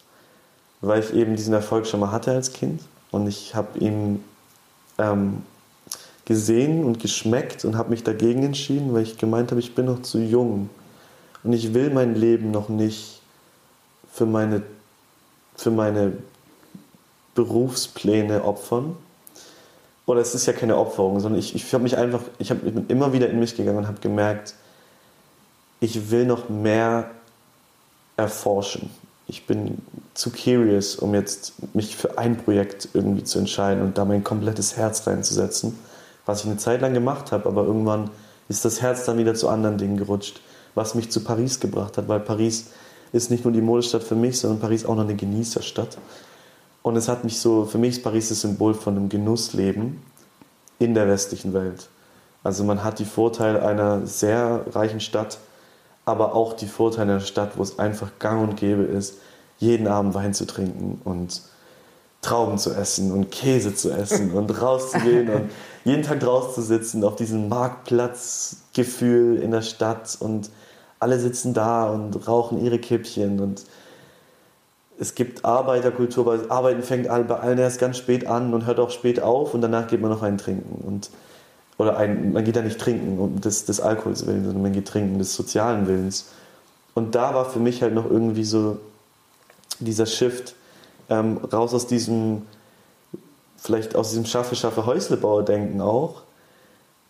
weil 0.81 1.01
ich 1.01 1.13
eben 1.13 1.35
diesen 1.35 1.53
Erfolg 1.53 1.87
schon 1.87 1.99
mal 1.99 2.11
hatte 2.11 2.31
als 2.31 2.53
Kind. 2.53 2.81
Und 3.11 3.27
ich 3.27 3.53
habe 3.55 3.77
ihn 3.79 4.23
ähm, 4.97 5.43
gesehen 6.25 6.83
und 6.83 6.99
geschmeckt 6.99 7.65
und 7.65 7.77
habe 7.77 7.89
mich 7.89 8.03
dagegen 8.03 8.43
entschieden, 8.43 8.93
weil 8.93 9.03
ich 9.03 9.17
gemeint 9.17 9.51
habe, 9.51 9.59
ich 9.59 9.75
bin 9.75 9.85
noch 9.85 10.01
zu 10.01 10.19
jung. 10.19 10.69
Und 11.43 11.53
ich 11.53 11.73
will 11.73 11.89
mein 11.89 12.15
Leben 12.15 12.51
noch 12.51 12.69
nicht 12.69 13.21
für 14.11 14.25
meine, 14.25 14.63
für 15.55 15.71
meine 15.71 16.13
Berufspläne 17.35 18.43
opfern. 18.43 18.95
Oder 20.05 20.21
es 20.21 20.35
ist 20.35 20.45
ja 20.45 20.53
keine 20.53 20.77
Opferung, 20.77 21.19
sondern 21.19 21.39
ich, 21.39 21.55
ich 21.55 21.73
habe 21.73 21.83
mich 21.83 21.97
einfach, 21.97 22.21
ich, 22.37 22.51
hab, 22.51 22.63
ich 22.65 22.73
bin 22.73 22.87
immer 22.87 23.13
wieder 23.13 23.29
in 23.29 23.39
mich 23.39 23.55
gegangen 23.55 23.77
und 23.77 23.87
habe 23.87 23.99
gemerkt, 24.01 24.53
ich 25.79 26.11
will 26.11 26.25
noch 26.25 26.49
mehr 26.49 27.09
erforschen. 28.17 28.89
Ich 29.27 29.47
bin 29.47 29.77
zu 30.13 30.29
curious, 30.31 30.95
um 30.95 31.13
jetzt 31.13 31.53
mich 31.73 31.95
für 31.95 32.17
ein 32.17 32.37
Projekt 32.37 32.89
irgendwie 32.93 33.23
zu 33.23 33.39
entscheiden 33.39 33.81
und 33.81 33.97
da 33.97 34.03
mein 34.03 34.23
komplettes 34.23 34.75
Herz 34.75 35.07
reinzusetzen, 35.07 35.77
was 36.25 36.41
ich 36.41 36.47
eine 36.47 36.57
Zeit 36.57 36.81
lang 36.81 36.93
gemacht 36.93 37.31
habe, 37.31 37.47
aber 37.47 37.63
irgendwann 37.63 38.09
ist 38.49 38.65
das 38.65 38.81
Herz 38.81 39.05
dann 39.05 39.17
wieder 39.17 39.35
zu 39.35 39.47
anderen 39.47 39.77
Dingen 39.77 39.97
gerutscht, 39.97 40.41
was 40.75 40.95
mich 40.95 41.09
zu 41.09 41.23
Paris 41.23 41.59
gebracht 41.59 41.97
hat, 41.97 42.07
weil 42.07 42.19
Paris 42.19 42.67
ist 43.13 43.31
nicht 43.31 43.45
nur 43.45 43.53
die 43.53 43.61
Modestadt 43.61 44.03
für 44.03 44.15
mich, 44.15 44.39
sondern 44.39 44.59
Paris 44.59 44.85
auch 44.85 44.95
noch 44.95 45.03
eine 45.03 45.15
Genießerstadt. 45.15 45.97
Und 46.83 46.97
es 46.97 47.07
hat 47.07 47.23
mich 47.23 47.39
so, 47.39 47.65
für 47.65 47.79
mich 47.79 47.97
ist 47.97 48.03
Paris 48.03 48.29
das 48.29 48.41
Symbol 48.41 48.73
von 48.73 48.95
einem 48.95 49.09
Genussleben 49.09 50.03
in 50.79 50.93
der 50.93 51.07
westlichen 51.07 51.53
Welt. 51.53 51.87
Also 52.43 52.65
man 52.65 52.83
hat 52.83 52.99
die 52.99 53.05
Vorteile 53.05 53.65
einer 53.65 54.05
sehr 54.05 54.65
reichen 54.71 54.99
Stadt, 54.99 55.37
aber 56.05 56.35
auch 56.35 56.53
die 56.53 56.67
Vorteile 56.67 57.13
einer 57.13 57.21
Stadt, 57.21 57.57
wo 57.57 57.63
es 57.63 57.79
einfach 57.79 58.11
gang 58.19 58.43
und 58.43 58.57
gäbe 58.57 58.83
ist, 58.83 59.15
jeden 59.59 59.87
Abend 59.87 60.13
Wein 60.13 60.33
zu 60.33 60.45
trinken 60.45 61.01
und 61.05 61.41
Trauben 62.21 62.57
zu 62.57 62.73
essen 62.73 63.11
und 63.11 63.31
Käse 63.31 63.75
zu 63.75 63.89
essen 63.89 64.31
und 64.31 64.49
rauszugehen 64.61 65.29
und 65.29 65.51
jeden 65.85 66.03
Tag 66.03 66.19
draußen 66.19 66.53
zu 66.53 66.61
sitzen 66.61 67.03
auf 67.05 67.15
diesem 67.15 67.47
Marktplatzgefühl 67.49 69.37
in 69.37 69.51
der 69.51 69.61
Stadt 69.61 70.17
und 70.19 70.49
alle 70.99 71.19
sitzen 71.19 71.53
da 71.53 71.89
und 71.89 72.27
rauchen 72.27 72.63
ihre 72.63 72.79
Kippchen 72.79 73.39
und 73.39 73.63
es 74.99 75.15
gibt 75.15 75.43
Arbeiterkultur, 75.43 76.31
aber 76.31 76.51
Arbeiten 76.51 76.83
fängt 76.83 77.07
bei 77.07 77.39
allen 77.39 77.57
erst 77.57 77.79
ganz 77.79 77.97
spät 77.97 78.27
an 78.27 78.53
und 78.53 78.65
hört 78.65 78.79
auch 78.79 78.91
spät 78.91 79.21
auf 79.21 79.53
und 79.53 79.61
danach 79.61 79.87
geht 79.87 80.01
man 80.01 80.11
noch 80.11 80.21
einen 80.21 80.37
trinken. 80.37 80.83
Und, 80.85 81.09
oder 81.77 81.97
ein, 81.97 82.33
man 82.33 82.43
geht 82.43 82.55
da 82.55 82.61
nicht 82.61 82.79
trinken 82.79 83.17
um 83.17 83.41
des, 83.41 83.65
des 83.65 83.81
Alkohols 83.81 84.25
willen, 84.27 84.43
sondern 84.45 84.61
man 84.61 84.73
geht 84.73 84.87
trinken 84.87 85.17
des 85.17 85.35
sozialen 85.35 85.87
Willens. 85.87 86.27
Und 86.93 87.15
da 87.15 87.33
war 87.33 87.49
für 87.49 87.59
mich 87.59 87.81
halt 87.81 87.93
noch 87.93 88.09
irgendwie 88.09 88.43
so 88.43 88.77
dieser 89.79 90.05
Shift 90.05 90.55
ähm, 91.09 91.37
raus 91.51 91.73
aus 91.73 91.87
diesem, 91.87 92.43
vielleicht 93.57 93.95
aus 93.95 94.09
diesem 94.09 94.25
Schaffe, 94.25 94.55
Schaffe, 94.55 94.85
Häuslebauer-Denken 94.85 95.81
auch. 95.81 96.21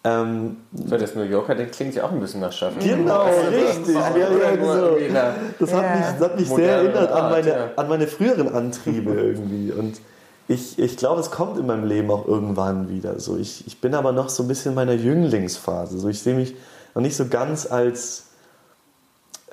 Ähm, 0.05 0.57
Weil 0.71 0.99
das 0.99 1.15
New 1.15 1.21
Yorker, 1.23 1.55
den 1.55 1.71
klingt 1.71 1.95
ja 1.95 2.03
auch 2.03 2.11
ein 2.11 2.19
bisschen 2.19 2.41
nach 2.41 2.51
Schaffen. 2.51 2.79
Genau, 2.79 3.21
Also, 3.21 3.39
richtig. 3.49 3.95
das 3.95 4.15
Ja, 4.15 4.75
so. 4.75 4.95
eine- 4.95 5.35
Das 5.59 5.73
hat 5.73 5.95
mich, 5.95 6.05
das 6.19 6.19
hat 6.29 6.39
mich 6.39 6.49
sehr 6.49 6.75
erinnert 6.75 7.11
an 7.11 7.21
Art, 7.21 7.31
meine, 7.31 7.49
ja. 7.49 7.69
an 7.77 7.87
meine 7.89 8.07
früheren 8.07 8.53
Antriebe 8.53 9.11
irgendwie. 9.17 9.71
Und 9.71 10.01
ich, 10.49 10.77
ich 10.77 10.97
glaube, 10.97 11.21
es 11.21 11.31
kommt 11.31 11.57
in 11.57 11.65
meinem 11.67 11.85
Leben 11.85 12.11
auch 12.11 12.27
irgendwann 12.27 12.89
wieder. 12.89 13.17
So, 13.19 13.37
ich, 13.37 13.65
ich 13.65 13.79
bin 13.79 13.95
aber 13.95 14.11
noch 14.11 14.27
so 14.27 14.43
ein 14.43 14.49
bisschen 14.49 14.71
in 14.71 14.75
meiner 14.75 14.93
Jünglingsphase. 14.93 15.97
So, 15.97 16.09
ich 16.09 16.19
sehe 16.21 16.35
mich 16.35 16.53
noch 16.95 17.01
nicht 17.01 17.15
so 17.15 17.27
ganz 17.27 17.65
als 17.71 18.25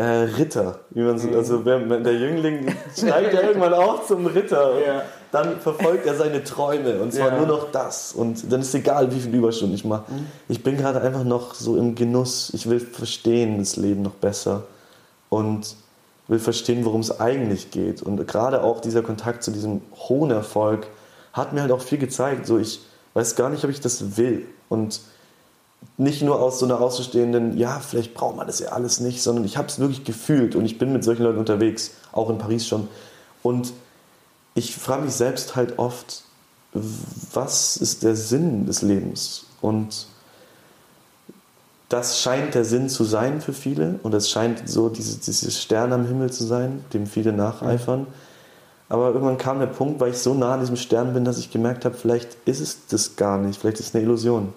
äh, 0.01 0.22
Ritter. 0.38 0.80
Wie 0.90 1.03
man 1.03 1.18
so, 1.18 1.28
mhm. 1.28 1.36
also 1.36 1.64
wenn, 1.66 2.03
der 2.03 2.14
Jüngling 2.14 2.74
steigt 2.96 3.34
ja 3.34 3.42
irgendwann 3.42 3.74
auch 3.74 4.07
zum 4.07 4.24
Ritter. 4.24 4.80
Ja. 4.80 5.03
Dann 5.30 5.61
verfolgt 5.61 6.07
er 6.07 6.14
seine 6.14 6.42
Träume 6.42 7.01
und 7.01 7.12
zwar 7.12 7.28
ja. 7.28 7.36
nur 7.36 7.46
noch 7.46 7.70
das. 7.70 8.14
Und 8.14 8.51
dann 8.51 8.62
ist 8.62 8.74
egal, 8.74 9.14
wie 9.14 9.20
viele 9.20 9.36
Überstunden 9.36 9.74
ich 9.74 9.84
mache. 9.84 10.11
Mhm. 10.11 10.26
Ich 10.48 10.62
bin 10.62 10.78
gerade 10.78 11.03
einfach 11.03 11.24
noch 11.24 11.55
so 11.55 11.76
im 11.76 11.94
Genuss. 11.94 12.51
Ich 12.55 12.68
will 12.68 12.80
verstehen 12.80 13.59
das 13.59 13.76
Leben 13.76 14.01
noch 14.01 14.14
besser 14.14 14.64
und 15.28 15.76
will 16.28 16.38
verstehen, 16.38 16.84
worum 16.86 17.03
es 17.03 17.20
eigentlich 17.20 17.70
geht. 17.70 18.01
Und 18.01 18.26
gerade 18.26 18.62
auch 18.62 18.80
dieser 18.80 19.03
Kontakt 19.03 19.42
zu 19.42 19.51
diesem 19.51 19.82
hohen 20.09 20.30
Erfolg 20.30 20.86
hat 21.34 21.53
mir 21.53 21.61
halt 21.61 21.72
auch 21.72 21.82
viel 21.82 21.98
gezeigt. 21.98 22.46
So 22.46 22.59
ich 22.59 22.80
weiß 23.12 23.36
gar 23.36 23.51
nicht, 23.51 23.62
ob 23.64 23.70
ich 23.70 23.80
das 23.80 24.16
will. 24.16 24.46
Und 24.70 25.01
nicht 25.97 26.22
nur 26.22 26.41
aus 26.41 26.59
so 26.59 26.64
einer 26.64 26.81
außenstehenden, 26.81 27.59
ja, 27.59 27.78
vielleicht 27.78 28.14
braucht 28.14 28.37
man 28.37 28.47
das 28.47 28.59
ja 28.59 28.70
alles 28.70 29.01
nicht, 29.01 29.22
sondern 29.22 29.45
ich 29.45 29.57
habe 29.57 29.68
es 29.68 29.78
wirklich 29.78 30.05
gefühlt 30.05 30.55
und 30.55 30.64
ich 30.64 30.78
bin 30.78 30.93
mit 30.93 31.05
solchen 31.05 31.24
Leuten 31.24 31.39
unterwegs, 31.39 31.93
auch 32.12 32.31
in 32.31 32.39
Paris 32.39 32.66
schon. 32.66 32.89
Und 33.43 33.72
ich 34.55 34.76
frage 34.76 35.03
mich 35.03 35.14
selbst 35.14 35.57
halt 35.57 35.78
oft, 35.78 36.22
was 36.72 37.76
ist 37.76 38.03
der 38.03 38.16
Sinn 38.16 38.66
des 38.66 38.83
Lebens? 38.83 39.47
Und 39.61 40.07
das 41.91 42.20
scheint 42.20 42.55
der 42.55 42.64
Sinn 42.64 42.89
zu 42.89 43.05
sein 43.05 43.41
für 43.41 43.53
viele 43.53 43.99
und 44.03 44.14
es 44.14 44.31
scheint 44.31 44.68
so 44.68 44.89
dieses, 44.89 45.20
dieses 45.20 45.61
Stern 45.61 45.93
am 45.93 46.07
Himmel 46.07 46.33
zu 46.33 46.45
sein, 46.45 46.85
dem 46.93 47.07
viele 47.07 47.33
nacheifern. 47.33 48.07
Aber 48.89 49.09
irgendwann 49.09 49.39
kam 49.39 49.59
der 49.59 49.66
Punkt, 49.66 50.01
weil 50.01 50.11
ich 50.11 50.18
so 50.18 50.33
nah 50.35 50.55
an 50.55 50.61
diesem 50.61 50.76
Stern 50.76 51.12
bin, 51.12 51.24
dass 51.24 51.39
ich 51.39 51.51
gemerkt 51.51 51.85
habe, 51.85 51.97
vielleicht 51.97 52.37
ist 52.45 52.61
es 52.61 52.87
das 52.89 53.16
gar 53.16 53.39
nicht, 53.39 53.61
vielleicht 53.61 53.81
ist 53.81 53.89
es 53.89 53.95
eine 53.95 54.05
Illusion. 54.05 54.53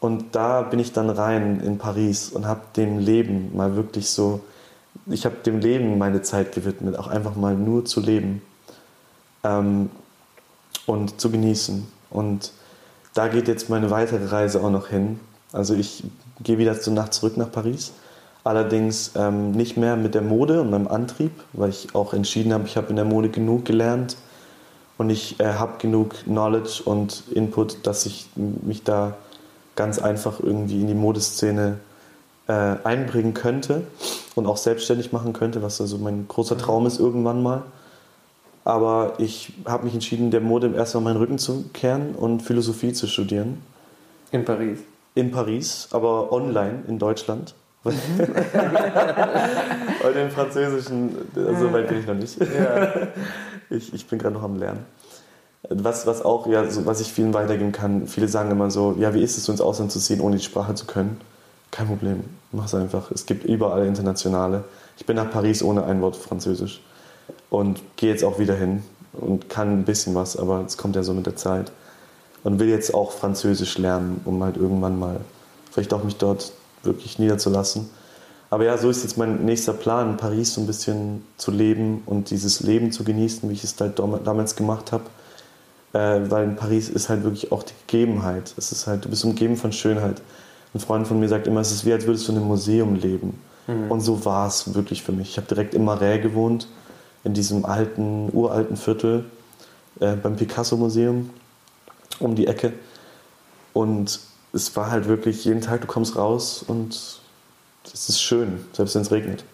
Und 0.00 0.34
da 0.34 0.62
bin 0.62 0.78
ich 0.78 0.92
dann 0.92 1.10
rein 1.10 1.60
in 1.60 1.78
Paris 1.78 2.30
und 2.30 2.46
habe 2.46 2.60
dem 2.76 2.98
Leben 2.98 3.56
mal 3.56 3.74
wirklich 3.74 4.10
so, 4.10 4.40
ich 5.06 5.24
habe 5.24 5.36
dem 5.44 5.60
Leben 5.60 5.98
meine 5.98 6.22
Zeit 6.22 6.52
gewidmet, 6.52 6.98
auch 6.98 7.08
einfach 7.08 7.34
mal 7.34 7.54
nur 7.56 7.84
zu 7.84 8.00
leben 8.00 8.42
ähm, 9.42 9.90
und 10.86 11.20
zu 11.20 11.30
genießen. 11.30 11.86
Und 12.10 12.52
da 13.14 13.28
geht 13.28 13.48
jetzt 13.48 13.68
meine 13.70 13.90
weitere 13.90 14.26
Reise 14.26 14.62
auch 14.62 14.70
noch 14.70 14.88
hin. 14.88 15.18
Also 15.52 15.74
ich 15.74 16.04
gehe 16.42 16.58
wieder 16.58 16.80
zur 16.80 16.92
Nacht 16.92 17.14
zurück 17.14 17.36
nach 17.36 17.50
Paris. 17.50 17.92
Allerdings 18.44 19.12
ähm, 19.16 19.50
nicht 19.50 19.76
mehr 19.76 19.96
mit 19.96 20.14
der 20.14 20.22
Mode 20.22 20.60
und 20.60 20.70
meinem 20.70 20.88
Antrieb, 20.88 21.32
weil 21.52 21.70
ich 21.70 21.94
auch 21.94 22.14
entschieden 22.14 22.52
habe, 22.52 22.66
ich 22.66 22.76
habe 22.76 22.88
in 22.88 22.96
der 22.96 23.04
Mode 23.04 23.28
genug 23.28 23.64
gelernt 23.64 24.16
und 24.96 25.10
ich 25.10 25.40
äh, 25.40 25.54
habe 25.54 25.78
genug 25.78 26.14
Knowledge 26.24 26.82
und 26.84 27.24
Input, 27.32 27.86
dass 27.86 28.06
ich 28.06 28.28
mich 28.36 28.84
da 28.84 29.16
ganz 29.78 30.00
einfach 30.00 30.40
irgendwie 30.40 30.80
in 30.80 30.88
die 30.88 30.94
Modeszene 30.94 31.78
äh, 32.48 32.52
einbringen 32.82 33.32
könnte 33.32 33.82
und 34.34 34.48
auch 34.48 34.56
selbstständig 34.56 35.12
machen 35.12 35.32
könnte, 35.32 35.62
was 35.62 35.80
also 35.80 35.98
mein 35.98 36.26
großer 36.26 36.56
mhm. 36.56 36.60
Traum 36.60 36.86
ist 36.86 36.98
irgendwann 36.98 37.44
mal. 37.44 37.62
Aber 38.64 39.14
ich 39.18 39.52
habe 39.64 39.84
mich 39.84 39.94
entschieden, 39.94 40.32
der 40.32 40.40
Mode 40.40 40.74
erstmal 40.74 41.04
meinen 41.04 41.16
Rücken 41.18 41.38
zu 41.38 41.66
kehren 41.72 42.16
und 42.16 42.42
Philosophie 42.42 42.92
zu 42.92 43.06
studieren. 43.06 43.62
In 44.32 44.44
Paris? 44.44 44.80
In 45.14 45.30
Paris, 45.30 45.88
aber 45.92 46.32
online 46.32 46.82
in 46.88 46.98
Deutschland. 46.98 47.54
Mhm. 47.84 47.92
Weil 50.02 50.12
den 50.12 50.30
französischen, 50.30 51.14
so 51.34 51.72
weit 51.72 51.88
bin 51.88 52.00
ich 52.00 52.06
noch 52.06 52.14
nicht. 52.14 52.36
Ja. 52.40 52.92
Ich, 53.70 53.92
ich 53.92 54.06
bin 54.06 54.18
gerade 54.18 54.34
noch 54.34 54.44
am 54.44 54.56
Lernen. 54.56 54.86
Was, 55.68 56.06
was 56.06 56.22
auch, 56.22 56.46
ja, 56.46 56.70
so, 56.70 56.86
was 56.86 57.00
ich 57.00 57.12
vielen 57.12 57.34
weitergeben 57.34 57.72
kann, 57.72 58.06
viele 58.06 58.28
sagen 58.28 58.50
immer 58.50 58.70
so, 58.70 58.94
ja, 58.98 59.12
wie 59.12 59.22
ist 59.22 59.36
es, 59.36 59.48
ins 59.48 59.60
Ausland 59.60 59.90
zu 59.90 59.98
ziehen, 59.98 60.20
ohne 60.20 60.36
die 60.36 60.42
Sprache 60.42 60.74
zu 60.74 60.86
können? 60.86 61.20
Kein 61.72 61.88
Problem, 61.88 62.24
mach 62.52 62.66
es 62.66 62.74
einfach. 62.74 63.10
Es 63.10 63.26
gibt 63.26 63.44
überall 63.44 63.84
internationale. 63.86 64.64
Ich 64.96 65.04
bin 65.04 65.16
nach 65.16 65.30
Paris 65.30 65.62
ohne 65.62 65.84
ein 65.84 66.00
Wort 66.00 66.16
Französisch 66.16 66.80
und 67.50 67.80
gehe 67.96 68.10
jetzt 68.10 68.24
auch 68.24 68.38
wieder 68.38 68.54
hin 68.54 68.82
und 69.12 69.50
kann 69.50 69.80
ein 69.80 69.84
bisschen 69.84 70.14
was, 70.14 70.36
aber 70.36 70.64
es 70.64 70.76
kommt 70.76 70.96
ja 70.96 71.02
so 71.02 71.12
mit 71.12 71.26
der 71.26 71.36
Zeit. 71.36 71.72
Und 72.44 72.60
will 72.60 72.68
jetzt 72.68 72.94
auch 72.94 73.10
Französisch 73.10 73.78
lernen, 73.78 74.20
um 74.24 74.42
halt 74.44 74.56
irgendwann 74.56 74.98
mal 74.98 75.20
vielleicht 75.72 75.92
auch 75.92 76.04
mich 76.04 76.16
dort 76.16 76.52
wirklich 76.84 77.18
niederzulassen. 77.18 77.90
Aber 78.48 78.64
ja, 78.64 78.78
so 78.78 78.88
ist 78.88 79.02
jetzt 79.02 79.18
mein 79.18 79.44
nächster 79.44 79.72
Plan, 79.72 80.16
Paris 80.16 80.54
so 80.54 80.60
ein 80.60 80.66
bisschen 80.66 81.26
zu 81.36 81.50
leben 81.50 82.02
und 82.06 82.30
dieses 82.30 82.60
Leben 82.60 82.92
zu 82.92 83.02
genießen, 83.02 83.48
wie 83.50 83.54
ich 83.54 83.64
es 83.64 83.74
halt 83.78 83.98
damals 83.98 84.54
gemacht 84.54 84.92
habe 84.92 85.02
äh, 85.98 86.30
weil 86.30 86.44
in 86.44 86.54
Paris 86.54 86.88
ist 86.88 87.08
halt 87.08 87.24
wirklich 87.24 87.50
auch 87.50 87.64
die 87.64 87.74
Gegebenheit. 87.88 88.54
Es 88.56 88.70
ist 88.70 88.86
halt, 88.86 89.04
du 89.04 89.08
bist 89.08 89.24
umgeben 89.24 89.56
von 89.56 89.72
Schönheit. 89.72 90.22
Ein 90.72 90.78
Freund 90.78 91.08
von 91.08 91.18
mir 91.18 91.28
sagt 91.28 91.48
immer, 91.48 91.60
es 91.60 91.72
ist 91.72 91.84
wie, 91.84 91.92
als 91.92 92.06
würdest 92.06 92.28
du 92.28 92.32
in 92.32 92.38
einem 92.38 92.46
Museum 92.46 92.94
leben. 92.94 93.40
Mhm. 93.66 93.90
Und 93.90 94.00
so 94.00 94.24
war 94.24 94.46
es 94.46 94.74
wirklich 94.74 95.02
für 95.02 95.10
mich. 95.10 95.30
Ich 95.30 95.36
habe 95.38 95.48
direkt 95.48 95.74
in 95.74 95.84
Marais 95.84 96.22
gewohnt, 96.22 96.68
in 97.24 97.34
diesem 97.34 97.64
alten, 97.64 98.28
uralten 98.32 98.76
Viertel 98.76 99.24
äh, 99.98 100.14
beim 100.14 100.36
Picasso-Museum 100.36 101.30
um 102.20 102.36
die 102.36 102.46
Ecke. 102.46 102.74
Und 103.72 104.20
es 104.52 104.76
war 104.76 104.92
halt 104.92 105.08
wirklich 105.08 105.44
jeden 105.44 105.62
Tag, 105.62 105.80
du 105.80 105.88
kommst 105.88 106.14
raus 106.14 106.64
und 106.64 106.90
es 107.92 108.08
ist 108.08 108.20
schön, 108.20 108.64
selbst 108.72 108.94
wenn 108.94 109.02
es 109.02 109.10
regnet. 109.10 109.44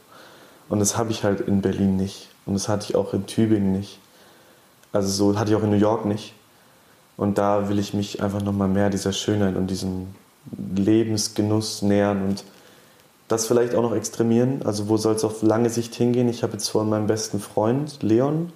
Und 0.69 0.81
das 0.81 0.99
habe 0.99 1.11
ich 1.11 1.25
halt 1.25 1.41
in 1.41 1.63
Berlin 1.63 1.97
nicht. 1.97 2.29
Und 2.45 2.53
das 2.53 2.69
hatte 2.69 2.87
ich 2.91 2.97
auch 2.97 3.15
in 3.15 3.25
Tübingen 3.25 3.73
nicht. 3.73 3.99
Also 4.95 5.09
so 5.09 5.39
hatte 5.39 5.51
ich 5.51 5.57
auch 5.57 5.65
in 5.65 5.71
New 5.71 5.77
York 5.77 6.05
nicht. 6.05 6.35
Und 7.17 7.37
da 7.37 7.69
will 7.69 7.79
ich 7.81 7.95
mich 7.95 8.23
einfach 8.23 8.43
nochmal 8.43 8.69
mehr 8.69 8.91
dieser 8.91 9.13
Schönheit 9.13 9.57
und 9.57 9.67
diesem 9.67 10.07
Lebensgenuss 10.77 11.83
nähern 11.83 12.23
und 12.23 12.45
das 13.27 13.47
vielleicht 13.47 13.75
auch 13.75 13.83
noch 13.83 13.95
extremieren. 13.95 14.63
Also 14.65 14.89
wo 14.89 14.97
soll 14.97 15.15
es 15.15 15.25
auf 15.25 15.43
lange 15.43 15.69
Sicht 15.69 15.95
hingehen? 15.97 16.29
Ich 16.29 16.45
habe 16.45 16.53
jetzt 16.53 16.69
vor 16.69 16.85
meinem 16.85 17.09
besten 17.09 17.41
Freund 17.41 18.03
Leon, 18.03 18.53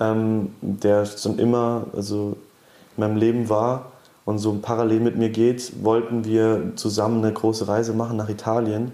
ähm, 0.00 0.54
der 0.62 1.04
schon 1.04 1.38
immer 1.38 1.86
also 1.94 2.36
in 2.96 3.02
meinem 3.02 3.16
Leben 3.16 3.48
war 3.50 3.92
und 4.24 4.38
so 4.38 4.54
parallel 4.62 5.00
mit 5.00 5.16
mir 5.16 5.28
geht, 5.28 5.84
wollten 5.84 6.24
wir 6.24 6.72
zusammen 6.76 7.22
eine 7.22 7.32
große 7.32 7.68
Reise 7.68 7.92
machen 7.92 8.16
nach 8.16 8.30
Italien, 8.30 8.92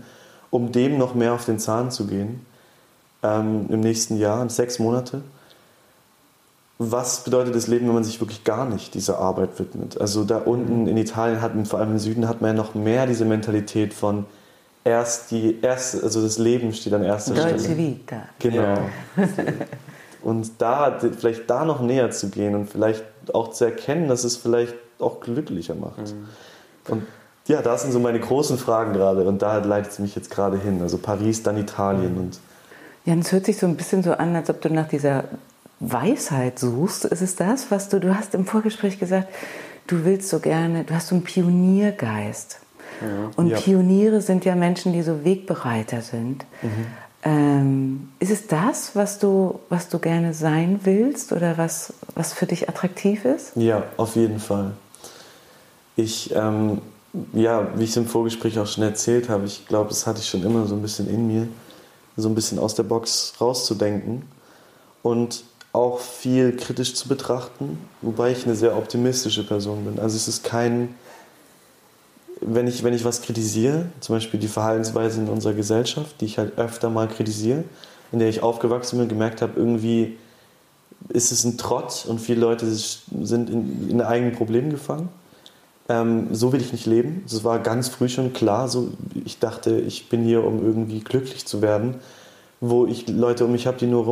um 0.51 0.73
dem 0.73 0.99
noch 0.99 1.15
mehr 1.15 1.35
auf 1.35 1.45
den 1.45 1.61
Zahn 1.61 1.93
zu 1.93 2.07
gehen 2.07 2.45
ähm, 3.23 3.67
im 3.69 3.81
nächsten 3.81 4.17
Jahr, 4.19 4.49
sechs 4.49 4.81
Monate 4.81 5.23
was 6.79 7.23
bedeutet 7.23 7.55
das 7.55 7.69
Leben, 7.69 7.87
wenn 7.87 7.95
man 7.95 8.05
sich 8.05 8.21
wirklich 8.21 8.43
gar 8.45 8.69
nicht 8.69 8.95
dieser 8.95 9.19
Arbeit 9.19 9.59
widmet? 9.59 10.01
Also 10.01 10.25
da 10.25 10.39
unten 10.39 10.87
in 10.87 10.97
Italien 10.97 11.41
hat 11.41 11.55
man, 11.55 11.67
vor 11.67 11.79
allem 11.79 11.93
im 11.93 11.99
Süden, 11.99 12.29
hat 12.29 12.41
man 12.41 12.57
ja 12.57 12.63
noch 12.63 12.75
mehr 12.75 13.07
diese 13.07 13.25
Mentalität 13.25 13.95
von 13.95 14.27
erst 14.83 15.31
die 15.31 15.61
erste, 15.63 16.03
also 16.03 16.21
das 16.21 16.39
Leben 16.39 16.73
steht 16.75 16.93
an 16.93 17.03
erster 17.03 17.35
Dolce 17.35 17.59
Stelle. 17.59 17.79
Vita. 17.79 18.23
Genau. 18.39 18.63
Ja. 18.63 18.79
Und 20.23 20.53
da 20.59 20.99
vielleicht 20.99 21.49
da 21.51 21.65
noch 21.65 21.83
näher 21.83 22.11
zu 22.11 22.31
gehen 22.31 22.55
und 22.55 22.71
vielleicht 22.71 23.05
auch 23.35 23.51
zu 23.51 23.67
erkennen, 23.67 24.09
dass 24.09 24.25
es 24.25 24.39
vielleicht 24.39 24.75
auch 24.99 25.21
glücklicher 25.21 25.75
macht. 25.75 25.99
Mhm. 25.99 26.29
Und 26.89 27.03
ja, 27.47 27.61
das 27.61 27.83
sind 27.83 27.93
so 27.93 28.01
meine 28.01 28.19
großen 28.21 28.57
Fragen 28.57 28.95
gerade 28.95 29.25
und 29.25 29.43
da 29.43 29.59
leitet 29.59 29.93
es 29.93 29.99
mich 29.99 30.17
jetzt 30.17 30.31
gerade 30.31 30.59
hin. 30.59 30.81
Also 30.81 30.97
Paris, 30.97 31.43
dann 31.43 31.59
Italien 31.59 32.17
und 32.17 32.41
ja, 33.05 33.15
es 33.15 33.33
hört 33.33 33.45
sich 33.45 33.59
so 33.59 33.67
ein 33.67 33.77
bisschen 33.77 34.03
so 34.03 34.13
an, 34.13 34.35
als 34.35 34.49
ob 34.49 34.63
du 34.63 34.73
nach 34.73 34.89
dieser 34.89 35.25
Weisheit 35.81 36.59
suchst, 36.59 37.05
ist 37.05 37.21
es 37.21 37.37
das, 37.37 37.71
was 37.71 37.89
du, 37.89 38.01
du 38.01 38.17
hast 38.17 38.35
im 38.35 38.47
Vorgespräch 38.47 38.99
gesagt, 38.99 39.29
du 39.87 40.05
willst 40.05 40.29
so 40.29 40.41
gerne, 40.41 40.85
du 40.85 40.95
hast 40.95 41.09
so 41.09 41.15
einen 41.15 41.25
Pioniergeist. 41.25 42.61
Ja. 43.01 43.31
Und 43.37 43.49
ja. 43.49 43.59
Pioniere 43.59 44.21
sind 44.21 44.45
ja 44.45 44.55
Menschen, 44.55 44.93
die 44.93 45.03
so 45.03 45.25
Wegbereiter 45.25 46.01
sind. 46.01 46.45
Mhm. 46.63 46.87
Ähm, 47.27 48.09
ist 48.19 48.31
es 48.31 48.47
das, 48.47 48.95
was 48.95 49.19
du, 49.19 49.59
was 49.71 49.89
du 49.89 49.99
gerne 49.99 50.35
sein 50.35 50.81
willst 50.85 51.33
oder 51.33 51.57
was, 51.57 51.95
was 52.15 52.35
für 52.35 52.47
dich 52.47 52.69
attraktiv 52.69 53.25
ist? 53.25 53.53
Ja, 53.57 53.85
auf 53.97 54.15
jeden 54.15 54.39
Fall. 54.39 54.73
Ich, 55.97 56.35
ähm, 56.35 56.83
ja, 57.33 57.69
wie 57.77 57.85
ich 57.85 57.91
es 57.91 57.97
im 57.97 58.07
Vorgespräch 58.07 58.59
auch 58.59 58.67
schon 58.67 58.85
erzählt 58.85 59.29
habe, 59.29 59.47
ich 59.47 59.67
glaube, 59.67 59.89
das 59.89 60.07
hatte 60.07 60.21
ich 60.21 60.29
schon 60.29 60.43
immer 60.43 60.67
so 60.67 60.75
ein 60.75 60.83
bisschen 60.83 61.09
in 61.09 61.27
mir, 61.27 61.49
so 62.17 62.29
ein 62.29 62.35
bisschen 62.35 62.59
aus 62.59 62.75
der 62.75 62.83
Box 62.83 63.35
rauszudenken. 63.41 64.23
Und 65.03 65.45
auch 65.75 65.99
viel 65.99 66.57
kritisch 66.57 66.95
zu 66.95 67.09
betrachten, 67.09 67.79
wobei 68.01 68.31
ich 68.31 68.47
eine 68.47 68.55
sehr 68.55 68.77
optimistische 68.77 69.45
Person 69.45 69.85
bin. 69.85 69.99
Also 69.99 70.17
es 70.17 70.29
ist 70.29 70.45
kein, 70.45 70.95
wenn 72.41 72.69
ich, 72.69 72.85
wenn 72.85 72.95
ich 72.95 73.05
was 73.05 73.23
kritisiere, 73.23 73.87
zum 73.99 74.15
Beispiel 74.15 74.39
die 74.39 74.49
Verhaltensweise 74.49 75.21
in 75.21 75.29
unserer 75.29 75.53
Gesellschaft, 75.53 76.21
die 76.21 76.27
ich 76.27 76.39
halt 76.39 76.59
öfter 76.59 76.91
mal 76.91 77.09
kritisiere, 77.09 77.65
in 78.13 78.21
der 78.21 78.29
ich 78.29 78.41
aufgewachsen 78.41 79.01
bin, 79.01 79.09
gemerkt 79.09 79.43
habe, 79.43 79.55
irgendwie 79.57 80.17
ist 81.09 81.33
es 81.33 81.43
ein 81.43 81.59
Trott 81.59 82.07
und 82.09 82.21
viele 82.21 82.41
Leute 82.41 82.67
sind 82.71 83.51
in, 83.51 83.91
in 83.91 84.01
eigenen 84.01 84.33
Problemen 84.33 84.71
gefangen. 84.71 85.09
Ähm, 85.89 86.29
so 86.33 86.53
will 86.53 86.61
ich 86.61 86.71
nicht 86.71 86.87
leben. 86.87 87.25
Das 87.29 87.43
war 87.43 87.59
ganz 87.59 87.89
früh 87.89 88.09
schon 88.09 88.33
klar. 88.33 88.69
So, 88.69 88.93
ich 89.25 89.41
dachte, 89.41 89.81
ich 89.81 90.09
bin 90.09 90.23
hier, 90.23 90.45
um 90.45 90.65
irgendwie 90.65 91.01
glücklich 91.01 91.47
zu 91.47 91.63
werden 91.63 91.97
wo 92.69 92.87
ich 92.87 93.09
Leute 93.09 93.45
um 93.45 93.53
mich 93.53 93.67
habe, 93.67 93.79
die 93.79 93.87
nur 93.87 94.07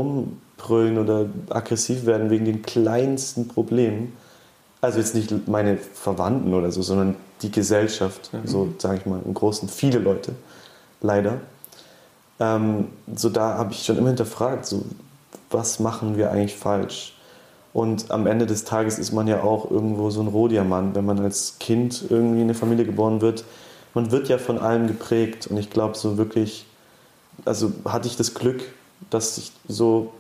rumbrüllen 0.62 0.98
oder 0.98 1.26
aggressiv 1.50 2.06
werden 2.06 2.30
wegen 2.30 2.44
den 2.44 2.62
kleinsten 2.62 3.48
Problemen. 3.48 4.12
Also 4.80 4.98
jetzt 4.98 5.14
nicht 5.14 5.48
meine 5.48 5.76
Verwandten 5.76 6.54
oder 6.54 6.72
so, 6.72 6.82
sondern 6.82 7.16
die 7.42 7.50
Gesellschaft, 7.50 8.32
mhm. 8.32 8.46
so 8.46 8.68
sage 8.78 8.98
ich 8.98 9.06
mal, 9.06 9.20
im 9.24 9.34
Großen, 9.34 9.68
viele 9.68 9.98
Leute, 9.98 10.32
leider. 11.00 11.40
ähm, 12.40 12.88
so 13.14 13.28
da 13.28 13.58
habe 13.58 13.72
ich 13.72 13.84
schon 13.84 13.98
immer 13.98 14.08
hinterfragt, 14.08 14.66
so, 14.66 14.84
was 15.50 15.78
machen 15.78 16.16
wir 16.16 16.30
eigentlich 16.30 16.56
falsch? 16.56 17.14
Und 17.72 18.10
am 18.10 18.26
Ende 18.26 18.46
des 18.46 18.64
Tages 18.64 18.98
ist 18.98 19.12
man 19.12 19.26
ja 19.28 19.42
auch 19.42 19.70
irgendwo 19.70 20.10
so 20.10 20.20
ein 20.20 20.28
Rohdiamant, 20.28 20.94
wenn 20.94 21.06
man 21.06 21.20
als 21.20 21.56
Kind 21.58 22.04
irgendwie 22.10 22.38
in 22.38 22.44
eine 22.44 22.54
Familie 22.54 22.84
geboren 22.84 23.20
wird. 23.20 23.44
Man 23.94 24.10
wird 24.10 24.28
ja 24.28 24.38
von 24.38 24.58
allem 24.58 24.88
geprägt 24.88 25.46
und 25.46 25.56
ich 25.56 25.70
glaube 25.70 25.96
so 25.96 26.18
wirklich, 26.18 26.66
also 27.44 27.72
hatte 27.84 28.08
ich 28.08 28.16
das 28.16 28.34
Glück, 28.34 28.62
dass 29.10 29.38
ich 29.38 29.52
so 29.68 30.12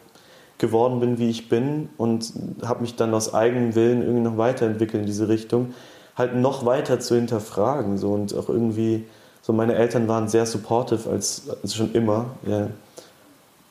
geworden 0.62 1.00
bin, 1.00 1.18
wie 1.18 1.28
ich 1.28 1.48
bin 1.48 1.88
und 1.98 2.32
habe 2.64 2.82
mich 2.82 2.94
dann 2.94 3.12
aus 3.14 3.34
eigenem 3.34 3.74
Willen 3.74 4.00
irgendwie 4.00 4.22
noch 4.22 4.38
weiterentwickelt 4.38 5.02
in 5.02 5.06
diese 5.06 5.26
Richtung, 5.28 5.74
halt 6.16 6.36
noch 6.36 6.64
weiter 6.64 7.00
zu 7.00 7.16
hinterfragen 7.16 7.98
so 7.98 8.12
und 8.12 8.32
auch 8.34 8.48
irgendwie 8.48 9.04
so 9.42 9.52
meine 9.52 9.74
Eltern 9.74 10.06
waren 10.06 10.28
sehr 10.28 10.46
supportive 10.46 11.10
als, 11.10 11.50
als 11.62 11.74
schon 11.74 11.92
immer. 11.92 12.26
Ja. 12.46 12.68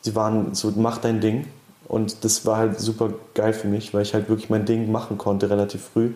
Sie 0.02 0.16
waren 0.16 0.54
so 0.54 0.74
mach 0.76 0.98
dein 0.98 1.22
Ding 1.22 1.48
und 1.88 2.26
das 2.26 2.46
war 2.46 2.58
halt 2.58 2.78
super 2.78 3.14
geil 3.36 3.54
für 3.54 3.70
mich, 3.70 3.94
weil 3.94 4.02
ich 4.02 4.14
halt 4.14 4.28
wirklich 4.28 4.50
mein 4.50 4.66
Ding 4.66 4.92
machen 4.92 5.18
konnte 5.18 5.50
relativ 5.50 5.82
früh 5.94 6.12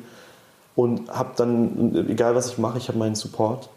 und 0.76 1.10
habe 1.10 1.30
dann 1.38 2.06
egal 2.10 2.36
was 2.36 2.50
ich 2.50 2.58
mache, 2.58 2.80
ich 2.80 2.90
habe 2.90 2.98
meinen 2.98 3.16
Support, 3.16 3.70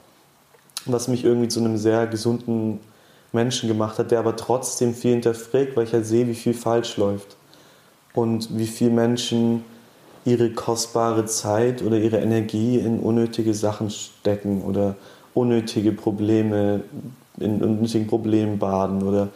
was 0.85 1.07
mich 1.07 1.25
irgendwie 1.25 1.49
zu 1.49 1.61
einem 1.61 1.77
sehr 1.77 2.09
gesunden 2.09 2.81
Menschen 3.33 3.69
gemacht 3.69 3.99
hat, 3.99 4.11
der 4.11 4.19
aber 4.19 4.37
trotzdem 4.37 4.95
viel 4.95 5.13
hinterfragt, 5.13 5.77
weil 5.77 5.85
ich 5.85 5.93
halt 5.93 6.07
sehe, 6.07 6.27
wie 6.27 6.35
viel 6.35 6.55
falsch 6.55 6.97
läuft 6.97 7.37
und 8.15 8.57
wie 8.57 8.67
viele 8.67 8.91
Menschen 8.91 9.65
ihre 10.25 10.51
kostbare 10.51 11.27
Zeit 11.27 11.83
oder 11.83 11.99
ihre 11.99 12.19
Energie 12.19 12.79
in 12.79 13.01
unnötige 13.01 13.55
Sachen 13.55 13.91
stecken 13.91 14.63
oder 14.63 14.95
unnötige 15.35 15.93
Probleme, 15.93 16.83
in 17.39 17.63
unnötigen 17.63 18.07
Problemen 18.07 18.59
baden 18.59 19.03
oder 19.03 19.29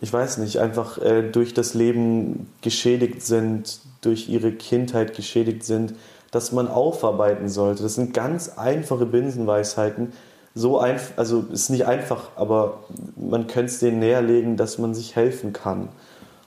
ich 0.00 0.12
weiß 0.12 0.38
nicht, 0.38 0.58
einfach 0.58 0.98
äh, 0.98 1.22
durch 1.22 1.54
das 1.54 1.72
Leben 1.72 2.50
geschädigt 2.60 3.22
sind, 3.22 3.78
durch 4.02 4.28
ihre 4.28 4.52
Kindheit 4.52 5.14
geschädigt 5.14 5.64
sind, 5.64 5.94
dass 6.30 6.52
man 6.52 6.68
aufarbeiten 6.68 7.48
sollte. 7.48 7.84
Das 7.84 7.94
sind 7.94 8.12
ganz 8.12 8.50
einfache 8.58 9.06
Binsenweisheiten, 9.06 10.12
so 10.54 10.78
einfach, 10.78 11.18
also 11.18 11.44
ist 11.52 11.70
nicht 11.70 11.86
einfach, 11.86 12.30
aber 12.36 12.84
man 13.16 13.46
könnte 13.46 13.72
es 13.72 13.80
denen 13.80 13.98
näherlegen, 13.98 14.56
dass 14.56 14.78
man 14.78 14.94
sich 14.94 15.16
helfen 15.16 15.52
kann. 15.52 15.88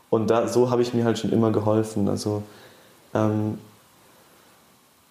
Und 0.09 0.29
da, 0.29 0.47
so 0.47 0.69
habe 0.69 0.81
ich 0.81 0.93
mir 0.93 1.03
halt 1.03 1.19
schon 1.19 1.31
immer 1.31 1.51
geholfen. 1.51 2.07
Also 2.07 2.43
ähm, 3.13 3.57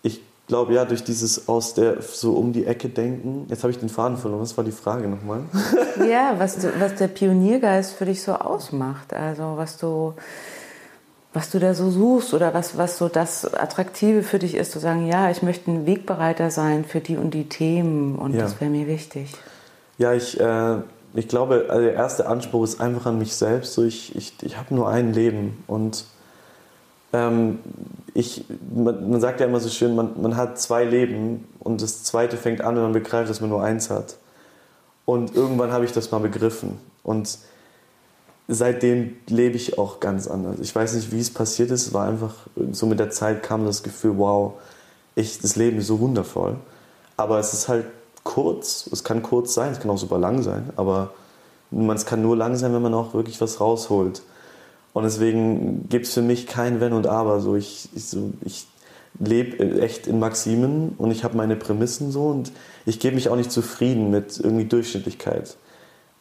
ich 0.03 0.22
glaube 0.47 0.72
ja, 0.72 0.86
durch 0.86 1.05
dieses 1.05 1.49
aus 1.49 1.74
der 1.74 2.01
so 2.01 2.32
um 2.32 2.55
die 2.55 2.64
Ecke 2.64 2.88
denken. 2.88 3.44
Jetzt 3.49 3.62
habe 3.62 3.70
ich 3.70 3.78
den 3.78 3.90
Faden 3.90 4.16
verloren. 4.16 4.40
Was 4.40 4.57
war 4.57 4.64
die 4.64 4.72
Frage 4.72 5.09
nochmal? 5.09 5.42
Ja, 6.09 6.34
was, 6.36 6.59
was 6.78 6.94
der 6.97 7.09
Pioniergeist 7.09 7.94
für 7.94 8.05
dich 8.05 8.22
so 8.22 8.32
ausmacht. 8.32 9.14
Also 9.14 9.55
was 9.57 9.78
du 9.78 10.12
was 11.33 11.51
du 11.51 11.59
da 11.59 11.74
so 11.74 11.91
suchst 11.91 12.33
oder 12.35 12.55
was, 12.55 12.79
was 12.79 12.99
so 12.99 13.09
das 13.09 13.53
Attraktive 13.55 14.22
für 14.22 14.39
dich 14.39 14.55
ist, 14.55 14.72
zu 14.72 14.79
sagen, 14.79 15.07
ja, 15.07 15.31
ich 15.31 15.43
möchte 15.43 15.70
ein 15.70 15.87
Wegbereiter 15.87 16.51
sein 16.51 16.85
für 16.85 17.01
die 17.01 17.16
und 17.16 17.33
die 17.33 17.49
Themen 17.49 18.16
und 18.16 18.35
ja. 18.35 18.43
das 18.43 18.61
wäre 18.61 18.70
mir 18.70 18.87
wichtig. 18.87 19.33
Ja, 19.99 20.12
ich, 20.12 20.39
äh, 20.41 20.77
ich 21.14 21.29
glaube, 21.29 21.66
also 21.68 21.83
der 21.83 21.95
erste 21.95 22.27
Anspruch 22.27 22.64
ist 22.64 22.81
einfach 22.81 23.07
an 23.07 23.18
mich 23.18 23.35
selbst. 23.35 23.74
So 23.74 23.85
ich 23.85 24.14
ich, 24.16 24.35
ich 24.43 24.57
habe 24.57 24.74
nur 24.74 24.89
ein 24.89 25.12
Leben 25.12 25.62
und 25.66 26.05
ähm, 27.12 27.59
ich, 28.14 28.45
man, 28.74 29.11
man, 29.11 29.20
sagt 29.20 29.41
ja 29.41 29.47
immer 29.47 29.61
so 29.61 29.68
schön, 29.68 29.95
man, 29.95 30.20
man 30.20 30.37
hat 30.37 30.59
zwei 30.59 30.85
Leben 30.85 31.47
und 31.61 31.83
das 31.83 32.03
zweite 32.03 32.37
fängt 32.37 32.61
an, 32.61 32.77
wenn 32.77 32.83
man 32.83 32.93
begreift, 32.93 33.31
dass 33.31 33.41
man 33.41 33.51
nur 33.51 33.62
eins 33.62 33.91
hat. 33.91 34.16
Und 35.05 35.35
irgendwann 35.35 35.70
habe 35.70 35.85
ich 35.85 35.93
das 35.93 36.11
mal 36.11 36.18
begriffen. 36.18 36.79
Und 37.03 37.39
seitdem 38.49 39.16
lebe 39.28 39.57
ich 39.57 39.78
auch 39.78 40.01
ganz 40.01 40.28
anders. 40.28 40.57
Ich 40.61 40.74
weiß 40.74 40.94
nicht, 40.94 41.12
wie 41.12 41.20
es 41.20 41.30
passiert 41.30 41.70
ist. 41.70 41.88
Es 41.88 41.92
war 41.92 42.07
einfach, 42.07 42.34
so 42.72 42.86
mit 42.86 42.99
der 42.99 43.11
Zeit 43.11 43.42
kam 43.42 43.64
das 43.64 43.82
Gefühl, 43.82 44.18
wow, 44.18 44.55
ich, 45.14 45.40
das 45.40 45.57
Leben 45.57 45.78
ist 45.78 45.88
so 45.88 46.01
wundervoll. 46.01 46.57
Aber 47.16 47.38
es 47.38 47.53
ist 47.53 47.68
halt 47.68 47.86
kurz. 48.22 48.88
Es 48.92 49.03
kann 49.03 49.22
kurz 49.22 49.55
sein, 49.55 49.72
es 49.72 49.80
kann 49.80 49.90
auch 49.90 49.99
super 49.99 50.18
lang 50.18 50.42
sein. 50.42 50.70
Aber 50.76 51.12
man, 51.70 51.97
es 51.97 52.07
kann 52.07 52.22
nur 52.22 52.36
lang 52.36 52.57
sein, 52.57 52.72
wenn 52.72 52.82
man 52.82 52.94
auch 52.94 53.14
wirklich 53.14 53.40
was 53.40 53.61
rausholt. 53.61 54.22
Und 54.92 55.03
deswegen 55.03 55.88
gibt 55.88 56.07
es 56.07 56.14
für 56.14 56.22
mich 56.22 56.47
kein 56.47 56.80
Wenn 56.80 56.92
und 56.92 57.07
Aber. 57.07 57.40
So, 57.40 57.57
ich, 57.57 57.88
ich, 57.94 58.07
so, 58.07 58.32
ich 58.42 58.66
lebe 59.18 59.80
echt 59.80 60.07
in 60.07 60.18
Maximen 60.18 60.94
und 60.99 61.11
ich 61.11 61.24
habe 61.24 61.36
meine 61.36 61.57
Prämissen 61.57 62.11
so 62.11 62.28
und 62.28 62.53
ich 62.84 63.01
gebe 63.01 63.14
mich 63.14 63.28
auch 63.28 63.36
nicht 63.36 63.51
zufrieden 63.51 64.11
mit 64.11 64.38
irgendwie 64.38 64.66
Durchschnittlichkeit. 64.66 65.57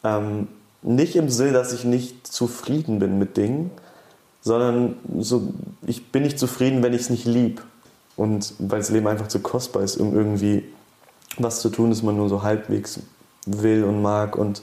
Ähm, 0.02 0.48
nicht 0.86 1.16
im 1.16 1.28
Sinne, 1.28 1.52
dass 1.52 1.72
ich 1.72 1.84
nicht 1.84 2.26
zufrieden 2.26 2.98
bin 2.98 3.18
mit 3.18 3.36
Dingen, 3.36 3.70
sondern 4.40 4.96
so, 5.18 5.52
ich 5.86 6.12
bin 6.12 6.22
nicht 6.22 6.38
zufrieden, 6.38 6.82
wenn 6.82 6.94
ich 6.94 7.02
es 7.02 7.10
nicht 7.10 7.26
lieb. 7.26 7.62
Und 8.16 8.54
weil 8.58 8.78
das 8.78 8.90
Leben 8.90 9.08
einfach 9.08 9.28
zu 9.28 9.40
kostbar 9.40 9.82
ist, 9.82 9.96
um 9.96 10.14
irgendwie 10.14 10.64
was 11.36 11.60
zu 11.60 11.68
tun, 11.68 11.90
das 11.90 12.02
man 12.02 12.16
nur 12.16 12.28
so 12.28 12.42
halbwegs 12.42 13.00
will 13.44 13.84
und 13.84 14.00
mag 14.00 14.36
und 14.36 14.62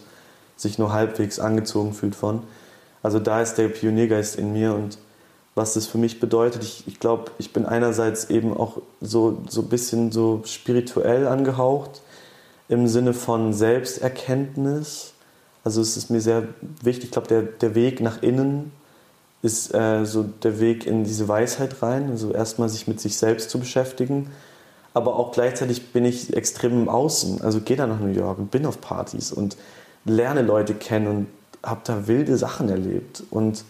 sich 0.55 0.80
nur 0.80 0.93
halbwegs 0.93 1.39
angezogen 1.39 1.93
fühlt 1.93 2.15
von. 2.15 2.41
Also 3.03 3.19
da 3.19 3.41
ist 3.41 3.55
der 3.55 3.67
Pioniergeist 3.67 4.38
in 4.38 4.53
mir 4.53 4.74
und 4.74 4.97
was 5.55 5.74
das 5.74 5.86
für 5.86 5.99
mich 5.99 6.19
bedeutet, 6.19 6.63
ich, 6.63 6.88
ich 6.88 6.99
glaube, 6.99 7.32
ich 7.38 7.53
bin 7.53 7.65
einerseits 7.65 8.30
eben 8.30 8.55
auch 8.55 8.82
so, 9.01 9.43
so 9.47 9.61
ein 9.61 9.69
bisschen 9.69 10.11
so 10.11 10.41
spirituell 10.45 11.28
angehaucht, 11.28 12.01
im 12.69 12.88
Sinne 12.88 13.13
von 13.13 13.53
Selbsterkenntnis 13.53 15.12
also 15.64 15.82
es 15.82 15.95
ist 15.95 16.09
mir 16.09 16.22
sehr 16.22 16.47
wichtig, 16.82 17.05
ich 17.05 17.11
glaube, 17.11 17.28
der, 17.28 17.41
der 17.41 17.76
Weg 17.76 18.01
nach 18.01 18.22
innen 18.22 18.72
ist 19.41 19.74
äh, 19.74 20.05
so 20.05 20.24
der 20.24 20.59
Weg 20.59 20.86
in 20.86 21.03
diese 21.03 21.28
Weisheit 21.28 21.82
rein, 21.82 22.09
also 22.09 22.32
erstmal 22.32 22.70
sich 22.70 22.88
mit 22.88 22.99
sich 22.99 23.18
selbst 23.18 23.49
zu 23.49 23.59
beschäftigen. 23.59 24.32
Aber 24.93 25.16
auch 25.16 25.32
gleichzeitig 25.32 25.91
bin 25.91 26.05
ich 26.05 26.36
extrem 26.36 26.84
im 26.84 26.89
Außen. 26.89 27.41
Also 27.41 27.61
gehe 27.61 27.76
da 27.76 27.88
nach 27.88 27.99
New 27.99 28.14
York 28.14 28.38
und 28.38 28.51
bin 28.51 28.66
auf 28.66 28.80
Partys 28.80 29.32
und 29.32 29.57
lerne 30.05 30.43
Leute 30.43 30.76
kennen 30.76 31.07
und 31.07 31.28
habe 31.64 31.82
da 31.84 32.07
wilde 32.07 32.38
Sachen 32.38 32.70
erlebt. 32.70 33.24
Und 33.32 33.66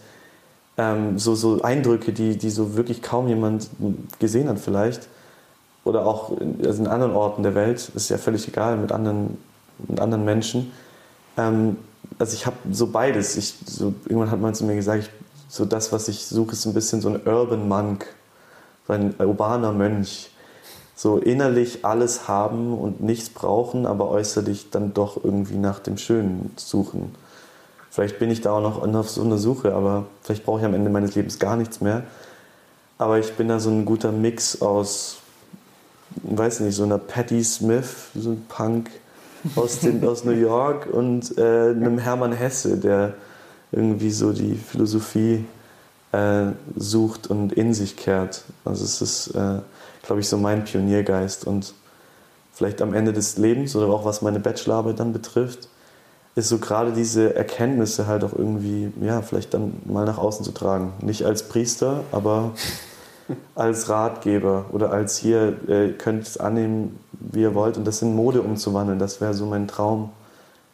ähm, 0.76 1.18
so, 1.18 1.34
so 1.34 1.62
Eindrücke, 1.62 2.12
die, 2.12 2.36
die 2.36 2.50
so 2.50 2.76
wirklich 2.76 3.02
kaum 3.02 3.28
jemand 3.28 3.68
gesehen 4.18 4.48
hat 4.48 4.58
vielleicht. 4.58 5.08
Oder 5.84 6.06
auch 6.06 6.38
in, 6.38 6.64
also 6.64 6.82
in 6.82 6.88
anderen 6.88 7.14
Orten 7.14 7.42
der 7.42 7.54
Welt, 7.54 7.90
ist 7.94 8.10
ja 8.10 8.18
völlig 8.18 8.46
egal, 8.46 8.76
mit 8.76 8.92
anderen, 8.92 9.38
mit 9.88 10.00
anderen 10.00 10.24
Menschen 10.24 10.72
ähm, 11.36 11.76
also 12.18 12.34
ich 12.34 12.46
habe 12.46 12.56
so 12.70 12.86
beides. 12.86 13.36
Ich, 13.36 13.54
so, 13.66 13.94
irgendwann 14.04 14.30
hat 14.30 14.40
man 14.40 14.54
zu 14.54 14.64
mir 14.64 14.74
gesagt, 14.76 15.04
ich, 15.04 15.10
so 15.48 15.64
das, 15.64 15.92
was 15.92 16.08
ich 16.08 16.26
suche, 16.26 16.52
ist 16.52 16.66
ein 16.66 16.74
bisschen 16.74 17.00
so 17.00 17.08
ein 17.08 17.20
Urban 17.26 17.68
Monk, 17.68 18.06
so 18.86 18.92
ein 18.92 19.14
urbaner 19.18 19.72
Mönch. 19.72 20.30
So 20.96 21.18
innerlich 21.18 21.84
alles 21.84 22.28
haben 22.28 22.72
und 22.72 23.02
nichts 23.02 23.28
brauchen, 23.28 23.84
aber 23.84 24.10
äußerlich 24.10 24.70
dann 24.70 24.94
doch 24.94 25.22
irgendwie 25.24 25.56
nach 25.56 25.80
dem 25.80 25.98
Schönen 25.98 26.52
suchen. 26.56 27.12
Vielleicht 27.90 28.20
bin 28.20 28.30
ich 28.30 28.40
da 28.40 28.52
auch 28.52 28.60
noch 28.60 28.96
auf 28.96 29.10
so 29.10 29.22
einer 29.22 29.38
Suche, 29.38 29.74
aber 29.74 30.06
vielleicht 30.22 30.44
brauche 30.44 30.60
ich 30.60 30.64
am 30.64 30.74
Ende 30.74 30.90
meines 30.90 31.14
Lebens 31.16 31.38
gar 31.40 31.56
nichts 31.56 31.80
mehr. 31.80 32.04
Aber 32.96 33.18
ich 33.18 33.32
bin 33.34 33.48
da 33.48 33.58
so 33.58 33.70
ein 33.70 33.84
guter 33.84 34.12
Mix 34.12 34.62
aus, 34.62 35.18
weiß 36.22 36.60
nicht, 36.60 36.76
so 36.76 36.84
einer 36.84 36.98
Patti 36.98 37.42
Smith, 37.42 38.08
so 38.14 38.30
ein 38.30 38.46
Punk, 38.48 38.90
aus, 39.56 39.80
den, 39.80 40.06
aus 40.06 40.24
New 40.24 40.32
York 40.32 40.86
und 40.86 41.36
äh, 41.38 41.70
einem 41.70 41.98
Hermann 41.98 42.32
Hesse, 42.32 42.78
der 42.78 43.14
irgendwie 43.72 44.10
so 44.10 44.32
die 44.32 44.54
Philosophie 44.54 45.44
äh, 46.12 46.52
sucht 46.76 47.26
und 47.26 47.52
in 47.52 47.74
sich 47.74 47.96
kehrt. 47.96 48.44
Also 48.64 48.84
es 48.84 49.02
ist, 49.02 49.28
äh, 49.34 49.58
glaube 50.02 50.20
ich, 50.20 50.28
so 50.28 50.38
mein 50.38 50.64
Pioniergeist 50.64 51.46
und 51.46 51.74
vielleicht 52.52 52.80
am 52.82 52.94
Ende 52.94 53.12
des 53.12 53.36
Lebens 53.36 53.74
oder 53.74 53.88
auch 53.88 54.04
was 54.04 54.22
meine 54.22 54.40
Bachelorarbeit 54.40 55.00
dann 55.00 55.12
betrifft, 55.12 55.68
ist 56.36 56.48
so 56.48 56.58
gerade 56.58 56.92
diese 56.92 57.34
Erkenntnisse 57.34 58.06
halt 58.06 58.24
auch 58.24 58.32
irgendwie, 58.32 58.92
ja, 59.00 59.22
vielleicht 59.22 59.54
dann 59.54 59.74
mal 59.84 60.04
nach 60.04 60.18
außen 60.18 60.44
zu 60.44 60.52
tragen. 60.52 60.92
Nicht 61.00 61.24
als 61.24 61.48
Priester, 61.48 62.04
aber 62.12 62.52
als 63.54 63.88
Ratgeber 63.88 64.66
oder 64.72 64.92
als 64.92 65.16
hier, 65.16 65.56
äh, 65.68 65.90
könnt 65.92 66.26
es 66.26 66.36
annehmen, 66.36 66.98
wie 67.32 67.42
ihr 67.42 67.54
wollt 67.54 67.76
und 67.76 67.86
das 67.86 68.02
in 68.02 68.14
Mode 68.14 68.42
umzuwandeln. 68.42 68.98
Das 68.98 69.20
wäre 69.20 69.34
so 69.34 69.46
mein 69.46 69.68
Traum 69.68 70.10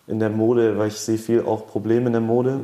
in 0.06 0.18
der 0.18 0.31
Mode, 0.31 0.78
weil 0.78 0.89
ich 0.89 1.01
sehe 1.01 1.18
viel 1.18 1.43
auch 1.44 1.66
Probleme 1.66 2.06
in 2.06 2.12
der 2.12 2.20
Mode. 2.20 2.60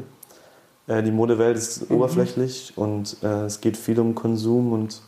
Äh, 0.86 1.02
die 1.02 1.12
Modewelt 1.12 1.56
ist 1.56 1.88
mhm. 1.88 1.96
oberflächlich 1.96 2.72
und 2.76 3.16
äh, 3.22 3.44
es 3.44 3.60
geht 3.60 3.76
viel 3.76 3.98
um 4.00 4.14
Konsum 4.14 4.72
und 4.72 5.00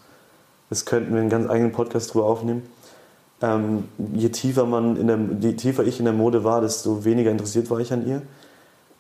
das 0.71 0.85
könnten 0.85 1.13
wir 1.13 1.21
einen 1.21 1.31
ganz 1.31 1.49
eigenen 1.49 1.73
Podcast 1.73 2.13
drüber 2.13 2.27
aufnehmen. 2.27 2.63
Ähm, 3.41 3.85
je 4.15 4.29
tiefer 4.31 4.67
man 4.67 4.97
in 4.97 5.07
der, 5.07 5.19
je 5.41 5.55
tiefer 5.55 5.85
ich 5.85 5.99
in 5.99 6.05
der 6.05 6.15
Mode 6.15 6.45
war, 6.45 6.61
desto 6.61 7.05
weniger 7.05 7.31
interessiert 7.31 7.71
war 7.71 7.79
ich 7.79 7.93
an 7.93 8.07
ihr. 8.07 8.23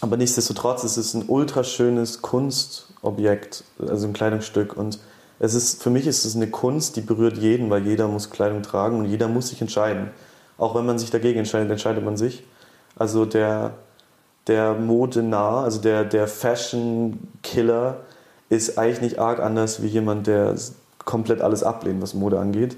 Aber 0.00 0.16
nichtsdestotrotz 0.16 0.84
ist 0.84 0.96
es 0.96 1.14
ein 1.14 1.24
ultraschönes 1.26 2.22
Kunstobjekt, 2.22 3.64
also 3.80 4.06
ein 4.06 4.12
Kleidungsstück 4.12 4.76
und 4.76 5.00
es 5.40 5.55
ist, 5.55 5.82
für 5.82 5.90
mich 5.90 6.06
ist 6.06 6.24
es 6.24 6.35
eine 6.35 6.48
Kunst, 6.48 6.97
die 6.97 7.01
berührt 7.01 7.39
jeden, 7.39 7.70
weil 7.70 7.86
jeder 7.86 8.09
muss 8.09 8.31
Kleidung 8.31 8.62
tragen 8.62 8.98
und 8.98 9.05
jeder 9.05 9.28
muss 9.28 9.48
sich 9.48 9.60
entscheiden. 9.60 10.10
Auch 10.56 10.74
wenn 10.74 10.86
man 10.86 10.98
sich 10.98 11.10
dagegen 11.10 11.39
entscheidet, 11.39 11.70
entscheidet 11.70 12.05
man 12.05 12.16
sich. 12.16 12.44
Also 12.97 13.24
der, 13.24 13.74
der 14.48 14.74
Mode 14.74 15.23
nah, 15.23 15.62
also 15.62 15.81
der, 15.81 16.05
der 16.05 16.27
Fashion-Killer 16.27 17.98
ist 18.48 18.78
eigentlich 18.78 19.01
nicht 19.01 19.19
arg 19.19 19.39
anders 19.40 19.82
wie 19.82 19.86
jemand, 19.86 20.27
der 20.27 20.56
komplett 21.05 21.40
alles 21.40 21.62
ablehnt, 21.62 22.02
was 22.02 22.15
Mode 22.15 22.40
angeht. 22.40 22.77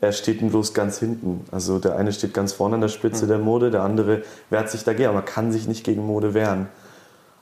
Er 0.00 0.12
steht 0.12 0.46
bloß 0.46 0.74
ganz 0.74 0.98
hinten. 0.98 1.46
Also 1.50 1.78
der 1.78 1.96
eine 1.96 2.12
steht 2.12 2.34
ganz 2.34 2.52
vorne 2.52 2.74
an 2.74 2.80
der 2.80 2.88
Spitze 2.88 3.24
mhm. 3.24 3.28
der 3.28 3.38
Mode, 3.38 3.70
der 3.70 3.82
andere 3.82 4.22
wehrt 4.50 4.68
sich 4.68 4.84
dagegen, 4.84 5.08
aber 5.08 5.18
man 5.18 5.24
kann 5.24 5.52
sich 5.52 5.66
nicht 5.66 5.84
gegen 5.84 6.04
Mode 6.04 6.34
wehren. 6.34 6.68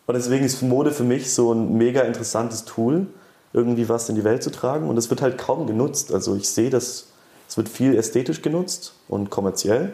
Und 0.06 0.14
deswegen 0.14 0.44
ist 0.44 0.62
Mode 0.62 0.92
für 0.92 1.05
mich 1.05 1.32
so 1.32 1.52
ein 1.52 1.76
mega 1.76 2.02
interessantes 2.02 2.64
Tool, 2.64 3.06
irgendwie 3.52 3.89
was 3.89 4.09
in 4.09 4.14
die 4.14 4.24
Welt 4.24 4.43
zu 4.43 4.51
tragen. 4.51 4.89
Und 4.89 4.97
es 4.97 5.10
wird 5.10 5.22
halt 5.22 5.39
kaum 5.39 5.66
genutzt. 5.66 6.12
Also 6.12 6.36
ich 6.36 6.48
sehe, 6.48 6.70
dass 6.70 7.06
es 7.48 7.56
wird 7.56 7.68
viel 7.68 7.97
ästhetisch 7.97 8.43
genutzt 8.43 8.94
und 9.09 9.31
kommerziell. 9.31 9.93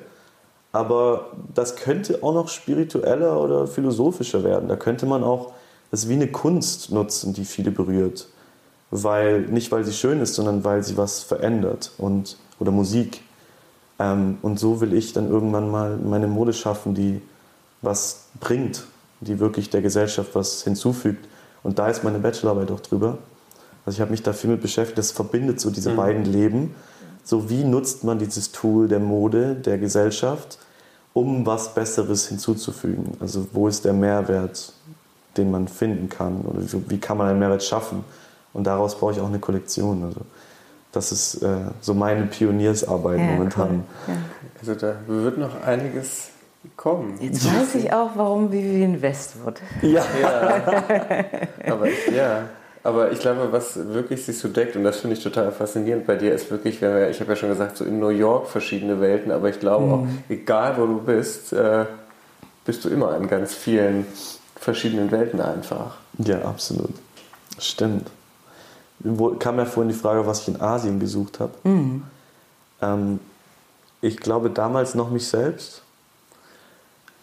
Aber 0.72 1.30
das 1.54 1.76
könnte 1.76 2.22
auch 2.22 2.34
noch 2.34 2.48
spiritueller 2.48 3.40
oder 3.40 3.66
philosophischer 3.66 4.44
werden. 4.44 4.68
Da 4.68 4.76
könnte 4.76 5.06
man 5.06 5.24
auch 5.24 5.52
das 5.90 6.08
wie 6.08 6.14
eine 6.14 6.28
Kunst 6.28 6.92
nutzen, 6.92 7.32
die 7.32 7.46
viele 7.46 7.70
berührt. 7.70 8.28
Weil, 8.90 9.40
nicht 9.42 9.72
weil 9.72 9.84
sie 9.84 9.94
schön 9.94 10.20
ist, 10.20 10.34
sondern 10.34 10.64
weil 10.64 10.82
sie 10.82 10.98
was 10.98 11.22
verändert 11.22 11.92
und, 11.96 12.36
oder 12.60 12.70
Musik. 12.72 13.22
Ähm, 13.98 14.36
und 14.42 14.60
so 14.60 14.82
will 14.82 14.92
ich 14.92 15.14
dann 15.14 15.30
irgendwann 15.30 15.70
mal 15.70 15.96
meine 15.96 16.26
Mode 16.26 16.52
schaffen, 16.52 16.94
die 16.94 17.22
was 17.80 18.26
bringt, 18.38 18.84
die 19.20 19.40
wirklich 19.40 19.70
der 19.70 19.80
Gesellschaft 19.80 20.34
was 20.34 20.62
hinzufügt. 20.62 21.26
Und 21.62 21.78
da 21.78 21.88
ist 21.88 22.04
meine 22.04 22.18
Bachelorarbeit 22.18 22.70
auch 22.70 22.80
drüber. 22.80 23.18
Also 23.86 23.96
ich 23.96 24.00
habe 24.00 24.10
mich 24.10 24.22
da 24.22 24.32
viel 24.32 24.50
mit 24.50 24.60
beschäftigt, 24.60 24.98
das 24.98 25.12
verbindet 25.12 25.60
so 25.60 25.70
diese 25.70 25.92
mhm. 25.92 25.96
beiden 25.96 26.24
Leben. 26.24 26.74
So 27.24 27.48
wie 27.48 27.64
nutzt 27.64 28.04
man 28.04 28.18
dieses 28.18 28.52
Tool 28.52 28.88
der 28.88 29.00
Mode, 29.00 29.54
der 29.54 29.78
Gesellschaft, 29.78 30.58
um 31.12 31.46
was 31.46 31.72
Besseres 31.72 32.28
hinzuzufügen? 32.28 33.16
Also 33.20 33.46
wo 33.52 33.68
ist 33.68 33.84
der 33.84 33.92
Mehrwert, 33.92 34.72
den 35.36 35.50
man 35.50 35.68
finden 35.68 36.08
kann? 36.08 36.42
Oder 36.42 36.60
wie 36.88 36.98
kann 36.98 37.16
man 37.16 37.28
einen 37.28 37.38
Mehrwert 37.38 37.62
schaffen? 37.62 38.04
Und 38.52 38.66
daraus 38.66 38.98
baue 38.98 39.12
ich 39.12 39.20
auch 39.20 39.28
eine 39.28 39.38
Kollektion. 39.38 40.04
Also 40.04 40.20
das 40.92 41.12
ist 41.12 41.42
äh, 41.42 41.56
so 41.80 41.94
meine 41.94 42.26
Pioniersarbeit 42.26 43.20
ja, 43.20 43.26
momentan. 43.26 43.84
Cool. 44.06 44.14
Ja. 44.14 44.20
Also 44.60 44.74
da 44.74 44.96
wird 45.06 45.38
noch 45.38 45.62
einiges 45.62 46.30
kommen. 46.76 47.18
Jetzt 47.20 47.44
weiß 47.44 47.76
ich 47.76 47.92
auch, 47.92 48.10
warum 48.16 48.50
Vivian 48.50 49.00
Westwood. 49.00 49.60
Ja. 49.82 50.04
ja. 50.20 51.72
Aber 51.72 51.88
ja. 52.12 52.48
Aber 52.86 53.10
ich 53.10 53.18
glaube, 53.18 53.50
was 53.50 53.76
wirklich 53.94 54.24
sich 54.24 54.38
so 54.38 54.46
deckt, 54.46 54.76
und 54.76 54.84
das 54.84 54.98
finde 54.98 55.16
ich 55.16 55.22
total 55.22 55.50
faszinierend 55.50 56.06
bei 56.06 56.14
dir, 56.14 56.32
ist 56.32 56.52
wirklich, 56.52 56.80
wir, 56.80 57.10
ich 57.10 57.18
habe 57.18 57.32
ja 57.32 57.36
schon 57.36 57.48
gesagt, 57.48 57.76
so 57.76 57.84
in 57.84 57.98
New 57.98 58.10
York 58.10 58.46
verschiedene 58.46 59.00
Welten, 59.00 59.32
aber 59.32 59.48
ich 59.48 59.58
glaube 59.58 59.86
mhm. 59.86 59.92
auch, 59.92 60.06
egal 60.28 60.76
wo 60.78 60.86
du 60.86 61.00
bist, 61.00 61.52
äh, 61.52 61.86
bist 62.64 62.84
du 62.84 62.88
immer 62.88 63.16
in 63.16 63.26
ganz 63.26 63.54
vielen 63.54 64.06
verschiedenen 64.54 65.10
Welten 65.10 65.40
einfach. 65.40 65.96
Ja, 66.18 66.42
absolut. 66.42 66.94
Stimmt. 67.58 68.08
Wo, 69.00 69.30
kam 69.30 69.58
ja 69.58 69.64
vorhin 69.64 69.92
die 69.92 69.98
Frage, 69.98 70.24
was 70.24 70.42
ich 70.42 70.48
in 70.54 70.60
Asien 70.60 71.00
besucht 71.00 71.40
habe. 71.40 71.54
Mhm. 71.64 72.04
Ähm, 72.82 73.18
ich 74.00 74.18
glaube 74.18 74.48
damals 74.48 74.94
noch 74.94 75.10
mich 75.10 75.26
selbst. 75.26 75.82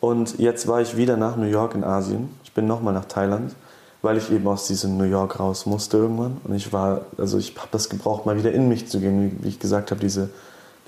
Und 0.02 0.40
jetzt 0.40 0.68
war 0.68 0.82
ich 0.82 0.98
wieder 0.98 1.16
nach 1.16 1.38
New 1.38 1.48
York 1.48 1.74
in 1.74 1.86
Asien. 1.86 2.38
Ich 2.44 2.52
bin 2.52 2.68
nochmal 2.68 2.94
nach 2.94 3.06
Thailand 3.06 3.56
weil 4.04 4.18
ich 4.18 4.32
eben 4.32 4.46
aus 4.48 4.68
diesem 4.68 4.98
New 4.98 5.06
York 5.06 5.40
raus 5.40 5.66
musste 5.66 5.98
irgendwann. 5.98 6.38
Und 6.44 6.54
ich 6.54 6.74
war, 6.74 7.06
also 7.18 7.38
ich 7.38 7.56
habe 7.58 7.70
das 7.72 7.90
gebraucht, 7.90 8.26
mal 8.26 8.38
wieder 8.38 8.52
in 8.52 8.68
mich 8.68 8.90
zu 8.90 9.00
gehen, 9.00 9.40
wie, 9.42 9.48
ich 9.48 9.60
gesagt 9.60 9.92
habe, 9.92 10.02
diese, 10.02 10.30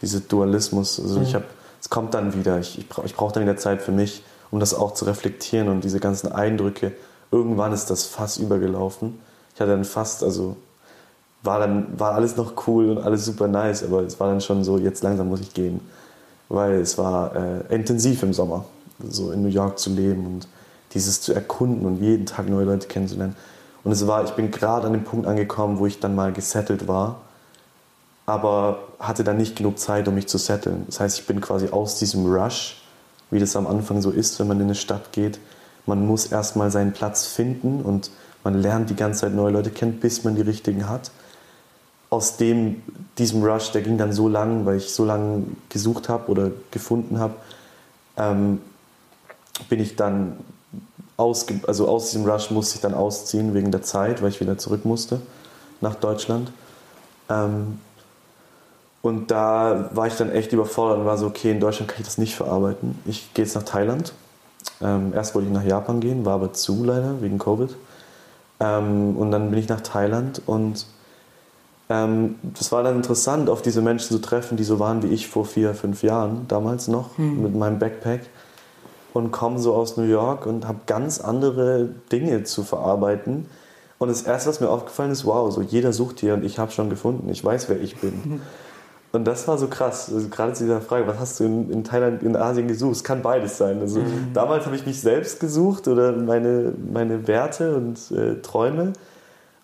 diese 0.01 0.19
Dualismus. 0.19 0.99
Also 0.99 1.19
mhm. 1.19 1.25
ich 1.25 1.33
habe, 1.33 1.45
es 1.81 1.89
kommt 1.89 2.13
dann 2.13 2.35
wieder. 2.35 2.59
Ich, 2.59 2.77
ich 2.77 2.89
brauche 2.89 3.07
brauch 3.07 3.31
dann 3.31 3.43
wieder 3.43 3.55
Zeit 3.55 3.81
für 3.81 3.93
mich, 3.93 4.21
um 4.51 4.59
das 4.59 4.73
auch 4.73 4.93
zu 4.93 5.05
reflektieren 5.05 5.69
und 5.69 5.85
diese 5.85 6.01
ganzen 6.01 6.29
Eindrücke. 6.29 6.91
Irgendwann 7.31 7.71
ist 7.71 7.89
das 7.89 8.03
Fass 8.03 8.35
übergelaufen. 8.35 9.17
Ich 9.53 9.61
hatte 9.61 9.71
dann 9.71 9.85
fast, 9.85 10.21
also 10.21 10.57
war 11.41 11.59
dann 11.59 11.97
war 11.97 12.15
alles 12.15 12.35
noch 12.35 12.67
cool 12.67 12.89
und 12.89 12.97
alles 12.97 13.23
super 13.23 13.47
nice, 13.47 13.83
aber 13.83 14.01
es 14.01 14.19
war 14.19 14.27
dann 14.27 14.41
schon 14.41 14.65
so, 14.65 14.77
jetzt 14.77 15.03
langsam 15.03 15.29
muss 15.29 15.39
ich 15.39 15.53
gehen, 15.53 15.79
weil 16.49 16.81
es 16.81 16.97
war 16.97 17.33
äh, 17.33 17.73
intensiv 17.73 18.23
im 18.23 18.33
Sommer, 18.33 18.65
so 19.07 19.31
in 19.31 19.41
New 19.41 19.49
York 19.49 19.79
zu 19.79 19.89
leben 19.89 20.25
und 20.25 20.47
dieses 20.95 21.21
zu 21.21 21.33
erkunden 21.33 21.85
und 21.85 22.01
jeden 22.01 22.25
Tag 22.25 22.49
neue 22.49 22.65
Leute 22.65 22.87
kennenzulernen. 22.87 23.35
Und 23.83 23.91
es 23.91 24.07
war, 24.07 24.23
ich 24.23 24.31
bin 24.31 24.49
gerade 24.49 24.87
an 24.87 24.93
dem 24.93 25.03
Punkt 25.03 25.27
angekommen, 25.27 25.77
wo 25.77 25.85
ich 25.85 25.99
dann 25.99 26.15
mal 26.15 26.33
gesettelt 26.33 26.87
war, 26.87 27.21
aber 28.25 28.79
hatte 28.99 29.23
dann 29.23 29.37
nicht 29.37 29.55
genug 29.55 29.77
Zeit, 29.77 30.07
um 30.07 30.15
mich 30.15 30.27
zu 30.27 30.39
setteln. 30.39 30.85
Das 30.87 30.99
heißt, 30.99 31.19
ich 31.19 31.27
bin 31.27 31.39
quasi 31.39 31.69
aus 31.69 31.99
diesem 31.99 32.25
Rush, 32.25 32.81
wie 33.29 33.39
das 33.39 33.55
am 33.55 33.67
Anfang 33.67 34.01
so 34.01 34.09
ist, 34.09 34.39
wenn 34.39 34.47
man 34.47 34.57
in 34.57 34.63
eine 34.63 34.75
Stadt 34.75 35.11
geht. 35.11 35.39
Man 35.85 36.07
muss 36.07 36.25
erstmal 36.25 36.71
seinen 36.71 36.93
Platz 36.93 37.27
finden 37.27 37.81
und 37.81 38.09
man 38.43 38.59
lernt 38.59 38.89
die 38.89 38.95
ganze 38.95 39.21
Zeit 39.21 39.33
neue 39.33 39.51
Leute 39.51 39.69
kennen, 39.69 39.99
bis 39.99 40.23
man 40.23 40.35
die 40.35 40.41
richtigen 40.41 40.89
hat. 40.89 41.11
Aus 42.09 42.37
dem, 42.37 42.81
diesem 43.17 43.43
Rush, 43.43 43.71
der 43.71 43.81
ging 43.81 43.97
dann 43.97 44.13
so 44.13 44.27
lang, 44.27 44.65
weil 44.65 44.77
ich 44.77 44.93
so 44.93 45.05
lange 45.05 45.43
gesucht 45.69 46.09
habe 46.09 46.31
oder 46.31 46.51
gefunden 46.71 47.19
habe, 47.19 47.35
ähm, 48.17 48.61
bin 49.69 49.79
ich 49.79 49.95
dann 49.95 50.37
ausge 51.17 51.61
also 51.67 51.87
aus 51.87 52.11
diesem 52.11 52.25
Rush 52.29 52.51
musste 52.51 52.75
ich 52.75 52.81
dann 52.81 52.93
ausziehen 52.93 53.53
wegen 53.53 53.71
der 53.71 53.81
Zeit, 53.81 54.21
weil 54.21 54.29
ich 54.29 54.41
wieder 54.41 54.57
zurück 54.57 54.85
musste 54.85 55.21
nach 55.81 55.95
Deutschland. 55.95 56.51
Ähm, 57.29 57.79
und 59.01 59.29
da 59.29 59.89
war 59.93 60.07
ich 60.07 60.15
dann 60.15 60.31
echt 60.31 60.51
überfordert 60.51 60.99
und 60.99 61.05
war 61.05 61.17
so, 61.17 61.27
okay, 61.27 61.51
in 61.51 61.59
Deutschland 61.59 61.91
kann 61.91 62.01
ich 62.01 62.07
das 62.07 62.17
nicht 62.17 62.35
verarbeiten. 62.35 62.99
Ich 63.05 63.33
gehe 63.33 63.45
jetzt 63.45 63.55
nach 63.55 63.63
Thailand. 63.63 64.13
Ähm, 64.81 65.13
erst 65.13 65.35
wollte 65.35 65.47
ich 65.47 65.53
nach 65.53 65.63
Japan 65.63 65.99
gehen, 65.99 66.25
war 66.25 66.33
aber 66.33 66.53
zu 66.53 66.83
leider 66.83 67.21
wegen 67.21 67.37
Covid. 67.37 67.75
Ähm, 68.59 69.15
und 69.15 69.31
dann 69.31 69.51
bin 69.51 69.59
ich 69.59 69.69
nach 69.69 69.81
Thailand 69.81 70.41
und 70.45 70.87
ähm, 71.87 72.35
das 72.41 72.71
war 72.71 72.81
dann 72.81 72.95
interessant, 72.95 73.49
auf 73.49 73.61
diese 73.61 73.81
Menschen 73.81 74.07
zu 74.07 74.19
treffen, 74.19 74.57
die 74.57 74.63
so 74.63 74.79
waren 74.79 75.03
wie 75.03 75.07
ich 75.07 75.27
vor 75.27 75.45
vier, 75.45 75.75
fünf 75.75 76.01
Jahren 76.01 76.47
damals 76.47 76.87
noch 76.87 77.17
hm. 77.17 77.43
mit 77.43 77.55
meinem 77.55 77.77
Backpack 77.77 78.21
und 79.15 79.31
komme 79.31 79.59
so 79.59 79.73
aus 79.73 79.95
New 79.95 80.03
York 80.03 80.45
und 80.45 80.67
habe 80.67 80.79
ganz 80.87 81.21
andere 81.21 81.87
Dinge 82.11 82.43
zu 82.43 82.63
verarbeiten. 82.63 83.45
Und 83.97 84.09
das 84.09 84.23
Erste, 84.23 84.49
was 84.49 84.59
mir 84.59 84.69
aufgefallen 84.69 85.11
ist, 85.11 85.23
wow, 85.23 85.49
so 85.53 85.61
jeder 85.61 85.93
sucht 85.93 86.19
hier 86.19 86.33
und 86.33 86.43
ich 86.43 86.59
habe 86.59 86.71
schon 86.71 86.89
gefunden, 86.89 87.29
ich 87.29 87.43
weiß, 87.43 87.69
wer 87.69 87.79
ich 87.79 87.95
bin. 87.95 88.41
Und 89.13 89.23
das 89.23 89.47
war 89.47 89.57
so 89.57 89.67
krass, 89.67 90.11
also 90.13 90.27
gerade 90.27 90.51
zu 90.51 90.65
dieser 90.65 90.81
Frage, 90.81 91.07
was 91.07 91.17
hast 91.19 91.39
du 91.39 91.45
in, 91.45 91.71
in 91.71 91.83
Thailand, 91.85 92.21
in 92.21 92.35
Asien 92.35 92.67
gesucht? 92.67 92.97
Es 92.97 93.03
kann 93.05 93.21
beides 93.21 93.57
sein. 93.57 93.79
Also 93.79 94.01
mhm. 94.01 94.33
damals 94.33 94.65
habe 94.65 94.75
ich 94.75 94.85
mich 94.85 94.99
selbst 94.99 95.39
gesucht 95.39 95.87
oder 95.87 96.11
meine, 96.11 96.73
meine 96.91 97.25
Werte 97.25 97.77
und 97.77 98.11
äh, 98.11 98.41
Träume. 98.41 98.91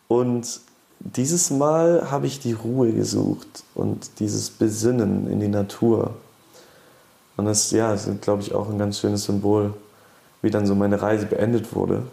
Und 0.08 0.62
dieses 1.02 1.50
Mal 1.50 2.10
habe 2.10 2.28
ich 2.28 2.40
die 2.40 2.54
Ruhe 2.54 2.94
gesucht 2.94 3.66
und 3.76 4.22
dieses 4.22 4.52
Besinnen 4.52 5.30
in 5.30 5.42
die 5.42 5.50
Natur. 5.50 6.12
Und 7.42 7.48
das 7.48 7.72
ja, 7.72 7.92
ist, 7.92 8.08
glaube 8.22 8.44
ich, 8.44 8.54
auch 8.54 8.70
ein 8.70 8.78
ganz 8.78 9.00
schönes 9.00 9.24
Symbol, 9.24 9.74
wie 10.44 10.52
dann 10.52 10.68
so 10.68 10.76
meine 10.76 11.02
Reise 11.02 11.26
beendet 11.26 11.74
wurde. 11.74 12.04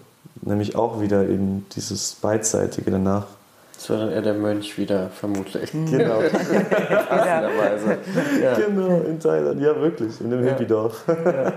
Nämlich 0.41 0.75
auch 0.75 1.03
wieder 1.03 1.29
eben 1.29 1.67
dieses 1.77 2.15
Beidseitige 2.15 2.91
danach. 2.91 3.27
Das 3.75 3.91
war 3.91 3.99
dann 3.99 4.11
eher 4.11 4.23
der 4.23 4.33
Mönch 4.33 4.79
wieder, 4.79 5.11
vermutlich. 5.11 5.71
Genau. 5.91 6.21
Passenderweise. 7.09 7.99
Ja. 8.43 8.55
Genau, 8.55 9.03
in 9.03 9.21
Thailand. 9.21 9.61
Ja, 9.61 9.79
wirklich, 9.79 10.19
in 10.19 10.31
dem 10.31 10.43
ja. 10.43 10.53
Hippie-Dorf. 10.53 11.05
Ja. 11.07 11.53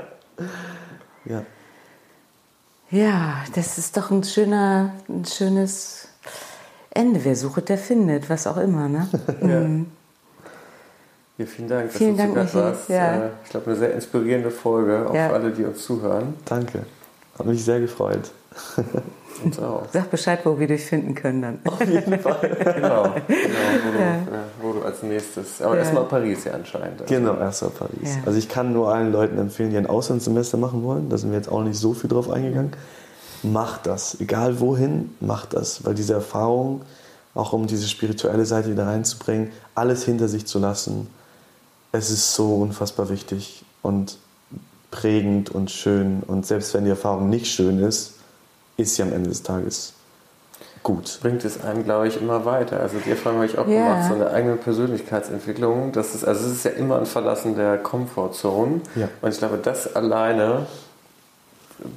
ja. 1.34 1.45
Ja, 2.89 3.35
das 3.56 3.77
ist 3.77 3.95
doch 3.95 4.11
ein 4.11 4.26
schöner, 4.26 4.95
ein 5.07 5.23
schönes 5.23 6.10
Ende. 6.89 7.23
Wer 7.23 7.38
sucht, 7.38 7.69
der 7.69 7.77
findet, 7.77 8.30
was 8.30 8.48
auch 8.48 8.57
immer, 8.57 8.89
ne? 8.89 9.07
ja. 9.41 9.85
Ja, 11.42 11.48
vielen 11.48 11.68
Dank, 11.68 11.92
vielen 11.92 12.18
dass 12.18 12.28
du 12.28 12.34
Dank, 12.36 12.50
zu 12.50 12.58
warst. 12.58 12.90
Ja. 12.90 13.16
Äh, 13.16 13.30
ich 13.44 13.50
glaube, 13.50 13.68
eine 13.68 13.76
sehr 13.76 13.94
inspirierende 13.94 14.52
Folge, 14.52 15.08
auch 15.10 15.14
ja. 15.14 15.30
für 15.30 15.36
alle, 15.36 15.52
die 15.52 15.64
uns 15.64 15.84
zuhören. 15.84 16.36
Danke. 16.46 16.84
Hat 17.38 17.46
mich 17.46 17.64
sehr 17.64 17.80
gefreut. 17.80 18.32
Uns 19.44 19.58
auch. 19.60 19.84
Sag 19.92 20.12
Bescheid, 20.12 20.40
wo 20.44 20.60
wir 20.60 20.68
dich 20.68 20.84
finden 20.86 21.16
können 21.16 21.42
dann. 21.42 21.60
Auf 21.66 21.80
jeden 21.88 22.20
Fall. 22.20 22.40
genau, 22.76 22.76
genau 22.76 23.16
wo, 23.26 24.00
ja. 24.00 24.18
du, 24.18 24.68
wo, 24.68 24.74
du, 24.74 24.82
als 24.84 25.02
nächstes. 25.02 25.62
Aber 25.62 25.74
ja. 25.74 25.80
erstmal 25.80 26.04
Paris 26.04 26.44
ja 26.44 26.52
anscheinend. 26.52 27.02
Also. 27.02 27.14
Genau, 27.14 27.38
erstmal 27.38 27.72
Paris. 27.72 28.16
Ja. 28.18 28.24
Also 28.26 28.38
ich 28.38 28.50
kann 28.50 28.74
nur 28.74 28.94
allen 28.94 29.12
Leuten 29.12 29.40
empfehlen, 29.40 29.72
die 29.72 29.78
ein 29.78 29.88
Auslandssemester 29.88 30.58
machen 30.58 30.84
wollen. 30.84 31.10
Da 31.10 31.18
sind 31.18 31.32
wir 31.32 31.38
jetzt 31.38 31.50
auch 31.50 31.64
nicht 31.64 31.80
so 31.80 31.94
viel 31.94 32.10
drauf 32.10 32.30
eingegangen. 32.30 32.72
Macht 33.42 33.88
das. 33.88 34.20
Egal 34.20 34.60
wohin, 34.60 35.16
macht 35.22 35.54
das. 35.54 35.86
Weil 35.86 35.96
diese 35.96 36.14
Erfahrung, 36.14 36.82
auch 37.34 37.54
um 37.54 37.66
diese 37.66 37.88
spirituelle 37.88 38.46
Seite 38.46 38.70
wieder 38.70 38.86
reinzubringen, 38.86 39.52
alles 39.74 40.04
hinter 40.04 40.28
sich 40.28 40.46
zu 40.46 40.60
lassen, 40.60 41.08
es 41.92 42.10
ist 42.10 42.34
so 42.36 42.56
unfassbar 42.56 43.10
wichtig 43.10 43.64
und 43.82 44.18
prägend 44.92 45.50
und 45.50 45.72
schön. 45.72 46.24
Und 46.26 46.46
selbst 46.46 46.74
wenn 46.74 46.84
die 46.84 46.90
Erfahrung 46.90 47.30
nicht 47.30 47.48
schön 47.48 47.80
ist, 47.80 48.16
ist 48.78 48.96
sie 48.96 49.04
am 49.04 49.14
Ende 49.14 49.30
des 49.30 49.44
Tages 49.44 49.94
gut. 50.84 51.20
Bringt 51.22 51.46
es 51.46 51.64
einem, 51.64 51.84
glaube 51.84 52.08
ich, 52.08 52.20
immer 52.20 52.46
weiter. 52.46 52.80
Also 52.80 52.98
die 53.06 53.12
Erfahrung 53.12 53.40
habe 53.40 53.46
ich 53.46 53.58
auch 53.58 53.68
yeah. 53.68 53.94
gemacht, 53.94 54.08
so 54.10 54.16
eine 54.16 54.32
eigene 54.32 54.56
Persönlichkeitsentwicklung. 54.56 55.92
Das 55.92 56.16
ist, 56.16 56.26
also 56.26 56.48
es 56.48 56.54
ist 56.54 56.66
ja 56.66 56.72
immer 56.72 56.98
ein 56.98 57.06
Verlassen 57.06 57.56
der 57.56 57.78
Komfortzone. 57.78 58.82
Ja. 58.96 59.08
Und 59.22 59.32
ich 59.32 59.38
glaube, 59.38 59.60
das 59.62 59.96
alleine 59.96 60.66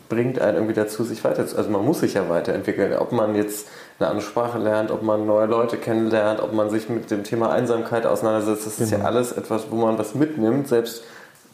bringt 0.08 0.38
einen 0.38 0.56
irgendwie 0.56 0.74
dazu, 0.74 1.04
sich 1.04 1.24
weiter 1.24 1.42
Also 1.42 1.70
man 1.70 1.84
muss 1.84 2.00
sich 2.00 2.14
ja 2.14 2.28
weiterentwickeln. 2.28 2.94
Ob 2.94 3.12
man 3.12 3.34
jetzt 3.34 3.68
eine 3.98 4.08
andere 4.08 4.26
Sprache 4.26 4.58
lernt, 4.58 4.90
ob 4.90 5.02
man 5.02 5.26
neue 5.26 5.46
Leute 5.46 5.76
kennenlernt, 5.76 6.40
ob 6.40 6.52
man 6.52 6.70
sich 6.70 6.88
mit 6.88 7.10
dem 7.10 7.22
Thema 7.22 7.50
Einsamkeit 7.50 8.06
auseinandersetzt. 8.06 8.66
Das 8.66 8.76
genau. 8.76 8.84
ist 8.84 8.90
ja 8.90 9.04
alles 9.04 9.32
etwas, 9.32 9.70
wo 9.70 9.76
man 9.76 9.98
was 9.98 10.14
mitnimmt, 10.14 10.68
selbst 10.68 11.02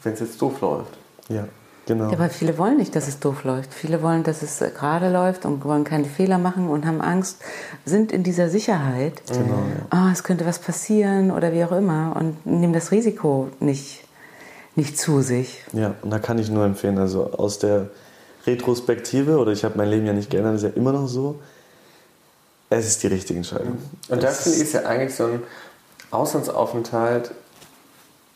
wenn 0.03 0.13
es 0.13 0.19
jetzt 0.19 0.41
doof 0.41 0.61
läuft. 0.61 0.97
Ja. 1.29 1.45
Genau. 1.87 2.05
Ja, 2.05 2.13
aber 2.13 2.29
viele 2.29 2.57
wollen 2.57 2.77
nicht, 2.77 2.95
dass 2.95 3.07
es 3.07 3.19
doof 3.19 3.43
läuft. 3.43 3.73
Viele 3.73 4.03
wollen, 4.03 4.23
dass 4.23 4.43
es 4.43 4.59
gerade 4.59 5.11
läuft 5.11 5.45
und 5.45 5.65
wollen 5.65 5.83
keine 5.83 6.05
Fehler 6.05 6.37
machen 6.37 6.69
und 6.69 6.85
haben 6.85 7.01
Angst, 7.01 7.41
sind 7.85 8.11
in 8.11 8.23
dieser 8.23 8.49
Sicherheit. 8.49 9.21
Genau. 9.27 9.63
Ja. 9.91 10.07
Oh, 10.07 10.11
es 10.11 10.23
könnte 10.23 10.45
was 10.45 10.59
passieren 10.59 11.31
oder 11.31 11.53
wie 11.53 11.63
auch 11.63 11.71
immer 11.71 12.15
und 12.17 12.45
nehmen 12.45 12.73
das 12.73 12.91
Risiko 12.91 13.49
nicht, 13.59 14.03
nicht 14.75 14.97
zu 14.97 15.21
sich. 15.21 15.63
Ja, 15.73 15.95
und 16.03 16.11
da 16.11 16.19
kann 16.19 16.37
ich 16.37 16.51
nur 16.51 16.65
empfehlen, 16.65 16.99
also 16.99 17.31
aus 17.31 17.57
der 17.57 17.87
Retrospektive, 18.45 19.37
oder 19.37 19.51
ich 19.51 19.63
habe 19.63 19.77
mein 19.77 19.89
Leben 19.89 20.05
ja 20.05 20.13
nicht 20.13 20.29
geändert, 20.29 20.55
ist 20.55 20.63
ja 20.63 20.69
immer 20.69 20.91
noch 20.91 21.07
so, 21.07 21.39
es 22.71 22.87
ist 22.87 23.03
die 23.03 23.07
richtige 23.07 23.37
Entscheidung. 23.37 23.77
Und 24.09 24.23
das, 24.23 24.37
das 24.37 24.43
finde 24.43 24.57
ich 24.57 24.63
ist 24.63 24.73
ja 24.73 24.81
eigentlich 24.83 25.15
so 25.15 25.25
ein 25.25 25.43
Auslandsaufenthalt 26.09 27.31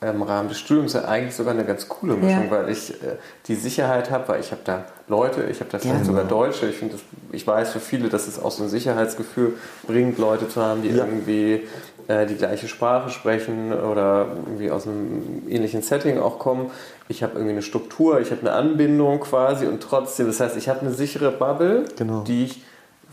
im 0.01 0.21
Rahmen 0.21 0.49
des 0.49 0.59
Studiums 0.59 0.93
ja 0.93 1.05
eigentlich 1.05 1.35
sogar 1.35 1.53
eine 1.53 1.63
ganz 1.63 1.87
coole 1.87 2.15
Mischung, 2.15 2.45
ja. 2.45 2.51
weil 2.51 2.69
ich 2.69 2.91
äh, 3.01 3.15
die 3.47 3.55
Sicherheit 3.55 4.11
habe, 4.11 4.27
weil 4.27 4.41
ich 4.41 4.51
habe 4.51 4.61
da 4.63 4.85
Leute, 5.07 5.43
ich 5.49 5.61
habe 5.61 5.69
da 5.71 5.79
vielleicht 5.79 5.99
ja. 5.99 6.05
sogar 6.05 6.25
Deutsche. 6.25 6.67
Ich, 6.67 6.79
das, 6.79 6.99
ich 7.31 7.47
weiß 7.47 7.71
für 7.71 7.79
viele, 7.79 8.09
dass 8.09 8.27
es 8.27 8.37
auch 8.37 8.51
so 8.51 8.63
ein 8.63 8.69
Sicherheitsgefühl 8.69 9.53
bringt, 9.87 10.19
Leute 10.19 10.49
zu 10.49 10.61
haben, 10.61 10.83
die 10.83 10.89
ja. 10.89 11.05
irgendwie 11.05 11.63
äh, 12.07 12.25
die 12.25 12.35
gleiche 12.35 12.67
Sprache 12.67 13.09
sprechen 13.09 13.73
oder 13.73 14.27
irgendwie 14.45 14.69
aus 14.69 14.85
einem 14.85 15.43
ähnlichen 15.47 15.81
Setting 15.81 16.19
auch 16.19 16.39
kommen. 16.39 16.71
Ich 17.07 17.23
habe 17.23 17.33
irgendwie 17.35 17.53
eine 17.53 17.61
Struktur, 17.61 18.19
ich 18.19 18.31
habe 18.31 18.41
eine 18.41 18.51
Anbindung 18.51 19.21
quasi 19.21 19.65
und 19.65 19.81
trotzdem, 19.81 20.27
das 20.27 20.41
heißt, 20.41 20.57
ich 20.57 20.67
habe 20.67 20.81
eine 20.81 20.91
sichere 20.91 21.31
Bubble, 21.31 21.85
genau. 21.95 22.21
die 22.23 22.45
ich 22.45 22.61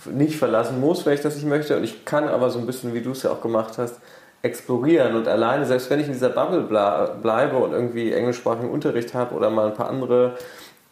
nicht 0.07 0.37
verlassen 0.37 0.81
muss, 0.81 1.07
wenn 1.07 1.15
ich 1.15 1.21
das 1.21 1.37
nicht 1.37 1.47
möchte. 1.47 1.77
Und 1.77 1.85
ich 1.85 2.05
kann 2.05 2.29
aber 2.29 2.51
so 2.51 2.59
ein 2.59 2.67
bisschen, 2.67 2.95
wie 2.95 3.01
du 3.01 3.13
es 3.13 3.23
ja 3.23 3.31
auch 3.31 3.41
gemacht 3.41 3.79
hast, 3.79 4.01
explorieren 4.43 5.15
und 5.15 5.29
alleine, 5.29 5.65
selbst 5.67 5.89
wenn 5.89 6.01
ich 6.01 6.07
in 6.07 6.13
dieser 6.13 6.31
Bubble 6.31 6.63
bleibe 6.63 7.57
und 7.57 7.73
irgendwie 7.73 8.13
englischsprachigen 8.13 8.71
Unterricht 8.71 9.15
habe 9.15 9.35
oder 9.35 9.51
mal 9.51 9.69
ein 9.69 9.75
paar 9.75 9.89
andere 9.89 10.37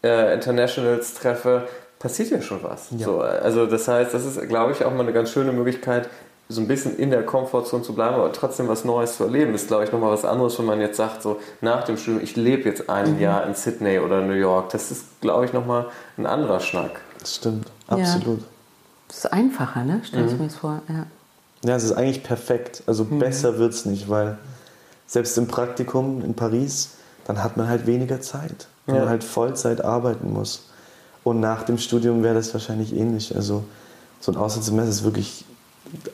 äh, 0.04 0.32
Internationals 0.34 1.14
treffe, 1.14 1.64
passiert 1.98 2.30
ja 2.30 2.40
schon 2.40 2.62
was. 2.62 2.88
Ja. 2.96 3.06
So, 3.06 3.20
also 3.20 3.66
das 3.66 3.88
heißt, 3.88 4.14
das 4.14 4.24
ist, 4.24 4.48
glaube 4.48 4.72
ich, 4.72 4.84
auch 4.84 4.92
mal 4.92 5.00
eine 5.00 5.12
ganz 5.12 5.30
schöne 5.30 5.52
Möglichkeit, 5.52 6.08
so 6.48 6.60
ein 6.60 6.66
bisschen 6.66 6.96
in 6.98 7.10
der 7.10 7.24
Komfortzone 7.24 7.82
zu 7.82 7.94
bleiben, 7.94 8.16
aber 8.16 8.32
trotzdem 8.32 8.66
was 8.66 8.84
Neues 8.84 9.16
zu 9.16 9.24
erleben. 9.24 9.52
Das 9.52 9.62
ist, 9.62 9.68
glaube 9.68 9.84
ich, 9.84 9.92
nochmal 9.92 10.10
was 10.10 10.24
anderes, 10.24 10.58
wenn 10.58 10.66
man 10.66 10.80
jetzt 10.80 10.96
sagt, 10.96 11.22
so 11.22 11.38
nach 11.60 11.84
dem 11.84 11.96
Studium, 11.96 12.22
ich 12.22 12.34
lebe 12.36 12.68
jetzt 12.68 12.90
ein 12.90 13.14
mhm. 13.14 13.20
Jahr 13.20 13.46
in 13.46 13.54
Sydney 13.54 14.00
oder 14.00 14.20
New 14.20 14.34
York. 14.34 14.70
Das 14.70 14.90
ist, 14.90 15.20
glaube 15.20 15.44
ich, 15.44 15.52
nochmal 15.52 15.86
ein 16.18 16.26
anderer 16.26 16.58
Schnack. 16.58 17.00
Das 17.20 17.36
stimmt, 17.36 17.68
absolut. 17.86 18.40
Ja. 18.40 18.46
Das 19.10 19.24
ist 19.24 19.32
einfacher, 19.32 19.82
ne? 19.84 20.00
Stell 20.04 20.24
ich 20.24 20.32
mhm. 20.32 20.38
mir 20.38 20.44
das 20.44 20.56
vor. 20.56 20.82
Ja. 20.88 21.06
Ja, 21.64 21.76
es 21.76 21.84
ist 21.84 21.92
eigentlich 21.92 22.22
perfekt. 22.22 22.84
Also 22.86 23.04
mhm. 23.04 23.18
besser 23.18 23.58
wird 23.58 23.74
es 23.74 23.84
nicht, 23.84 24.08
weil 24.08 24.38
selbst 25.06 25.36
im 25.36 25.48
Praktikum 25.48 26.24
in 26.24 26.34
Paris, 26.34 26.90
dann 27.26 27.42
hat 27.42 27.56
man 27.56 27.68
halt 27.68 27.86
weniger 27.86 28.20
Zeit, 28.20 28.68
wenn 28.86 28.94
ja. 28.94 29.00
man 29.02 29.10
halt 29.10 29.24
Vollzeit 29.24 29.84
arbeiten 29.84 30.32
muss. 30.32 30.68
Und 31.24 31.40
nach 31.40 31.64
dem 31.64 31.78
Studium 31.78 32.22
wäre 32.22 32.34
das 32.34 32.54
wahrscheinlich 32.54 32.94
ähnlich. 32.94 33.34
Also 33.34 33.64
so 34.20 34.32
ein 34.32 34.38
Auslandssemester 34.38 34.90
ist 34.90 35.04
wirklich 35.04 35.44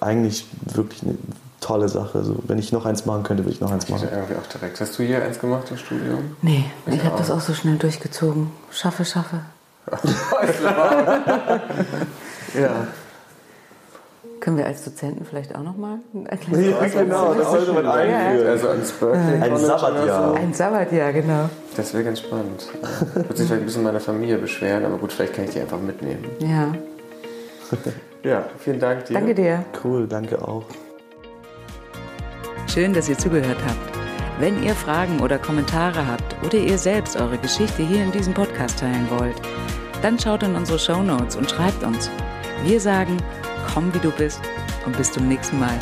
eigentlich 0.00 0.46
wirklich 0.64 1.02
eine 1.02 1.16
tolle 1.60 1.88
Sache. 1.88 2.18
Also 2.18 2.36
wenn 2.46 2.58
ich 2.58 2.72
noch 2.72 2.86
eins 2.86 3.04
machen 3.06 3.22
könnte, 3.22 3.44
würde 3.44 3.52
ich 3.52 3.60
noch 3.60 3.70
eins 3.70 3.88
machen. 3.88 4.04
Ich 4.06 4.12
irgendwie 4.12 4.36
auch 4.36 4.46
direkt. 4.46 4.80
Hast 4.80 4.98
du 4.98 5.02
hier 5.02 5.22
eins 5.22 5.38
gemacht 5.38 5.70
im 5.70 5.76
Studium? 5.76 6.36
Nee, 6.42 6.64
ich, 6.86 6.94
ich 6.94 7.04
habe 7.04 7.18
das 7.18 7.30
auch 7.30 7.40
so 7.40 7.54
schnell 7.54 7.76
durchgezogen. 7.76 8.50
Schaffe, 8.70 9.04
schaffe. 9.04 9.42
ja. 12.54 12.86
Können 14.40 14.58
wir 14.58 14.66
als 14.66 14.84
Dozenten 14.84 15.24
vielleicht 15.24 15.54
auch 15.54 15.62
nochmal 15.62 15.98
ein 16.14 16.24
kleines 16.40 16.94
Ja, 16.94 17.02
genau, 17.02 17.34
das 17.34 17.50
sollte 17.50 17.72
man 17.72 17.86
einführen. 17.86 18.46
Also 18.46 18.68
ans 18.68 18.92
Berkeley 18.92 19.42
Ein 19.42 19.56
Sabbatjahr. 19.56 20.34
Ein 20.34 20.54
Sabbatjahr, 20.54 21.12
genau. 21.12 21.50
Das 21.76 21.94
wäre 21.94 22.04
ganz 22.04 22.20
spannend. 22.20 22.68
Würde 23.14 23.36
sich 23.36 23.46
vielleicht 23.46 23.62
ein 23.62 23.66
bisschen 23.66 23.82
meiner 23.82 24.00
Familie 24.00 24.38
beschweren, 24.38 24.84
aber 24.84 24.98
gut, 24.98 25.12
vielleicht 25.12 25.34
kann 25.34 25.44
ich 25.44 25.50
die 25.50 25.60
einfach 25.60 25.80
mitnehmen. 25.80 26.24
Ja. 26.40 26.74
Ja, 28.22 28.44
vielen 28.58 28.80
Dank 28.80 29.04
dir. 29.04 29.14
Danke 29.14 29.34
dir. 29.36 29.64
Cool, 29.84 30.08
danke 30.08 30.42
auch. 30.42 30.64
Schön, 32.66 32.92
dass 32.92 33.08
ihr 33.08 33.16
zugehört 33.16 33.58
habt. 33.64 33.96
Wenn 34.40 34.64
ihr 34.64 34.74
Fragen 34.74 35.20
oder 35.20 35.38
Kommentare 35.38 36.04
habt 36.08 36.34
oder 36.44 36.58
ihr 36.58 36.76
selbst 36.76 37.16
eure 37.16 37.38
Geschichte 37.38 37.84
hier 37.84 38.02
in 38.02 38.10
diesem 38.10 38.34
Podcast 38.34 38.80
teilen 38.80 39.06
wollt, 39.10 39.36
dann 40.02 40.18
schaut 40.18 40.42
in 40.42 40.56
unsere 40.56 40.78
Show 40.78 41.02
Notes 41.04 41.36
und 41.36 41.48
schreibt 41.48 41.84
uns. 41.84 42.10
Wir 42.64 42.80
sagen 42.80 43.16
komm 43.72 43.92
wie 43.92 43.98
du 43.98 44.10
bist 44.10 44.40
und 44.84 44.96
bis 44.96 45.12
zum 45.12 45.28
nächsten 45.28 45.58
Mal. 45.58 45.78